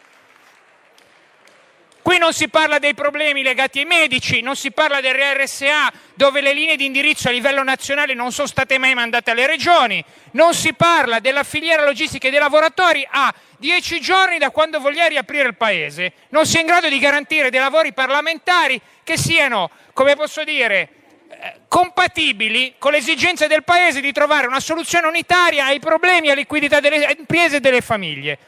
Qui 2.02 2.16
non 2.16 2.32
si 2.32 2.48
parla 2.48 2.78
dei 2.78 2.94
problemi 2.94 3.42
legati 3.42 3.80
ai 3.80 3.84
medici, 3.84 4.40
non 4.40 4.56
si 4.56 4.70
parla 4.70 5.02
del 5.02 5.14
RSA 5.14 5.92
dove 6.14 6.40
le 6.40 6.54
linee 6.54 6.76
di 6.76 6.86
indirizzo 6.86 7.28
a 7.28 7.30
livello 7.30 7.62
nazionale 7.62 8.14
non 8.14 8.32
sono 8.32 8.46
state 8.46 8.78
mai 8.78 8.94
mandate 8.94 9.30
alle 9.30 9.46
regioni, 9.46 10.02
non 10.32 10.54
si 10.54 10.72
parla 10.72 11.20
della 11.20 11.44
filiera 11.44 11.84
logistica 11.84 12.30
dei 12.30 12.38
lavoratori 12.38 13.06
a 13.08 13.32
dieci 13.58 14.00
giorni 14.00 14.38
da 14.38 14.50
quando 14.50 14.80
voglia 14.80 15.06
riaprire 15.06 15.46
il 15.46 15.56
Paese, 15.56 16.12
non 16.30 16.46
si 16.46 16.56
è 16.56 16.60
in 16.60 16.66
grado 16.66 16.88
di 16.88 16.98
garantire 16.98 17.50
dei 17.50 17.60
lavori 17.60 17.92
parlamentari 17.92 18.80
che 19.04 19.18
siano, 19.18 19.70
come 19.92 20.16
posso 20.16 20.42
dire, 20.42 20.88
eh, 21.28 21.60
compatibili 21.68 22.76
con 22.78 22.92
le 22.92 22.98
esigenze 22.98 23.46
del 23.46 23.62
Paese 23.62 24.00
di 24.00 24.10
trovare 24.10 24.46
una 24.46 24.60
soluzione 24.60 25.06
unitaria 25.06 25.66
ai 25.66 25.80
problemi 25.80 26.28
alla 26.28 26.40
liquidità 26.40 26.80
delle 26.80 27.14
imprese 27.18 27.56
e 27.56 27.60
delle 27.60 27.82
famiglie. 27.82 28.38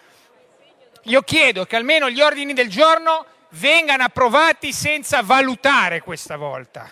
Io 1.06 1.20
chiedo 1.22 1.64
che 1.64 1.76
almeno 1.76 2.08
gli 2.08 2.20
ordini 2.20 2.54
del 2.54 2.68
giorno 2.68 3.26
vengano 3.52 4.04
approvati 4.04 4.72
senza 4.72 5.22
valutare 5.22 6.00
questa 6.00 6.36
volta, 6.36 6.90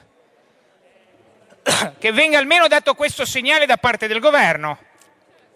che 1.99 2.13
venga 2.13 2.39
almeno 2.39 2.67
dato 2.67 2.95
questo 2.95 3.25
segnale 3.25 3.67
da 3.67 3.77
parte 3.77 4.07
del 4.07 4.21
governo. 4.21 4.79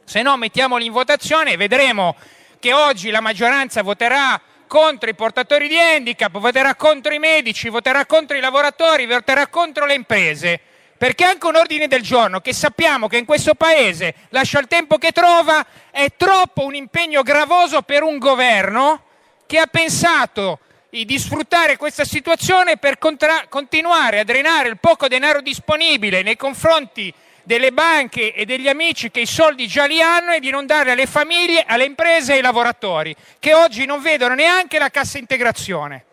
Se 0.04 0.22
no 0.22 0.36
mettiamoli 0.36 0.86
in 0.86 0.92
votazione 0.92 1.52
e 1.52 1.56
vedremo 1.56 2.16
che 2.58 2.72
oggi 2.72 3.10
la 3.10 3.20
maggioranza 3.20 3.82
voterà 3.82 4.40
contro 4.66 5.08
i 5.08 5.14
portatori 5.14 5.68
di 5.68 5.78
handicap, 5.78 6.38
voterà 6.38 6.74
contro 6.74 7.12
i 7.12 7.18
medici, 7.18 7.68
voterà 7.68 8.06
contro 8.06 8.36
i 8.36 8.40
lavoratori, 8.40 9.06
voterà 9.06 9.46
contro 9.48 9.86
le 9.86 9.94
imprese. 9.94 10.60
Perché 10.96 11.24
anche 11.24 11.46
un 11.46 11.56
ordine 11.56 11.86
del 11.86 12.02
giorno 12.02 12.40
che 12.40 12.54
sappiamo 12.54 13.08
che 13.08 13.18
in 13.18 13.24
questo 13.24 13.54
paese 13.54 14.14
lascia 14.30 14.60
il 14.60 14.68
tempo 14.68 14.96
che 14.96 15.12
trova 15.12 15.64
è 15.90 16.12
troppo 16.16 16.64
un 16.64 16.74
impegno 16.74 17.22
gravoso 17.22 17.82
per 17.82 18.02
un 18.02 18.18
governo 18.18 19.02
che 19.46 19.58
ha 19.58 19.66
pensato 19.66 20.60
di 21.02 21.18
sfruttare 21.18 21.76
questa 21.76 22.04
situazione 22.04 22.76
per 22.76 22.98
contra- 22.98 23.46
continuare 23.48 24.20
a 24.20 24.24
drenare 24.24 24.68
il 24.68 24.78
poco 24.78 25.08
denaro 25.08 25.40
disponibile 25.40 26.22
nei 26.22 26.36
confronti 26.36 27.12
delle 27.42 27.72
banche 27.72 28.32
e 28.32 28.44
degli 28.44 28.68
amici 28.68 29.10
che 29.10 29.20
i 29.20 29.26
soldi 29.26 29.66
già 29.66 29.86
li 29.86 30.00
hanno 30.00 30.30
e 30.30 30.38
di 30.38 30.50
non 30.50 30.66
dare 30.66 30.92
alle 30.92 31.06
famiglie, 31.06 31.64
alle 31.66 31.84
imprese 31.84 32.32
e 32.32 32.36
ai 32.36 32.42
lavoratori 32.42 33.14
che 33.40 33.54
oggi 33.54 33.84
non 33.86 34.00
vedono 34.00 34.34
neanche 34.34 34.78
la 34.78 34.88
cassa 34.88 35.18
integrazione. 35.18 36.04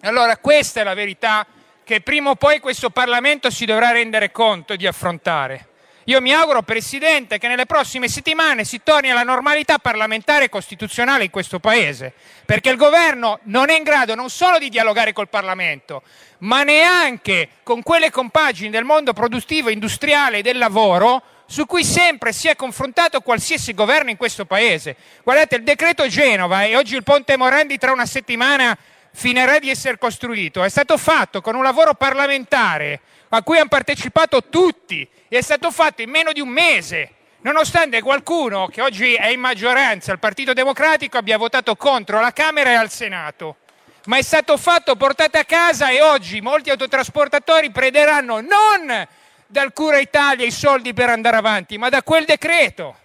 Allora 0.00 0.36
questa 0.38 0.80
è 0.80 0.84
la 0.84 0.94
verità 0.94 1.46
che 1.84 2.00
prima 2.00 2.30
o 2.30 2.34
poi 2.34 2.58
questo 2.58 2.90
Parlamento 2.90 3.48
si 3.48 3.64
dovrà 3.64 3.92
rendere 3.92 4.32
conto 4.32 4.74
di 4.74 4.86
affrontare. 4.86 5.68
Io 6.08 6.22
mi 6.22 6.32
auguro, 6.32 6.62
Presidente, 6.62 7.36
che 7.36 7.48
nelle 7.48 7.66
prossime 7.66 8.08
settimane 8.08 8.64
si 8.64 8.80
torni 8.82 9.10
alla 9.10 9.24
normalità 9.24 9.76
parlamentare 9.76 10.46
e 10.46 10.48
costituzionale 10.48 11.24
in 11.24 11.30
questo 11.30 11.58
Paese, 11.58 12.14
perché 12.46 12.70
il 12.70 12.78
Governo 12.78 13.40
non 13.42 13.68
è 13.68 13.76
in 13.76 13.82
grado 13.82 14.14
non 14.14 14.30
solo 14.30 14.58
di 14.58 14.70
dialogare 14.70 15.12
col 15.12 15.28
Parlamento, 15.28 16.02
ma 16.38 16.62
neanche 16.62 17.50
con 17.62 17.82
quelle 17.82 18.10
compagini 18.10 18.70
del 18.70 18.84
mondo 18.84 19.12
produttivo, 19.12 19.68
industriale 19.68 20.38
e 20.38 20.42
del 20.42 20.56
lavoro 20.56 21.22
su 21.44 21.66
cui 21.66 21.84
sempre 21.84 22.32
si 22.32 22.48
è 22.48 22.56
confrontato 22.56 23.20
qualsiasi 23.20 23.74
governo 23.74 24.08
in 24.08 24.16
questo 24.16 24.46
Paese. 24.46 24.96
Guardate, 25.22 25.56
il 25.56 25.62
decreto 25.62 26.06
Genova 26.06 26.64
e 26.64 26.74
oggi 26.74 26.94
il 26.94 27.02
Ponte 27.02 27.36
Morandi 27.36 27.76
tra 27.76 27.92
una 27.92 28.06
settimana 28.06 28.74
finirà 29.12 29.58
di 29.58 29.70
essere 29.70 29.98
costruito, 29.98 30.62
è 30.62 30.68
stato 30.68 30.96
fatto 30.96 31.40
con 31.40 31.54
un 31.54 31.62
lavoro 31.62 31.94
parlamentare 31.94 33.00
a 33.30 33.42
cui 33.42 33.58
hanno 33.58 33.68
partecipato 33.68 34.44
tutti 34.44 35.06
e 35.28 35.38
è 35.38 35.42
stato 35.42 35.70
fatto 35.70 36.02
in 36.02 36.10
meno 36.10 36.32
di 36.32 36.40
un 36.40 36.48
mese, 36.48 37.10
nonostante 37.40 38.00
qualcuno 38.00 38.68
che 38.68 38.80
oggi 38.80 39.14
è 39.14 39.28
in 39.28 39.40
maggioranza, 39.40 40.12
il 40.12 40.18
Partito 40.18 40.52
Democratico, 40.52 41.18
abbia 41.18 41.36
votato 41.36 41.76
contro 41.76 42.18
alla 42.18 42.32
Camera 42.32 42.70
e 42.70 42.74
al 42.74 42.90
Senato. 42.90 43.56
Ma 44.04 44.16
è 44.16 44.22
stato 44.22 44.56
fatto, 44.56 44.96
portato 44.96 45.36
a 45.36 45.44
casa 45.44 45.90
e 45.90 46.00
oggi 46.00 46.40
molti 46.40 46.70
autotrasportatori 46.70 47.70
prenderanno 47.70 48.40
non 48.40 49.06
dal 49.46 49.72
Cura 49.72 49.98
Italia 49.98 50.46
i 50.46 50.50
soldi 50.50 50.94
per 50.94 51.10
andare 51.10 51.36
avanti, 51.36 51.76
ma 51.76 51.90
da 51.90 52.02
quel 52.02 52.24
decreto. 52.24 52.96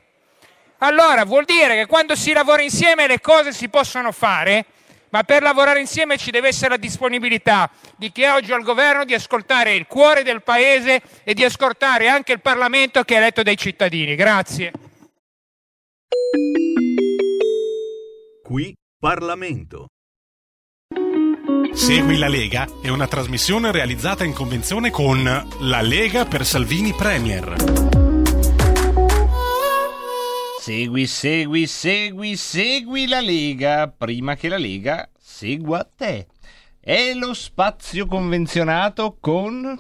Allora 0.78 1.24
vuol 1.26 1.46
dire 1.46 1.76
che 1.76 1.86
quando 1.86 2.16
si 2.16 2.32
lavora 2.32 2.62
insieme 2.62 3.08
le 3.08 3.22
cose 3.22 3.52
si 3.52 3.70
possono 3.70 4.12
fare 4.12 4.66
ma 5.14 5.24
per 5.24 5.44
lavorare 5.44 5.80
insieme 5.80 6.18
ci 6.18 6.32
deve 6.32 6.48
essere 6.48 6.70
la 6.70 6.78
disponibilità 6.78 7.70
di 7.96 8.12
chi 8.12 8.24
è 8.24 8.34
oggi 8.34 8.52
al 8.52 8.64
governo 8.64 9.06
di 9.06 9.14
ascoltare 9.14 9.76
il 9.76 9.86
cuore 9.86 10.24
del 10.24 10.42
Paese 10.42 11.02
e 11.24 11.36
di 11.36 11.44
ascoltare 11.44 12.10
anche 12.10 12.34
il 12.34 12.42
Parlamento 12.42 13.04
che 13.04 13.14
è 13.14 13.18
eletto 13.18 13.44
dai 13.44 13.56
cittadini. 13.56 14.16
Grazie. 14.16 14.72
Qui 18.44 18.76
Parlamento. 19.00 19.88
Segui 21.74 22.18
la 22.18 22.28
Lega 22.28 22.68
è 22.82 22.90
una 22.90 23.08
trasmissione 23.08 23.72
realizzata 23.72 24.24
in 24.24 24.34
convenzione 24.34 24.90
con 24.90 25.24
La 25.60 25.82
Lega 25.82 26.26
per 26.26 26.44
Salvini 26.44 26.94
Premier. 26.94 28.03
Segui, 30.64 31.08
segui, 31.08 31.68
segui, 31.68 32.38
segui 32.38 33.06
la 33.06 33.20
Lega 33.20 33.90
prima 33.90 34.38
che 34.38 34.48
la 34.48 34.58
Lega 34.58 35.10
segua 35.18 35.84
te. 35.84 36.28
È 36.80 37.14
lo 37.14 37.34
spazio 37.34 38.06
convenzionato 38.06 39.18
con... 39.20 39.78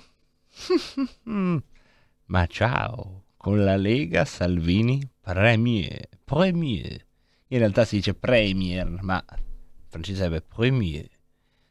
Ma 2.25 2.45
ciao, 2.47 3.23
con 3.37 3.63
la 3.63 3.77
Lega 3.77 4.25
Salvini 4.25 5.09
Premier. 5.21 6.09
Premier. 6.25 7.05
In 7.47 7.59
realtà 7.59 7.85
si 7.85 7.95
dice 7.95 8.13
Premier, 8.13 8.85
ma 9.01 9.23
francese 9.87 10.17
sarebbe 10.17 10.41
Premier. 10.41 11.07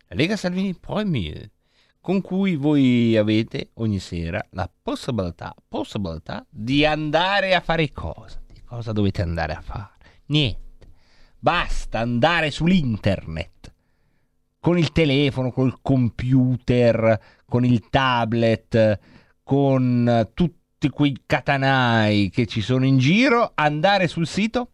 La 0.08 0.16
Lega 0.16 0.36
Salvini 0.36 0.74
Premier, 0.74 1.50
con 2.00 2.22
cui 2.22 2.56
voi 2.56 3.14
avete 3.18 3.72
ogni 3.74 3.98
sera 3.98 4.42
la 4.52 4.70
possibilità, 4.82 5.54
possibilità 5.68 6.46
di 6.48 6.86
andare 6.86 7.54
a 7.54 7.60
fare 7.60 7.92
cosa? 7.92 8.41
Cosa 8.72 8.92
dovete 8.92 9.20
andare 9.20 9.52
a 9.52 9.60
fare? 9.60 9.90
Niente. 10.28 10.88
Basta 11.38 11.98
andare 11.98 12.50
sull'internet 12.50 13.70
con 14.58 14.78
il 14.78 14.92
telefono, 14.92 15.52
col 15.52 15.80
computer, 15.82 17.20
con 17.44 17.66
il 17.66 17.90
tablet, 17.90 18.98
con 19.42 20.30
tutti 20.32 20.88
quei 20.88 21.22
catanai 21.26 22.30
che 22.30 22.46
ci 22.46 22.62
sono 22.62 22.86
in 22.86 22.96
giro, 22.96 23.52
andare 23.56 24.08
sul 24.08 24.26
sito 24.26 24.70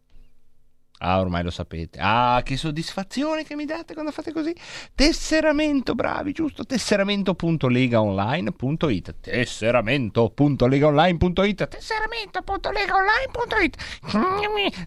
Ah, 0.98 1.20
ormai 1.20 1.44
lo 1.44 1.50
sapete. 1.50 1.98
Ah, 2.00 2.40
che 2.44 2.56
soddisfazione 2.56 3.44
che 3.44 3.54
mi 3.54 3.64
date 3.64 3.94
quando 3.94 4.10
fate 4.10 4.32
così. 4.32 4.52
Tesseramento, 4.94 5.94
bravi, 5.94 6.32
giusto? 6.32 6.64
Tesseramento.legaonline.it. 6.64 9.14
Tesseramento.legaonline.it. 9.20 11.68
Tesseramento.legaonline.it. 11.68 13.76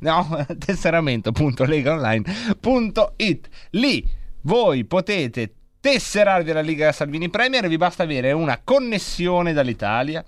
No, 0.01 0.45
tesseramento.legaonline.it. 0.65 3.49
Lì 3.71 4.05
voi 4.41 4.85
potete 4.85 5.53
tesserarvi 5.79 6.51
alla 6.51 6.61
Liga 6.61 6.91
Salvini 6.91 7.29
Premier 7.29 7.67
vi 7.67 7.77
basta 7.77 8.03
avere 8.03 8.33
una 8.33 8.59
connessione 8.63 9.53
dall'Italia. 9.53 10.23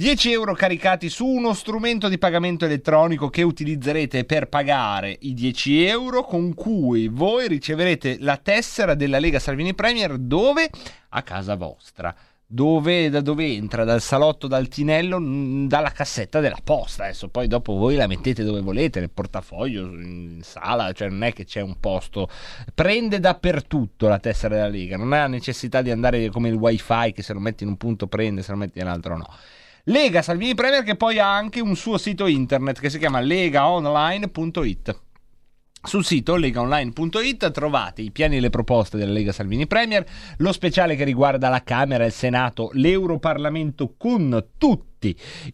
10 0.00 0.32
euro 0.32 0.54
caricati 0.54 1.10
su 1.10 1.26
uno 1.26 1.52
strumento 1.52 2.08
di 2.08 2.16
pagamento 2.16 2.64
elettronico 2.64 3.28
che 3.28 3.42
utilizzerete 3.42 4.24
per 4.24 4.48
pagare 4.48 5.14
i 5.20 5.34
10 5.34 5.84
euro 5.84 6.24
con 6.24 6.54
cui 6.54 7.08
voi 7.08 7.46
riceverete 7.48 8.16
la 8.20 8.38
tessera 8.38 8.94
della 8.94 9.18
Lega 9.18 9.38
Salvini 9.38 9.74
Premier 9.74 10.16
dove? 10.16 10.70
A 11.10 11.22
casa 11.22 11.54
vostra. 11.54 12.16
Dove, 12.46 13.10
da 13.10 13.20
dove 13.20 13.44
entra? 13.44 13.84
Dal 13.84 14.00
salotto, 14.00 14.46
dal 14.46 14.68
tinello, 14.68 15.18
dalla 15.66 15.90
cassetta 15.90 16.40
della 16.40 16.60
posta. 16.64 17.04
Adesso 17.04 17.28
poi 17.28 17.46
dopo 17.46 17.74
voi 17.74 17.96
la 17.96 18.06
mettete 18.06 18.42
dove 18.42 18.62
volete, 18.62 19.00
nel 19.00 19.10
portafoglio, 19.10 19.82
in 19.82 20.40
sala, 20.42 20.92
cioè 20.92 21.10
non 21.10 21.24
è 21.24 21.34
che 21.34 21.44
c'è 21.44 21.60
un 21.60 21.78
posto. 21.78 22.26
Prende 22.72 23.20
dappertutto 23.20 24.08
la 24.08 24.18
tessera 24.18 24.54
della 24.54 24.68
Lega, 24.68 24.96
non 24.96 25.12
ha 25.12 25.26
necessità 25.26 25.82
di 25.82 25.90
andare 25.90 26.30
come 26.30 26.48
il 26.48 26.54
wifi 26.54 27.12
che 27.12 27.22
se 27.22 27.34
lo 27.34 27.40
metti 27.40 27.64
in 27.64 27.68
un 27.68 27.76
punto 27.76 28.06
prende, 28.06 28.42
se 28.42 28.52
lo 28.52 28.56
metti 28.56 28.78
in 28.78 28.86
un 28.86 28.92
altro 28.92 29.18
no. 29.18 29.28
Lega 29.84 30.20
Salvini 30.20 30.54
Premier 30.54 30.82
che 30.82 30.96
poi 30.96 31.18
ha 31.18 31.34
anche 31.34 31.60
un 31.60 31.74
suo 31.74 31.96
sito 31.96 32.26
internet 32.26 32.80
che 32.80 32.90
si 32.90 32.98
chiama 32.98 33.20
legaonline.it. 33.20 35.00
Sul 35.82 36.04
sito 36.04 36.36
legaonline.it 36.36 37.50
trovate 37.50 38.02
i 38.02 38.10
piani 38.10 38.36
e 38.36 38.40
le 38.40 38.50
proposte 38.50 38.98
della 38.98 39.12
Lega 39.12 39.32
Salvini 39.32 39.66
Premier, 39.66 40.04
lo 40.36 40.52
speciale 40.52 40.94
che 40.94 41.04
riguarda 41.04 41.48
la 41.48 41.62
Camera, 41.62 42.04
il 42.04 42.12
Senato, 42.12 42.68
l'Europarlamento 42.74 43.94
con 43.96 44.48
tutti 44.58 44.89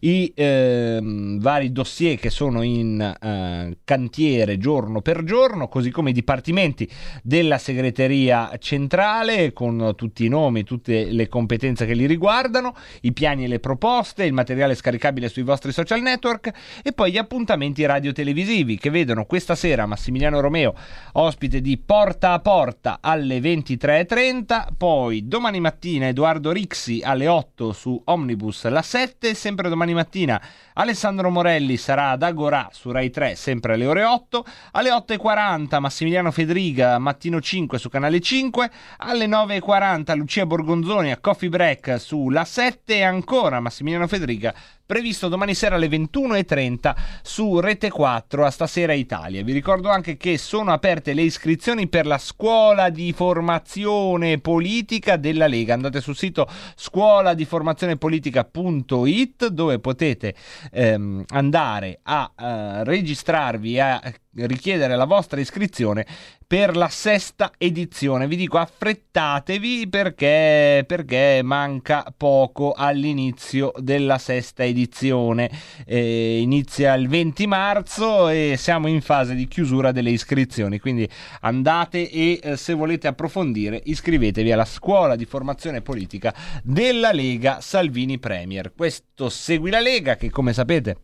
i 0.01 0.31
ehm, 0.35 1.39
vari 1.39 1.71
dossier 1.71 2.17
che 2.17 2.29
sono 2.29 2.61
in 2.61 2.99
eh, 2.99 3.77
cantiere 3.83 4.57
giorno 4.57 5.01
per 5.01 5.23
giorno, 5.23 5.67
così 5.67 5.91
come 5.91 6.09
i 6.09 6.13
dipartimenti 6.13 6.89
della 7.23 7.57
segreteria 7.57 8.51
centrale 8.59 9.53
con 9.53 9.93
tutti 9.95 10.25
i 10.25 10.29
nomi, 10.29 10.63
tutte 10.63 11.05
le 11.11 11.27
competenze 11.27 11.85
che 11.85 11.93
li 11.93 12.05
riguardano, 12.05 12.75
i 13.01 13.13
piani 13.13 13.45
e 13.45 13.47
le 13.47 13.59
proposte, 13.59 14.25
il 14.25 14.33
materiale 14.33 14.75
scaricabile 14.75 15.29
sui 15.29 15.43
vostri 15.43 15.71
social 15.71 16.01
network 16.01 16.51
e 16.83 16.91
poi 16.91 17.11
gli 17.11 17.17
appuntamenti 17.17 17.85
radio-televisivi 17.85 18.77
che 18.77 18.89
vedono 18.89 19.25
questa 19.25 19.55
sera 19.55 19.85
Massimiliano 19.85 20.39
Romeo 20.39 20.73
ospite 21.13 21.61
di 21.61 21.77
Porta 21.77 22.33
a 22.33 22.39
Porta 22.39 22.97
alle 23.01 23.39
23.30, 23.39 24.67
poi 24.77 25.27
domani 25.27 25.59
mattina 25.59 26.07
Edoardo 26.07 26.51
Rixi 26.51 27.01
alle 27.03 27.27
8 27.27 27.71
su 27.71 27.99
Omnibus 28.05 28.67
la 28.67 28.81
7 28.81 29.33
sempre 29.37 29.69
domani 29.69 29.93
mattina. 29.93 30.41
Alessandro 30.73 31.29
Morelli 31.29 31.77
sarà 31.77 32.09
ad 32.09 32.23
Agorà 32.23 32.69
su 32.71 32.91
Rai 32.91 33.09
3 33.09 33.35
sempre 33.35 33.73
alle 33.73 33.85
ore 33.85 34.03
8, 34.03 34.45
alle 34.71 34.89
8.40 34.89 35.79
Massimiliano 35.79 36.31
Federiga 36.31 36.97
mattino 36.97 37.39
5 37.39 37.77
su 37.77 37.89
Canale 37.89 38.19
5, 38.19 38.71
alle 38.97 39.27
9.40 39.27 40.17
Lucia 40.17 40.45
Borgonzoni 40.45 41.11
a 41.11 41.19
Coffee 41.19 41.49
Break 41.49 41.99
su 41.99 42.29
La 42.29 42.43
7 42.43 42.95
e 42.95 43.03
ancora 43.03 43.59
Massimiliano 43.59 44.07
Federiga 44.07 44.53
previsto 44.87 45.27
domani 45.27 45.53
sera 45.53 45.75
alle 45.75 45.89
21.30 45.89 46.95
su 47.21 47.59
Rete 47.59 47.89
4 47.91 48.45
a 48.45 48.49
Stasera 48.49 48.93
Italia. 48.93 49.43
Vi 49.43 49.51
ricordo 49.51 49.89
anche 49.89 50.15
che 50.15 50.37
sono 50.37 50.71
aperte 50.71 51.13
le 51.13 51.23
iscrizioni 51.23 51.87
per 51.87 52.07
la 52.07 52.17
scuola 52.17 52.89
di 52.89 53.11
formazione 53.11 54.39
politica 54.39 55.17
della 55.17 55.47
Lega. 55.47 55.73
Andate 55.73 55.99
sul 55.99 56.15
sito 56.15 56.47
scuola 56.75 57.33
di 57.33 57.43
formazione 57.43 57.97
politica.it 57.97 59.47
dove 59.47 59.79
potete 59.79 60.33
ehm, 60.71 61.25
andare 61.27 61.99
a 62.03 62.31
eh, 62.35 62.83
registrarvi 62.85 63.75
e 63.75 63.79
a 63.81 64.01
richiedere 64.35 64.95
la 64.95 65.05
vostra 65.05 65.41
iscrizione 65.41 66.05
per 66.47 66.77
la 66.77 66.87
sesta 66.87 67.51
edizione. 67.57 68.25
Vi 68.25 68.37
dico 68.37 68.57
affrettatevi 68.57 69.89
perché, 69.89 70.85
perché 70.87 71.41
manca 71.43 72.05
poco 72.15 72.71
all'inizio 72.71 73.73
della 73.77 74.17
sesta 74.17 74.63
edizione. 74.63 75.51
Eh, 75.85 76.39
inizia 76.39 76.93
il 76.93 77.09
20 77.09 77.47
marzo 77.47 78.29
e 78.29 78.55
siamo 78.57 78.87
in 78.87 79.01
fase 79.01 79.35
di 79.35 79.45
chiusura 79.49 79.91
delle 79.91 80.11
iscrizioni. 80.11 80.79
Quindi 80.79 81.07
andate 81.41 82.09
e 82.09 82.39
eh, 82.41 82.55
se 82.55 82.73
volete 82.73 83.07
approfondire 83.07 83.81
iscrivetevi 83.83 84.49
alla 84.49 84.63
scuola 84.63 85.17
di 85.17 85.25
formazione 85.25 85.81
politica 85.81 86.33
della 86.63 87.11
Lega 87.11 87.59
Salvini 87.59 88.19
Premier. 88.19 88.71
Questo 88.73 89.27
Segui 89.27 89.69
la 89.69 89.81
Lega 89.81 90.15
che 90.15 90.29
come 90.29 90.53
sapete 90.53 90.95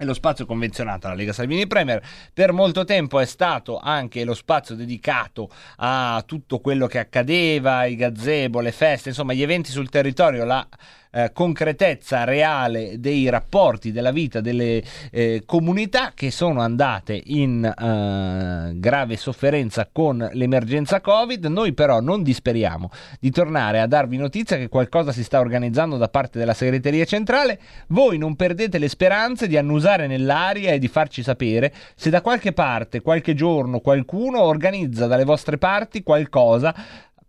è 0.00 0.06
lo 0.06 0.14
spazio 0.14 0.46
convenzionato 0.46 1.06
alla 1.06 1.14
Lega 1.14 1.34
Salvini 1.34 1.66
Premier. 1.66 2.02
Per 2.32 2.54
molto 2.54 2.84
tempo 2.84 3.20
è 3.20 3.26
stato 3.26 3.76
anche 3.78 4.24
lo 4.24 4.32
spazio 4.32 4.74
dedicato 4.74 5.50
a 5.76 6.24
tutto 6.24 6.60
quello 6.60 6.86
che 6.86 6.98
accadeva, 6.98 7.84
i 7.84 7.96
gazebo, 7.96 8.60
le 8.60 8.72
feste, 8.72 9.10
insomma 9.10 9.34
gli 9.34 9.42
eventi 9.42 9.70
sul 9.70 9.90
territorio, 9.90 10.46
la 10.46 10.66
eh, 11.12 11.30
concretezza 11.32 12.24
reale 12.24 13.00
dei 13.00 13.28
rapporti, 13.28 13.92
della 13.92 14.12
vita 14.12 14.40
delle 14.40 14.82
eh, 15.10 15.42
comunità 15.44 16.12
che 16.14 16.30
sono 16.30 16.60
andate 16.60 17.20
in 17.26 17.64
eh, 17.64 18.72
grave 18.78 19.16
sofferenza 19.16 19.88
con 19.90 20.28
l'emergenza 20.32 21.00
Covid. 21.00 21.44
Noi 21.46 21.72
però 21.72 22.00
non 22.00 22.22
disperiamo 22.22 22.90
di 23.18 23.30
tornare 23.30 23.80
a 23.80 23.86
darvi 23.86 24.16
notizia 24.16 24.56
che 24.56 24.68
qualcosa 24.68 25.12
si 25.12 25.24
sta 25.24 25.40
organizzando 25.40 25.96
da 25.96 26.08
parte 26.08 26.38
della 26.38 26.54
segreteria 26.54 27.04
centrale. 27.04 27.58
Voi 27.88 28.18
non 28.18 28.36
perdete 28.36 28.78
le 28.78 28.88
speranze 28.88 29.46
di 29.48 29.56
annusare 29.56 30.06
nell'aria 30.06 30.72
e 30.72 30.78
di 30.78 30.88
farci 30.88 31.22
sapere 31.22 31.72
se 31.94 32.10
da 32.10 32.22
qualche 32.22 32.52
parte, 32.52 33.00
qualche 33.00 33.34
giorno, 33.34 33.80
qualcuno 33.80 34.42
organizza 34.42 35.06
dalle 35.06 35.24
vostre 35.24 35.58
parti 35.58 36.02
qualcosa 36.02 36.74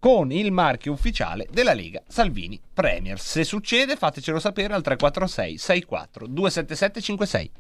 con 0.02 0.32
il 0.32 0.52
marchio 0.52 0.94
ufficiale 0.94 1.48
della 1.52 1.74
Lega 1.74 2.02
Salvini 2.08 2.60
Premier. 2.74 3.20
Se 3.20 3.44
succede 3.44 3.96
fatecelo 3.96 4.40
sapere 4.40 4.74
al 4.74 4.82
346 4.82 5.58
64 5.60 6.26
277 6.26 7.02
56. 7.02 7.52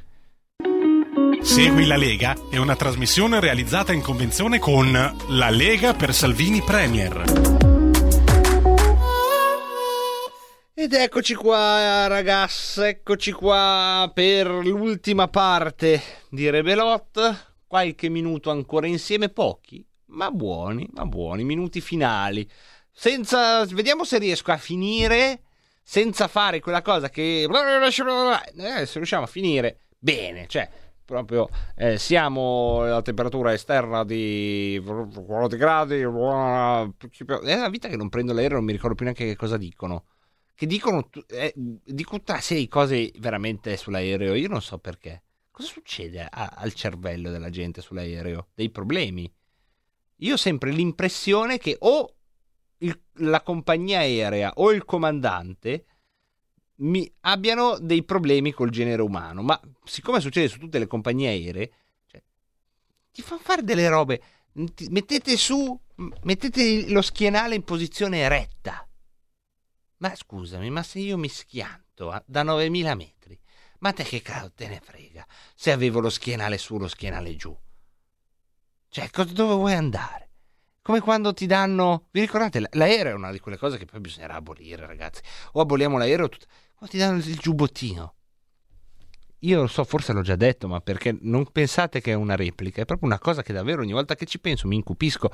Segui 1.43 1.85
la 1.85 1.97
Lega 1.97 2.35
è 2.49 2.57
una 2.57 2.75
trasmissione 2.75 3.39
realizzata 3.39 3.93
in 3.93 4.01
convenzione 4.01 4.57
con 4.57 4.91
La 5.27 5.49
Lega 5.51 5.93
per 5.93 6.15
Salvini 6.15 6.63
Premier. 6.63 7.23
Ed 10.73 10.93
eccoci 10.93 11.35
qua 11.35 12.07
ragazzi, 12.07 12.81
eccoci 12.81 13.33
qua 13.33 14.09
per 14.11 14.47
l'ultima 14.47 15.27
parte 15.27 16.01
di 16.31 16.49
Rebelot. 16.49 17.49
Qualche 17.67 18.09
minuto 18.09 18.49
ancora 18.49 18.87
insieme, 18.87 19.29
pochi, 19.29 19.85
ma 20.11 20.31
buoni, 20.31 20.87
ma 20.93 21.05
buoni, 21.05 21.43
minuti 21.43 21.81
finali. 21.81 22.47
Senza, 22.91 23.65
vediamo 23.65 24.03
se 24.03 24.17
riesco 24.17 24.51
a 24.51 24.57
finire 24.57 25.41
senza 25.83 26.27
fare 26.27 26.59
quella 26.59 26.81
cosa 26.81 27.09
che... 27.09 27.43
Eh, 27.43 28.85
se 28.85 28.93
riusciamo 28.95 29.23
a 29.23 29.27
finire 29.27 29.79
bene, 29.97 30.47
cioè 30.47 30.69
proprio 31.03 31.49
eh, 31.75 31.97
siamo 31.97 32.83
alla 32.83 33.01
temperatura 33.01 33.51
esterna 33.51 34.05
di 34.05 34.81
40 34.81 35.55
gradi, 35.57 35.99
è 35.99 36.05
una 36.05 37.69
vita 37.69 37.89
che 37.89 37.97
non 37.97 38.07
prendo 38.07 38.31
l'aereo, 38.31 38.57
non 38.57 38.65
mi 38.65 38.71
ricordo 38.71 38.95
più 38.95 39.03
neanche 39.03 39.25
che 39.25 39.35
cosa 39.35 39.57
dicono. 39.57 40.05
Che 40.55 40.65
dicono, 40.67 41.09
eh, 41.27 41.53
dico 41.55 42.17
tutta 42.17 42.33
una 42.33 42.41
serie 42.41 42.63
di 42.63 42.69
cose 42.69 43.11
veramente 43.17 43.75
sull'aereo, 43.75 44.35
io 44.35 44.47
non 44.47 44.61
so 44.61 44.77
perché. 44.77 45.23
Cosa 45.51 45.67
succede 45.67 46.25
a, 46.29 46.53
al 46.55 46.73
cervello 46.73 47.29
della 47.29 47.49
gente 47.49 47.81
sull'aereo? 47.81 48.49
Dei 48.53 48.69
problemi. 48.69 49.29
Io 50.21 50.33
ho 50.33 50.37
sempre 50.37 50.71
l'impressione 50.71 51.57
che 51.57 51.75
o 51.79 52.15
il, 52.79 52.99
la 53.15 53.41
compagnia 53.41 53.99
aerea 53.99 54.53
o 54.55 54.71
il 54.71 54.85
comandante 54.85 55.85
mi 56.81 57.11
abbiano 57.21 57.77
dei 57.79 58.03
problemi 58.03 58.51
col 58.51 58.69
genere 58.69 59.01
umano, 59.01 59.41
ma 59.41 59.59
siccome 59.83 60.19
succede 60.19 60.47
su 60.47 60.57
tutte 60.57 60.79
le 60.79 60.87
compagnie 60.87 61.29
aeree, 61.29 61.71
cioè, 62.07 62.23
ti 63.11 63.21
fanno 63.21 63.41
fare 63.41 63.63
delle 63.63 63.87
robe, 63.87 64.21
ti, 64.51 64.87
mettete 64.89 65.37
su, 65.37 65.79
mettete 66.23 66.89
lo 66.89 67.01
schienale 67.01 67.55
in 67.55 67.63
posizione 67.63 68.19
eretta. 68.19 68.87
Ma 69.97 70.15
scusami, 70.15 70.69
ma 70.71 70.81
se 70.81 70.99
io 70.99 71.17
mi 71.17 71.29
schianto 71.29 72.09
a, 72.09 72.23
da 72.25 72.41
9000 72.41 72.95
metri, 72.95 73.39
ma 73.79 73.93
te 73.93 74.03
che 74.03 74.21
cazzo 74.21 74.51
te 74.53 74.67
ne 74.67 74.79
frega 74.83 75.25
se 75.53 75.71
avevo 75.71 75.99
lo 75.99 76.09
schienale 76.09 76.57
su, 76.57 76.77
lo 76.77 76.87
schienale 76.87 77.35
giù? 77.35 77.55
Cioè, 78.93 79.09
dove 79.31 79.53
vuoi 79.53 79.73
andare? 79.73 80.31
Come 80.81 80.99
quando 80.99 81.33
ti 81.33 81.45
danno. 81.45 82.07
Vi 82.11 82.19
ricordate? 82.19 82.67
L'aereo 82.71 83.13
è 83.13 83.15
una 83.15 83.31
di 83.31 83.39
quelle 83.39 83.55
cose 83.55 83.77
che 83.77 83.85
poi 83.85 84.01
bisognerà 84.01 84.33
abolire, 84.33 84.85
ragazzi. 84.85 85.21
O 85.53 85.61
aboliamo 85.61 85.97
l'aereo. 85.97 86.27
Tut... 86.27 86.45
Quando 86.75 86.93
ti 86.93 86.97
danno 86.97 87.17
il 87.19 87.37
giubbottino. 87.37 88.15
Io 89.39 89.61
lo 89.61 89.67
so, 89.67 89.85
forse 89.85 90.11
l'ho 90.11 90.21
già 90.21 90.35
detto, 90.35 90.67
ma 90.67 90.81
perché 90.81 91.17
non 91.21 91.49
pensate 91.53 92.01
che 92.01 92.11
è 92.11 92.15
una 92.15 92.35
replica, 92.35 92.81
è 92.81 92.85
proprio 92.85 93.07
una 93.07 93.17
cosa 93.17 93.41
che 93.41 93.53
davvero 93.53 93.81
ogni 93.81 93.93
volta 93.93 94.13
che 94.15 94.25
ci 94.25 94.39
penso 94.41 94.67
mi 94.67 94.75
incupisco. 94.75 95.31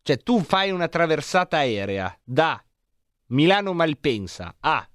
Cioè, 0.00 0.22
tu 0.22 0.40
fai 0.40 0.70
una 0.70 0.86
traversata 0.86 1.56
aerea 1.56 2.16
da 2.22 2.64
Milano 3.26 3.72
Malpensa 3.72 4.54
a 4.60 4.88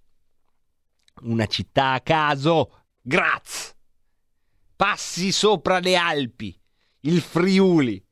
una 1.23 1.45
città 1.45 1.91
a 1.91 1.99
caso, 1.99 2.83
Graz. 3.01 3.75
Passi 4.77 5.33
sopra 5.33 5.79
le 5.79 5.97
Alpi, 5.97 6.57
il 7.01 7.21
Friuli, 7.21 8.03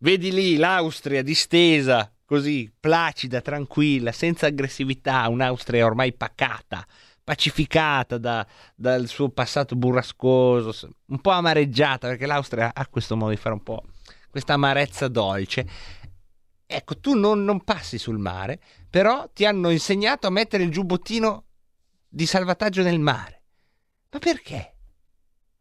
Vedi 0.00 0.30
lì 0.30 0.56
l'Austria 0.56 1.22
distesa, 1.22 2.12
così 2.24 2.72
placida, 2.78 3.40
tranquilla, 3.40 4.12
senza 4.12 4.46
aggressività, 4.46 5.26
un'Austria 5.28 5.84
ormai 5.84 6.12
pacata, 6.12 6.86
pacificata 7.24 8.16
da- 8.16 8.46
dal 8.76 9.08
suo 9.08 9.30
passato 9.30 9.74
burrascoso, 9.74 10.88
un 11.06 11.20
po' 11.20 11.30
amareggiata, 11.30 12.06
perché 12.06 12.26
l'Austria 12.26 12.70
ha 12.74 12.86
questo 12.86 13.16
modo 13.16 13.30
di 13.30 13.36
fare 13.36 13.56
un 13.56 13.62
po' 13.64 13.82
questa 14.30 14.52
amarezza 14.52 15.08
dolce. 15.08 15.68
Ecco, 16.64 17.00
tu 17.00 17.18
non, 17.18 17.42
non 17.42 17.64
passi 17.64 17.98
sul 17.98 18.18
mare, 18.18 18.60
però 18.88 19.28
ti 19.32 19.44
hanno 19.46 19.70
insegnato 19.70 20.28
a 20.28 20.30
mettere 20.30 20.62
il 20.62 20.70
giubbottino 20.70 21.46
di 22.08 22.24
salvataggio 22.24 22.82
nel 22.82 23.00
mare. 23.00 23.42
Ma 24.10 24.20
perché? 24.20 24.76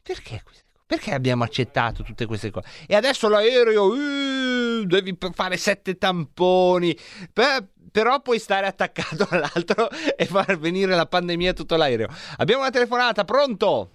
Perché 0.03 0.43
queste 0.43 0.43
cose? 0.43 0.66
Perché 0.87 1.13
abbiamo 1.13 1.43
accettato 1.43 2.01
tutte 2.01 2.25
queste 2.25 2.49
cose? 2.49 2.65
E 2.87 2.95
adesso 2.95 3.27
l'aereo, 3.27 3.93
eh, 3.93 4.85
devi 4.85 5.17
fare 5.33 5.57
sette 5.57 5.97
tamponi, 5.97 6.97
pe- 7.33 7.65
però 7.91 8.21
puoi 8.21 8.39
stare 8.39 8.67
attaccato 8.67 9.27
all'altro 9.31 9.89
e 10.15 10.23
far 10.25 10.57
venire 10.57 10.95
la 10.95 11.05
pandemia 11.05 11.51
tutto 11.51 11.75
l'aereo. 11.75 12.07
Abbiamo 12.37 12.61
una 12.61 12.71
telefonata, 12.71 13.25
pronto? 13.25 13.89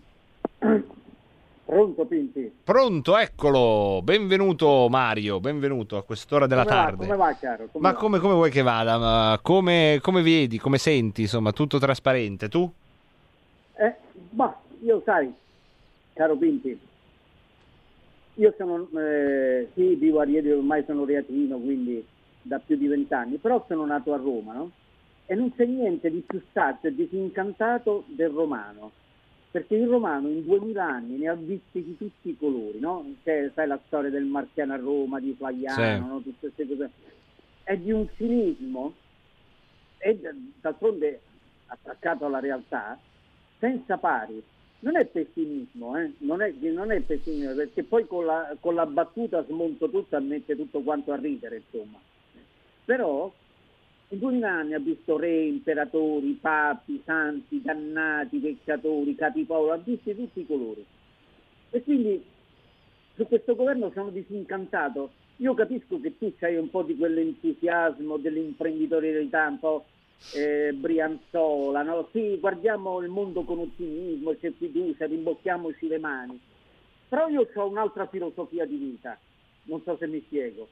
Pronto 1.64 2.05
Pinti? 2.05 2.52
Pronto, 2.62 3.16
eccolo. 3.16 4.02
Benvenuto 4.02 4.89
Mario, 4.90 5.40
benvenuto 5.40 5.97
a 5.97 6.02
quest'ora 6.02 6.47
della 6.47 6.64
come 6.64 6.74
va, 6.77 6.82
tarde. 6.82 7.06
come 7.06 7.16
va 7.16 7.32
Chiaro? 7.39 7.69
Come 7.73 7.86
Ma 7.86 7.93
va? 7.93 7.98
come, 7.98 8.19
come 8.19 8.35
vuoi 8.35 8.51
che 8.51 8.60
vada? 8.60 9.39
Come, 9.40 9.98
come 10.02 10.20
vedi, 10.20 10.59
come 10.59 10.77
senti? 10.77 11.23
Insomma, 11.23 11.52
tutto 11.52 11.78
trasparente. 11.78 12.51
Tu? 12.51 12.70
Eh, 13.77 13.94
ma 14.32 14.55
io 14.85 15.01
sai, 15.06 15.32
caro 16.14 16.36
Pinti, 16.36 16.78
io 18.34 18.55
sono, 18.56 18.89
eh, 18.98 19.68
sì, 19.74 19.94
vivo 19.94 20.20
a 20.20 20.24
Rieti, 20.24 20.48
ormai 20.51 20.84
sono 20.86 21.05
reatino, 21.05 21.59
quindi 21.59 22.05
da 22.43 22.59
più 22.59 22.76
di 22.76 22.86
vent'anni, 22.86 23.36
però 23.36 23.64
sono 23.68 23.84
nato 23.84 24.12
a 24.12 24.16
Roma, 24.16 24.55
no? 24.55 24.70
E 25.26 25.34
non 25.34 25.55
c'è 25.55 25.64
niente 25.66 26.10
di 26.10 26.20
più 26.26 26.43
saggio 26.52 26.89
e 26.89 26.94
disincantato 26.94 28.05
del 28.09 28.30
romano, 28.30 28.90
perché 29.51 29.76
il 29.76 29.86
romano 29.86 30.28
in 30.28 30.44
2000 30.44 30.84
anni 30.84 31.18
ne 31.18 31.28
ha 31.28 31.34
visti 31.34 31.84
di 31.84 31.97
tutti 31.97 32.30
i 32.30 32.36
colori, 32.36 32.78
no? 32.80 33.05
C'è, 33.22 33.51
sai 33.55 33.66
la 33.66 33.80
storia 33.86 34.10
del 34.10 34.24
Marziano 34.24 34.72
a 34.72 34.76
Roma, 34.76 35.20
di 35.20 35.34
Flaiano, 35.36 36.05
Sì. 36.05 36.10
no? 36.10 36.20
tutte 36.22 36.51
queste 36.52 36.66
cose. 36.66 36.90
È 37.62 37.76
di 37.76 37.93
un 37.93 38.09
cinismo 38.16 38.94
e 39.98 40.18
d'altronde 40.60 41.20
attaccato 41.66 42.24
alla 42.26 42.40
realtà 42.40 42.98
senza 43.59 43.98
pari. 43.98 44.43
Non 44.84 44.96
è 44.96 45.04
pessimismo, 45.06 45.96
eh? 45.96 46.10
non, 46.18 46.42
è, 46.42 46.52
non 46.59 46.90
è 46.90 47.00
pessimismo, 47.02 47.54
perché 47.54 47.84
poi 47.84 48.04
con 48.04 48.24
la, 48.24 48.56
con 48.59 48.74
la 48.74 48.84
battuta 48.84 49.44
smonto 49.44 49.88
tutto 49.88 50.16
e 50.16 50.20
mette 50.20 50.56
tutto 50.56 50.80
quanto 50.80 51.12
a 51.12 51.16
ridere, 51.16 51.62
insomma. 51.64 52.00
Però 52.84 53.32
in 54.09 54.18
2000 54.18 54.50
anni 54.50 54.74
ha 54.74 54.80
visto 54.80 55.16
re, 55.18 55.44
imperatori, 55.44 56.36
papi, 56.40 57.00
santi, 57.04 57.62
dannati, 57.62 58.38
peccatori, 58.38 59.14
capi 59.14 59.44
Paolo, 59.44 59.70
ha 59.70 59.76
visto 59.78 60.12
tutti 60.14 60.40
i 60.40 60.46
colori. 60.46 60.84
E 61.70 61.82
quindi 61.84 62.22
su 63.14 63.24
questo 63.28 63.54
governo 63.54 63.90
sono 63.94 64.10
disincantato. 64.10 65.12
Io 65.36 65.54
capisco 65.54 66.00
che 66.00 66.18
tu 66.18 66.32
hai 66.40 66.56
un 66.56 66.70
po' 66.70 66.82
di 66.82 66.96
quell'entusiasmo 66.96 68.16
dell'imprenditorialità, 68.16 69.46
un 69.46 69.59
po' 69.60 69.84
eh, 70.31 70.73
brianzola, 70.73 71.82
no? 71.82 72.09
Sì, 72.12 72.39
guardiamo 72.39 73.01
il 73.01 73.09
mondo 73.09 73.43
con 73.43 73.59
ottimismo, 73.59 74.35
c'è 74.36 74.53
fiducia, 74.53 75.07
rimbocchiamoci 75.07 75.89
le 75.89 75.99
mani. 75.99 76.40
Però 77.09 77.28
io 77.28 77.49
ho 77.53 77.69
un'altra 77.69 78.07
filosofia 78.07 78.65
di 78.65 78.77
vita, 78.77 79.19
non 79.65 79.82
so 79.82 79.97
se 79.99 80.07
mi 80.07 80.23
spiego. 80.27 80.69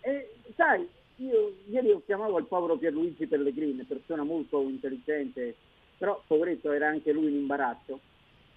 E 0.00 0.34
sai, 0.56 0.88
io 1.16 1.56
ieri 1.68 1.90
ho 1.90 2.02
chiamato 2.04 2.38
il 2.38 2.46
povero 2.46 2.76
Pierluigi 2.76 3.26
Pellegrini, 3.26 3.84
persona 3.84 4.24
molto 4.24 4.62
intelligente, 4.62 5.54
però 5.98 6.22
poveretto 6.26 6.72
era 6.72 6.88
anche 6.88 7.12
lui 7.12 7.28
in 7.28 7.40
imbarazzo. 7.40 8.00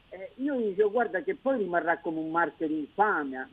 Eh, 0.10 0.32
io 0.36 0.56
gli 0.56 0.70
dicevo 0.70 0.92
guarda 0.92 1.22
che 1.22 1.36
poi 1.36 1.58
rimarrà 1.58 2.00
come 2.00 2.20
un 2.20 2.32
marchio 2.32 2.68
di 2.68 2.80
infamia. 2.80 3.48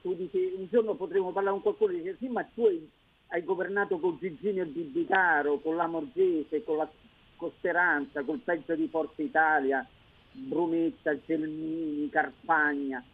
Tu 0.00 0.14
dici, 0.14 0.54
un 0.56 0.66
giorno 0.70 0.94
potremo 0.94 1.32
parlare 1.32 1.60
con 1.60 1.74
qualcuno 1.74 1.92
e 1.92 2.02
dice 2.02 2.16
sì 2.18 2.28
ma 2.28 2.42
tu 2.54 2.64
hai, 2.64 2.90
hai 3.28 3.42
governato 3.42 3.98
con 3.98 4.16
Gigino 4.20 4.64
Bibitaro, 4.64 5.58
con 5.58 5.76
la 5.76 5.86
Morgese, 5.86 6.62
con 6.62 6.78
la 6.78 6.90
Costeranza, 7.36 8.22
col 8.22 8.38
peggio 8.38 8.74
di 8.74 8.88
Forza 8.88 9.22
Italia, 9.22 9.86
Brunetta, 10.32 11.18
Gelmini, 11.24 12.08
Carpagna. 12.08 13.04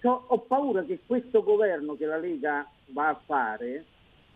Cioè, 0.00 0.20
ho 0.26 0.38
paura 0.40 0.84
che 0.84 1.00
questo 1.06 1.42
governo 1.42 1.96
che 1.96 2.06
la 2.06 2.18
Lega 2.18 2.68
va 2.86 3.08
a 3.08 3.20
fare, 3.24 3.84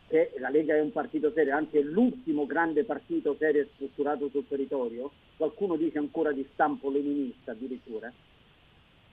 che 0.09 0.33
la 0.39 0.49
Lega 0.49 0.75
è 0.75 0.81
un 0.81 0.93
partito 0.93 1.31
serio, 1.33 1.57
è 1.57 1.81
l'ultimo 1.81 2.47
grande 2.47 2.85
partito 2.85 3.37
serio 3.39 3.69
strutturato 3.75 4.29
sul 4.31 4.47
territorio, 4.49 5.11
qualcuno 5.37 5.77
dice 5.77 5.99
ancora 5.99 6.33
di 6.33 6.47
stampo 6.53 6.91
leninista 6.91 7.53
addirittura, 7.53 8.13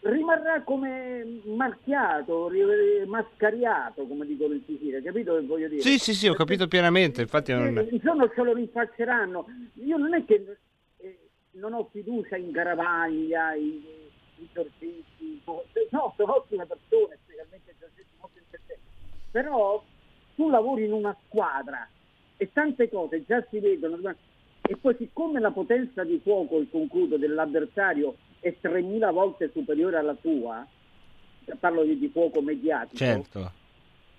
rimarrà 0.02 0.62
come 0.62 1.42
marchiato, 1.46 2.48
ri- 2.48 3.06
mascariato, 3.06 4.06
come 4.06 4.26
dicono 4.26 4.54
in 4.54 4.62
Sicilia, 4.66 5.02
capito 5.02 5.36
che 5.36 5.46
voglio 5.46 5.68
dire? 5.68 5.82
Sì, 5.82 5.98
sì, 5.98 6.14
sì, 6.14 6.28
ho 6.28 6.34
capito 6.34 6.68
pienamente. 6.68 7.22
Infatti, 7.22 7.52
non... 7.52 7.78
Eh, 7.78 7.88
Il 7.92 8.00
giorno 8.00 8.30
ce 8.34 8.44
lo 8.44 8.54
rinfacceranno. 8.54 9.46
Io 9.84 9.98
non 9.98 10.14
è 10.14 10.24
che 10.26 10.58
eh, 10.98 11.20
non 11.52 11.74
ho 11.74 11.90
fiducia 11.92 12.38
in 12.38 12.52
Garavaglia, 12.52 13.54
in, 13.56 13.82
in 14.38 14.46
Giorgetti, 14.54 15.42
no, 15.90 16.14
sono 16.16 16.36
ottime 16.36 16.66
persone, 16.66 17.18
specialmente 17.24 17.76
Giorgetti 17.80 18.10
molto 18.20 18.40
intelligenti. 18.40 18.86
Però 19.32 19.84
tu 20.36 20.50
lavori 20.50 20.86
in 20.86 20.94
una 20.94 21.16
squadra 21.26 21.88
e 22.38 22.50
tante 22.54 22.90
cose 22.90 23.24
già 23.26 23.44
si 23.50 23.60
vedono. 23.60 24.16
E 24.70 24.76
poi 24.76 24.96
siccome 24.98 25.40
la 25.40 25.52
potenza 25.52 26.04
di 26.04 26.20
fuoco, 26.22 26.60
il 26.60 26.68
concludo 26.70 27.18
dell'avversario 27.18 28.16
è 28.40 28.56
3.000 28.62 29.12
volte 29.12 29.50
superiore 29.54 29.98
alla 29.98 30.16
tua, 30.16 30.66
parlo 31.60 31.84
di, 31.84 31.98
di 31.98 32.10
fuoco 32.10 32.42
mediatico, 32.42 32.98
Certo. 32.98 33.52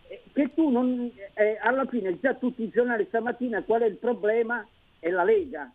eh, 0.08 0.22
che 0.32 0.52
tu 0.54 0.70
non, 0.70 1.10
eh, 1.34 1.58
alla 1.62 1.84
fine 1.86 2.18
già 2.20 2.34
tutti 2.34 2.62
i 2.62 2.70
giornali 2.70 3.04
stamattina 3.08 3.62
qual 3.62 3.82
è 3.82 3.86
il 3.86 3.96
problema? 3.96 4.66
È 5.00 5.08
la 5.10 5.22
Lega, 5.22 5.70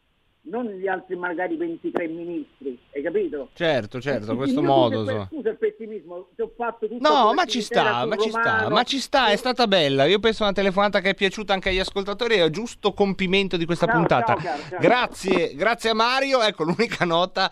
non 0.46 0.66
gli 0.66 0.88
altri 0.88 1.16
magari 1.16 1.56
23 1.56 2.08
ministri, 2.08 2.78
hai 2.94 3.02
capito? 3.02 3.50
Certo, 3.54 4.02
certo, 4.02 4.34
Eh, 4.34 4.36
questo 4.36 4.62
modo. 4.62 5.00
insomma. 5.02 5.28
Scusa 5.32 5.50
il 5.52 5.58
pessimismo, 5.58 6.28
ti 6.36 6.42
ho 6.42 6.52
fatto 6.58 6.88
tutto 6.90 7.08
No, 7.08 7.34
ma 7.34 7.46
ci 7.46 7.62
sta, 7.62 8.06
ma 8.06 8.16
ci 8.18 8.30
sta, 8.30 8.68
ma 8.70 8.84
ci 8.84 8.98
sta, 9.00 9.28
è 9.28 9.36
stata 9.38 9.68
bella. 9.68 10.04
Io 10.06 10.20
penso 10.20 10.44
una 10.44 10.52
telefonata 10.52 11.00
che 11.00 11.12
è 11.12 11.16
piaciuta 11.16 11.54
anche 11.54 11.70
agli 11.70 11.80
ascoltatori 11.80 12.36
e 12.36 12.50
giusto 12.50 12.92
compimento 12.94 13.56
di 13.56 13.66
questa 13.66 13.86
Ciao, 13.86 13.96
puntata. 13.96 14.36
ciao, 14.36 14.58
ciao. 14.70 14.80
Grazie, 14.80 15.56
grazie 15.56 15.92
a 15.92 15.94
Mario. 15.94 16.42
Ecco 16.42 16.64
l'unica 16.66 17.06
nota. 17.06 17.50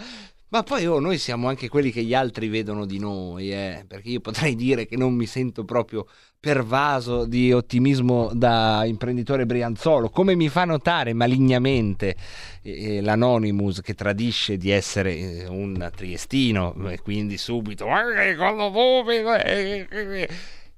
Ma 0.51 0.63
poi 0.63 0.85
oh, 0.85 0.99
noi 0.99 1.17
siamo 1.17 1.47
anche 1.47 1.69
quelli 1.69 1.91
che 1.91 2.03
gli 2.03 2.13
altri 2.13 2.49
vedono 2.49 2.85
di 2.85 2.99
noi, 2.99 3.53
eh, 3.53 3.85
perché 3.87 4.09
io 4.09 4.19
potrei 4.19 4.53
dire 4.57 4.85
che 4.85 4.97
non 4.97 5.13
mi 5.13 5.25
sento 5.25 5.63
proprio 5.63 6.05
pervaso 6.41 7.23
di 7.23 7.53
ottimismo 7.53 8.31
da 8.33 8.83
imprenditore 8.83 9.45
brianzolo, 9.45 10.09
come 10.09 10.35
mi 10.35 10.49
fa 10.49 10.65
notare 10.65 11.13
malignamente 11.13 12.17
eh, 12.63 12.97
eh, 12.97 13.01
l'Anonymous 13.01 13.79
che 13.79 13.93
tradisce 13.93 14.57
di 14.57 14.71
essere 14.71 15.15
eh, 15.15 15.47
un 15.47 15.89
triestino 15.95 16.75
e 16.89 16.99
quindi 16.99 17.37
subito 17.37 17.85
"Eh, 17.85 18.35
con 18.35 18.57
lo 18.57 19.09
eh, 19.09 19.87
eh, 19.89 20.21
eh". 20.21 20.29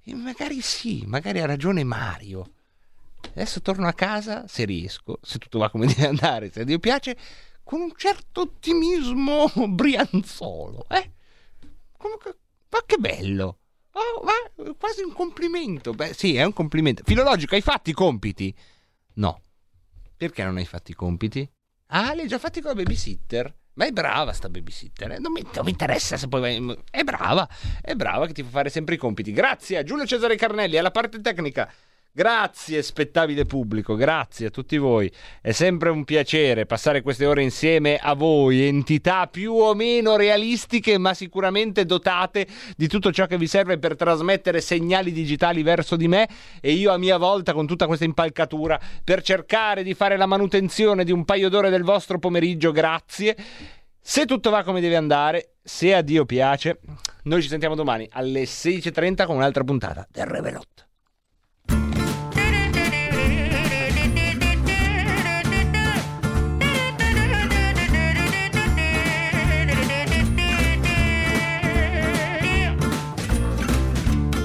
E 0.03 0.13
magari 0.13 0.61
sì, 0.61 1.03
magari 1.07 1.39
ha 1.39 1.47
ragione 1.47 1.83
Mario. 1.83 2.47
Adesso 3.31 3.61
torno 3.61 3.87
a 3.87 3.93
casa, 3.93 4.45
se 4.47 4.65
riesco, 4.65 5.17
se 5.23 5.39
tutto 5.39 5.57
va 5.57 5.71
come 5.71 5.87
deve 5.91 6.05
andare, 6.05 6.51
se 6.51 6.63
Dio 6.63 6.77
piace, 6.77 7.17
con 7.63 7.81
un 7.81 7.93
certo 7.95 8.41
ottimismo 8.41 9.51
brianzolo. 9.69 10.85
Eh? 10.89 11.11
Comunque, 11.97 12.37
ma 12.69 12.79
che 12.85 12.97
bello! 12.97 13.59
Oh, 13.93 14.23
ma 14.23 14.73
quasi 14.77 15.03
un 15.03 15.13
complimento. 15.13 15.91
Beh, 15.93 16.13
sì, 16.13 16.35
è 16.35 16.43
un 16.43 16.53
complimento. 16.53 17.03
Filologico, 17.05 17.55
hai 17.55 17.61
fatto 17.61 17.89
i 17.89 17.93
compiti? 17.93 18.55
No. 19.15 19.41
Perché 20.17 20.43
non 20.43 20.57
hai 20.57 20.65
fatto 20.65 20.91
i 20.91 20.95
compiti? 20.95 21.47
Ah, 21.87 22.13
li 22.13 22.21
hai 22.21 22.27
già 22.27 22.39
fatti 22.39 22.59
con 22.59 22.71
la 22.71 22.81
babysitter? 22.81 23.55
Ma 23.75 23.85
è 23.85 23.91
brava 23.91 24.33
sta 24.33 24.49
babysitter, 24.49 25.13
eh? 25.13 25.19
non, 25.19 25.31
mi, 25.31 25.41
non 25.53 25.65
mi 25.65 25.71
interessa 25.71 26.15
se 26.15 26.27
poi 26.27 26.41
vai... 26.41 26.77
È 26.91 27.03
brava, 27.03 27.47
è 27.81 27.95
brava 27.95 28.27
che 28.27 28.33
ti 28.33 28.43
fa 28.43 28.49
fare 28.49 28.69
sempre 28.69 28.95
i 28.95 28.97
compiti. 28.97 29.31
Grazie 29.31 29.77
a 29.77 29.83
Giulio 29.83 30.05
Cesare 30.05 30.35
Carnelli, 30.35 30.77
alla 30.77 30.91
parte 30.91 31.21
tecnica. 31.21 31.71
Grazie 32.15 32.83
spettabile 32.83 33.43
pubblico, 33.45 33.95
grazie 33.95 34.45
a 34.45 34.49
tutti 34.51 34.77
voi. 34.77 35.11
È 35.41 35.51
sempre 35.51 35.89
un 35.89 36.03
piacere 36.03 36.67
passare 36.67 37.01
queste 37.01 37.25
ore 37.25 37.41
insieme 37.41 37.97
a 37.97 38.13
voi, 38.13 38.67
entità 38.67 39.25
più 39.25 39.53
o 39.53 39.73
meno 39.73 40.15
realistiche, 40.15 40.99
ma 40.99 41.15
sicuramente 41.15 41.85
dotate 41.85 42.45
di 42.77 42.87
tutto 42.87 43.11
ciò 43.11 43.25
che 43.25 43.39
vi 43.39 43.47
serve 43.47 43.79
per 43.79 43.95
trasmettere 43.95 44.61
segnali 44.61 45.11
digitali 45.11 45.63
verso 45.63 45.95
di 45.95 46.07
me 46.07 46.29
e 46.61 46.73
io 46.73 46.91
a 46.91 46.99
mia 46.99 47.17
volta 47.17 47.51
con 47.51 47.65
tutta 47.65 47.87
questa 47.87 48.05
impalcatura 48.05 48.79
per 49.03 49.23
cercare 49.23 49.81
di 49.81 49.95
fare 49.95 50.15
la 50.15 50.27
manutenzione 50.27 51.03
di 51.03 51.11
un 51.11 51.25
paio 51.25 51.49
d'ore 51.49 51.71
del 51.71 51.81
vostro 51.81 52.19
pomeriggio. 52.19 52.71
Grazie. 52.71 53.35
Se 53.99 54.25
tutto 54.25 54.51
va 54.51 54.61
come 54.61 54.81
deve 54.81 54.97
andare, 54.97 55.53
se 55.63 55.95
a 55.95 56.03
Dio 56.03 56.25
piace, 56.25 56.79
noi 57.23 57.41
ci 57.41 57.47
sentiamo 57.47 57.73
domani 57.73 58.07
alle 58.11 58.43
16.30 58.43 59.25
con 59.25 59.37
un'altra 59.37 59.63
puntata 59.63 60.07
del 60.11 60.27
Revelot. 60.27 60.82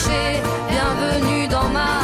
clichés. 0.00 0.40
Bienvenue 0.68 1.48
dans 1.48 1.68
ma. 1.68 2.00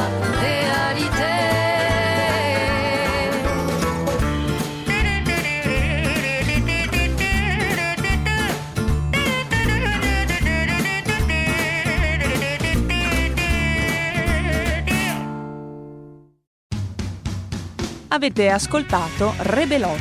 Avete 18.08 18.50
ascoltato 18.50 19.34
Rebelot, 19.40 19.98